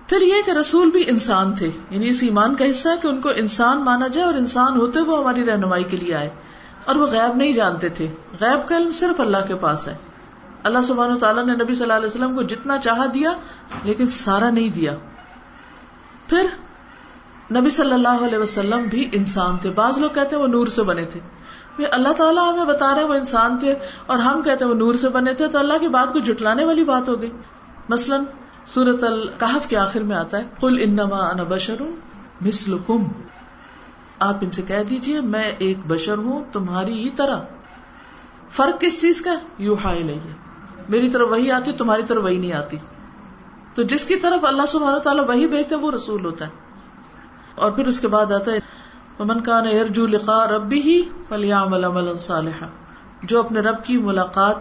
پھر 0.08 0.20
یہ 0.20 0.34
کہ 0.46 0.50
رسول 0.50 0.90
بھی 0.90 1.04
انسان 1.06 1.54
تھے 1.54 1.70
یعنی 1.90 2.08
اس 2.08 2.22
ایمان 2.22 2.54
کا 2.54 2.70
حصہ 2.70 2.88
ہے 2.88 2.94
کہ 3.02 3.08
ان 3.08 3.20
کو 3.20 3.28
انسان 3.36 3.84
مانا 3.84 4.06
جائے 4.06 4.26
اور 4.26 4.34
انسان 4.34 4.76
ہوتے 4.76 5.00
وہ 5.00 5.18
ہماری 5.18 5.46
رہنمائی 5.46 5.84
کے 5.84 5.96
لیے 5.96 6.14
آئے۔ 6.14 6.30
اور 6.84 6.94
وہ 6.94 7.06
غیب 7.06 7.36
نہیں 7.36 7.52
جانتے 7.52 7.88
تھے۔ 7.88 8.06
غیب 8.40 8.68
کا 8.68 8.76
علم 8.76 8.90
صرف 8.92 9.20
اللہ 9.20 9.36
کے 9.46 9.56
پاس 9.56 9.88
ہے۔ 9.88 9.96
اللہ 10.62 10.78
سبحانہ 10.82 11.18
تعالیٰ 11.18 11.46
نے 11.46 11.52
نبی 11.52 11.74
صلی 11.74 11.82
اللہ 11.82 11.92
علیہ 11.92 12.06
وسلم 12.06 12.36
کو 12.36 12.42
جتنا 12.42 12.78
چاہا 12.78 13.06
دیا، 13.14 13.32
لیکن 13.84 14.06
سارا 14.06 14.50
نہیں 14.50 14.68
دیا۔ 14.68 14.94
پھر 16.28 16.46
نبی 17.56 17.70
صلی 17.70 17.92
اللہ 17.92 18.24
علیہ 18.24 18.38
وسلم 18.38 18.82
بھی 18.82 19.08
انسان 19.12 19.56
تھے۔ 19.56 19.70
بعض 19.70 19.98
لوگ 19.98 20.10
کہتے 20.14 20.36
ہیں 20.36 20.42
وہ 20.42 20.48
نور 20.48 20.66
سے 20.66 20.82
بنے 20.82 21.04
تھے۔ 21.04 21.20
اللہ 21.90 22.08
تعالیٰ 22.08 22.52
ہمیں 22.52 22.64
بتا 22.64 22.94
رہے 22.94 23.00
ہیں 23.00 23.08
وہ 23.08 23.14
انسان 23.14 23.58
تھے 23.58 23.74
اور 24.06 24.18
ہم 24.18 24.42
کہتے 24.42 24.64
ہیں 24.64 24.72
وہ 24.72 24.78
نور 24.78 24.94
سے 24.94 25.08
بنے 25.08 25.34
تھے، 25.34 25.48
تو 25.48 25.58
اللہ 25.58 25.78
کی 25.78 25.88
بات 25.88 26.12
کو 26.12 26.18
جٹلانے 26.18 26.64
والی 26.64 26.84
بات 26.84 27.08
ہو 27.08 27.20
گئی۔ 27.20 27.30
مثلاً 27.88 28.24
سورت 28.66 29.04
القحف 29.04 29.66
کے 29.68 29.76
آخر 29.76 30.00
میں 30.00 30.16
آتا 30.16 30.38
ہے 30.38 30.46
کل 30.60 30.76
انما 30.80 31.16
انا 31.16 31.42
بشر 31.42 31.76
مثلکم 32.40 33.06
آپ 34.18 34.36
ان 34.40 34.50
سے 34.50 34.62
کہہ 34.62 34.82
دیجیے، 34.90 35.20
میں 35.20 35.52
ایک 35.58 35.78
بشر 35.86 36.18
ہوں، 36.18 36.44
تمہاری 36.52 36.92
ہی 36.92 37.10
طرح۔ 37.10 37.36
فرق 38.50 38.80
کس 38.80 39.00
چیز 39.00 39.22
کا؟ 39.22 39.34
یو 39.58 39.74
ہائی 39.84 40.02
لئیے 40.02 40.32
میری 40.88 41.08
طرف 41.08 41.28
وہی 41.30 41.50
آتی، 41.50 41.72
تمہاری 41.72 42.02
طرف 42.02 42.24
وہی 42.24 42.36
نہیں 42.36 42.52
آتی۔ 42.52 42.76
تو 43.74 43.82
جس 43.82 44.04
کی 44.04 44.16
طرف 44.16 44.44
اللہ 44.44 44.66
سبحانہ 44.68 44.98
تعالیٰ 44.98 45.28
وہی 45.28 45.48
بھیجتے، 45.48 45.74
وہ 45.74 45.90
رسول 45.90 46.24
ہوتا 46.24 46.44
ہے۔ 46.44 46.50
اور 47.54 47.70
پھر 47.72 47.86
اس 47.86 48.00
کے 48.00 48.08
بعد 48.08 48.32
آتا 48.32 48.52
ہے 48.52 48.58
من 49.18 49.40
کان 49.40 49.66
ارجو 49.66 50.06
لقاء 50.06 50.46
ربی 50.46 50.80
ہی 50.80 51.02
فلیعمل 51.28 51.84
عملا 51.84 52.18
صالحا۔ 52.18 52.66
جو 53.22 53.38
اپنے 53.38 53.60
رب 53.60 53.84
کی 53.84 53.98
ملاقات 53.98 54.56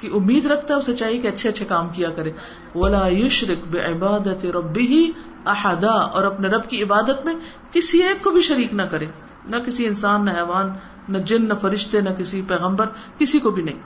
کی 0.00 0.08
امید 0.14 0.46
رکھتا 0.46 0.74
ہے 0.74 0.78
اسے 0.78 0.96
چاہیے 0.96 1.18
کہ 1.18 1.28
اچھے 1.28 1.48
اچھے 1.48 1.64
کام 1.64 1.88
کیا 1.88 2.10
کرے۔ 2.10 2.30
ولا 2.74 3.06
یشرک 3.06 3.74
بعبادت 3.74 4.44
ربہ 4.44 4.92
احدا 5.46 5.92
اور 5.92 6.24
اپنے 6.24 6.48
رب 6.48 6.70
کی 6.70 6.82
عبادت 6.82 7.24
میں 7.24 7.34
کسی 7.72 8.02
ایک 8.02 8.24
کو 8.24 8.30
بھی 8.30 8.40
شریک 8.40 8.74
نہ 8.74 8.82
کرے۔ 8.82 9.06
نہ 9.44 9.56
کسی 9.56 9.86
انسان، 9.86 10.24
نہ 10.24 10.30
حیوان، 10.30 10.70
نہ 11.08 11.18
جن، 11.18 11.48
نہ 11.48 11.54
فرشتے، 11.54 12.00
نہ 12.00 12.10
کسی 12.10 12.42
پیغمبر، 12.48 12.86
کسی 13.18 13.38
کو 13.38 13.50
بھی 13.50 13.62
نہیں۔ 13.62 13.78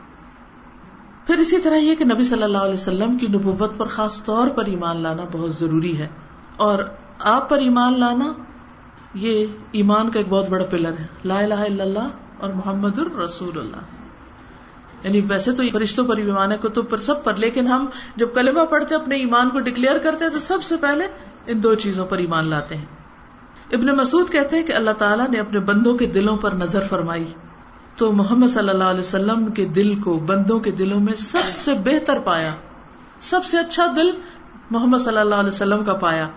پھر 1.27 1.39
اسی 1.39 1.59
طرح 1.59 1.75
یہ 1.75 1.95
کہ 1.95 2.05
نبی 2.05 2.25
صلی 2.25 2.43
اللہ 2.43 2.59
علیہ 2.59 2.75
وسلم 2.75 3.19
کی 3.19 3.27
نبوت 3.27 3.77
پر 3.77 3.87
خاص 3.87 4.25
طور 4.25 4.49
پر 4.49 4.65
ایمان 4.65 5.03
لانا 5.03 5.23
بہت 5.33 5.55
ضروری 5.55 5.99
ہے۔ 5.99 6.09
اور 6.57 6.79
آپ 7.19 7.49
پر 7.49 7.59
ایمان 7.59 8.01
لانا 8.01 8.33
یہ 9.15 9.47
ایمان 9.73 10.11
کا 10.11 10.19
ایک 10.19 10.29
بہت 10.29 10.49
بڑا 10.49 10.65
پلر 10.65 10.93
ہے۔ 10.99 11.07
لا 11.25 11.39
الہ 11.39 11.55
الا 11.55 11.85
اللہ 11.85 12.09
اور 12.41 12.51
محمد 12.51 12.99
الرسول 12.99 13.59
اللہ۔ 13.59 14.04
یعنی 15.05 15.21
ویسے 15.29 15.53
تو 15.53 15.63
فرشتوں 15.73 16.05
پر 16.05 16.17
ایمان 16.17 16.53
ہے، 16.53 16.57
کتب 16.57 16.91
پر 16.91 16.99
سب 16.99 17.25
پر، 17.25 17.37
لیکن 17.37 17.67
ہم 17.67 17.87
جب 18.17 18.35
کلمہ 18.35 18.61
پڑھتے 18.61 18.95
اپنے 18.95 19.17
ایمان 19.17 19.51
کو 19.51 19.61
ڈکلیئر 19.61 19.99
کرتے 19.99 20.25
ہیں، 20.25 20.33
تو 20.33 20.39
سب 20.39 20.63
سے 20.63 20.77
پہلے 20.77 21.05
ان 21.47 21.63
دو 21.63 21.75
چیزوں 21.75 22.07
پر 22.07 22.19
ایمان 22.19 22.49
لاتے 22.49 22.77
ہیں۔ 22.77 22.85
ابن 23.73 23.87
مسعود 23.87 24.31
کہتے 24.31 24.57
ہیں 24.57 24.63
کہ 24.63 24.73
اللہ 24.73 24.91
تعالیٰ 24.91 25.29
نے 25.29 25.39
اپنے 25.39 25.59
بندوں 25.59 25.95
کے 25.95 26.07
دلوں 26.07 26.37
پر 26.37 26.53
نظر 26.53 26.81
فرمائی۔ 26.91 27.25
تو 27.97 28.13
محمد 28.13 28.47
صلی 28.47 28.69
اللہ 28.69 28.85
علیہ 28.85 29.01
وسلم 29.01 29.47
کے 29.47 29.65
دل 29.65 29.95
کو، 30.01 30.15
بندوں 30.15 30.61
کے 30.61 30.71
دلوں 30.71 31.01
میں 31.01 31.15
سب 31.15 31.45
سے 31.45 31.75
بہتر 31.75 32.19
پایا۔ 32.19 32.51
سب 33.21 33.45
سے 33.45 33.59
اچھا 33.59 33.87
دل 33.97 34.11
محمد 34.71 34.99
صلی 34.99 35.19
اللہ 35.19 35.35
علیہ 35.35 35.49
وسلم 35.49 35.85
کا 35.85 35.93
پایا۔ 35.93 36.29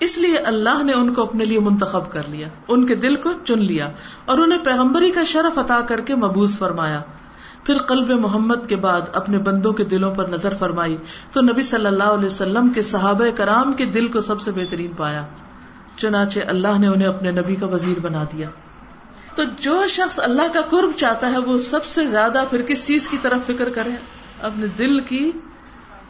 اس 0.00 0.18
لیے 0.18 0.38
اللہ 0.38 0.82
نے 0.82 0.92
ان 0.92 1.14
کو 1.14 1.22
اپنے 1.22 1.44
لیے 1.44 1.60
منتخب 1.60 2.10
کر 2.10 2.22
لیا۔ 2.28 2.48
ان 2.68 2.86
کے 2.86 2.94
دل 2.94 3.16
کو 3.16 3.30
چن 3.44 3.58
لیا 3.58 3.90
اور 4.24 4.38
انہیں 4.38 4.58
پیغمبری 4.58 5.10
کا 5.10 5.24
شرف 5.24 5.58
عطا 5.58 5.80
کر 5.80 6.00
کے 6.00 6.14
مبوس 6.14 6.58
فرمایا۔ 6.58 7.02
پھر 7.68 7.78
قلب 7.78 8.10
محمد 8.10 8.68
کے 8.68 8.76
بعد 8.76 9.00
اپنے 9.12 9.38
بندوں 9.38 9.72
کے 9.72 9.84
دلوں 9.84 10.14
پر 10.14 10.28
نظر 10.28 10.54
فرمائی 10.54 10.96
تو 11.32 11.40
نبی 11.40 11.62
صلی 11.62 11.86
اللہ 11.86 12.04
علیہ 12.04 12.26
وسلم 12.26 12.68
کے 12.68 12.82
صحابہ 12.82 13.30
کرام 13.34 13.72
کے 13.72 13.86
دل 13.86 14.08
کو 14.08 14.20
سب 14.20 14.40
سے 14.40 14.52
بہترین 14.52 14.92
پایا، 14.96 15.24
چنانچہ 15.96 16.40
اللہ 16.48 16.78
نے 16.78 16.86
انہیں 16.86 17.08
اپنے 17.08 17.30
نبی 17.30 17.56
کا 17.56 17.66
وزیر 17.66 18.00
بنا 18.00 18.24
دیا۔ 18.32 18.48
تو 19.34 19.42
جو 19.58 19.86
شخص 19.88 20.20
اللہ 20.20 20.52
کا 20.52 20.60
قرب 20.60 20.96
چاہتا 20.96 21.30
ہے 21.32 21.38
وہ 21.38 21.58
سب 21.58 21.84
سے 21.84 22.06
زیادہ 22.06 22.44
پھر 22.50 22.62
کس 22.62 22.86
چیز 22.86 23.08
کی 23.08 23.16
طرف 23.22 23.46
فکر 23.46 23.68
کرے؟ 23.74 23.90
اپنے 24.42 24.66
دل 24.78 25.00
کی 25.00 25.30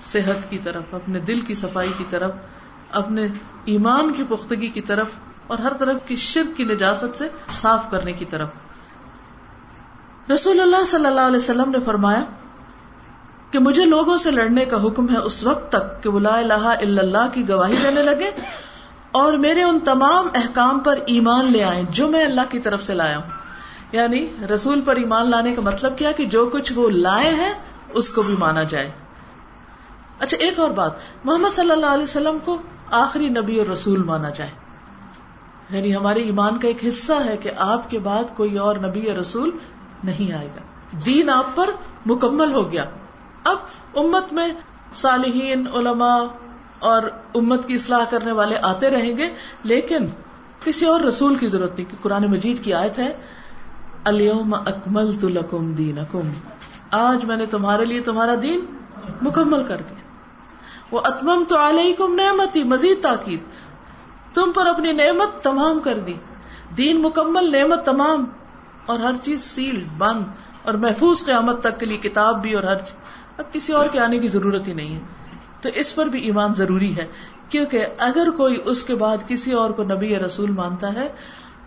صحت 0.02 0.50
کی 0.50 0.58
طرف، 0.58 0.94
اپنے 0.94 1.20
دل 1.20 1.40
کی 1.40 1.54
صفائی 1.54 1.92
کی 1.98 2.04
طرف، 2.10 2.30
اپنے 2.92 3.26
ایمان 3.64 4.12
کی 4.12 4.22
پختگی 4.28 4.66
کی 4.66 4.80
طرف، 4.80 5.06
اور 5.46 5.58
ہر 5.58 5.72
طرف 5.72 5.96
کی 6.06 6.16
شرک 6.16 6.56
کی 6.56 6.64
نجاست 6.64 7.18
سے 7.18 7.28
صاف 7.50 7.90
کرنے 7.90 8.12
کی 8.12 8.24
طرف۔ 8.24 8.48
رسول 10.34 10.60
اللہ 10.60 10.84
صلی 10.84 11.06
اللہ 11.06 11.20
علیہ 11.20 11.36
وسلم 11.36 11.70
نے 11.70 11.78
فرمایا 11.84 12.24
کہ 13.50 13.58
مجھے 13.58 13.84
لوگوں 13.84 14.16
سے 14.16 14.30
لڑنے 14.30 14.64
کا 14.64 14.82
حکم 14.82 15.08
ہے 15.08 15.18
اس 15.18 15.44
وقت 15.44 15.72
تک 15.72 16.02
کہ 16.02 16.08
وہ 16.08 16.20
لا 16.20 16.38
الہ 16.38 16.52
الا 16.54 17.02
اللہ 17.02 17.28
کی 17.32 17.48
گواہی 17.48 17.74
دینے 17.82 18.02
لگے 18.02 18.30
اور 19.10 19.32
میرے 19.32 19.62
ان 19.62 19.78
تمام 19.80 20.28
احکام 20.34 20.78
پر 20.78 20.98
ایمان 21.06 21.52
لے 21.52 21.64
آئے 21.64 21.82
جو 21.90 22.08
میں 22.08 22.24
اللہ 22.24 22.40
کی 22.48 22.58
طرف 22.58 22.82
سے 22.82 22.94
لایا 22.94 23.16
ہوں۔ 23.16 23.30
یعنی 23.92 24.26
رسول 24.54 24.80
پر 24.80 24.96
ایمان 24.96 25.30
لانے 25.30 25.54
کا 25.54 25.62
مطلب 25.62 25.98
کیا 25.98 26.12
کہ 26.12 26.24
جو 26.24 26.46
کچھ 26.46 26.72
وہ 26.76 26.90
لائے 26.90 27.34
ہیں 27.34 27.52
اس 27.92 28.10
کو 28.10 28.22
بھی 28.22 28.34
مانا 28.38 28.62
جائے۔ 28.62 28.90
اچھا 30.20 30.36
ایک 30.40 30.58
اور 30.58 30.70
بات، 30.70 30.92
محمد 31.24 31.48
صلی 31.48 31.70
اللہ 31.70 31.86
علیہ 31.86 32.02
وسلم 32.02 32.38
کو 32.44 32.56
آخری 32.90 33.28
نبی 33.28 33.58
اور 33.58 33.66
رسول 33.66 34.02
مانا 34.02 34.30
جائے۔ 34.30 34.50
یعنی 35.70 35.96
ہمارے 35.96 36.20
ایمان 36.20 36.58
کا 36.58 36.68
ایک 36.68 36.84
حصہ 36.88 37.12
ہے 37.24 37.36
کہ 37.36 37.50
آپ 37.58 37.90
کے 37.90 37.98
بعد 37.98 38.36
کوئی 38.36 38.58
اور 38.58 38.76
نبی 38.76 39.00
یا 39.00 39.14
رسول 39.14 39.50
نہیں 40.04 40.32
آئے 40.32 40.46
گا۔ 40.46 40.60
دین 41.06 41.30
آپ 41.30 41.56
پر 41.56 41.70
مکمل 42.06 42.54
ہو 42.54 42.72
گیا۔ 42.72 42.84
اب 43.44 43.56
امت 43.96 44.32
میں 44.32 44.48
صالحین، 44.94 45.66
علماء 45.74 46.18
اور 46.78 47.02
امت 47.34 47.68
کی 47.68 47.74
اصلاح 47.74 48.04
کرنے 48.10 48.32
والے 48.32 48.56
آتے 48.62 48.90
رہیں 48.90 49.18
گے، 49.18 49.28
لیکن 49.64 50.06
کسی 50.64 50.86
اور 50.86 51.00
رسول 51.00 51.34
کی 51.34 51.46
ضرورت 51.46 51.78
نہیں 51.78 51.90
کہ 51.90 51.96
قرآن 52.02 52.30
مجید 52.30 52.64
کی 52.64 52.74
آیت 52.74 52.98
ہے 52.98 53.16
الم 54.04 54.54
اکمل 54.54 55.12
تو 55.20 55.28
لکم 55.28 55.72
دین 55.72 55.98
آج 56.90 57.24
میں 57.24 57.36
نے 57.36 57.46
تمہارے 57.46 57.84
لیے 57.84 58.00
تمہارا 58.00 58.34
دین 58.42 58.60
مکمل 59.22 59.64
کر 59.64 59.76
دیا۔ 59.76 59.98
وہ 60.90 61.00
اتمم 61.04 61.44
تو 61.48 61.56
علیکم 61.58 62.14
نعمتی، 62.14 62.64
مزید 62.64 63.02
تاکید۔ 63.02 63.40
تم 64.34 64.52
پر 64.52 64.66
اپنی 64.66 64.92
نعمت 64.92 65.44
تمام 65.44 65.80
کر 65.80 65.98
دی۔ 65.98 66.14
دین 66.76 67.02
مکمل، 67.02 67.52
نعمت 67.52 67.86
تمام۔ 67.86 68.24
اور 68.88 68.98
ہر 68.98 69.12
چیز 69.22 69.40
سیل، 69.40 69.84
بند، 69.98 70.22
اور 70.62 70.74
محفوظ 70.74 71.24
قیامت 71.24 71.60
تک 71.60 71.80
کے 71.80 71.86
لیے 71.86 71.98
کتاب 71.98 72.42
بھی 72.42 72.52
اور 72.52 72.64
ہر 72.64 72.78
چیز۔ 72.78 72.94
اب 73.38 73.52
کسی 73.52 73.72
اور 73.72 73.86
کے 73.92 74.00
آنے 74.00 74.18
کی 74.18 74.28
ضرورت 74.28 74.68
ہی 74.68 74.72
نہیں 74.72 74.94
ہے۔ 74.94 75.00
تو 75.60 75.68
اس 75.74 75.94
پر 75.94 76.06
بھی 76.06 76.20
ایمان 76.20 76.54
ضروری 76.54 76.96
ہے۔ 76.96 77.06
کیونکہ 77.48 77.86
اگر 77.98 78.30
کوئی 78.30 78.56
اس 78.64 78.84
کے 78.84 78.94
بعد 78.94 79.16
کسی 79.28 79.52
اور 79.52 79.70
کو 79.70 79.82
نبی 79.82 80.12
یا 80.12 80.18
رسول 80.18 80.50
مانتا 80.50 80.92
ہے، 80.94 81.08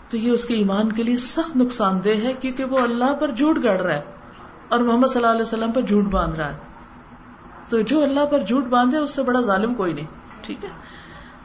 تو 0.09 0.17
یہ 0.17 0.32
اس 0.32 0.45
کے 0.45 0.53
ایمان 0.53 0.91
کے 0.91 1.03
لیے 1.03 1.17
سخت 1.17 1.57
نقصان 1.57 1.99
دہ 2.03 2.09
ہے، 2.09 2.34
کیونکہ 2.34 2.65
وہ 2.65 2.80
اللہ 2.80 3.13
پر 3.19 3.32
جھوٹ 3.32 3.59
گڑ 3.63 3.82
رہا 3.82 3.95
ہے 3.95 4.01
اور 4.69 4.80
محمد 4.80 5.07
صلی 5.07 5.22
اللہ 5.22 5.32
علیہ 5.32 5.41
وسلم 5.41 5.72
پر 5.72 5.82
جھوٹ 5.82 6.05
باندھ 6.05 6.36
رہا 6.36 6.53
ہے۔ 6.53 6.57
تو 7.69 7.82
جو 7.82 8.03
اللہ 8.03 8.26
پر 8.26 8.39
جھوٹ 8.39 8.65
باندھے، 8.65 8.97
اس 8.97 9.09
سے 9.09 9.24
بڑا 9.24 9.41
ظالم 9.41 9.74
کوئی 9.74 9.93
نہیں۔ 9.93 10.07
ٹھیک 10.41 10.63
ہے؟ 10.63 10.69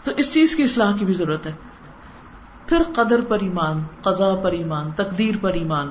تو 0.04 0.12
اس 0.16 0.34
چیز 0.34 0.56
کی 0.56 0.62
اصلاح 0.62 0.96
کی 0.98 1.04
بھی 1.04 1.14
ضرورت 1.14 1.46
ہے۔ 1.46 1.52
پھر 2.66 2.82
قدر 2.94 3.20
پر 3.20 3.38
ایمان، 3.40 3.82
قضاء 4.02 4.34
پر 4.42 4.52
ایمان، 4.52 4.90
تقدیر 4.90 5.34
پر 5.40 5.52
ایمان۔ 5.52 5.88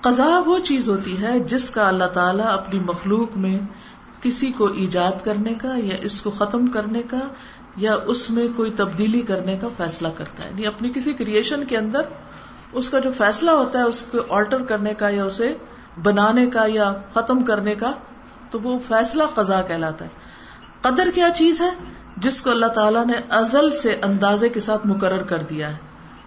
قضاء 0.00 0.40
وہ 0.46 0.58
چیز 0.58 0.88
ہوتی 0.88 1.22
ہے 1.22 1.38
جس 1.38 1.70
کا 1.70 1.88
اللہ 1.88 2.04
تعالیٰ 2.04 2.46
اپنی 2.46 2.80
مخلوق 2.80 3.36
میں 3.36 3.58
کسی 4.22 4.52
کو 4.52 4.66
ایجاد 4.66 5.24
کرنے 5.24 5.54
کا 5.54 5.74
یا 5.76 5.96
اس 6.00 6.22
کو 6.22 6.30
ختم 6.30 6.66
کرنے 6.66 7.02
کا 7.02 7.20
یا 7.76 7.96
اس 8.06 8.30
میں 8.30 8.48
کوئی 8.56 8.70
تبدیلی 8.70 9.20
کرنے 9.20 9.56
کا 9.56 9.68
فیصلہ 9.76 10.08
کرتا 10.08 10.44
ہے۔ 10.44 10.50
یعنی 10.50 10.66
اپنی 10.66 10.90
کسی 10.94 11.12
کریشن 11.12 11.64
کے 11.64 11.76
اندر 11.76 12.00
اس 12.72 12.90
کا 12.90 12.98
جو 12.98 13.12
فیصلہ 13.12 13.50
ہوتا 13.50 13.78
ہے، 13.78 13.84
اس 13.84 14.02
کو 14.02 14.18
آلٹر 14.28 14.62
کرنے 14.62 14.94
کا 14.94 15.08
یا 15.08 15.24
اسے 15.24 15.54
بنانے 16.02 16.46
کا 16.46 16.64
یا 16.66 16.94
ختم 17.14 17.44
کرنے 17.44 17.74
کا، 17.74 17.92
تو 18.50 18.60
وہ 18.60 18.78
فیصلہ 18.88 19.22
قضاء 19.34 19.62
کہلاتا 19.62 20.04
ہے۔ 20.04 20.10
قدر 20.80 21.10
کیا 21.14 21.30
چیز 21.30 21.60
ہے؟ 21.60 21.70
جس 22.16 22.42
کو 22.42 22.50
اللہ 22.50 22.66
تعالیٰ 22.66 23.06
نے 23.06 23.12
ازل 23.30 23.70
سے 23.70 24.00
اندازے 24.02 24.48
کے 24.48 24.60
ساتھ 24.60 24.86
مقرر 24.86 25.22
کر 25.22 25.38
دیا 25.38 25.70
ہے 25.70 25.76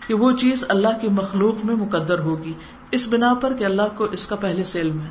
کہ 0.07 0.13
وہ 0.13 0.31
چیز 0.31 0.65
اللہ 0.67 0.97
کی 1.01 1.07
مخلوق 1.07 1.65
میں 1.65 1.75
مقدر 1.75 2.19
ہوگی، 2.19 2.53
اس 2.91 3.07
بنا 3.07 3.33
پر 3.33 3.53
کہ 3.53 3.63
اللہ 3.63 3.95
کو 3.95 4.03
اس 4.03 4.27
کا 4.27 4.35
پہلے 4.35 4.63
سے 4.63 4.81
علم 4.81 4.99
ہے۔ 4.99 5.09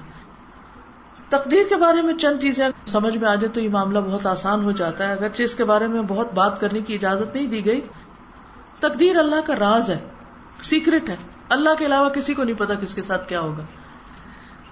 تقدیر 1.28 1.62
کے 1.68 1.76
بارے 1.76 2.02
میں 2.02 2.14
چند 2.14 2.40
چیزیں 2.40 2.68
سمجھ 2.86 3.16
میں 3.16 3.28
آ 3.28 3.34
جائے 3.34 3.48
تو 3.48 3.60
یہ 3.60 3.68
معاملہ 3.68 3.98
بہت 3.98 4.26
آسان 4.26 4.64
ہو 4.64 4.70
جاتا 4.70 5.08
ہے۔ 5.08 5.12
اگرچہ 5.12 5.42
اس 5.42 5.54
کے 5.54 5.64
بارے 5.64 5.86
میں 5.86 6.02
بہت 6.08 6.34
بات 6.34 6.60
کرنے 6.60 6.80
کی 6.80 6.94
اجازت 6.94 7.34
نہیں 7.34 7.46
دی 7.46 7.64
گئی، 7.64 7.80
تقدیر 8.80 9.16
اللہ 9.16 9.40
کا 9.46 9.54
راز 9.58 9.90
ہے 9.90 9.98
سیکرٹ 10.62 11.08
ہے۔ 11.08 11.16
اللہ 11.48 11.70
کے 11.78 11.86
علاوہ 11.86 12.08
کسی 12.08 12.34
کو 12.34 12.44
نہیں 12.44 12.58
پتا 12.58 12.74
کس 12.74 12.94
کے 12.94 13.02
ساتھ 13.02 13.28
کیا 13.28 13.40
ہوگا۔ 13.40 13.62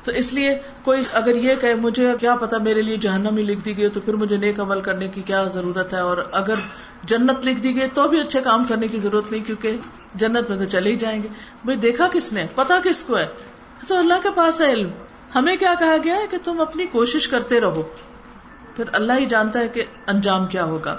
تو 0.04 0.12
اس 0.12 0.32
لیے 0.32 0.58
کوئی 0.82 1.02
اگر 1.12 1.34
یہ 1.34 1.54
کہ 1.54 1.74
مجھے 1.74 2.12
کیا 2.20 2.36
پتا 2.36 2.58
میرے 2.58 2.82
لیے 2.82 2.96
جہنم 2.96 3.36
ہی 3.36 3.42
لکھ 3.42 3.60
دی 3.64 3.76
گئی 3.76 3.88
تو 3.88 4.00
پھر 4.00 4.14
مجھے 4.14 4.36
نیک 4.36 4.60
عمل 4.60 4.80
کرنے 4.80 5.08
کی 5.08 5.22
کیا 5.22 5.44
ضرورت 5.44 5.94
ہے؟ 5.94 6.00
اور 6.00 6.18
اگر 6.32 6.54
جنت 7.04 7.46
لکھ 7.46 7.60
دی 7.60 7.80
گئی 7.80 7.88
تو 7.94 8.08
بھی 8.08 8.20
اچھے 8.20 8.40
کام 8.40 8.64
کرنے 8.64 8.88
کی 8.88 8.98
ضرورت 8.98 9.32
نہیں، 9.32 9.44
کیونکہ 9.44 9.76
جنت 10.14 10.50
میں 10.50 10.58
تو 10.58 10.64
چلے 10.64 10.90
ہی 10.90 10.96
جائیں 10.96 11.22
گے۔ 11.22 11.28
بھائی، 11.64 11.78
دیکھا 11.78 12.08
کس 12.12 12.32
نے؟ 12.32 12.46
پتا 12.54 12.78
کس 12.84 13.04
کو 13.04 13.18
ہے؟ 13.18 13.26
تو 13.88 13.96
اللہ 13.96 14.14
کے 14.22 14.28
پاس 14.34 14.60
ہے 14.60 14.72
علم۔ 14.72 14.90
ہمیں 15.34 15.56
کیا 15.56 15.74
کہا 15.78 15.96
گیا 16.04 16.14
ہے 16.14 16.26
کہ 16.30 16.36
تم 16.44 16.60
اپنی 16.60 16.86
کوشش 16.86 17.28
کرتے 17.28 17.60
رہو۔ 17.60 17.82
پھر 18.76 18.84
اللہ 18.92 19.12
ہی 19.18 19.26
جانتا 19.26 19.58
ہے 19.58 19.68
کہ 19.68 19.84
انجام 20.06 20.46
کیا 20.46 20.64
ہوگا۔ 20.64 20.96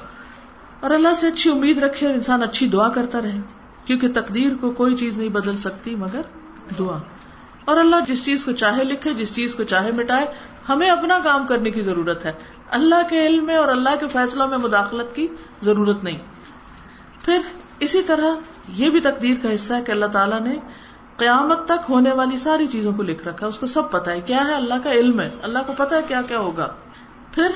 اور 0.80 0.92
اللہ 0.92 1.14
سے 1.14 1.28
اچھی 1.28 1.52
امید 1.52 1.84
رکھے 1.84 2.08
اور 2.08 2.16
انسان 2.16 2.44
اچھی 2.44 2.68
دعا 2.68 2.90
کرتا 2.90 3.22
رہے، 3.22 3.42
کیونکہ 3.86 4.08
تقدیر 4.16 4.50
کو 4.62 4.72
کوئی 4.72 4.96
چیز 4.96 5.18
نہیں 5.18 5.30
بدل 5.30 5.58
سکتی 5.58 5.96
مگر 5.96 6.22
دعا۔ 6.80 6.98
اور 7.66 7.78
اللہ 7.78 7.96
جس 8.08 8.26
چیز 8.26 8.46
کو 8.46 8.52
چاہے 8.52 8.84
لکھے، 8.84 9.14
جس 9.14 9.36
چیز 9.36 9.56
کو 9.56 9.64
چاہے 9.64 9.92
مٹائے، 9.92 10.26
ہمیں 10.70 10.90
اپنا 10.90 11.20
کام 11.24 11.48
کرنے 11.48 11.72
کی 11.72 11.82
ضرورت 11.82 12.26
ہے۔ 12.26 12.32
اللہ 12.70 13.08
کے 13.10 13.28
علم 13.28 13.46
میں 13.46 13.56
اور 13.56 13.68
اللہ 13.68 13.90
کے 14.00 14.08
فیصلوں 14.08 14.48
میں 14.48 14.58
مداخلت 14.58 15.16
کی 15.16 15.28
ضرورت 15.62 16.04
نہیں۔ 16.04 16.18
پھر 17.26 17.40
اسی 17.80 18.02
طرح 18.02 18.28
یہ 18.70 18.90
بھی 18.90 19.00
تقدیر 19.00 19.38
کا 19.42 19.56
حصہ 19.56 19.74
ہے 19.74 19.82
کہ 19.82 19.92
اللہ 19.92 20.06
تعالیٰ 20.06 20.42
نے 20.42 20.60
قیامت 21.18 21.66
تک 21.66 21.90
ہونے 21.90 22.12
والی 22.12 22.38
ساری 22.38 22.68
چیزوں 22.68 22.94
کو 22.94 23.04
لکھ 23.04 23.28
رکھا 23.28 23.48
اس 23.48 23.60
کو 23.60 23.66
سب 23.66 23.92
پتا 23.92 24.12
ہے۔ 24.12 24.22
کیا 24.22 24.46
ہے؟ 24.48 24.56
اللہ 24.56 24.74
کا 24.84 24.92
علم 24.92 25.22
ہے۔ 25.22 25.30
اللہ 25.42 25.60
کو 25.68 25.74
پتا 25.78 25.96
ہے 25.96 26.02
کیا 26.08 26.22
کیا 26.22 26.40
ہوگا۔ 26.40 26.74
پھر 27.32 27.48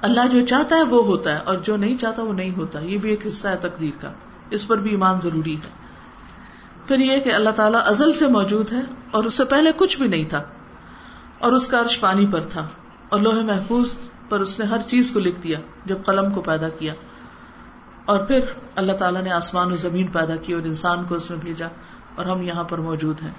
اللہ 0.00 0.20
جو 0.30 0.46
چاہتا 0.46 0.76
ہے 0.76 0.82
وہ 0.82 1.04
ہوتا 1.04 1.32
ہے 1.32 1.44
اور 1.44 1.58
جو 1.58 1.76
نہیں 1.76 1.98
چاہتا 1.98 2.22
وہ 2.22 2.32
نہیں 2.32 2.56
ہوتا۔ 2.56 2.78
یہ 2.80 2.98
بھی 2.98 3.10
ایک 3.10 3.26
حصہ 3.26 3.48
ہے 3.48 3.56
تقدیر 3.56 4.00
کا۔ 4.00 4.12
اس 4.50 4.68
پر 4.68 4.76
بھی 4.76 4.90
ایمان 4.90 5.20
ضروری 5.20 5.56
ہے۔ 5.56 5.83
پھر 6.86 6.98
یہ 6.98 7.20
کہ 7.20 7.32
اللہ 7.32 7.50
تعالیٰ 7.50 7.80
ازل 7.84 8.12
سے 8.12 8.26
موجود 8.28 8.72
ہے 8.72 8.80
اور 9.10 9.24
اس 9.24 9.34
سے 9.34 9.44
پہلے 9.44 9.70
کچھ 9.76 9.98
بھی 9.98 10.08
نہیں 10.08 10.24
تھا 10.24 10.42
اور 11.38 11.52
اس 11.52 11.68
کا 11.68 11.80
عرش 11.80 12.00
پانی 12.00 12.26
پر 12.26 12.40
تھا 12.40 12.66
اور 13.08 13.20
لوہے 13.20 13.42
محفوظ 13.42 13.96
پر 14.28 14.40
اس 14.40 14.58
نے 14.58 14.64
ہر 14.64 14.78
چیز 14.86 15.10
کو 15.12 15.20
لکھ 15.20 15.40
دیا 15.40 15.58
جب 15.84 15.98
قلم 16.06 16.30
کو 16.30 16.42
پیدا 16.42 16.68
کیا 16.68 16.94
اور 18.04 18.18
پھر 18.18 18.40
اللہ 18.76 18.92
تعالیٰ 18.92 19.22
نے 19.22 19.30
آسمان 19.30 19.72
و 19.72 19.76
زمین 19.76 20.06
پیدا 20.06 20.36
کی 20.36 20.52
اور 20.52 20.62
انسان 20.62 21.04
کو 21.04 21.14
اس 21.14 21.30
میں 21.30 21.38
بھیجا 21.38 21.68
اور 22.14 22.26
ہم 22.26 22.42
یہاں 22.42 22.64
پر 22.64 22.78
موجود 22.78 23.22
ہیں 23.22 23.30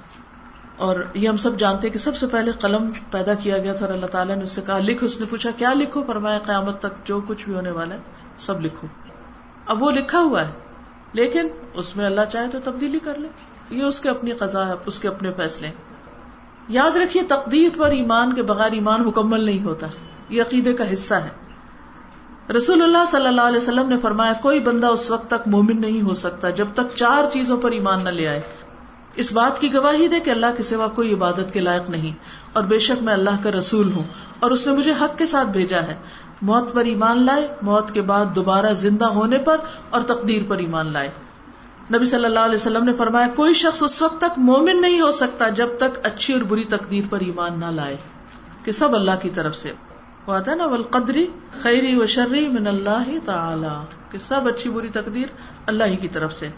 اور 0.78 1.00
یہ 1.14 1.30
ہم 1.30 1.38
سب 1.38 1.58
جانتے 1.58 1.90
کہ 1.90 1.98
سب 1.98 2.16
سے 2.16 2.28
پہلے 2.28 2.52
قلم 2.52 2.92
پیدا 3.12 3.34
کیا 3.34 3.58
گیا 3.58 3.74
تھا 3.74 3.86
اور 3.86 3.94
اللہ 3.94 4.06
تعالیٰ 4.06 4.36
نے 4.36 4.44
اس 4.44 4.52
سے 4.52 4.62
کہا، 4.62 4.78
لکھ، 4.78 5.04
اس 5.04 5.20
نے 5.20 5.26
پوچھا، 5.30 5.52
کیا 5.52 5.74
لکھو؟ 5.74 6.04
فرمایا، 6.04 6.40
قیامت 6.40 6.80
تک 6.80 7.08
جو 7.08 7.22
کچھ 7.28 7.46
بھی 7.46 7.56
ہونے 7.56 7.72
والا 7.72 7.96
ہے، 7.96 8.00
سب 8.38 8.62
لکھو۔ 8.62 8.88
اب 9.66 9.84
وہ 9.84 9.92
لکھا 9.92 10.20
ہوا 10.20 10.48
ہے۔ 10.48 10.52
لیکن 11.16 11.48
اس 11.74 11.98
میں 11.98 12.06
اللہ 12.06 12.22
چاہے 12.32 12.48
تو 12.52 12.58
تبدیلی 12.64 13.00
کر 13.00 13.16
لے۔ 13.18 13.28
یہ 13.70 13.84
اس 13.84 14.00
کے 14.00 14.10
اپنی 14.10 14.32
قضا 14.32 14.68
ہے، 14.68 14.74
اس 14.86 15.00
کے 15.00 15.08
اپنے 15.08 15.32
فیصلے 15.32 15.68
یاد 16.70 16.98
رکھیے، 16.98 17.24
تقدیر 17.24 17.70
پر 17.78 17.90
ایمان 17.90 18.34
کے 18.34 18.44
بغیر 18.44 18.72
ایمان 18.72 19.04
مکمل 19.04 19.44
نہیں 19.44 19.64
ہوتا۔ 19.64 19.88
یہ 20.30 20.42
عقیدے 20.42 20.74
کا 20.74 20.94
حصہ 20.94 21.14
ہے۔ 21.14 21.30
رسول 22.54 22.82
اللہ 22.82 23.06
صلی 23.08 23.28
اللہ 23.28 23.42
علیہ 23.42 23.58
وسلم 23.58 23.90
نے 23.90 23.98
فرمایا، 23.98 24.34
کوئی 24.42 24.60
بندہ 24.60 24.88
اس 24.88 25.12
وقت 25.12 25.28
تک 25.28 25.48
مومن 25.48 25.82
نہیں 25.82 26.02
ہو 26.02 26.14
سکتا 26.14 26.50
جب 26.50 26.68
تک 26.74 26.96
چار 26.96 27.24
چیزوں 27.32 27.58
پر 27.58 27.72
ایمان 27.72 28.04
نہ 28.04 28.10
لے 28.10 28.28
آئے۔ 28.28 28.42
اس 29.16 29.34
بات 29.34 29.62
کی 29.62 29.74
گواہی 29.74 30.08
دے 30.08 30.20
کہ 30.20 30.30
اللہ 30.30 30.46
کے 30.58 30.64
سوا 30.64 30.88
کوئی 30.88 31.14
عبادت 31.14 31.54
کے 31.54 31.60
لائق 31.60 31.90
نہیں۔ 31.90 32.14
اور 32.54 32.64
بے 32.64 32.80
شک 32.80 33.04
میں 33.04 33.14
اللہ 33.14 33.30
کا 33.44 33.52
رسول 33.52 33.92
ہوں 33.92 34.04
اور 34.40 34.52
اس 34.52 34.68
نے 34.68 34.74
مجھے 34.74 34.92
حق 35.02 35.18
کے 35.18 35.26
ساتھ 35.26 35.48
بھیجا 35.48 35.82
ہے۔ 35.82 35.96
موت 36.46 36.74
پر 36.74 36.86
ایمان 36.86 37.26
لائے، 37.26 37.48
موت 37.62 37.92
کے 37.92 38.02
بعد 38.02 38.36
دوبارہ 38.36 38.74
زندہ 38.74 39.06
ہونے 39.06 39.38
پر 39.38 39.58
اور 39.90 40.02
تقدیر 40.02 40.42
پر 40.48 40.58
ایمان 40.58 40.92
لائے۔ 40.94 41.10
نبی 41.94 42.06
صلی 42.06 42.26
اللہ 42.26 42.40
علیہ 42.40 42.56
وسلم 42.56 42.84
نے 42.84 42.94
فرمایا، 42.94 43.28
کوئی 43.36 43.54
شخص 43.54 43.84
اس 43.84 44.02
وقت 44.02 44.18
تک 44.18 44.38
مومن 44.38 44.82
نہیں 44.82 45.02
ہو 45.02 45.12
سکتا 45.12 45.50
جب 45.50 45.78
تک 45.78 46.00
اچھی 46.04 46.34
اور 46.34 46.42
بری 46.42 46.64
تقدیر 46.64 47.04
پر 47.10 47.20
ایمان 47.20 47.60
نہ 47.60 47.66
لائے، 47.66 47.98
کہ 48.64 48.72
سب 48.72 48.96
اللہ 48.96 49.20
کی 49.22 49.30
طرف 49.30 49.56
سے۔ 49.56 49.72
نا 50.28 50.66
ولقدری 50.66 51.26
خیری 51.62 51.96
و 51.96 52.06
شرری 52.06 52.48
من 52.48 52.68
اللہ 52.68 53.12
تعالی، 53.26 53.76
کہ 54.12 54.18
سب 54.18 54.48
اچھی 54.48 54.70
بری 54.70 54.88
تقدیر 54.88 55.28
اللہ 55.66 55.84
ہی 55.84 55.96
کی 55.96 56.08
طرف 56.08 56.34
سے۔ 56.34 56.50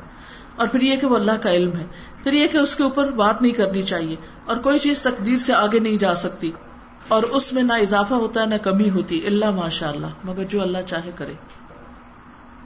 اور 0.56 0.68
پھر 0.68 0.82
یہ 0.82 0.96
کہ 0.96 1.08
وہ 1.08 1.16
اللہ 1.16 1.42
کا 1.42 1.52
علم 1.52 1.76
ہے۔ 1.78 1.86
پھر 2.24 2.34
یہ 2.34 2.48
کہ 2.48 2.58
اس 2.58 2.76
کے 2.76 2.84
اوپر 2.84 3.12
بات 3.12 3.42
نہیں 3.42 3.52
کرنی 3.52 3.84
چاہیے، 3.84 4.16
اور 4.46 4.58
کوئی 4.58 4.80
چیز 4.80 5.02
تقدیر 5.02 5.38
سے 5.38 5.54
آگے 5.54 5.80
نہیں 5.80 5.98
جا 5.98 6.16
سکتی۔ 6.16 6.52
اور 7.08 7.24
اس 7.24 7.54
میں 7.54 7.64
نہ 7.64 7.74
اضافہ 7.74 8.14
ہوتا 8.14 8.42
ہے، 8.42 8.46
نہ 8.46 8.56
کمی 8.56 8.90
ہوتی، 8.90 9.28
اللہ 9.28 9.52
ماشاء 9.52 9.90
اللہ 9.90 10.08
مگر 10.24 10.44
جو 10.44 10.62
اللہ 10.62 10.78
چاہے 10.88 11.12
کرے۔ 11.16 11.34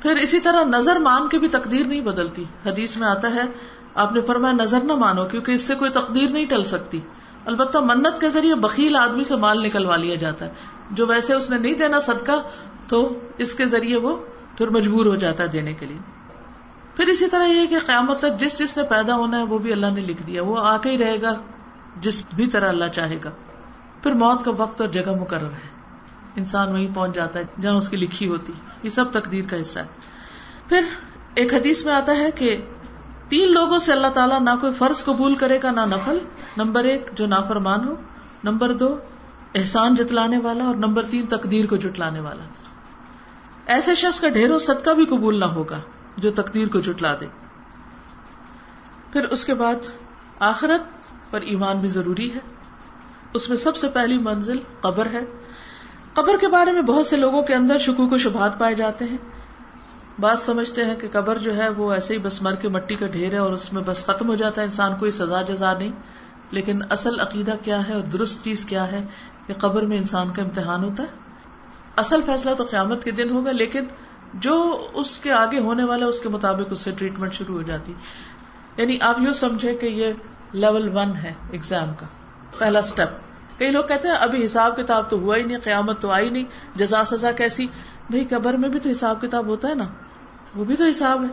پھر 0.02 0.16
اسی 0.16 0.40
طرح 0.40 0.64
نظر 0.64 0.96
مان 0.96 1.30
کے 1.30 1.40
بھی 1.40 1.48
تقدیر 1.48 1.86
نہیں 1.86 2.02
بدلتی۔ 2.02 2.44
حدیث 2.66 2.98
میں 2.98 3.08
آتا 3.08 3.32
ہے، 3.32 3.42
آپ 3.96 4.12
نے 4.12 4.22
فرمایا 4.22 4.54
نظر 4.54 4.82
نہ 4.82 4.94
مانو، 4.94 5.26
کیونکہ 5.26 5.52
اس 5.52 5.62
سے 5.62 5.76
کوئی 5.76 5.92
تقدیر 5.92 6.30
نہیں 6.30 6.46
ٹل 6.46 6.64
سکتی۔ 6.64 7.00
البتہ 7.46 7.78
منت 7.78 8.22
کے 8.22 8.30
ذریعے 8.30 8.56
بکیل 8.56 8.96
آدمی 8.96 9.24
سے 9.24 9.36
مال 9.36 9.64
نکلوا 9.64 9.96
لیا 9.96 10.16
جاتا 10.16 10.46
ہے۔ 10.46 10.52
جو 10.92 11.08
ویسے 11.08 11.34
اس 11.34 11.50
نے 11.50 11.58
نہیں 11.58 11.74
دینا 11.74 12.00
صدقہ، 12.00 12.42
تو 12.88 13.20
اس 13.38 13.54
کے 13.54 13.66
ذریعے 13.66 13.98
وہ 13.98 14.18
پھر 14.58 14.70
مجبور 14.70 15.06
ہو 15.06 15.16
جاتا 15.16 15.44
ہے 15.44 15.48
دینے 15.48 15.74
کے 15.74 15.86
لیے۔ 15.86 15.98
پھر 16.96 17.08
اسی 17.08 17.28
طرح 17.28 17.46
یہ 17.46 17.66
کہ 17.66 17.78
قیامت 17.86 18.20
تک 18.20 18.40
جس 18.40 18.60
جس 18.60 18.78
نے 18.78 18.84
پیدا 18.84 19.16
ہونا 19.16 19.38
ہے، 19.38 19.44
وہ 19.44 19.58
بھی 19.58 19.72
اللہ 19.72 19.88
نے 19.88 20.02
لکھ 20.02 20.24
دیا۔ 20.24 20.44
وہ 20.44 20.60
آ 20.60 20.78
کے 20.78 20.90
ہی 20.90 20.98
رہے 20.98 21.22
گا، 21.22 21.34
جس 22.02 22.24
بھی 22.36 22.48
طرح 22.48 22.70
اللہ 22.70 22.86
چاہے 22.86 23.18
گا۔ 23.24 23.30
پھر 24.04 24.12
موت 24.12 24.46
کا 24.46 24.52
وقت 24.58 24.82
اور 24.82 24.90
جگہ 24.90 25.12
مقرر 25.20 25.46
ہے۔ 25.46 25.82
انسان 26.36 26.72
وہیں 26.72 26.96
پہنچ 26.96 27.16
جاتا 27.16 27.40
ہے 27.40 27.44
جہاں 27.62 27.74
اس 27.74 27.90
کی 27.90 27.98
لکھی 27.98 28.28
ہوتی۔ 28.28 28.54
یہ 28.84 28.90
سب 28.90 29.12
تقدیر 29.12 29.46
کا 29.50 29.62
حصہ 29.62 29.80
ہے۔ 29.80 29.86
پھر 30.68 30.82
ایک 31.36 31.54
حدیث 31.54 31.86
میں 31.86 31.94
آتا 31.94 32.16
ہے 32.16 32.32
کہ 32.32 32.62
تین 33.30 33.54
لوگوں 33.54 33.80
سے 33.80 33.92
اللہ 33.92 34.08
تعالیٰ 34.08 34.42
نہ 34.42 34.50
کوئی 34.62 34.74
فرض 34.74 35.04
قبول 35.04 35.36
کرے 35.36 35.60
گا 35.64 35.72
نہ 35.72 35.80
نفل۔ 35.80 36.18
نمبر 36.58 36.84
ایک، 36.84 37.10
جو 37.14 37.28
نافرمان 37.28 37.88
ہو۔ 37.88 37.96
نمبر 38.44 38.74
دو، 38.74 38.98
احسان 39.56 39.96
جتلانے 39.96 40.38
والا۔ 40.38 40.64
اور 40.64 40.76
نمبر 40.76 41.04
تین، 41.04 41.26
تقدیر 41.26 41.66
کو 41.66 41.76
جٹلانے 41.76 42.20
والا۔ 42.20 42.44
ایسے 43.66 43.96
شخص 43.96 44.20
کا 44.20 44.30
ڈھیروں 44.30 44.60
صدقہ 44.60 44.90
بھی 44.90 45.06
قبول 45.06 45.40
نہ 45.40 45.46
ہوگا 45.46 45.80
جو 46.18 46.32
تقدیر 46.32 46.68
کو 46.68 46.80
جٹلا 46.80 47.16
دے۔ 47.20 47.26
پھر 49.12 49.24
اس 49.24 49.46
کے 49.46 49.54
بعد 49.54 49.76
آخرت 50.40 50.82
پر 51.32 51.42
ایمان 51.42 51.78
بھی 51.78 51.90
ضروری 51.90 52.34
ہے۔ 52.34 52.61
اس 53.34 53.50
میں 53.50 53.58
سب 53.58 53.76
سے 53.76 53.90
پہلی 53.90 54.18
منزل 54.18 54.60
قبر 54.82 55.06
ہے۔ 55.06 55.20
قبر 56.14 56.38
کے 56.42 56.48
بارے 56.48 56.72
میں 56.72 56.82
بہت 56.82 57.06
سے 57.06 57.16
لوگوں 57.16 57.42
کے 57.42 57.56
اندر 57.56 57.78
شکوک 57.78 58.14
و 58.14 58.18
شبہات 58.18 58.60
پائے 58.60 58.76
جاتے 58.76 59.06
ہیں۔ 59.06 59.18
بعض 60.20 60.40
سمجھتے 60.40 60.86
ہیں 60.86 60.96
کہ 60.96 61.08
قبر 61.12 61.38
جو 61.38 61.58
ہے 61.58 61.70
وہ 61.70 61.94
ایسے 61.94 62.14
ہی 62.14 62.20
بس 62.20 62.42
مر 62.42 62.56
کے 62.56 62.68
مٹی 62.68 62.96
کا 62.96 63.08
ڈھیر 63.08 63.34
ہے 63.34 63.38
اور 63.38 63.54
اس 63.54 63.74
میں 63.74 63.82
بس 63.86 64.06
ختم 64.06 64.30
ہو 64.30 64.36
جاتا 64.36 64.62
ہے۔ 64.62 64.66
انسان 64.66 64.96
کوئی 64.96 65.12
سزا 65.12 65.42
جزا 65.42 65.74
نہیں۔ 65.74 65.92
لیکن 66.52 66.80
اصل 66.90 67.20
عقیدہ 67.20 67.54
کیا 67.64 67.88
ہے 67.88 67.94
اور 67.94 68.02
درست 68.02 68.44
چیز 68.44 68.66
کیا 68.66 68.92
ہے 68.92 69.06
کہ 69.48 69.54
قبر 69.54 69.82
میں 69.82 69.98
انسان 69.98 70.34
کا 70.34 70.42
امتحان 70.42 70.84
ہوتا 70.84 71.04
ہے۔ 71.04 71.08
اصل 71.96 72.22
فیصلہ 72.26 72.54
تو 72.54 72.64
قیامت 72.64 73.04
کے 73.04 73.12
دن 73.12 73.30
ہوگا، 73.30 73.52
لیکن 73.52 73.84
جو 74.34 74.88
اس 74.94 75.20
کے 75.20 75.32
آگے 75.32 75.60
ہونے 75.60 75.84
والا 75.84 76.06
اس 76.06 76.20
کے 76.20 76.30
مطابق 76.30 76.68
اس 76.72 76.80
سے 76.80 76.92
ٹریٹمنٹ 76.92 77.34
شروع 77.34 77.56
ہو 77.56 77.62
جاتی۔ 77.62 77.94
یعنی 78.78 78.98
آپ 79.02 79.22
یوں 79.22 79.34
سمجھے 79.34 79.76
کہ 79.76 79.86
یہ 79.86 80.14
لیول 80.52 80.98
ون 80.98 81.16
ہے 81.16 81.34
ایگزام 81.52 81.94
کا۔ 81.98 82.06
پہلا 82.62 82.80
اسٹیپ 82.80 83.08
کئی 83.60 83.72
لوگ 83.72 83.84
کہتے 83.84 84.08
ہیں، 84.08 84.16
ابھی 84.16 84.46
حساب 84.46 84.78
کتاب 84.78 85.10
تو 85.10 85.20
ہوا 85.20 85.38
ہی 85.38 85.44
نہیں، 85.44 85.58
قیامت 85.64 86.02
تو 86.02 86.12
آئی 86.12 86.30
نہیں، 86.30 86.44
جزا، 86.76 87.06
سزا 87.06 87.32
کیسی؟ 87.32 87.68
بھائی 88.10 88.26
قبر 88.26 88.54
میں 88.54 88.70
بھی 88.70 88.80
تو 88.80 88.90
حساب 88.90 89.22
کتاب 89.22 89.48
ہوتا 89.48 89.68
ہے 89.68 89.76
نا، 89.76 89.88
وہ 90.56 90.64
بھی 90.64 90.76
تو 90.76 90.84
حساب 90.84 91.24
ہے۔ 91.24 91.28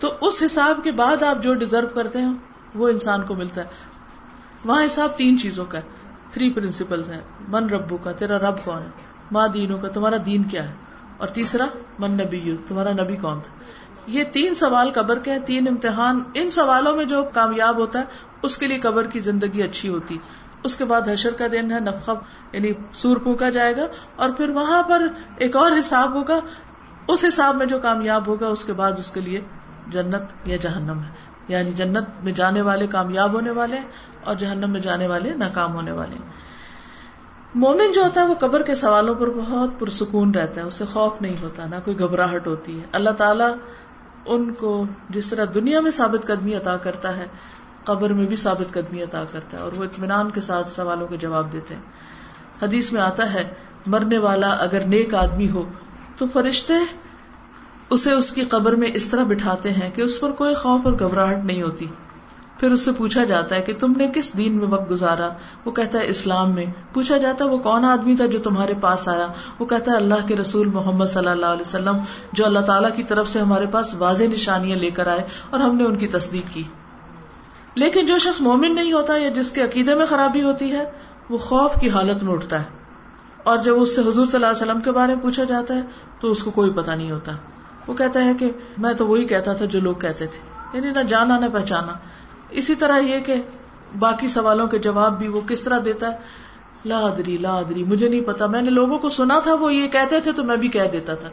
تو 0.00 0.14
اس 0.20 0.42
حساب 0.46 0.80
کے 0.84 0.92
بعد 0.92 1.22
آپ 1.22 1.42
جو 1.42 1.54
ڈیزرو 1.54 1.86
کرتے 1.86 2.18
ہیں، 2.18 2.32
وہ 2.74 2.88
انسان 2.88 3.22
کو 3.22 3.34
ملتا 3.34 3.60
ہے۔ 3.60 3.66
وہاں 4.64 4.86
حساب 4.86 5.08
تین 5.16 5.38
چیزوں 5.38 5.64
کا 5.64 5.78
ہے۔ 5.78 5.82
تھری 6.30 6.50
پرنسپل 6.50 7.02
ہے 7.08 7.20
من 7.48 7.70
ربو 7.70 7.96
کا، 7.96 8.12
تیرا 8.12 8.38
رب 8.38 8.64
کون 8.64 8.82
ہے؟ 8.82 8.90
ماں 9.30 9.48
دینوں 9.48 9.78
کا، 9.78 9.88
تمہارا 9.88 10.16
دین 10.26 10.42
کیا 10.42 10.68
ہے؟ 10.68 10.74
اور 11.16 11.28
تیسرا، 11.28 11.66
من 11.98 12.10
نبی، 12.10 12.56
تمہارا 12.66 12.92
نبی 12.92 13.16
کون 13.16 13.40
تھا؟ 13.40 13.54
یہ 14.06 14.24
تین 14.24 14.54
سوال 14.54 14.90
قبر 14.90 15.18
کے 15.18 15.38
تین 15.46 15.68
امتحان۔ 15.68 16.20
ان 16.34 16.50
سوالوں 16.50 16.96
میں 16.96 17.04
جو 17.04 17.24
کامیاب 17.32 17.76
ہوتا 17.76 17.98
ہے، 17.98 18.04
اس 18.42 18.58
کے 18.58 18.66
لیے 18.66 18.78
قبر 18.78 19.06
کی 19.06 19.20
زندگی 19.20 19.62
اچھی 19.62 19.88
ہوتی۔ 19.88 20.18
اس 20.64 20.76
کے 20.76 20.84
بعد 20.84 21.08
حشر 21.08 21.32
کا 21.32 21.46
دن 21.52 21.72
ہے 21.72 21.80
نفق 21.80 22.10
یعنی 22.52 22.72
سور 22.92 23.16
پھونکا 23.16 23.50
جائے 23.50 23.76
گا۔ 23.76 23.86
اور 24.16 24.30
پھر 24.30 24.50
وہاں 24.50 24.82
پر 24.82 25.06
ایک 25.36 25.56
اور 25.56 25.72
حساب 25.80 26.14
ہوگا۔ 26.14 26.40
اس 27.08 27.24
حساب 27.28 27.56
میں 27.56 27.66
جو 27.66 27.78
کامیاب 27.78 28.26
ہوگا، 28.26 28.46
اس 28.46 28.64
کے 28.64 28.72
بعد 28.72 28.92
اس 28.98 29.12
کے 29.12 29.20
لیے 29.20 29.40
جنت 29.86 30.22
یا 30.44 30.56
جہنم 30.56 30.98
ہے۔ 30.98 31.32
یعنی 31.48 31.70
جنت 31.70 32.24
میں 32.24 32.32
جانے 32.32 32.62
والے 32.62 32.86
کامیاب 32.86 33.32
ہونے 33.32 33.50
والے 33.50 33.78
اور 34.24 34.34
جہنم 34.34 34.70
میں 34.70 34.80
جانے 34.80 35.06
والے 35.06 35.30
ناکام 35.30 35.74
ہونے 35.74 35.92
والے 35.92 36.16
مومن 37.54 37.92
جو 37.92 38.04
ہوتا 38.04 38.20
ہے، 38.20 38.26
وہ 38.26 38.34
قبر 38.34 38.62
کے 38.62 38.74
سوالوں 38.74 39.14
پر 39.14 39.30
بہت 39.30 39.70
پرسکون 39.78 40.34
رہتا 40.34 40.60
ہے۔ 40.60 40.66
اسے 40.66 40.84
خوف 40.84 41.22
نہیں 41.22 41.36
ہوتا، 41.42 41.66
نہ 41.66 41.74
کوئی 41.84 41.98
گھبراہٹ 41.98 42.46
ہوتی 42.46 42.80
ہے۔ 42.80 42.84
اللہ 42.92 43.10
تعالیٰ 43.10 43.50
ان 44.26 44.54
کو 44.54 44.84
جس 45.10 45.30
طرح 45.30 45.44
دنیا 45.54 45.80
میں 45.80 45.90
ثابت 45.90 46.26
قدمی 46.26 46.54
عطا 46.54 46.76
کرتا 46.76 47.16
ہے، 47.16 47.26
قبر 47.84 48.12
میں 48.12 48.26
بھی 48.26 48.36
ثابت 48.36 48.72
قدمی 48.72 49.02
عطا 49.02 49.24
کرتا 49.32 49.56
ہے 49.56 49.62
اور 49.62 49.72
وہ 49.76 49.84
اطمینان 49.84 50.30
کے 50.30 50.40
ساتھ 50.40 50.68
سوالوں 50.68 51.06
کے 51.06 51.16
جواب 51.16 51.52
دیتے 51.52 51.74
ہیں۔ 51.74 51.82
حدیث 52.62 52.92
میں 52.92 53.00
آتا 53.00 53.32
ہے، 53.32 53.54
مرنے 53.86 54.18
والا 54.18 54.48
اگر 54.48 54.80
نیک 54.80 55.14
آدمی 55.14 55.50
ہو 55.50 55.64
تو 56.16 56.26
فرشتے 56.32 56.74
اسے 57.90 58.12
اس 58.12 58.32
کی 58.32 58.44
قبر 58.44 58.72
میں 58.72 58.88
اس 58.94 59.08
طرح 59.08 59.24
بٹھاتے 59.24 59.70
ہیں 59.70 59.90
کہ 59.90 60.02
اس 60.02 60.20
پر 60.20 60.30
کوئی 60.30 60.54
خوف 60.54 60.80
اور 60.84 60.92
گھبراہٹ 60.92 61.44
نہیں 61.44 61.62
ہوتی۔ 61.62 61.86
پھر 62.62 62.70
اس 62.70 62.84
سے 62.84 62.92
پوچھا 62.92 63.24
جاتا 63.24 63.54
ہے 63.54 63.62
کہ 63.62 63.74
تم 63.74 63.92
نے 63.96 64.08
کس 64.14 64.36
دین 64.36 64.56
میں 64.56 64.66
وقت 64.66 64.90
گزارا؟ 64.90 65.28
وہ 65.64 65.72
کہتا 65.72 65.98
ہے 65.98 66.08
اسلام 66.08 66.54
میں۔ 66.54 66.64
پوچھا 66.92 67.16
جاتا 67.16 67.44
ہے 67.44 67.50
وہ 67.50 67.58
کون 67.58 67.84
آدمی 67.84 68.16
تھا 68.16 68.26
جو 68.26 68.38
تمہارے 68.38 68.74
پاس 68.80 69.08
آیا؟ 69.08 69.26
وہ 69.58 69.66
کہتا 69.66 69.92
ہے 69.92 69.96
اللہ 69.96 70.26
کے 70.26 70.36
رسول 70.36 70.68
محمد 70.68 71.06
صلی 71.06 71.26
اللہ 71.26 71.46
علیہ 71.46 71.60
وسلم، 71.60 71.96
جو 72.32 72.46
اللہ 72.46 72.58
تعالیٰ 72.58 72.90
کی 72.96 73.02
طرف 73.02 73.28
سے 73.28 73.40
ہمارے 73.40 73.66
پاس 73.66 73.94
واضح 73.94 74.24
نشانیاں 74.24 74.76
لے 74.76 74.90
کر 74.90 75.06
آئے 75.06 75.20
اور 75.50 75.60
ہم 75.60 75.76
نے 75.76 75.84
ان 75.84 75.96
کی 75.96 76.08
تصدیق 76.08 76.54
کی۔ 76.54 76.62
لیکن 77.74 78.06
جو 78.06 78.18
شخص 78.18 78.40
مومن 78.40 78.74
نہیں 78.74 78.92
ہوتا 78.92 79.16
یا 79.16 79.28
جس 79.28 79.50
کے 79.50 79.62
عقیدے 79.62 79.94
میں 79.94 80.06
خرابی 80.06 80.42
ہوتی 80.42 80.72
ہے، 80.72 80.84
وہ 81.30 81.38
خوف 81.38 81.80
کی 81.80 81.90
حالت 81.90 82.22
میں 82.22 82.32
اٹھتا 82.32 82.58
ہے۔ 82.58 82.64
اور 83.42 83.58
جب 83.58 83.80
اس 83.80 83.96
سے 83.96 84.00
حضور 84.00 84.26
صلی 84.26 84.34
اللہ 84.34 84.46
علیہ 84.46 84.62
وسلم 84.62 84.80
کے 84.80 84.90
بارے 84.90 85.14
میں 85.14 85.22
پوچھا 85.22 85.44
جاتا 85.44 85.74
ہے، 85.74 85.82
تو 86.20 86.30
اس 86.30 86.42
کو 86.42 86.50
کوئی 86.50 86.70
پتا 86.70 86.94
نہیں 86.94 87.10
ہوتا۔ 87.10 87.32
وہ 87.86 87.94
کہتا 87.94 88.24
ہے 88.24 88.34
کہ 88.34 88.50
میں 88.78 88.92
تو 88.92 89.06
وہی 89.06 89.24
کہتا 89.24 89.52
تھا 89.52 89.64
جو 89.64 89.80
لوگ 89.80 89.94
کہتے 89.94 90.26
تھے 90.26 90.52
یعنی 90.72 90.90
نہ 90.90 91.02
جانا 91.02 91.38
نہ 91.38 91.46
پہچانا۔ 91.52 91.92
اسی 92.52 92.74
طرح 92.74 92.98
یہ 92.98 93.20
کہ 93.20 93.34
باقی 93.98 94.28
سوالوں 94.28 94.66
کے 94.66 94.78
جواب 94.78 95.18
بھی 95.18 95.28
وہ 95.28 95.40
کس 95.40 95.62
طرح 95.62 95.78
دیتا 95.84 96.12
ہے؟ 96.12 96.16
لادری 96.84 97.36
لادری 97.36 97.84
مجھے 97.84 98.08
نہیں 98.08 98.20
پتا۔ 98.20 98.46
میں 98.46 98.62
نے 98.62 98.70
لوگوں 98.70 98.98
کو 98.98 99.08
سنا 99.08 99.38
تھا، 99.38 99.54
وہ 99.54 99.74
یہ 99.74 99.88
کہتے 99.88 100.20
تھے 100.20 100.32
تو 100.32 100.44
میں 100.44 100.56
بھی 100.56 100.68
کہہ 100.68 100.88
دیتا 100.92 101.14
تھا۔ 101.14 101.28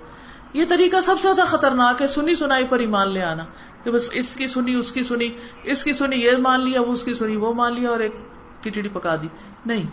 یہ 0.53 0.65
طریقہ 0.69 1.01
سب 1.01 1.19
سے 1.19 1.29
زیادہ 1.35 1.47
خطرناک 1.47 2.01
ہے، 2.01 2.07
سنی 2.07 2.35
سنائی 2.35 2.67
پر 2.67 2.79
ایمان 2.79 3.11
لے 3.11 3.21
آنا۔ 3.21 3.45
کہ 3.83 3.91
بس 3.91 4.09
اس 4.13 4.35
کی 4.35 4.47
سنی، 4.47 4.75
اس 4.75 4.91
کی 4.91 5.03
سنی، 5.03 5.29
اس 5.63 5.83
کی 5.83 5.93
سنی، 5.93 6.15
یہ 6.15 6.31
مان 6.37 6.69
لیا، 6.69 6.81
وہ 6.81 6.91
اس 6.91 7.03
کی 7.03 7.13
سنی، 7.13 7.35
وہ 7.35 7.53
مان 7.53 7.73
لیا 7.73 7.89
اور 7.89 7.99
ایک 7.99 8.15
کچڑی 8.63 8.89
پکا 8.89 9.15
دی۔ 9.15 9.27
نہیں 9.65 9.83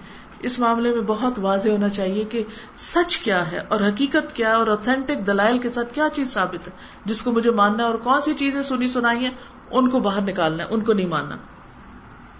اس 0.41 0.59
معاملے 0.59 0.91
میں 0.91 1.01
بہت 1.01 1.39
واضح 1.39 1.69
ہونا 1.69 1.89
چاہیے 1.89 2.25
کہ 2.25 2.45
سچ 2.77 3.19
کیا 3.19 3.53
ہے 3.53 3.61
اور 3.69 3.81
حقیقت 3.81 4.37
کیا 4.37 4.49
ہے 4.49 4.55
اور 4.55 4.67
اوتھینٹک 4.67 5.27
دلائل 5.27 5.59
کے 5.59 5.69
ساتھ 5.69 5.95
کیا 5.95 6.09
چیز 6.13 6.33
ثابت 6.33 6.69
ہے۔ 6.69 6.73
جس 7.05 7.23
کو 7.23 7.33
مجھے 7.33 7.51
ماننا 7.51 7.83
ہے 7.83 7.89
اور 7.89 7.95
کون 7.95 8.21
سی 8.21 8.35
چیزیں 8.35 8.63
سنی 8.63 8.89
سنائی 8.89 9.19
ہیں، 9.19 9.31
ان 9.71 9.91
کو 9.91 10.01
باہر 10.01 10.21
نکالنا 10.23 10.65
ہے، 10.65 10.69
ان 10.69 10.81
کو 10.81 10.93
نہیں 10.93 11.07
ماننا۔ 11.07 11.37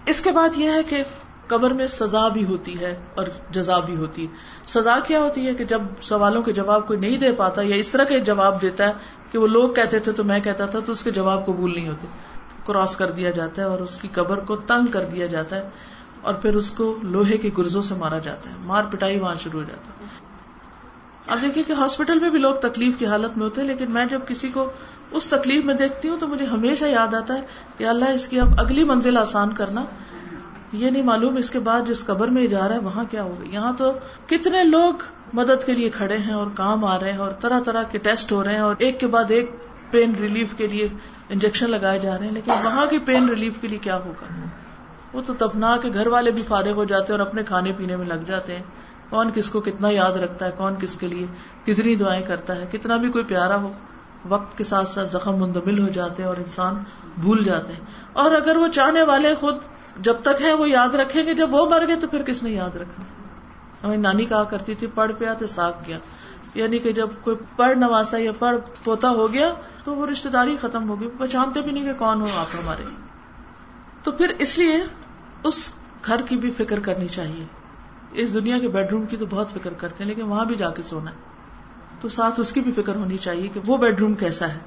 اس 0.07 0.21
کے 0.21 0.31
بعد 0.31 0.49
یہ 0.57 0.71
ہے 0.71 0.83
کہ 0.83 1.03
قبر 1.47 1.71
میں 1.71 1.87
سزا 1.87 2.29
بھی 2.29 2.45
ہوتی 2.45 2.81
ہے 2.81 3.01
اور 3.15 3.25
جزا 3.51 3.79
بھی 3.79 3.97
ہوتی 3.97 4.27
ہے۔ 4.27 4.33
سزا 4.67 4.99
کیا 5.07 5.21
ہوتی 5.21 5.47
ہے 5.47 5.55
کہ 5.55 5.65
جب 5.65 5.83
سوالوں 6.01 6.43
کے 6.43 6.53
جواب 6.53 6.87
کوئی 6.87 6.99
نہیں 6.99 7.19
دے 7.19 7.33
پاتا 7.33 7.63
یا 7.65 7.77
اس 7.77 7.93
طرح 7.93 8.05
کے 8.05 8.21
جواب 8.21 8.63
دیتا 8.63 8.89
ہے 8.89 8.93
کہ 9.31 9.39
وہ 9.39 9.47
لوگ 9.47 9.71
کہتے 9.71 9.99
تھے 9.99 10.13
تو 10.13 10.25
میں 10.25 10.41
کہتا 10.41 10.67
تھا 10.67 10.81
تو 10.81 10.93
اس 10.93 11.05
کے 11.05 11.11
جواب 11.11 11.47
قبول 11.47 11.75
نہیں 11.75 11.89
ہوتے۔ 11.89 12.07
کراس 12.67 12.97
کر 12.97 13.11
دیا 13.11 13.31
جاتا 13.31 13.63
ہے 13.63 13.67
اور 13.67 13.79
اس 13.79 13.99
کی 13.99 14.09
قبر 14.13 14.39
کو 14.39 14.57
تنگ 14.57 14.87
کر 14.87 15.05
دیا 15.05 15.27
جاتا 15.27 15.57
ہے۔ 15.57 15.69
اور 16.23 16.35
پھر 16.35 16.57
اس 16.57 16.71
کو 16.71 16.99
لوہے 17.03 17.37
کے 17.39 17.51
گرزوں 17.59 17.83
سے 17.83 17.95
مارا 17.95 18.19
جاتا 18.19 18.51
ہے۔ 18.51 18.55
مار 18.65 18.85
پٹائی 18.85 19.19
وہاں 19.19 19.35
شروع 19.35 19.61
ہو 19.61 19.65
جاتا 19.65 19.91
ہے۔ 19.91 20.05
اب 21.27 21.41
دیکھیے 21.43 21.65
کہ 21.65 21.73
ہاسپٹل 21.73 22.19
میں 22.19 22.31
بھی 22.31 22.39
لوگ 22.39 22.55
تکلیف 22.55 22.97
کی 22.99 23.07
حالت 23.07 23.37
میں 23.37 23.45
ہوتے 23.45 23.61
ہیں، 23.61 23.69
لیکن 23.69 23.91
میں 23.91 24.05
جب 24.05 24.21
کسی 24.29 24.49
کو 24.49 24.71
اس 25.13 25.29
تکلیف 25.29 25.65
میں 25.65 25.75
دیکھتی 25.75 26.09
ہوں 26.09 26.17
تو 26.17 26.27
مجھے 26.27 26.45
ہمیشہ 26.45 26.85
یاد 26.85 27.15
آتا 27.15 27.35
ہے 27.35 27.41
کہ 27.79 27.85
اللہ 27.85 28.11
اس 28.11 28.29
کی 28.29 28.41
اب 28.41 28.61
اگلی 28.61 28.85
منزل 28.85 29.17
آسان 29.17 29.53
کرنا، 29.53 29.85
یہ 30.73 30.91
نہیں 30.91 31.03
معلوم 31.03 31.37
اس 31.37 31.51
کے 31.51 31.59
بعد 31.59 31.89
جس 31.89 32.05
قبر 32.07 32.29
میں 32.29 32.47
جا 32.47 32.69
رہا 32.69 32.75
ہے، 32.75 32.81
وہاں 32.81 33.05
کیا 33.11 33.23
ہوگا۔ 33.23 33.45
یہاں 33.53 33.73
تو 33.73 33.93
کتنے 34.27 34.65
لوگ 34.65 35.03
مدد 35.33 35.65
کے 35.67 35.73
لیے 35.73 35.91
کھڑے 35.91 36.19
ہیں 36.19 36.33
اور 36.33 36.47
کام 36.55 36.85
آ 36.85 36.99
رہے 37.01 37.13
ہیں 37.13 37.19
اور 37.19 37.31
طرح 37.31 37.61
طرح 37.61 37.83
کے 37.83 37.99
ٹیسٹ 37.99 38.33
ہو 38.33 38.45
رہے 38.45 38.55
ہیں 38.55 38.61
اور 38.61 38.75
ایک 38.79 39.01
کے 39.01 39.07
بعد 39.07 39.31
ایک 39.31 39.51
پین 39.91 40.13
ریلیف 40.21 40.55
کے 40.57 40.67
لیے 40.67 40.89
انجیکشن 41.29 41.71
لگائے 41.71 41.99
جا 41.99 42.19
رہے 42.19 42.27
ہیں، 42.27 42.33
لیکن 42.33 42.53
وہاں 42.65 42.87
کی 42.87 42.99
پین 42.99 43.29
ریلیف 43.29 43.59
کے 43.61 43.69
لیے 43.69 43.79
کیا 43.79 43.97
ہوگا؟ 43.97 44.35
وہ 45.13 45.23
تو 45.27 45.35
تفنا 45.35 45.77
کے 45.77 45.91
گھر 45.95 46.07
والے 46.07 46.31
بھی 46.31 46.43
فارغ 46.49 46.73
ہو 46.73 46.85
جاتے 46.85 47.13
ہیں 47.13 47.21
اور 47.21 47.29
اپنے 47.29 47.43
کھانے 47.43 47.73
پینے 47.77 47.97
میں 47.97 48.07
لگ 48.07 48.25
جاتے 48.27 48.57
ہیں۔ 48.57 48.63
کون 49.09 49.31
کس 49.35 49.51
کو 49.51 49.61
کتنا 49.61 49.91
یاد 49.91 50.13
رکھتا 50.13 50.47
ہے، 50.47 50.51
کون 50.51 50.75
کس 50.81 50.97
کے 50.97 51.09
لیے 51.09 51.27
کتنی 51.65 51.95
دعائیں 51.95 52.23
کرتا 52.23 52.57
ہے۔ 52.57 52.67
کتنا 52.73 52.97
بھی 52.97 53.09
کوئی 53.09 53.25
پیارا 53.25 53.57
ہو، 53.57 53.73
وقت 54.29 54.59
کے 54.59 54.65
ساتھ 54.65 54.89
ساتھ 54.89 55.13
زخم 55.13 55.37
مندمل 55.37 55.83
ہو 55.83 55.89
جاتے 55.89 56.23
ہیں 56.23 56.29
اور 56.29 56.37
انسان 56.37 56.75
بھول 57.21 57.45
جاتے 57.45 57.73
ہیں۔ 57.73 57.81
اور 58.13 58.31
اگر 58.33 58.57
وہ 58.57 58.69
چاہنے 58.69 59.03
والے 59.03 59.35
خود 59.35 59.55
جب 60.01 60.17
تک 60.23 60.43
ہے 60.43 60.53
وہ 60.53 60.71
یاد 60.71 60.95
رکھیں 60.95 61.27
گے، 61.27 61.35
جب 61.35 61.55
وہ 61.55 61.71
مر 61.71 61.87
گئے 61.89 61.97
تو 61.97 62.09
پھر 62.09 62.23
کس 62.23 62.43
نے 62.43 62.51
یاد 62.51 62.77
رکھنا؟ 62.77 63.05
ہمیں 63.87 63.97
نانی 63.97 64.25
کہا 64.25 64.45
کرتی 64.45 64.75
تھی، 64.75 64.87
پڑھ 64.87 65.13
پیا 65.19 65.35
تو 65.35 65.47
ساگ 65.47 65.73
گیا۔ 65.87 65.99
یعنی 66.55 66.79
کہ 66.79 66.93
جب 66.93 67.09
کوئی 67.21 67.37
پڑھ 67.57 67.79
نواسا 67.79 68.17
یا 68.21 68.33
پڑھ 68.39 68.57
پوتا 68.85 69.11
ہو 69.11 69.33
گیا 69.33 69.53
تو 69.85 69.95
وہ 69.95 70.07
رشتے 70.07 70.29
داری 70.29 70.57
ختم 70.61 70.89
ہوگی 70.89 71.09
پہچانتے 71.19 71.61
بھی 71.61 71.73
نہیں 71.73 71.85
کہ 71.85 71.99
کون 71.99 72.21
ہو 72.21 72.29
آپ 72.37 72.47
ہمارے۔ 72.55 73.06
تو 74.07 74.13
پھر 74.13 74.33
اس 74.39 74.59
لیے 74.59 74.85
اس 75.45 75.73
گھر 76.07 76.23
کی 76.29 76.37
بھی 76.37 76.51
فکر 76.51 76.81
کرنی 76.81 77.09
چاہیے۔ 77.09 77.45
اس 78.13 78.35
دنیا 78.35 78.59
کے 78.59 78.69
بیڈ 78.69 78.93
روم 78.93 79.07
کی 79.07 79.17
تو 79.17 79.27
بہت 79.27 79.51
فکر 79.51 79.73
کرتے 79.73 80.05
ہیں، 80.05 80.09
لیکن 80.09 80.23
وہاں 80.23 80.45
بھی 80.45 80.57
جا 80.57 80.71
کے 80.71 80.83
سونا 80.83 81.11
ہے۔ 81.11 81.17
تو 82.01 82.09
ساتھ 82.09 82.41
اس 82.41 82.53
کی 82.53 82.61
بھی 82.61 82.73
فکر 82.73 82.95
ہونی 82.95 83.19
چاہیے 83.19 83.49
کہ 83.49 83.61
وہ 83.67 83.77
بیڈ 83.77 84.01
روم 84.01 84.15
کیسا 84.15 84.49
ہے۔ 84.49 84.59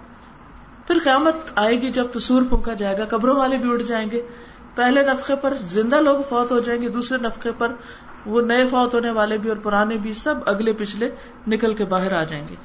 پھر 0.88 0.98
قیامت 1.04 1.36
آئے 1.56 1.82
گی 1.82 1.92
جب 1.92 2.08
تصور 2.12 2.42
پھونکا 2.50 2.74
جائے 2.74 2.98
گا، 2.98 3.06
قبروں 3.06 3.36
والے 3.36 3.58
بھی 3.58 3.74
اٹھ 3.74 3.84
جائیں 3.84 4.12
گے۔ 4.12 4.22
پہلے 4.76 5.04
نفقے 5.04 5.36
پر 5.36 5.54
زندہ 5.56 5.96
لوگ 5.96 6.20
فوت 6.30 6.52
ہو 6.52 6.60
جائیں 6.60 6.82
گے، 6.82 6.90
دوسرے 6.90 7.18
نفقے 7.18 7.52
پر 7.58 7.72
وہ 8.26 8.42
نئے 8.42 8.68
فوت 8.68 8.94
ہونے 8.94 9.12
والے 9.12 9.38
بھی 9.38 9.50
اور 9.50 9.58
پرانے 9.58 9.98
بھی، 9.98 10.14
سب 10.14 10.36
اگلے 10.46 10.74
پچھلے 10.74 11.10
نکل 11.48 11.74
کے 11.74 11.86
باہر 11.86 12.12
آ 12.12 12.24
جائیں 12.24 12.46
گے۔ 12.50 12.56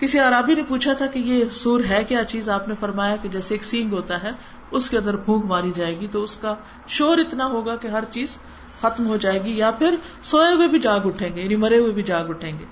کسی 0.00 0.18
عرابی 0.18 0.54
نے 0.54 0.62
پوچھا 0.68 0.92
تھا 0.92 1.06
کہ 1.06 1.18
یہ 1.18 1.44
سور 1.50 1.80
ہے 1.90 2.04
کیا 2.04 2.24
چیز؟ 2.24 2.48
آپ 2.48 2.68
نے 2.68 2.74
فرمایا 2.80 3.16
کہ 3.22 3.28
جیسے 3.28 3.54
ایک 3.54 3.64
سینگ 3.64 3.92
ہوتا 3.92 4.22
ہے، 4.22 4.30
اس 4.70 4.90
کے 4.90 4.98
اندر 4.98 5.16
پھونک 5.16 5.44
ماری 5.44 5.72
جائے 5.74 6.00
گی 6.00 6.06
تو 6.06 6.22
اس 6.22 6.36
کا 6.36 6.54
شور 6.88 7.18
اتنا 7.18 7.46
ہوگا 7.46 7.76
کہ 7.76 7.88
ہر 7.88 8.04
چیز 8.10 8.38
ختم 8.80 9.06
ہو 9.06 9.16
جائے 9.16 9.42
گی 9.44 9.56
یا 9.58 9.70
پھر 9.70 9.94
سوئے 10.22 10.54
ہوئے 10.54 10.68
بھی 10.68 10.78
جاگ 10.78 11.00
اٹھیں 11.04 11.36
گے 11.36 11.42
یعنی 11.42 11.56
مرے 11.56 11.78
ہوئے 11.78 11.92
بھی 11.92 12.02
جاگ 12.02 12.28
اٹھیں 12.28 12.58
گے۔ 12.58 12.64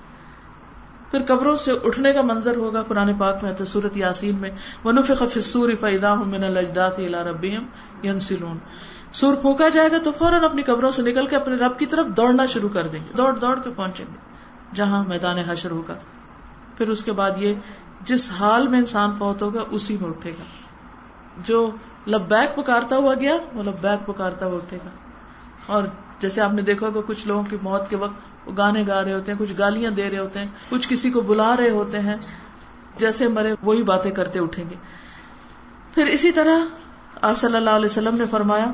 پھر 1.11 1.23
قبروں 1.23 1.55
سے 1.55 1.71
اٹھنے 1.83 2.13
کا 2.13 2.21
منظر 2.21 2.55
ہوگا، 2.55 2.81
قرآن 2.81 3.13
پاک 3.13 3.43
میں 3.43 3.65
سورت 3.65 3.97
یاسین 3.97 4.35
میں 4.35 4.51
سور 5.43 5.69
فیدا 5.79 6.15
ینسلون 8.03 8.57
سور 9.11 9.35
پھونکا 9.35 9.69
جائے 9.69 9.91
گا 9.91 9.97
تو 9.97 10.11
فوراً 10.11 10.43
اپنی 10.43 10.61
قبروں 10.61 10.91
سے 10.91 11.01
نکل 11.01 11.27
کے 11.27 11.35
اپنے 11.35 11.55
رب 11.55 11.79
کی 11.79 11.85
طرف 11.85 12.07
دوڑنا 12.07 12.45
شروع 12.45 12.69
کر 12.69 12.87
دیں 12.87 12.99
گے، 12.99 13.11
دوڑ 13.17 13.33
دوڑ 13.35 13.59
کے 13.59 13.69
پہنچیں 13.69 14.05
گے، 14.05 14.17
جہاں 14.75 15.03
میدان 15.07 15.37
حشر 15.37 15.71
ہوگا۔ 15.71 15.95
پھر 16.77 16.89
اس 16.89 17.03
کے 17.03 17.11
بعد 17.11 17.31
یہ 17.37 17.53
جس 18.01 18.31
حال 18.31 18.67
میں 18.67 18.79
انسان 18.79 19.11
فوت 19.17 19.41
ہوگا 19.41 19.61
اسی 19.69 19.97
میں 20.01 20.09
اٹھے 20.09 20.31
گا۔ 20.31 20.43
جو 21.37 21.71
لبیک 22.07 22.55
پکارتا 22.55 22.97
ہوا 22.97 23.13
گیا، 23.13 23.37
وہ 23.53 23.63
لبیک 23.63 24.07
پکارتا 24.07 24.45
ہوا 24.45 24.55
اٹھے 24.55 24.77
گا۔ 24.77 24.89
اور 25.65 25.83
جیسے 26.19 26.41
آپ 26.41 26.53
نے 26.53 26.61
دیکھا 26.61 26.87
ہوگا، 26.87 26.99
کچھ 27.07 27.27
لوگوں 27.27 27.43
کی 27.43 27.57
موت 27.61 27.89
کے 27.89 27.95
وقت 27.95 28.47
وہ 28.47 28.53
گانے 28.57 28.83
گا 28.87 29.03
رہے 29.03 29.13
ہوتے 29.13 29.31
ہیں، 29.31 29.39
کچھ 29.39 29.53
گالیاں 29.59 29.91
دے 29.91 30.09
رہے 30.09 30.17
ہوتے 30.17 30.39
ہیں، 30.39 30.47
کچھ 30.69 30.89
کسی 30.89 31.11
کو 31.11 31.21
بلا 31.21 31.57
رہے 31.57 31.69
ہوتے 31.69 31.99
ہیں، 31.99 32.15
جیسے 32.97 33.27
مرے 33.27 33.53
وہی 33.63 33.83
باتیں 33.83 34.11
کرتے 34.11 34.39
اٹھیں 34.39 34.69
گے۔ 34.69 34.75
پھر 35.93 36.05
اسی 36.05 36.31
طرح 36.31 36.59
آپ 37.21 37.37
صلی 37.37 37.55
اللہ 37.55 37.69
علیہ 37.69 37.85
وسلم 37.85 38.15
نے 38.17 38.23
فرمایا 38.31 38.67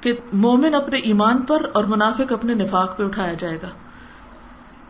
کہ 0.00 0.12
مومن 0.32 0.74
اپنے 0.74 0.98
ایمان 0.98 1.42
پر 1.42 1.70
اور 1.74 1.84
منافق 1.84 2.32
اپنے 2.32 2.54
نفاق 2.54 2.98
پہ 2.98 3.04
اٹھایا 3.04 3.32
جائے 3.32 3.58
گا۔ 3.62 3.68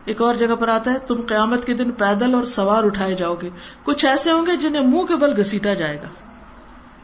ایک 0.05 0.21
اور 0.21 0.35
جگہ 0.35 0.55
پر 0.55 0.67
آتا 0.67 0.93
ہے، 0.93 0.99
تم 0.99 1.21
قیامت 1.21 1.65
کے 1.65 1.73
دن 1.73 1.91
پیدل 1.91 2.33
اور 2.33 2.43
سوار 2.43 2.83
اٹھائے 2.83 3.15
جاؤ 3.15 3.35
گے۔ 3.41 3.49
کچھ 3.83 4.05
ایسے 4.05 4.31
ہوں 4.31 4.45
گے 4.45 4.57
جنہیں 4.57 4.87
منہ 4.87 5.03
کے 5.03 5.15
بل 5.15 5.39
گسیٹا 5.39 5.73
جائے 5.73 5.97
گا۔ 5.97 6.07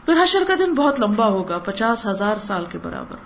پھر 0.04 0.14
حشر 0.22 0.42
کا 0.48 0.54
دن 0.58 0.74
بہت 0.74 1.00
لمبا 1.00 1.26
ہوگا، 1.26 1.58
پچاس 1.58 2.06
ہزار 2.06 2.36
سال 2.36 2.64
کے 2.64 2.78
برابر۔ 2.82 3.16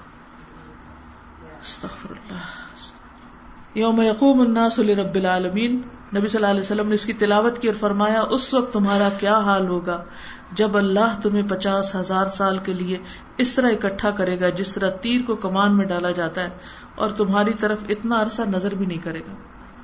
یوم 3.75 4.01
یقوم 4.01 4.41
الناس 4.41 4.79
لرب 4.79 5.15
العالمین۔ 5.15 5.81
نبی 6.17 6.29
صلی 6.29 6.39
اللہ 6.39 6.51
علیہ 6.51 6.61
وسلم 6.61 6.89
نے 6.89 6.95
اس 6.95 7.07
کی 7.07 7.13
تلاوت 7.13 7.59
کی 7.59 7.69
اور 7.69 7.77
فرمایا، 7.77 8.21
اس 8.21 8.55
وقت 8.55 8.73
تمہارا 8.73 9.09
کیا 9.21 9.39
حال 9.39 9.69
ہوگا؟ 9.69 10.05
جب 10.53 10.77
اللہ 10.77 11.21
تمہیں 11.23 11.43
پچاس 11.49 11.95
ہزار 11.97 12.27
سال 12.27 12.59
کے 12.59 12.75
لیے 12.75 12.99
اس 13.39 13.55
طرح 13.55 13.69
اکٹھا 13.69 14.11
کرے 14.11 14.41
گا، 14.41 14.49
جس 14.49 14.73
طرح 14.73 14.91
تیر 14.91 15.21
کو 15.27 15.37
کمان 15.37 15.77
میں 15.77 15.87
ڈالا 15.87 16.11
جاتا 16.11 16.41
ہے، 16.41 16.49
اور 16.95 17.11
تمہاری 17.11 17.53
طرف 17.61 17.79
اتنا 17.89 18.23
عرصہ 18.23 18.43
نظر 18.43 18.75
بھی 18.75 18.87
نہیں 18.87 18.99
کرے 18.99 19.21
گا۔ 19.21 19.35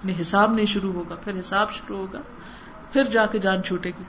یعنی 0.05 0.21
حساب 0.21 0.53
نہیں 0.53 0.67
شروع 0.67 0.93
ہوگا، 0.93 1.15
پھر 1.15 1.41
حساب 1.41 1.73
شروع 1.73 1.99
ہوگا، 1.99 2.21
پھر 2.93 3.03
جا 3.03 3.27
کے 3.27 3.39
جان 3.39 3.63
چھوٹے 3.63 3.91
گی۔ 3.91 4.05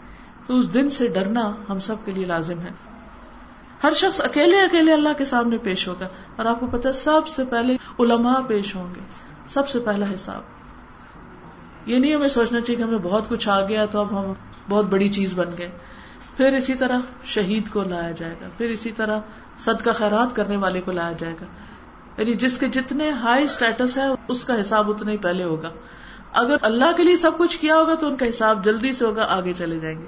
تو 0.48 0.58
اس 0.58 0.74
دن 0.74 0.90
سے 0.90 1.08
ڈرنا 1.08 1.56
ہم 1.70 1.80
سب 1.80 1.96
کے 2.06 2.12
لیے 2.12 2.26
لازم 2.26 2.60
ہے۔ 2.60 2.72
ہر 3.84 3.94
شخص 3.94 4.22
اکیلے 4.22 4.62
اکیلے 4.62 4.94
اللہ 4.94 5.10
کے 5.18 5.26
سامنے 5.26 5.58
پیش 5.58 5.88
ہوگا۔ 5.88 6.08
اور 6.36 6.46
آپ 6.46 6.60
کو 6.60 6.68
پتا 6.68 6.92
سب 6.92 7.28
سے 7.28 7.46
پہلے 7.46 7.78
علماء 8.00 8.40
پیش 8.48 8.76
ہوں 8.76 8.96
گے۔ 8.96 9.00
سب 9.48 9.70
سے 9.70 9.80
پہلا 9.80 10.06
حساب۔ 10.14 10.42
یہ 11.86 12.00
نہیں 12.00 12.16
ہمیں 12.16 12.28
سوچنا 12.28 12.62
چاہیے 12.62 12.78
کہ 12.78 12.84
ہمیں 12.84 12.98
بہت 12.98 13.30
کچھ 13.30 13.50
آ 13.50 13.66
گیا 13.66 13.86
تو 13.86 14.00
اب 14.00 14.20
ہم 14.20 14.34
بہت 14.70 14.86
بڑی 14.86 15.10
چیز 15.10 15.34
بن 15.34 15.50
گئے۔ 15.58 15.70
پھر 16.38 16.54
اسی 16.54 16.74
طرح 16.74 17.00
شہید 17.24 17.70
کو 17.70 17.84
لایا 17.84 18.12
جائے 18.12 18.36
گا۔ 18.42 18.48
پھر 18.58 18.66
اسی 18.66 18.92
طرح 18.92 19.20
صدقہ 19.58 19.90
خیرات 19.90 20.36
کرنے 20.36 20.58
والے 20.58 20.82
کو 20.82 20.92
لایا 20.92 21.12
جائے 21.12 21.36
گا۔ 21.42 21.46
یعنی 22.22 22.34
جس 22.34 22.58
کے 22.58 22.68
جتنے 22.68 23.10
ہائی 23.10 23.44
اسٹیٹس 23.44 23.98
ہے 23.98 24.04
اس 24.28 24.46
کا 24.46 24.60
حساب 24.60 24.90
اتنا 24.90 25.12
ہی 25.12 25.18
پہلے 25.18 25.44
ہوگا۔ 25.44 25.70
اگر 26.34 26.56
اللہ 26.62 26.92
کے 26.98 27.04
لیے 27.04 27.16
سب 27.16 27.38
کچھ 27.38 27.58
کیا 27.58 27.76
ہوگا 27.78 27.96
تو 27.96 28.08
ان 28.08 28.16
کا 28.16 28.30
حساب 28.30 28.66
جلدی 28.66 28.94
سے 28.94 29.06
ہوگا، 29.06 29.26
آگے 29.30 29.54
چلے 29.54 29.80
جائیں 29.80 30.00
گے۔ 30.00 30.06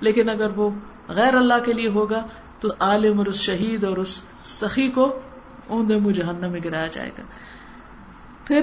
لیکن 0.00 0.28
اگر 0.28 0.50
وہ 0.56 0.70
غیر 1.08 1.34
اللہ 1.34 1.54
کے 1.64 1.72
لیے 1.72 1.88
ہوگا، 1.88 2.26
تو 2.60 2.68
عالم 2.80 3.18
اور 3.18 3.26
اس 3.26 3.34
شہید 3.34 3.84
اور 3.84 3.96
اس 3.96 4.22
سخی 4.44 4.88
کو 4.88 5.20
اوندے 5.66 5.96
منہ 5.96 6.12
جہنم 6.12 6.52
میں 6.52 6.60
گرایا 6.64 6.86
جائے 6.86 7.10
گا۔ 7.18 7.22
پھر 8.44 8.60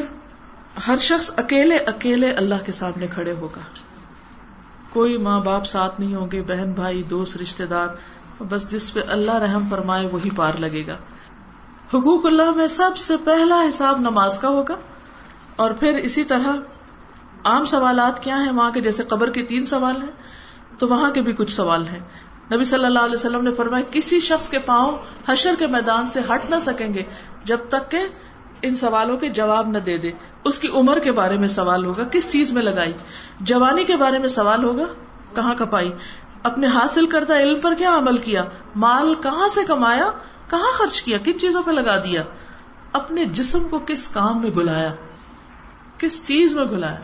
ہر 0.87 0.97
شخص 0.97 1.31
اکیلے 1.37 1.77
اکیلے 1.77 2.31
اللہ 2.31 2.55
کے 2.65 2.71
سامنے 2.71 3.07
کھڑے 3.07 3.31
ہوگا۔ 3.31 3.61
کوئی 4.89 5.17
ماں 5.17 5.39
باپ 5.39 5.65
ساتھ 5.65 5.99
نہیں 5.99 6.15
ہوں 6.15 6.27
گے، 6.31 6.41
بہن 6.41 6.71
بھائی، 6.71 7.03
دوست 7.03 7.37
رشتے 7.37 7.65
دار، 7.65 7.87
بس 8.43 8.71
جس 8.71 8.93
پہ 8.93 8.99
اللہ 9.07 9.35
رحم 9.35 9.67
فرمائے 9.69 10.07
وہی 10.07 10.29
پار 10.35 10.53
لگے 10.59 10.83
گا۔ 10.87 10.97
حقوق 11.93 12.25
اللہ 12.25 12.51
میں 12.51 12.67
سب 12.67 12.97
سے 12.97 13.17
پہلا 13.17 13.63
حساب 13.69 13.99
نماز 13.99 14.39
کا 14.39 14.47
ہوگا 14.47 14.75
اور 15.55 15.71
پھر 15.71 15.93
اسی 15.93 16.23
طرح 16.23 16.47
عام 17.43 17.65
سوالات 17.65 18.23
کیا 18.23 18.43
ہیں 18.43 18.51
وہاں 18.51 18.71
کے؟ 18.71 18.81
جیسے 18.81 19.03
قبر 19.03 19.29
کے 19.29 19.43
تین 19.43 19.65
سوال 19.65 20.01
ہیں، 20.01 20.11
تو 20.79 20.87
وہاں 20.87 21.11
کے 21.11 21.21
بھی 21.21 21.33
کچھ 21.33 21.51
سوال 21.51 21.87
ہیں۔ 21.87 21.99
نبی 22.53 22.63
صلی 22.63 22.85
اللہ 22.85 22.99
علیہ 22.99 23.15
وسلم 23.15 23.43
نے 23.43 23.53
فرمایا، 23.53 23.83
کسی 23.91 24.19
شخص 24.19 24.49
کے 24.49 24.59
پاؤں 24.59 24.97
حشر 25.27 25.55
کے 25.59 25.67
میدان 25.67 26.07
سے 26.07 26.19
ہٹ 26.19 26.49
نہ 26.49 26.55
سکیں 26.61 26.93
گے 26.93 27.03
جب 27.43 27.57
تک 27.69 27.91
کہ 27.91 27.99
ان 28.61 28.75
سوالوں 28.75 29.17
کے 29.17 29.29
جواب 29.29 29.67
نہ 29.67 29.77
دے 29.77 29.97
دے۔ 29.97 30.11
اس 30.43 30.59
کی 30.59 30.67
عمر 30.67 30.99
کے 30.99 31.11
بارے 31.11 31.37
میں 31.37 31.47
سوال 31.47 31.85
ہوگا، 31.85 32.03
کس 32.03 32.31
چیز 32.31 32.51
میں 32.51 32.61
لگائی؟ 32.61 32.93
جوانی 33.39 33.83
کے 33.83 33.97
بارے 33.97 34.17
میں 34.17 34.29
سوال 34.29 34.63
ہوگا، 34.63 34.83
کہاں 35.35 35.55
کپائی 35.57 35.91
اپنے 36.43 36.67
حاصل 36.67 37.05
کردہ 37.05 37.33
علم 37.33 37.59
پر 37.59 37.73
کیا 37.73 37.97
عمل 37.97 38.17
کیا؟ 38.17 38.43
مال 38.75 39.15
کہاں 39.15 39.47
سے 39.47 39.63
کمایا؟ 39.63 40.11
کہاں 40.49 40.71
خرچ 40.73 41.01
کیا؟ 41.01 41.17
کن 41.17 41.39
چیزوں 41.39 41.63
پہ 41.63 41.71
لگا 41.71 41.97
دیا؟ 41.97 42.23
اپنے 42.93 43.25
جسم 43.25 43.67
کو 43.69 43.79
کس 43.79 44.07
کام 44.07 44.41
میں 44.41 44.49
گلایا 44.49 44.93
کس 45.97 46.27
چیز 46.27 46.55
میں 46.55 46.65
گلایا 46.65 46.99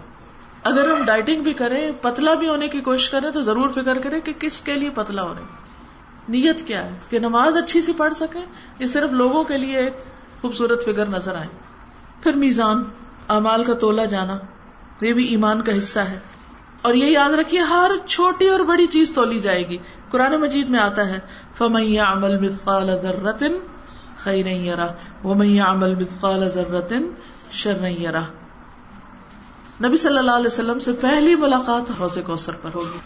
اگر 0.63 0.89
ہم 0.89 1.05
ڈائٹنگ 1.05 1.43
بھی 1.43 1.53
کریں، 1.53 1.91
پتلا 2.01 2.33
بھی 2.33 2.49
ہونے 2.49 2.67
کی 2.67 2.81
کوشش 2.81 3.09
کریں، 3.09 3.31
تو 3.31 3.41
ضرور 3.41 3.69
فکر 3.69 3.97
کریں 3.97 4.19
کہ 4.19 4.33
کس 4.39 4.61
کے 4.61 4.73
لیے 4.73 4.89
پتلا 4.89 5.23
ہو 5.23 5.33
رہے 5.33 5.43
نیت 6.29 6.67
کیا 6.67 6.83
ہے؟ 6.83 6.97
کہ 7.09 7.19
نماز 7.19 7.57
اچھی 7.57 7.81
سی 7.81 7.93
پڑھ 7.93 8.13
سکے 8.13 8.39
یہ 8.79 8.85
صرف 8.85 9.11
لوگوں 9.11 9.43
کے 9.43 9.57
لیے 9.57 9.77
ایک 9.77 9.93
خوبصورت 10.41 10.85
فکر 10.85 11.05
نظر 11.05 11.35
آئے۔ 11.35 11.47
پھر 12.23 12.33
میزان 12.33 12.83
امال 13.27 13.63
کا 13.63 13.73
تولا 13.73 14.05
جانا، 14.05 14.37
یہ 15.01 15.13
بھی 15.13 15.25
ایمان 15.25 15.61
کا 15.61 15.77
حصہ 15.77 15.99
ہے۔ 15.99 16.19
اور 16.85 16.93
یہ 16.93 17.05
یاد 17.05 17.29
رکھیے، 17.29 17.61
ہر 17.61 17.91
چھوٹی 18.05 18.49
اور 18.49 18.59
بڑی 18.59 18.87
چیز 18.87 19.11
تولی 19.11 19.39
جائے 19.39 19.69
گی۔ 19.69 19.77
قرآن 20.09 20.35
مجید 20.35 20.69
میں 20.69 20.79
آتا 20.79 21.07
ہے 21.07 21.19
فمیا 21.57 22.11
عمل 22.11 22.39
مثقال 22.39 22.87
ذرتن 22.87 23.53
خیر 24.17 24.45
وہ 25.23 25.33
میاں 25.33 25.67
عمل 25.67 25.95
مثقال 25.95 26.49
ذرتن 26.49 27.03
شر 27.51 27.87
نبی 29.83 29.97
صلی 29.97 30.17
اللہ 30.17 30.31
علیہ 30.31 30.47
وسلم 30.47 30.79
سے 30.79 30.93
پہلی 30.93 31.35
ملاقات 31.35 31.91
حوض 31.99 32.17
کوثر 32.25 32.53
پر 32.61 32.69
ہوگی۔ 32.75 32.97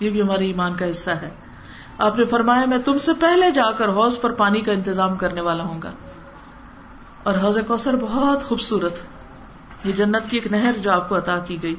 یہ 0.00 0.10
بھی 0.10 0.22
ہمارے 0.22 0.46
ایمان 0.46 0.74
کا 0.74 0.90
حصہ 0.90 1.10
ہے۔ 1.10 1.30
آپ 1.98 2.18
نے 2.18 2.24
فرمایا، 2.24 2.64
میں 2.64 2.78
تم 2.78 2.98
سے 2.98 3.12
پہلے 3.20 3.50
جا 3.50 3.70
کر 3.70 3.88
حوض 3.88 4.20
پر 4.20 4.32
پانی 4.32 4.60
کا 4.60 4.72
انتظام 4.72 5.16
کرنے 5.16 5.40
والا 5.40 5.64
ہوں 5.64 5.82
گا۔ 5.82 5.90
اور 7.22 7.34
حوض 7.34 7.58
کوثر 7.66 7.96
بہت 8.00 8.44
خوبصورت، 8.44 8.94
یہ 9.84 9.92
جنت 9.92 10.30
کی 10.30 10.36
ایک 10.36 10.52
نہر 10.52 10.72
جو 10.78 10.92
آپ 10.92 11.08
کو 11.08 11.16
عطا 11.16 11.38
کی 11.38 11.62
گئی۔ 11.62 11.74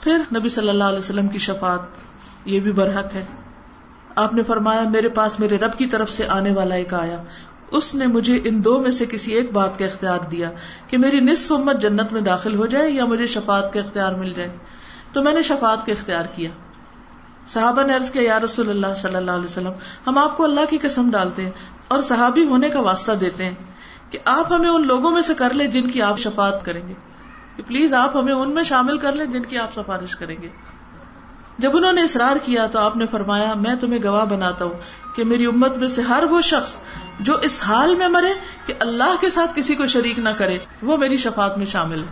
پھر 0.00 0.18
نبی 0.36 0.48
صلی 0.48 0.68
اللہ 0.68 0.84
علیہ 0.84 0.98
وسلم 0.98 1.28
کی 1.28 1.38
شفات 1.38 1.80
یہ 2.44 2.60
بھی 2.60 2.72
برحق 2.72 3.14
ہے۔ 3.14 3.24
آپ 4.16 4.34
نے 4.34 4.42
فرمایا، 4.42 4.82
میرے 4.88 5.08
پاس 5.08 5.40
میرے 5.40 5.58
رب 5.58 5.78
کی 5.78 5.86
طرف 5.86 6.10
سے 6.10 6.26
آنے 6.28 6.52
والا 6.52 6.74
ایک 6.74 6.94
آیا۔ 6.94 7.22
اس 7.70 7.94
نے 7.94 8.06
مجھے 8.06 8.40
ان 8.44 8.64
دو 8.64 8.78
میں 8.78 8.90
سے 8.90 9.06
کسی 9.06 9.32
ایک 9.32 9.52
بات 9.52 9.78
کا 9.78 9.84
اختیار 9.84 10.18
دیا 10.30 10.50
کہ 10.86 10.98
میری 10.98 11.20
نصف 11.20 11.52
امت 11.52 11.80
جنت 11.80 12.12
میں 12.12 12.20
داخل 12.20 12.54
ہو 12.54 12.66
جائے 12.66 12.90
یا 12.90 13.04
مجھے 13.04 13.26
شفات 13.26 13.72
کا 13.72 13.80
اختیار 13.80 14.12
مل 14.12 14.32
جائے۔ 14.32 14.48
تو 15.12 15.22
میں 15.22 15.32
نے 15.32 15.42
شفات 15.42 15.86
کا 15.86 15.92
اختیار 15.92 16.24
کیا۔ 16.34 16.50
صحابہ 17.48 17.82
نے 17.82 17.94
عرض 17.94 18.10
کیا، 18.10 18.22
یا 18.22 18.40
رسول 18.40 18.70
اللہ 18.70 18.94
صلی 18.96 19.14
اللہ 19.14 19.30
علیہ 19.30 19.44
وسلم، 19.44 19.72
ہم 20.06 20.18
آپ 20.18 20.36
کو 20.36 20.44
اللہ 20.44 20.60
کی 20.70 20.78
قسم 20.78 21.10
ڈالتے 21.10 21.44
ہیں 21.44 21.50
اور 21.88 22.02
صحابی 22.02 22.44
ہونے 22.44 22.68
کا 22.68 22.80
واسطہ 22.80 23.12
دیتے 23.12 23.44
ہیں 23.44 23.54
کہ 24.10 24.18
آپ 24.24 24.52
ہمیں 24.52 24.70
ان 24.70 24.86
لوگوں 24.86 25.10
میں 25.10 25.22
سے 25.22 25.34
کر 25.34 25.54
لیں 25.54 25.66
جن 25.66 25.90
کی 25.90 26.02
آپ 26.02 26.18
شفات 26.18 26.64
کریں 26.64 26.88
گے۔ 26.88 26.94
کہ 27.60 27.66
پلیز 27.66 27.94
آپ 27.94 28.16
ہمیں 28.16 28.32
ان 28.32 28.54
میں 28.54 28.62
شامل 28.62 28.98
کر 28.98 29.12
لیں 29.12 29.26
جن 29.26 29.42
کی 29.42 29.58
آپ 29.58 29.74
سفارش 29.74 30.16
کریں 30.16 30.36
گے۔ 30.42 30.48
جب 31.58 31.76
انہوں 31.76 31.92
نے 31.92 32.02
اصرار 32.02 32.36
کیا 32.36 32.66
تو 32.66 32.78
آپ 32.78 32.96
نے 32.96 33.06
فرمایا، 33.06 33.54
میں 33.54 33.74
تمہیں 33.74 34.02
گواہ 34.02 34.24
بناتا 34.24 34.64
ہوں 34.64 34.74
کہ 35.16 35.24
میری 35.24 35.46
امت 35.46 35.78
میں 35.78 35.88
سے 35.88 36.02
ہر 36.02 36.24
وہ 36.30 36.40
شخص 36.40 36.76
جو 37.20 37.34
اس 37.42 37.62
حال 37.62 37.94
میں 37.94 38.08
مرے 38.08 38.34
کہ 38.66 38.74
اللہ 38.80 39.16
کے 39.20 39.28
ساتھ 39.28 39.52
کسی 39.54 39.74
کو 39.74 39.86
شریک 39.86 40.18
نہ 40.18 40.28
کرے، 40.38 40.58
وہ 40.82 40.96
میری 40.96 41.16
شفات 41.16 41.58
میں 41.58 41.66
شامل 41.66 41.98
ہے۔ 41.98 42.08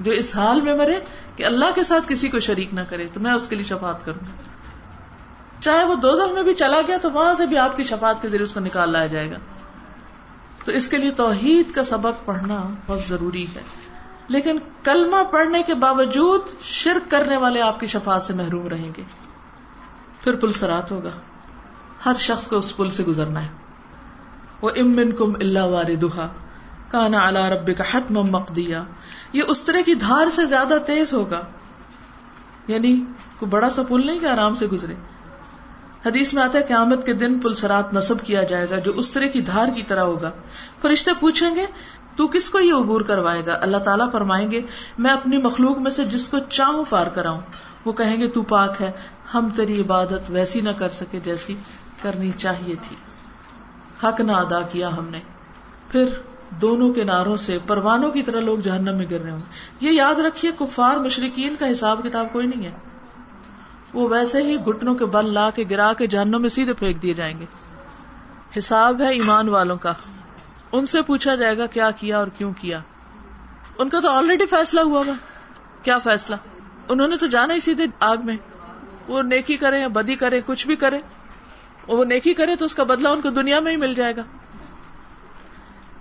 جو 0.00 0.12
اس 0.12 0.36
حال 0.36 0.60
میں 0.60 0.74
مرے 0.74 1.00
کہ 1.36 1.44
اللہ 1.44 1.74
کے 1.74 1.82
ساتھ 1.82 2.04
کسی 2.08 2.28
کو 2.28 2.40
شریک 2.40 2.74
نہ 2.74 2.80
کرے، 2.80 3.06
تو 3.12 3.20
میں 3.20 3.32
اس 3.32 3.48
کے 3.48 3.56
لیے 3.56 3.64
شفات 3.64 4.04
کروں۔ 4.04 4.20
گا 4.20 4.42
چاہے 5.62 5.84
وہ 5.84 5.94
دو 5.94 6.34
میں 6.34 6.42
بھی 6.42 6.54
چلا 6.54 6.80
گیا 6.86 6.96
تو 7.02 7.10
وہاں 7.10 7.34
سے 7.34 7.46
بھی 7.46 7.58
آپ 7.58 7.76
کی 7.76 7.82
شفات 7.82 8.22
کے 8.22 8.28
ذریعے 8.28 8.44
اس 8.44 8.52
کو 8.52 8.60
نکال 8.60 8.90
لایا 8.90 9.06
جائے 9.06 9.30
گا۔ 9.30 9.36
تو 10.64 10.72
اس 10.72 10.88
کے 10.88 10.96
لیے 10.96 11.10
توحید 11.10 11.70
کا 11.70 11.82
سبق 11.82 12.24
پڑھنا 12.24 12.62
بہت 12.86 13.02
ضروری 13.02 13.46
ہے۔ 13.56 13.62
لیکن 14.28 14.58
کلمہ 14.84 15.24
پڑھنے 15.24 15.62
کے 15.62 15.74
باوجود 15.74 16.40
شرک 16.62 17.10
کرنے 17.10 17.36
والے 17.36 17.60
آپ 17.60 17.80
کی 17.80 17.86
شفات 17.86 18.22
سے 18.22 18.34
محروم 18.34 18.68
رہیں 18.68 18.92
گے۔ 18.96 19.02
پھر 20.20 20.34
پلسرات 20.34 20.92
ہوگا۔ 20.92 21.10
ہر 22.06 22.12
شخص 22.18 22.48
کو 22.48 22.56
اس 22.56 22.76
پل 22.76 22.90
سے 22.90 23.04
گزرنا 23.04 23.42
ہے۔ 23.42 23.48
وہ 24.62 24.70
امن 24.76 25.12
کم 25.12 25.32
اللہ 25.40 25.62
وار 25.62 25.94
دہا 25.94 26.28
کانا 26.88 27.26
اللہ 27.26 27.44
رب 27.44 27.66
کا 27.66 27.84
حتم 27.92 28.14
مقدیا۔ 28.14 28.84
یہ 29.32 29.42
اس 29.48 29.64
طرح 29.64 29.80
کی 29.86 29.94
دھار 29.94 30.28
سے 30.28 30.44
زیادہ 30.44 30.78
تیز 30.86 31.14
ہوگا۔ 31.14 31.40
یعنی 32.66 33.04
کوئی 33.38 33.50
بڑا 33.50 33.70
سا 33.70 33.82
پل 33.82 34.06
نہیں 34.06 34.18
کہ 34.18 34.26
آرام 34.26 34.54
سے 34.54 34.66
گزرے۔ 34.66 34.94
حدیث 36.06 36.34
میں 36.34 36.42
آتا 36.42 36.58
ہے 36.58 36.64
قیامت 36.64 37.06
کے 37.06 37.12
دن 37.12 37.38
پل 37.38 37.54
سرات 37.54 37.94
نصب 37.94 38.20
کیا 38.24 38.42
جائے 38.42 38.66
گا 38.70 38.78
جو 38.78 38.92
اس 38.96 39.12
طرح 39.12 39.26
کی 39.26 39.40
دھار 39.40 39.68
کی 39.74 39.82
طرح 39.82 40.00
ہوگا۔ 40.00 40.30
فرشتے 40.80 41.10
پوچھیں 41.20 41.54
گے، 41.54 41.66
تو 42.16 42.28
کس 42.28 42.50
کو 42.50 42.60
یہ 42.60 42.74
عبور 42.74 43.00
کروائے 43.00 43.46
گا؟ 43.46 43.58
اللہ 43.62 43.76
تعالیٰ 43.76 44.10
فرمائیں 44.12 44.50
گے، 44.50 44.60
میں 44.98 45.10
اپنی 45.10 45.38
مخلوق 45.38 45.78
میں 45.78 45.90
سے 45.90 46.04
جس 46.04 46.28
کو 46.28 46.38
چاہوں 46.38 46.84
پار 46.90 47.06
کراؤں۔ 47.06 47.40
وہ 47.84 47.92
کہیں 47.92 48.20
گے، 48.20 48.28
تو 48.28 48.42
پاک 48.42 48.82
ہے، 48.82 48.90
ہم 49.34 49.48
تیری 49.56 49.80
عبادت 49.80 50.20
ویسی 50.28 50.60
نہ 50.60 50.70
کر 50.70 50.88
سکے 50.88 51.20
جیسی 51.20 51.54
کرنی 52.02 52.30
چاہیے 52.36 52.74
تھی۔ 52.82 52.96
حق 54.06 54.20
نہ 54.20 54.32
ادا 54.32 54.60
کیا 54.60 54.96
ہم 54.96 55.08
نے۔ 55.08 55.20
پھر 55.88 56.04
دونوں 56.50 56.92
کے 56.92 57.04
ناروں 57.04 57.36
سے 57.36 57.58
پروانوں 57.66 58.10
کی 58.10 58.22
طرح 58.22 58.40
لوگ 58.40 58.58
جہنم 58.58 58.96
میں 58.96 59.06
گر 59.10 59.20
رہے 59.20 59.30
ہوں۔ 59.30 59.40
یہ 59.80 59.90
یاد 59.90 60.14
رکھیے، 60.14 60.50
کفار 60.58 60.96
مشرقین 60.96 61.54
کا 61.58 61.72
حساب 61.72 62.02
کتاب 62.02 62.26
کوئی 62.32 62.46
نہیں 62.46 62.66
ہے۔ 62.66 62.91
وہ 63.92 64.08
ویسے 64.08 64.42
ہی 64.42 64.56
گٹنوں 64.56 64.94
کے 64.94 65.04
بل 65.04 65.34
لا 65.34 65.50
کے 65.50 65.64
گرا 65.70 65.92
کے 65.92 66.06
جہنم 66.06 66.40
میں 66.40 66.48
سیدھے 66.48 66.72
پھینک 66.72 67.02
دیے 67.02 67.14
جائیں 67.14 67.38
گے۔ 67.40 67.44
حساب 68.58 69.02
ہے 69.02 69.12
ایمان 69.12 69.48
والوں 69.48 69.76
کا۔ 69.76 69.92
ان 70.72 70.86
سے 70.86 71.02
پوچھا 71.02 71.34
جائے 71.34 71.58
گا 71.58 71.66
کیا 71.66 71.90
کیا 71.90 72.18
اور 72.18 72.26
کیوں 72.26 72.52
کیا۔ 72.52 72.80
ان 73.78 73.88
کا 73.88 74.00
تو 74.00 74.10
آلریڈی 74.10 74.46
فیصلہ 74.46 74.80
ہوا 74.80 75.02
ہوا۔ 75.06 75.14
کیا 75.82 75.98
فیصلہ؟ 75.98 76.36
انہوں 76.88 77.08
نے 77.08 77.16
تو 77.16 77.26
جانا 77.26 77.54
ہی 77.54 77.60
سیدھے 77.60 77.84
آگ 78.00 78.16
میں۔ 78.24 78.36
وہ 79.08 79.22
نیکی 79.22 79.56
کرے 79.56 79.80
یا 79.80 79.88
بدی 79.88 80.16
کرے 80.16 80.40
کچھ 80.46 80.66
بھی 80.66 80.76
کرے 80.76 81.00
وہ 81.86 82.04
نیکی 82.04 82.34
کرے 82.34 82.56
تو 82.56 82.64
اس 82.64 82.74
کا 82.74 82.82
بدلہ 82.82 83.08
ان 83.08 83.20
کو 83.20 83.30
دنیا 83.30 83.60
میں 83.60 83.72
ہی 83.72 83.76
مل 83.76 83.94
جائے 83.94 84.16
گا۔ 84.16 84.22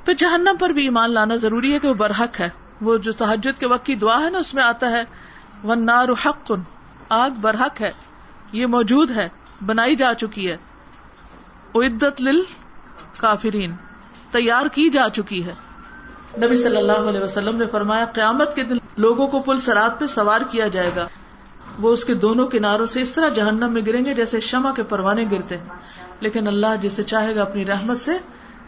پھر 0.05 0.13
جہنم 0.13 0.55
پر 0.59 0.69
بھی 0.69 0.83
ایمان 0.83 1.11
لانا 1.13 1.35
ضروری 1.35 1.73
ہے 1.73 1.79
کہ 1.79 1.87
وہ 1.87 1.93
برحق 1.93 2.39
ہے۔ 2.39 2.49
وہ 2.81 2.97
جو 2.97 3.11
تحجد 3.11 3.59
کے 3.59 3.67
وقت 3.67 3.85
کی 3.85 3.95
دعا 3.95 4.23
ہے 4.23 4.29
نا، 4.29 4.37
اس 4.37 4.53
میں 4.53 4.63
آتا 4.63 4.89
ہے 4.91 5.03
ون 5.63 5.85
نار 5.85 6.09
حق۔ 6.25 6.51
آگ 7.13 7.31
برحق 7.41 7.81
ہے، 7.81 7.91
یہ 8.51 8.65
موجود 8.65 9.11
ہے، 9.11 9.27
بنائی 9.65 9.95
جا 9.95 10.13
چکی 10.13 10.49
ہے۔ 10.51 10.57
عدت 11.75 12.21
لل 12.21 12.41
کافرین 13.17 13.71
تیار 14.31 14.65
کی 14.65 14.89
جا 14.89 15.07
چکی 15.09 15.45
ہے۔ 15.45 15.53
نبی 16.37 16.55
صلی 16.55 16.77
اللہ 16.77 17.09
علیہ 17.09 17.19
وسلم 17.19 17.57
نے 17.57 17.65
فرمایا، 17.67 18.05
قیامت 18.05 18.55
کے 18.55 18.63
دن 18.63 18.77
لوگوں 18.97 19.27
کو 19.27 19.39
پل 19.39 19.59
سرات 19.59 19.99
پہ 19.99 20.05
سوار 20.05 20.41
کیا 20.51 20.67
جائے 20.67 20.91
گا۔ 20.95 21.07
وہ 21.79 21.91
اس 21.93 22.05
کے 22.05 22.13
دونوں 22.13 22.47
کناروں 22.47 22.85
سے 22.85 23.01
اس 23.01 23.13
طرح 23.13 23.29
جہنم 23.29 23.73
میں 23.73 23.81
گریں 23.87 24.05
گے 24.05 24.13
جیسے 24.13 24.39
شمع 24.39 24.71
کے 24.71 24.83
پروانے 24.83 25.25
گرتے 25.31 25.57
لیکن 26.19 26.47
اللہ 26.47 26.75
جسے 26.81 27.03
چاہے 27.03 27.35
گا 27.35 27.41
اپنی 27.41 27.65
رحمت 27.65 27.97
سے 27.97 28.17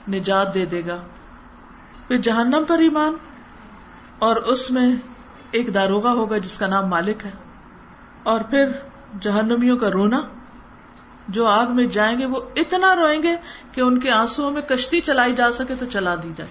نجات 0.09 0.53
دے 0.53 0.65
دے 0.65 0.81
گا۔ 0.87 0.97
پھر 2.07 2.17
جہنم 2.17 2.63
پر 2.67 2.79
ایمان، 2.79 3.15
اور 4.19 4.35
اس 4.35 4.71
میں 4.71 4.95
ایک 5.51 5.73
داروغہ 5.73 6.09
ہوگا 6.09 6.37
جس 6.37 6.57
کا 6.59 6.67
نام 6.67 6.87
مالک 6.87 7.25
ہے۔ 7.25 7.31
اور 8.23 8.41
پھر 8.41 8.65
جہنمیوں 9.21 9.77
کا 9.77 9.91
رونا، 9.91 10.21
جو 11.27 11.45
آگ 11.45 11.65
میں 11.69 11.85
جائیں 11.85 12.19
گے، 12.19 12.25
وہ 12.25 12.41
اتنا 12.55 12.95
روئیں 12.95 13.23
گے 13.23 13.35
کہ 13.71 13.81
ان 13.81 13.99
کے 13.99 14.11
آنسو 14.11 14.51
میں 14.51 14.61
کشتی 14.61 15.01
چلائی 15.01 15.33
جا 15.33 15.51
سکے 15.51 15.75
تو 15.75 15.85
چلا 15.85 16.15
دی 16.15 16.31
جائے۔ 16.35 16.49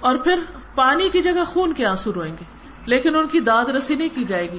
اور 0.00 0.16
پھر 0.16 0.40
پانی 0.74 1.10
کی 1.10 1.22
جگہ 1.22 1.44
خون 1.46 1.72
کے 1.72 1.86
آنسو 1.86 2.12
روئیں 2.14 2.32
گے، 2.32 2.44
لیکن 2.86 3.16
ان 3.16 3.28
کی 3.28 3.40
داد 3.40 3.64
رسی 3.64 3.94
نہیں 3.94 4.08
کی 4.14 4.24
جائے 4.24 4.50
گی، 4.50 4.58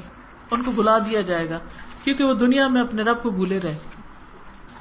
ان 0.52 0.64
کو 0.64 0.72
بلا 0.72 0.98
دیا 0.98 1.22
جائے 1.22 1.50
گا، 1.50 1.60
کیونکہ 2.04 2.24
وہ 2.24 2.34
دنیا 2.34 2.68
میں 2.68 2.82
اپنے 2.82 3.04
رب 3.04 3.24
کو 3.24 3.30
بھولے 3.30 3.60
رہے۔ 3.60 3.78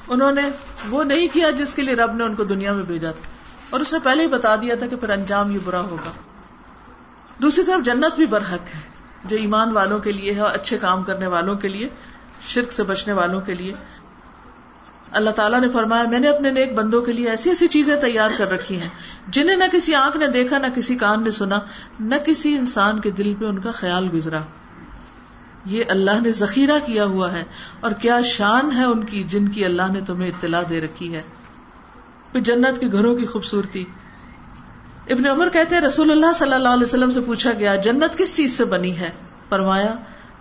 انہوں 0.09 0.33
نے 0.33 0.43
وہ 0.91 1.05
نہیں 1.05 1.29
کیا 1.33 1.51
جس 1.51 1.75
کے 1.75 1.83
لیے 1.83 1.95
رب 1.95 2.15
نے 2.15 2.25
ان 2.25 2.35
کو 2.35 2.45
دنیا 2.45 2.73
میں 2.73 2.85
بھیجا 2.85 3.11
تھا۔ 3.11 3.31
اور 3.71 3.81
اس 3.81 3.93
نے 3.93 3.99
پہلے 3.99 4.23
ہی 4.23 4.29
بتا 4.29 4.57
دیا 4.57 4.75
تھا 4.75 4.87
کہ 4.87 4.97
پھر 4.97 5.11
انجام 5.11 5.51
یہ 5.51 5.59
برا 5.65 5.81
ہوگا۔ 5.81 6.11
دوسری 7.43 7.65
طرف 7.65 7.85
جنت 7.85 8.17
بھی 8.17 8.27
برحق 8.27 8.75
ہے۔ 8.75 8.94
جو 9.25 9.37
ایمان 9.37 9.73
والوں 9.73 9.99
کے 9.99 10.13
لیے 10.13 10.35
ہے 10.35 10.41
اور 10.41 10.55
اچھے 10.55 10.79
کام 10.79 11.03
کرنے 11.03 11.27
والوں 11.27 11.55
کے 11.55 11.69
لیے، 11.69 11.89
شرک 12.47 12.73
سے 12.73 12.83
بچنے 12.83 13.13
والوں 13.13 13.41
کے 13.41 13.55
لیے۔ 13.55 13.73
اللہ 15.13 15.31
تعالیٰ 15.31 15.61
نے 15.61 15.69
فرمایا، 15.69 16.05
میں 16.11 16.19
نے 16.19 16.29
اپنے 16.29 16.51
نیک 16.51 16.75
بندوں 16.75 17.03
کے 17.03 17.13
لیے 17.13 17.31
ایسی 17.31 17.51
ایسی 17.51 17.67
چیزیں 17.67 17.97
تیار 17.97 18.31
کر 18.37 18.51
رکھی 18.51 18.81
ہیں، 18.81 18.89
جنہیں 19.29 19.57
نہ 19.57 19.65
کسی 19.73 19.95
آنکھ 19.95 20.17
نے 20.17 20.27
دیکھا، 20.27 20.59
نہ 20.59 20.67
کسی 20.75 20.97
کان 20.97 21.25
نے 21.25 21.31
سنا، 21.31 21.59
نہ 22.01 22.15
کسی 22.27 22.57
انسان 22.57 23.01
کے 23.01 23.11
دل 23.11 23.35
پہ 23.35 23.45
ان 23.45 23.59
کا 23.59 23.71
خیال 23.71 24.09
گزرا۔ 24.15 24.41
یہ 25.65 25.85
اللہ 25.89 26.21
نے 26.25 26.33
ذخیرہ 26.33 26.79
کیا 26.87 27.05
ہوا 27.05 27.33
ہے 27.33 27.45
اور 27.81 27.91
کیا 27.91 28.21
شان 28.21 28.73
ہے 28.73 28.85
ان 28.85 29.05
کی 29.05 29.25
جن 29.25 29.49
کی 29.49 29.65
اللہ 29.65 29.93
نے 29.93 30.01
تمہیں 30.01 30.29
اطلاع 30.29 30.63
دے 30.69 30.81
رکھی 30.81 31.15
ہے۔ 31.15 31.21
پھر 32.33 32.41
جنت 32.41 32.81
کے 32.81 32.87
گھروں 32.93 33.17
کی 33.17 33.27
خوبصورتی 33.27 33.85
ابن 35.11 35.27
عمر 35.27 35.49
کہتے 35.49 35.81
رسول 35.81 36.11
اللہ 36.11 36.33
صلی 36.35 36.53
اللہ 36.53 36.69
علیہ 36.69 36.83
وسلم 36.83 37.11
سے 37.11 37.21
پوچھا 37.21 37.53
گیا، 37.53 37.77
جنت 37.77 38.19
کس 38.19 38.37
چیز 38.37 38.57
سے 38.57 38.65
بنی 38.65 38.99
ہے؟ 38.99 39.11
فرمایا، 39.49 39.95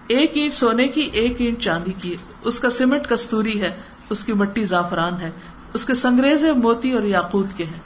ایک 0.07 0.31
اینٹ 0.33 0.53
سونے 0.53 0.87
کی، 0.87 1.09
ایک 1.13 1.41
اینٹ 1.41 1.59
چاندی 1.59 1.93
کی، 2.01 2.15
اس 2.41 2.59
کا 2.59 2.69
سیمنٹ 2.69 3.07
کستوری 3.07 3.61
ہے، 3.61 3.75
اس 4.09 4.23
کی 4.23 4.33
مٹی 4.33 4.63
زعفران 4.63 5.21
ہے، 5.21 5.31
اس 5.73 5.85
کے 5.85 5.93
سنگریز 5.93 6.45
موتی 6.45 6.91
اور 6.91 7.03
یاقوت 7.03 7.45
کے 7.57 7.63
ہیں۔ 7.63 7.79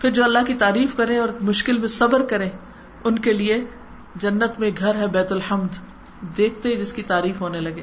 پھر 0.00 0.10
جو 0.10 0.24
اللہ 0.24 0.38
کی 0.46 0.54
تعریف 0.54 0.96
کرے 0.96 1.18
اور 1.18 1.28
مشکل 1.40 1.78
میں 1.78 1.88
صبر 1.88 2.22
کرے 2.22 2.48
ان 3.04 3.18
کے 3.18 3.32
لیے 3.32 3.64
جنت 4.16 4.60
میں 4.60 4.70
گھر 4.78 4.94
ہے 4.94 5.06
بیت 5.06 5.32
الحمد۔ 5.32 5.76
دیکھتے 6.36 6.68
ہی 6.68 6.76
جس 6.76 6.92
کی 6.92 7.02
تعریف 7.02 7.40
ہونے 7.40 7.60
لگے۔ 7.60 7.82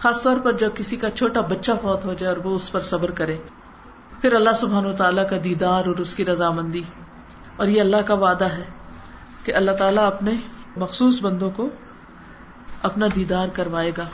خاص 0.00 0.22
طور 0.22 0.36
پر 0.36 0.52
جب 0.52 0.70
کسی 0.74 0.96
کا 0.96 1.10
چھوٹا 1.10 1.40
بچہ 1.40 1.72
فوت 1.82 2.04
ہو 2.04 2.14
جائے 2.14 2.34
اور 2.34 2.44
وہ 2.44 2.54
اس 2.54 2.72
پر 2.72 2.80
صبر 2.80 3.10
کرے۔ 3.10 3.36
پھر 4.20 4.32
اللہ 4.32 4.50
سبحان 4.56 4.86
و 4.86 4.92
تعالیٰ 4.92 5.28
کا 5.28 5.36
دیدار 5.44 5.86
اور 5.86 5.96
اس 5.96 6.14
کی 6.14 6.24
رضامندی۔ 6.24 6.82
اور 7.56 7.68
یہ 7.68 7.80
اللہ 7.80 7.96
کا 8.06 8.14
وعدہ 8.14 8.44
ہے 8.44 8.64
کہ 9.44 9.54
اللہ 9.54 9.70
تعالیٰ 9.70 10.06
اپنے 10.06 10.32
مخصوص 10.76 11.22
بندوں 11.22 11.50
کو 11.50 11.68
اپنا 12.82 13.06
دیدار 13.14 13.48
کروائے 13.48 13.92
گا 13.98 14.04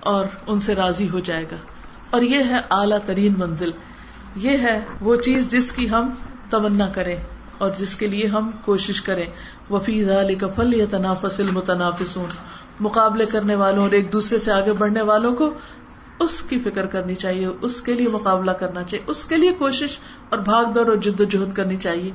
اور 0.00 0.24
ان 0.46 0.60
سے 0.60 0.74
راضی 0.74 1.08
ہو 1.08 1.20
جائے 1.20 1.44
گا۔ 1.44 1.56
اور 2.10 2.22
یہ 2.22 2.38
ہے 2.38 2.60
اعلیٰ 2.70 2.98
ترین 3.06 3.34
منزل۔ 3.38 3.70
یہ 4.36 4.50
ہے 4.50 4.80
وہ 5.00 5.16
چیز 5.16 5.48
جس 5.48 5.72
کی 5.72 5.90
ہم 5.90 6.10
تمنا 6.50 6.88
کریں 6.88 7.16
اور 7.58 7.70
جس 7.78 7.96
کے 7.96 8.08
لیے 8.08 8.26
ہم 8.26 8.50
کوشش 8.64 9.02
کریں۔ 9.02 9.26
وفی 9.70 10.10
علی 10.10 10.34
کفل 10.34 10.74
یا 10.74 10.86
تنافس 10.90 11.40
المتنافس 11.40 12.18
مقابلے 12.80 13.26
کرنے 13.26 13.54
والوں 13.54 13.82
اور 13.82 13.92
ایک 13.92 14.12
دوسرے 14.12 14.38
سے 14.38 14.52
آگے 14.52 14.72
بڑھنے 14.72 15.02
والوں 15.02 15.34
کو 15.34 15.54
اس 16.20 16.42
کی 16.42 16.58
فکر 16.58 16.86
کرنی 16.86 17.14
چاہیے، 17.14 17.46
اس 17.46 17.82
کے 17.82 17.92
لیے 17.92 18.08
مقابلہ 18.08 18.50
کرنا 18.50 18.82
چاہیے، 18.82 19.04
اس 19.10 19.26
کے 19.26 19.36
لیے 19.36 19.52
کوشش 19.52 19.98
اور 20.28 20.38
بھاگ 20.38 20.64
دوڑ 20.64 20.88
اور 20.88 20.96
جد 20.96 21.20
و 21.20 21.24
جہد 21.24 21.52
کرنی 21.52 21.76
چاہیے 21.76 22.10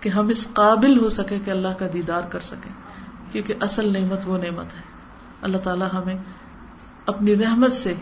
کہ 0.00 0.08
ہم 0.08 0.28
اس 0.28 0.48
قابل 0.52 1.00
ہو 1.00 1.08
سکے 1.08 1.38
کہ 1.44 1.50
اللہ 1.50 1.68
کا 1.78 1.86
دیدار 1.92 2.22
کر 2.22 2.40
سکیں، 2.40 2.72
کیونکہ 3.32 3.54
اصل 3.60 3.92
نعمت 3.92 4.18
وہ 4.26 4.38
نعمت 4.38 4.66
ہے۔ 4.66 4.82
اللہ 5.42 5.58
تعالیٰ 5.58 5.88
ہمیں 5.92 6.14
اپنی 7.06 7.36
رحمت 7.36 7.72
سے 7.72 7.94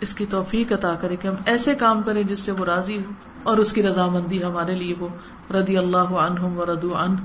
اس 0.00 0.14
کی 0.14 0.26
توفیق 0.26 0.72
عطا 0.72 0.94
کرے 0.94 1.16
کہ 1.16 1.28
ہم 1.28 1.34
ایسے 1.46 1.74
کام 1.74 2.02
کریں 2.02 2.22
جس 2.22 2.40
سے 2.40 2.52
وہ 2.52 2.64
راضی 2.64 2.96
ہو 2.96 3.10
اور 3.42 3.56
اس 3.56 3.72
کی 3.72 3.82
رضامندی 3.82 4.44
ہمارے 4.44 4.74
لیے 4.74 4.94
ہو۔ 5.00 5.08
ردی 5.54 5.76
اللہ 5.76 6.12
عنہم 6.26 6.58
و 6.58 6.66
ردو 6.66 6.96
ان 6.96 7.16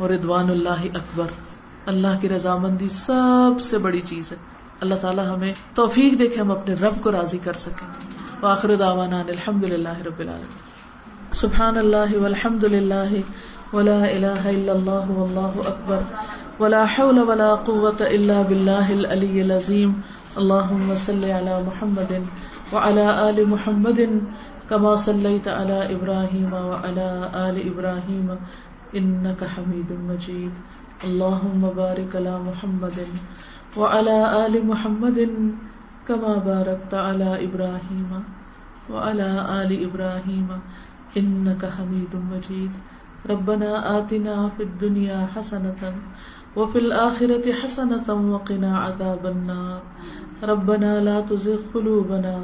و 0.00 0.08
ردوان 0.08 0.50
اللہ 0.50 0.82
اکبر۔ 0.94 1.26
اللہ 1.86 2.18
کی 2.20 2.28
رضامندی 2.28 2.88
سب 2.88 3.60
سے 3.60 3.78
بڑی 3.78 4.00
چیز 4.00 4.32
ہے۔ 4.32 4.36
اللہ 4.80 4.94
تعالیٰ 4.94 5.36
ہمیں 5.36 5.52
توفیق 5.74 6.18
دے 6.18 6.26
کے 6.26 6.40
ہم 6.40 6.50
اپنے 6.50 6.74
رب 6.74 6.94
کو 7.00 7.12
راضی 7.12 7.38
کر 7.38 7.52
سکیں۔ 7.52 7.88
وآخر 8.42 8.76
دعوانا 8.76 9.20
الحمد 9.20 9.64
للہ 9.64 9.98
رب 10.06 10.18
العالمین۔ 10.18 10.74
سبحان 11.32 11.78
اللہ 11.78 12.16
والحمد 12.16 12.64
للہ 12.64 13.14
ولا 13.72 13.98
الہ 13.98 14.46
الا 14.46 14.72
اللہ 14.72 15.10
واللہ 15.10 15.66
اکبر۔ 15.66 15.98
ولا 16.60 16.84
حول 16.98 17.18
ولا 17.18 17.54
قوة 17.54 18.00
الا 18.00 18.42
باللہ 18.48 18.88
العلی 18.88 19.40
العظیم۔ 19.40 19.92
اللهم 20.36 20.94
صل 20.96 21.24
على 21.24 21.64
محمد 21.66 22.12
وعلى 22.72 23.06
آل 23.06 23.44
محمد 23.44 24.00
كما 24.68 24.94
صليت 24.94 25.48
على 25.48 25.94
إبراهيم 25.94 26.54
وعلى 26.54 27.26
آل 27.32 27.72
إبراهيم 27.72 28.30
إنك 28.94 29.42
حميد 29.42 29.90
مجيد 29.90 30.50
اللهم 31.04 31.68
بارك 31.76 32.16
على 32.16 32.30
محمد۔ 32.30 32.98
وعلى 33.76 34.46
آل 34.46 34.54
محمد 34.66 35.18
كما 36.08 36.34
باركت 36.38 36.94
على 36.94 37.44
إبراهيم 37.44 38.10
وعلى 38.90 39.30
آل 39.62 39.70
إبراهيم 39.86 40.48
إنك 41.16 41.62
حميد 41.66 42.12
مجيد. 42.32 42.72
ربنا 43.30 43.98
آتنا 43.98 44.48
في 44.56 44.62
الدنيا 44.62 45.26
حسنة 45.34 45.82
وفي 46.56 46.78
الآخرة 46.78 47.52
حسنة 47.52 48.08
وقنا 48.32 48.78
عذاب 48.78 49.26
النار. 49.26 49.82
ربنا 50.42 51.00
لا 51.00 51.20
تزغ 51.20 51.60
قلوبنا 51.74 52.36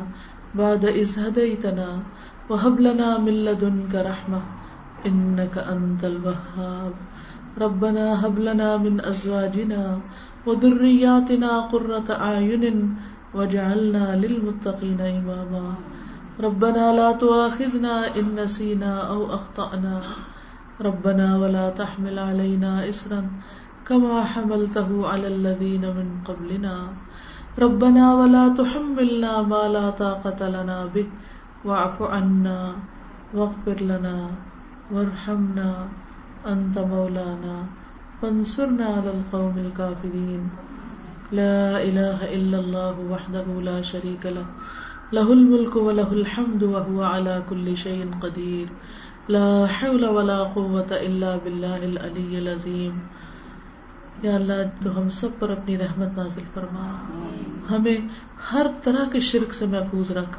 بعد 0.55 0.85
إذ 0.85 1.11
هديتنا 1.21 1.89
وهب 2.51 2.81
لنا 2.81 3.19
من 3.19 3.35
لدنك 3.45 3.95
رحمة 3.95 4.41
إنك 5.07 5.59
أنت 5.59 6.03
الوهاب. 6.05 6.95
ربنا 7.61 8.27
هب 8.27 8.39
لنا 8.39 8.77
من 8.77 9.05
أزواجنا 9.05 9.83
وذرياتنا 9.91 10.01
وذرياتنا 10.47 11.61
قرة 11.61 12.09
أعين 12.11 12.65
واجعلنا 13.35 14.17
للمتقين 14.17 15.01
إماما. 15.01 15.75
ربنا 16.41 16.85
لا 16.93 17.13
تؤاخذنا 17.13 18.17
إن 18.17 18.35
نسينا 18.41 18.93
أو 19.13 19.35
أخطأنا. 19.35 20.01
ربنا 20.81 21.37
ولا 21.39 21.71
تحمل 21.71 22.19
علينا 22.19 22.89
إسرا 22.89 23.21
كما 23.87 24.25
حملته 24.25 25.09
على 25.09 25.29
الذين 25.29 25.85
من 25.85 26.09
قبلنا. 26.25 26.77
ربنا 27.59 28.15
ولا 28.15 28.49
تحملنا 28.49 29.43
ما 29.43 29.69
لا 29.69 29.91
طاقة 29.91 30.41
لنا 30.49 30.87
به. 30.95 31.07
واعف 31.65 32.03
عنا 32.03 32.73
واغفر 33.35 33.79
لنا 33.81 34.31
وارحمنا. 34.93 35.71
أنت 36.47 36.79
مولانا. 36.79 37.80
فانصرنا 38.23 38.87
على 38.87 39.11
القوم 39.11 39.55
الكافرين. 39.59 40.49
لا 41.33 41.83
إله 41.83 42.37
إلا 42.37 42.59
الله 42.59 43.11
وحده 43.11 43.61
لا 43.61 43.83
شريك 43.83 44.27
له. 44.27 44.43
له 45.13 45.33
الملك 45.33 45.77
وله 45.77 46.13
الحمد 46.13 46.63
وهو 46.63 47.03
على 47.03 47.41
كل 47.49 47.77
شيء 47.77 48.05
قدير. 48.23 48.67
لا 49.29 49.65
حول 49.65 50.05
ولا 50.05 50.43
قوة 50.43 50.93
إلا 51.01 51.37
بالله 51.45 51.83
العلي 51.83 52.37
العظيم. 52.37 52.99
یا 54.23 54.35
اللہ، 54.35 54.53
تو 54.83 54.99
ہم 54.99 55.11
سب 55.11 55.29
پر 55.39 55.51
اپنی 55.51 55.79
رحمت 55.79 56.09
نازل 56.17 56.43
فرما. 56.55 56.87
ہمیں 57.71 57.97
ہر 58.53 58.67
طرح 58.83 59.09
کے 59.13 59.21
شرک 59.21 59.55
سے 59.55 59.67
محفوظ 59.67 60.11
رکھ. 60.11 60.39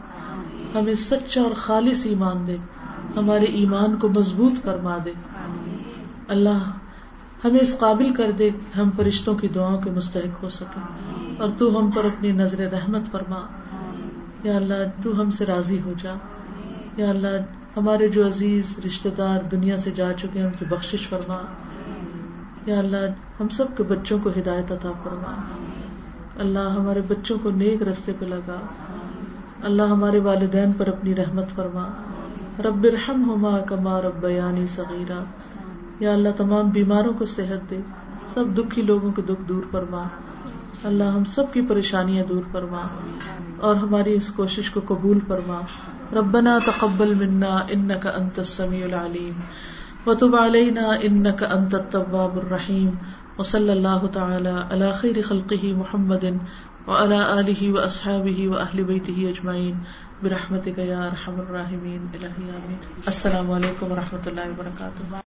ہمیں 0.75 0.93
سچا 0.93 1.41
اور 1.41 1.51
خالص 1.55 2.05
ایمان 2.05 2.47
دے. 2.47 2.57
ہمارے 3.15 3.45
ایمان 3.45 3.95
کو 3.95 4.09
مضبوط 4.09 4.53
فرما 4.63 4.97
دے. 5.05 5.11
اللہ 6.27 6.71
ہمیں 7.45 7.59
اس 7.59 7.79
قابل 7.79 8.13
کر 8.13 8.31
دے 8.31 8.49
کہ 8.49 8.79
ہم 8.79 8.89
فرشتوں 8.95 9.35
کی 9.35 9.47
دعاؤں 9.47 9.81
کے 9.81 9.89
مستحق 9.89 10.43
ہو 10.43 10.49
سکیں۔ 10.49 10.81
اور 11.39 11.49
تو 11.57 11.79
ہم 11.79 11.91
پر 11.91 12.05
اپنی 12.05 12.31
نظر 12.31 12.59
رحمت 12.59 13.01
فرما۔ 13.11 13.39
یا 14.43 14.55
اللہ، 14.55 15.03
تو 15.03 15.21
ہم 15.21 15.31
سے 15.31 15.45
راضی 15.45 15.81
ہو 15.81 15.93
جا۔ 16.01 16.13
یا 16.97 17.09
اللہ، 17.09 17.27
ہمارے 17.77 18.07
جو 18.07 18.27
عزیز 18.27 18.79
رشتے 18.85 19.09
دار 19.09 19.39
دنیا 19.51 19.77
سے 19.77 19.91
جا 19.91 20.13
چکے 20.13 20.39
ہیں، 20.39 20.45
ان 20.45 20.53
کی 20.59 20.65
بخشش 20.65 21.07
فرما۔ 21.07 21.35
یا 22.65 22.79
اللہ، 22.79 22.97
ہم 23.39 23.47
سب 23.47 23.65
کے 23.77 23.83
بچوں 23.83 24.19
کو 24.23 24.29
ہدایت 24.29 24.71
عطا 24.71 24.91
فرما۔ 25.03 25.41
اللہ، 26.39 26.59
ہمارے 26.59 27.01
بچوں 27.07 27.37
کو 27.43 27.49
نیک 27.49 27.81
رستے 27.81 28.11
پہ 28.19 28.25
لگا۔ 28.25 28.59
اللہ، 29.63 29.83
ہمارے 29.83 30.19
والدین 30.19 30.73
پر 30.73 30.87
اپنی 30.87 31.15
رحمت 31.15 31.45
فرما۔ 31.55 31.87
رب 32.59 32.83
الرحم 32.83 33.31
ہما 33.31 33.57
کما 33.57 34.01
رب 34.01 34.21
بیانی 34.21 34.67
صغیرہ 34.67 35.19
یا 36.01 36.13
اللہ 36.13 36.29
تمام 36.37 36.69
بیماروں 36.69 37.13
کو 37.13 37.25
صحت 37.25 37.69
دے، 37.69 37.77
سب 38.33 38.45
دکھی 38.57 38.81
لوگوں 38.81 39.11
کے 39.11 39.21
دکھ 39.21 39.49
دور 39.49 39.63
فرما۔ 39.71 40.03
اللہ 40.83 41.03
ہم 41.03 41.23
سب 41.23 41.43
کی 41.53 41.61
پریشانیاں 41.61 42.25
دور 42.29 42.41
فرما 42.51 42.81
اور 43.59 43.75
ہماری 43.75 44.13
اس 44.13 44.29
کوشش 44.29 44.71
کو 44.71 44.81
قبول 44.87 45.19
فرما۔ 45.27 45.61
ربنا 46.13 46.59
تقبل 46.65 47.13
منا 47.13 47.57
انك 47.69 48.07
انت 48.07 48.39
السميع 48.39 48.85
العليم 48.85 49.39
وتب 50.05 50.35
علينا 50.35 50.87
انك 51.01 51.43
انت 51.43 51.75
التواب 51.75 52.37
الرحيم 52.37 52.89
وصلى 53.37 53.71
الله 53.71 54.07
تعالى 54.11 54.55
على 54.71 54.91
خير 54.95 55.21
خلقه 55.21 55.73
محمد 55.77 56.25
وعلى 56.87 57.19
اله 57.21 57.71
واصحابه 57.71 58.47
واهل 58.47 58.83
بيته 58.83 59.29
اجمعين 59.29 59.77
برحمتك 60.23 60.79
يا 60.79 61.03
ارحم 61.03 61.39
الراحمين 61.39 62.05
الہی 62.13 62.49
آمین۔ 62.49 62.77
السلام 63.05 63.51
علیکم 63.51 63.91
و 63.91 63.95
رحمۃ 63.95 64.25
اللہ 64.25 64.49
وبرکاتہ۔ 64.49 65.15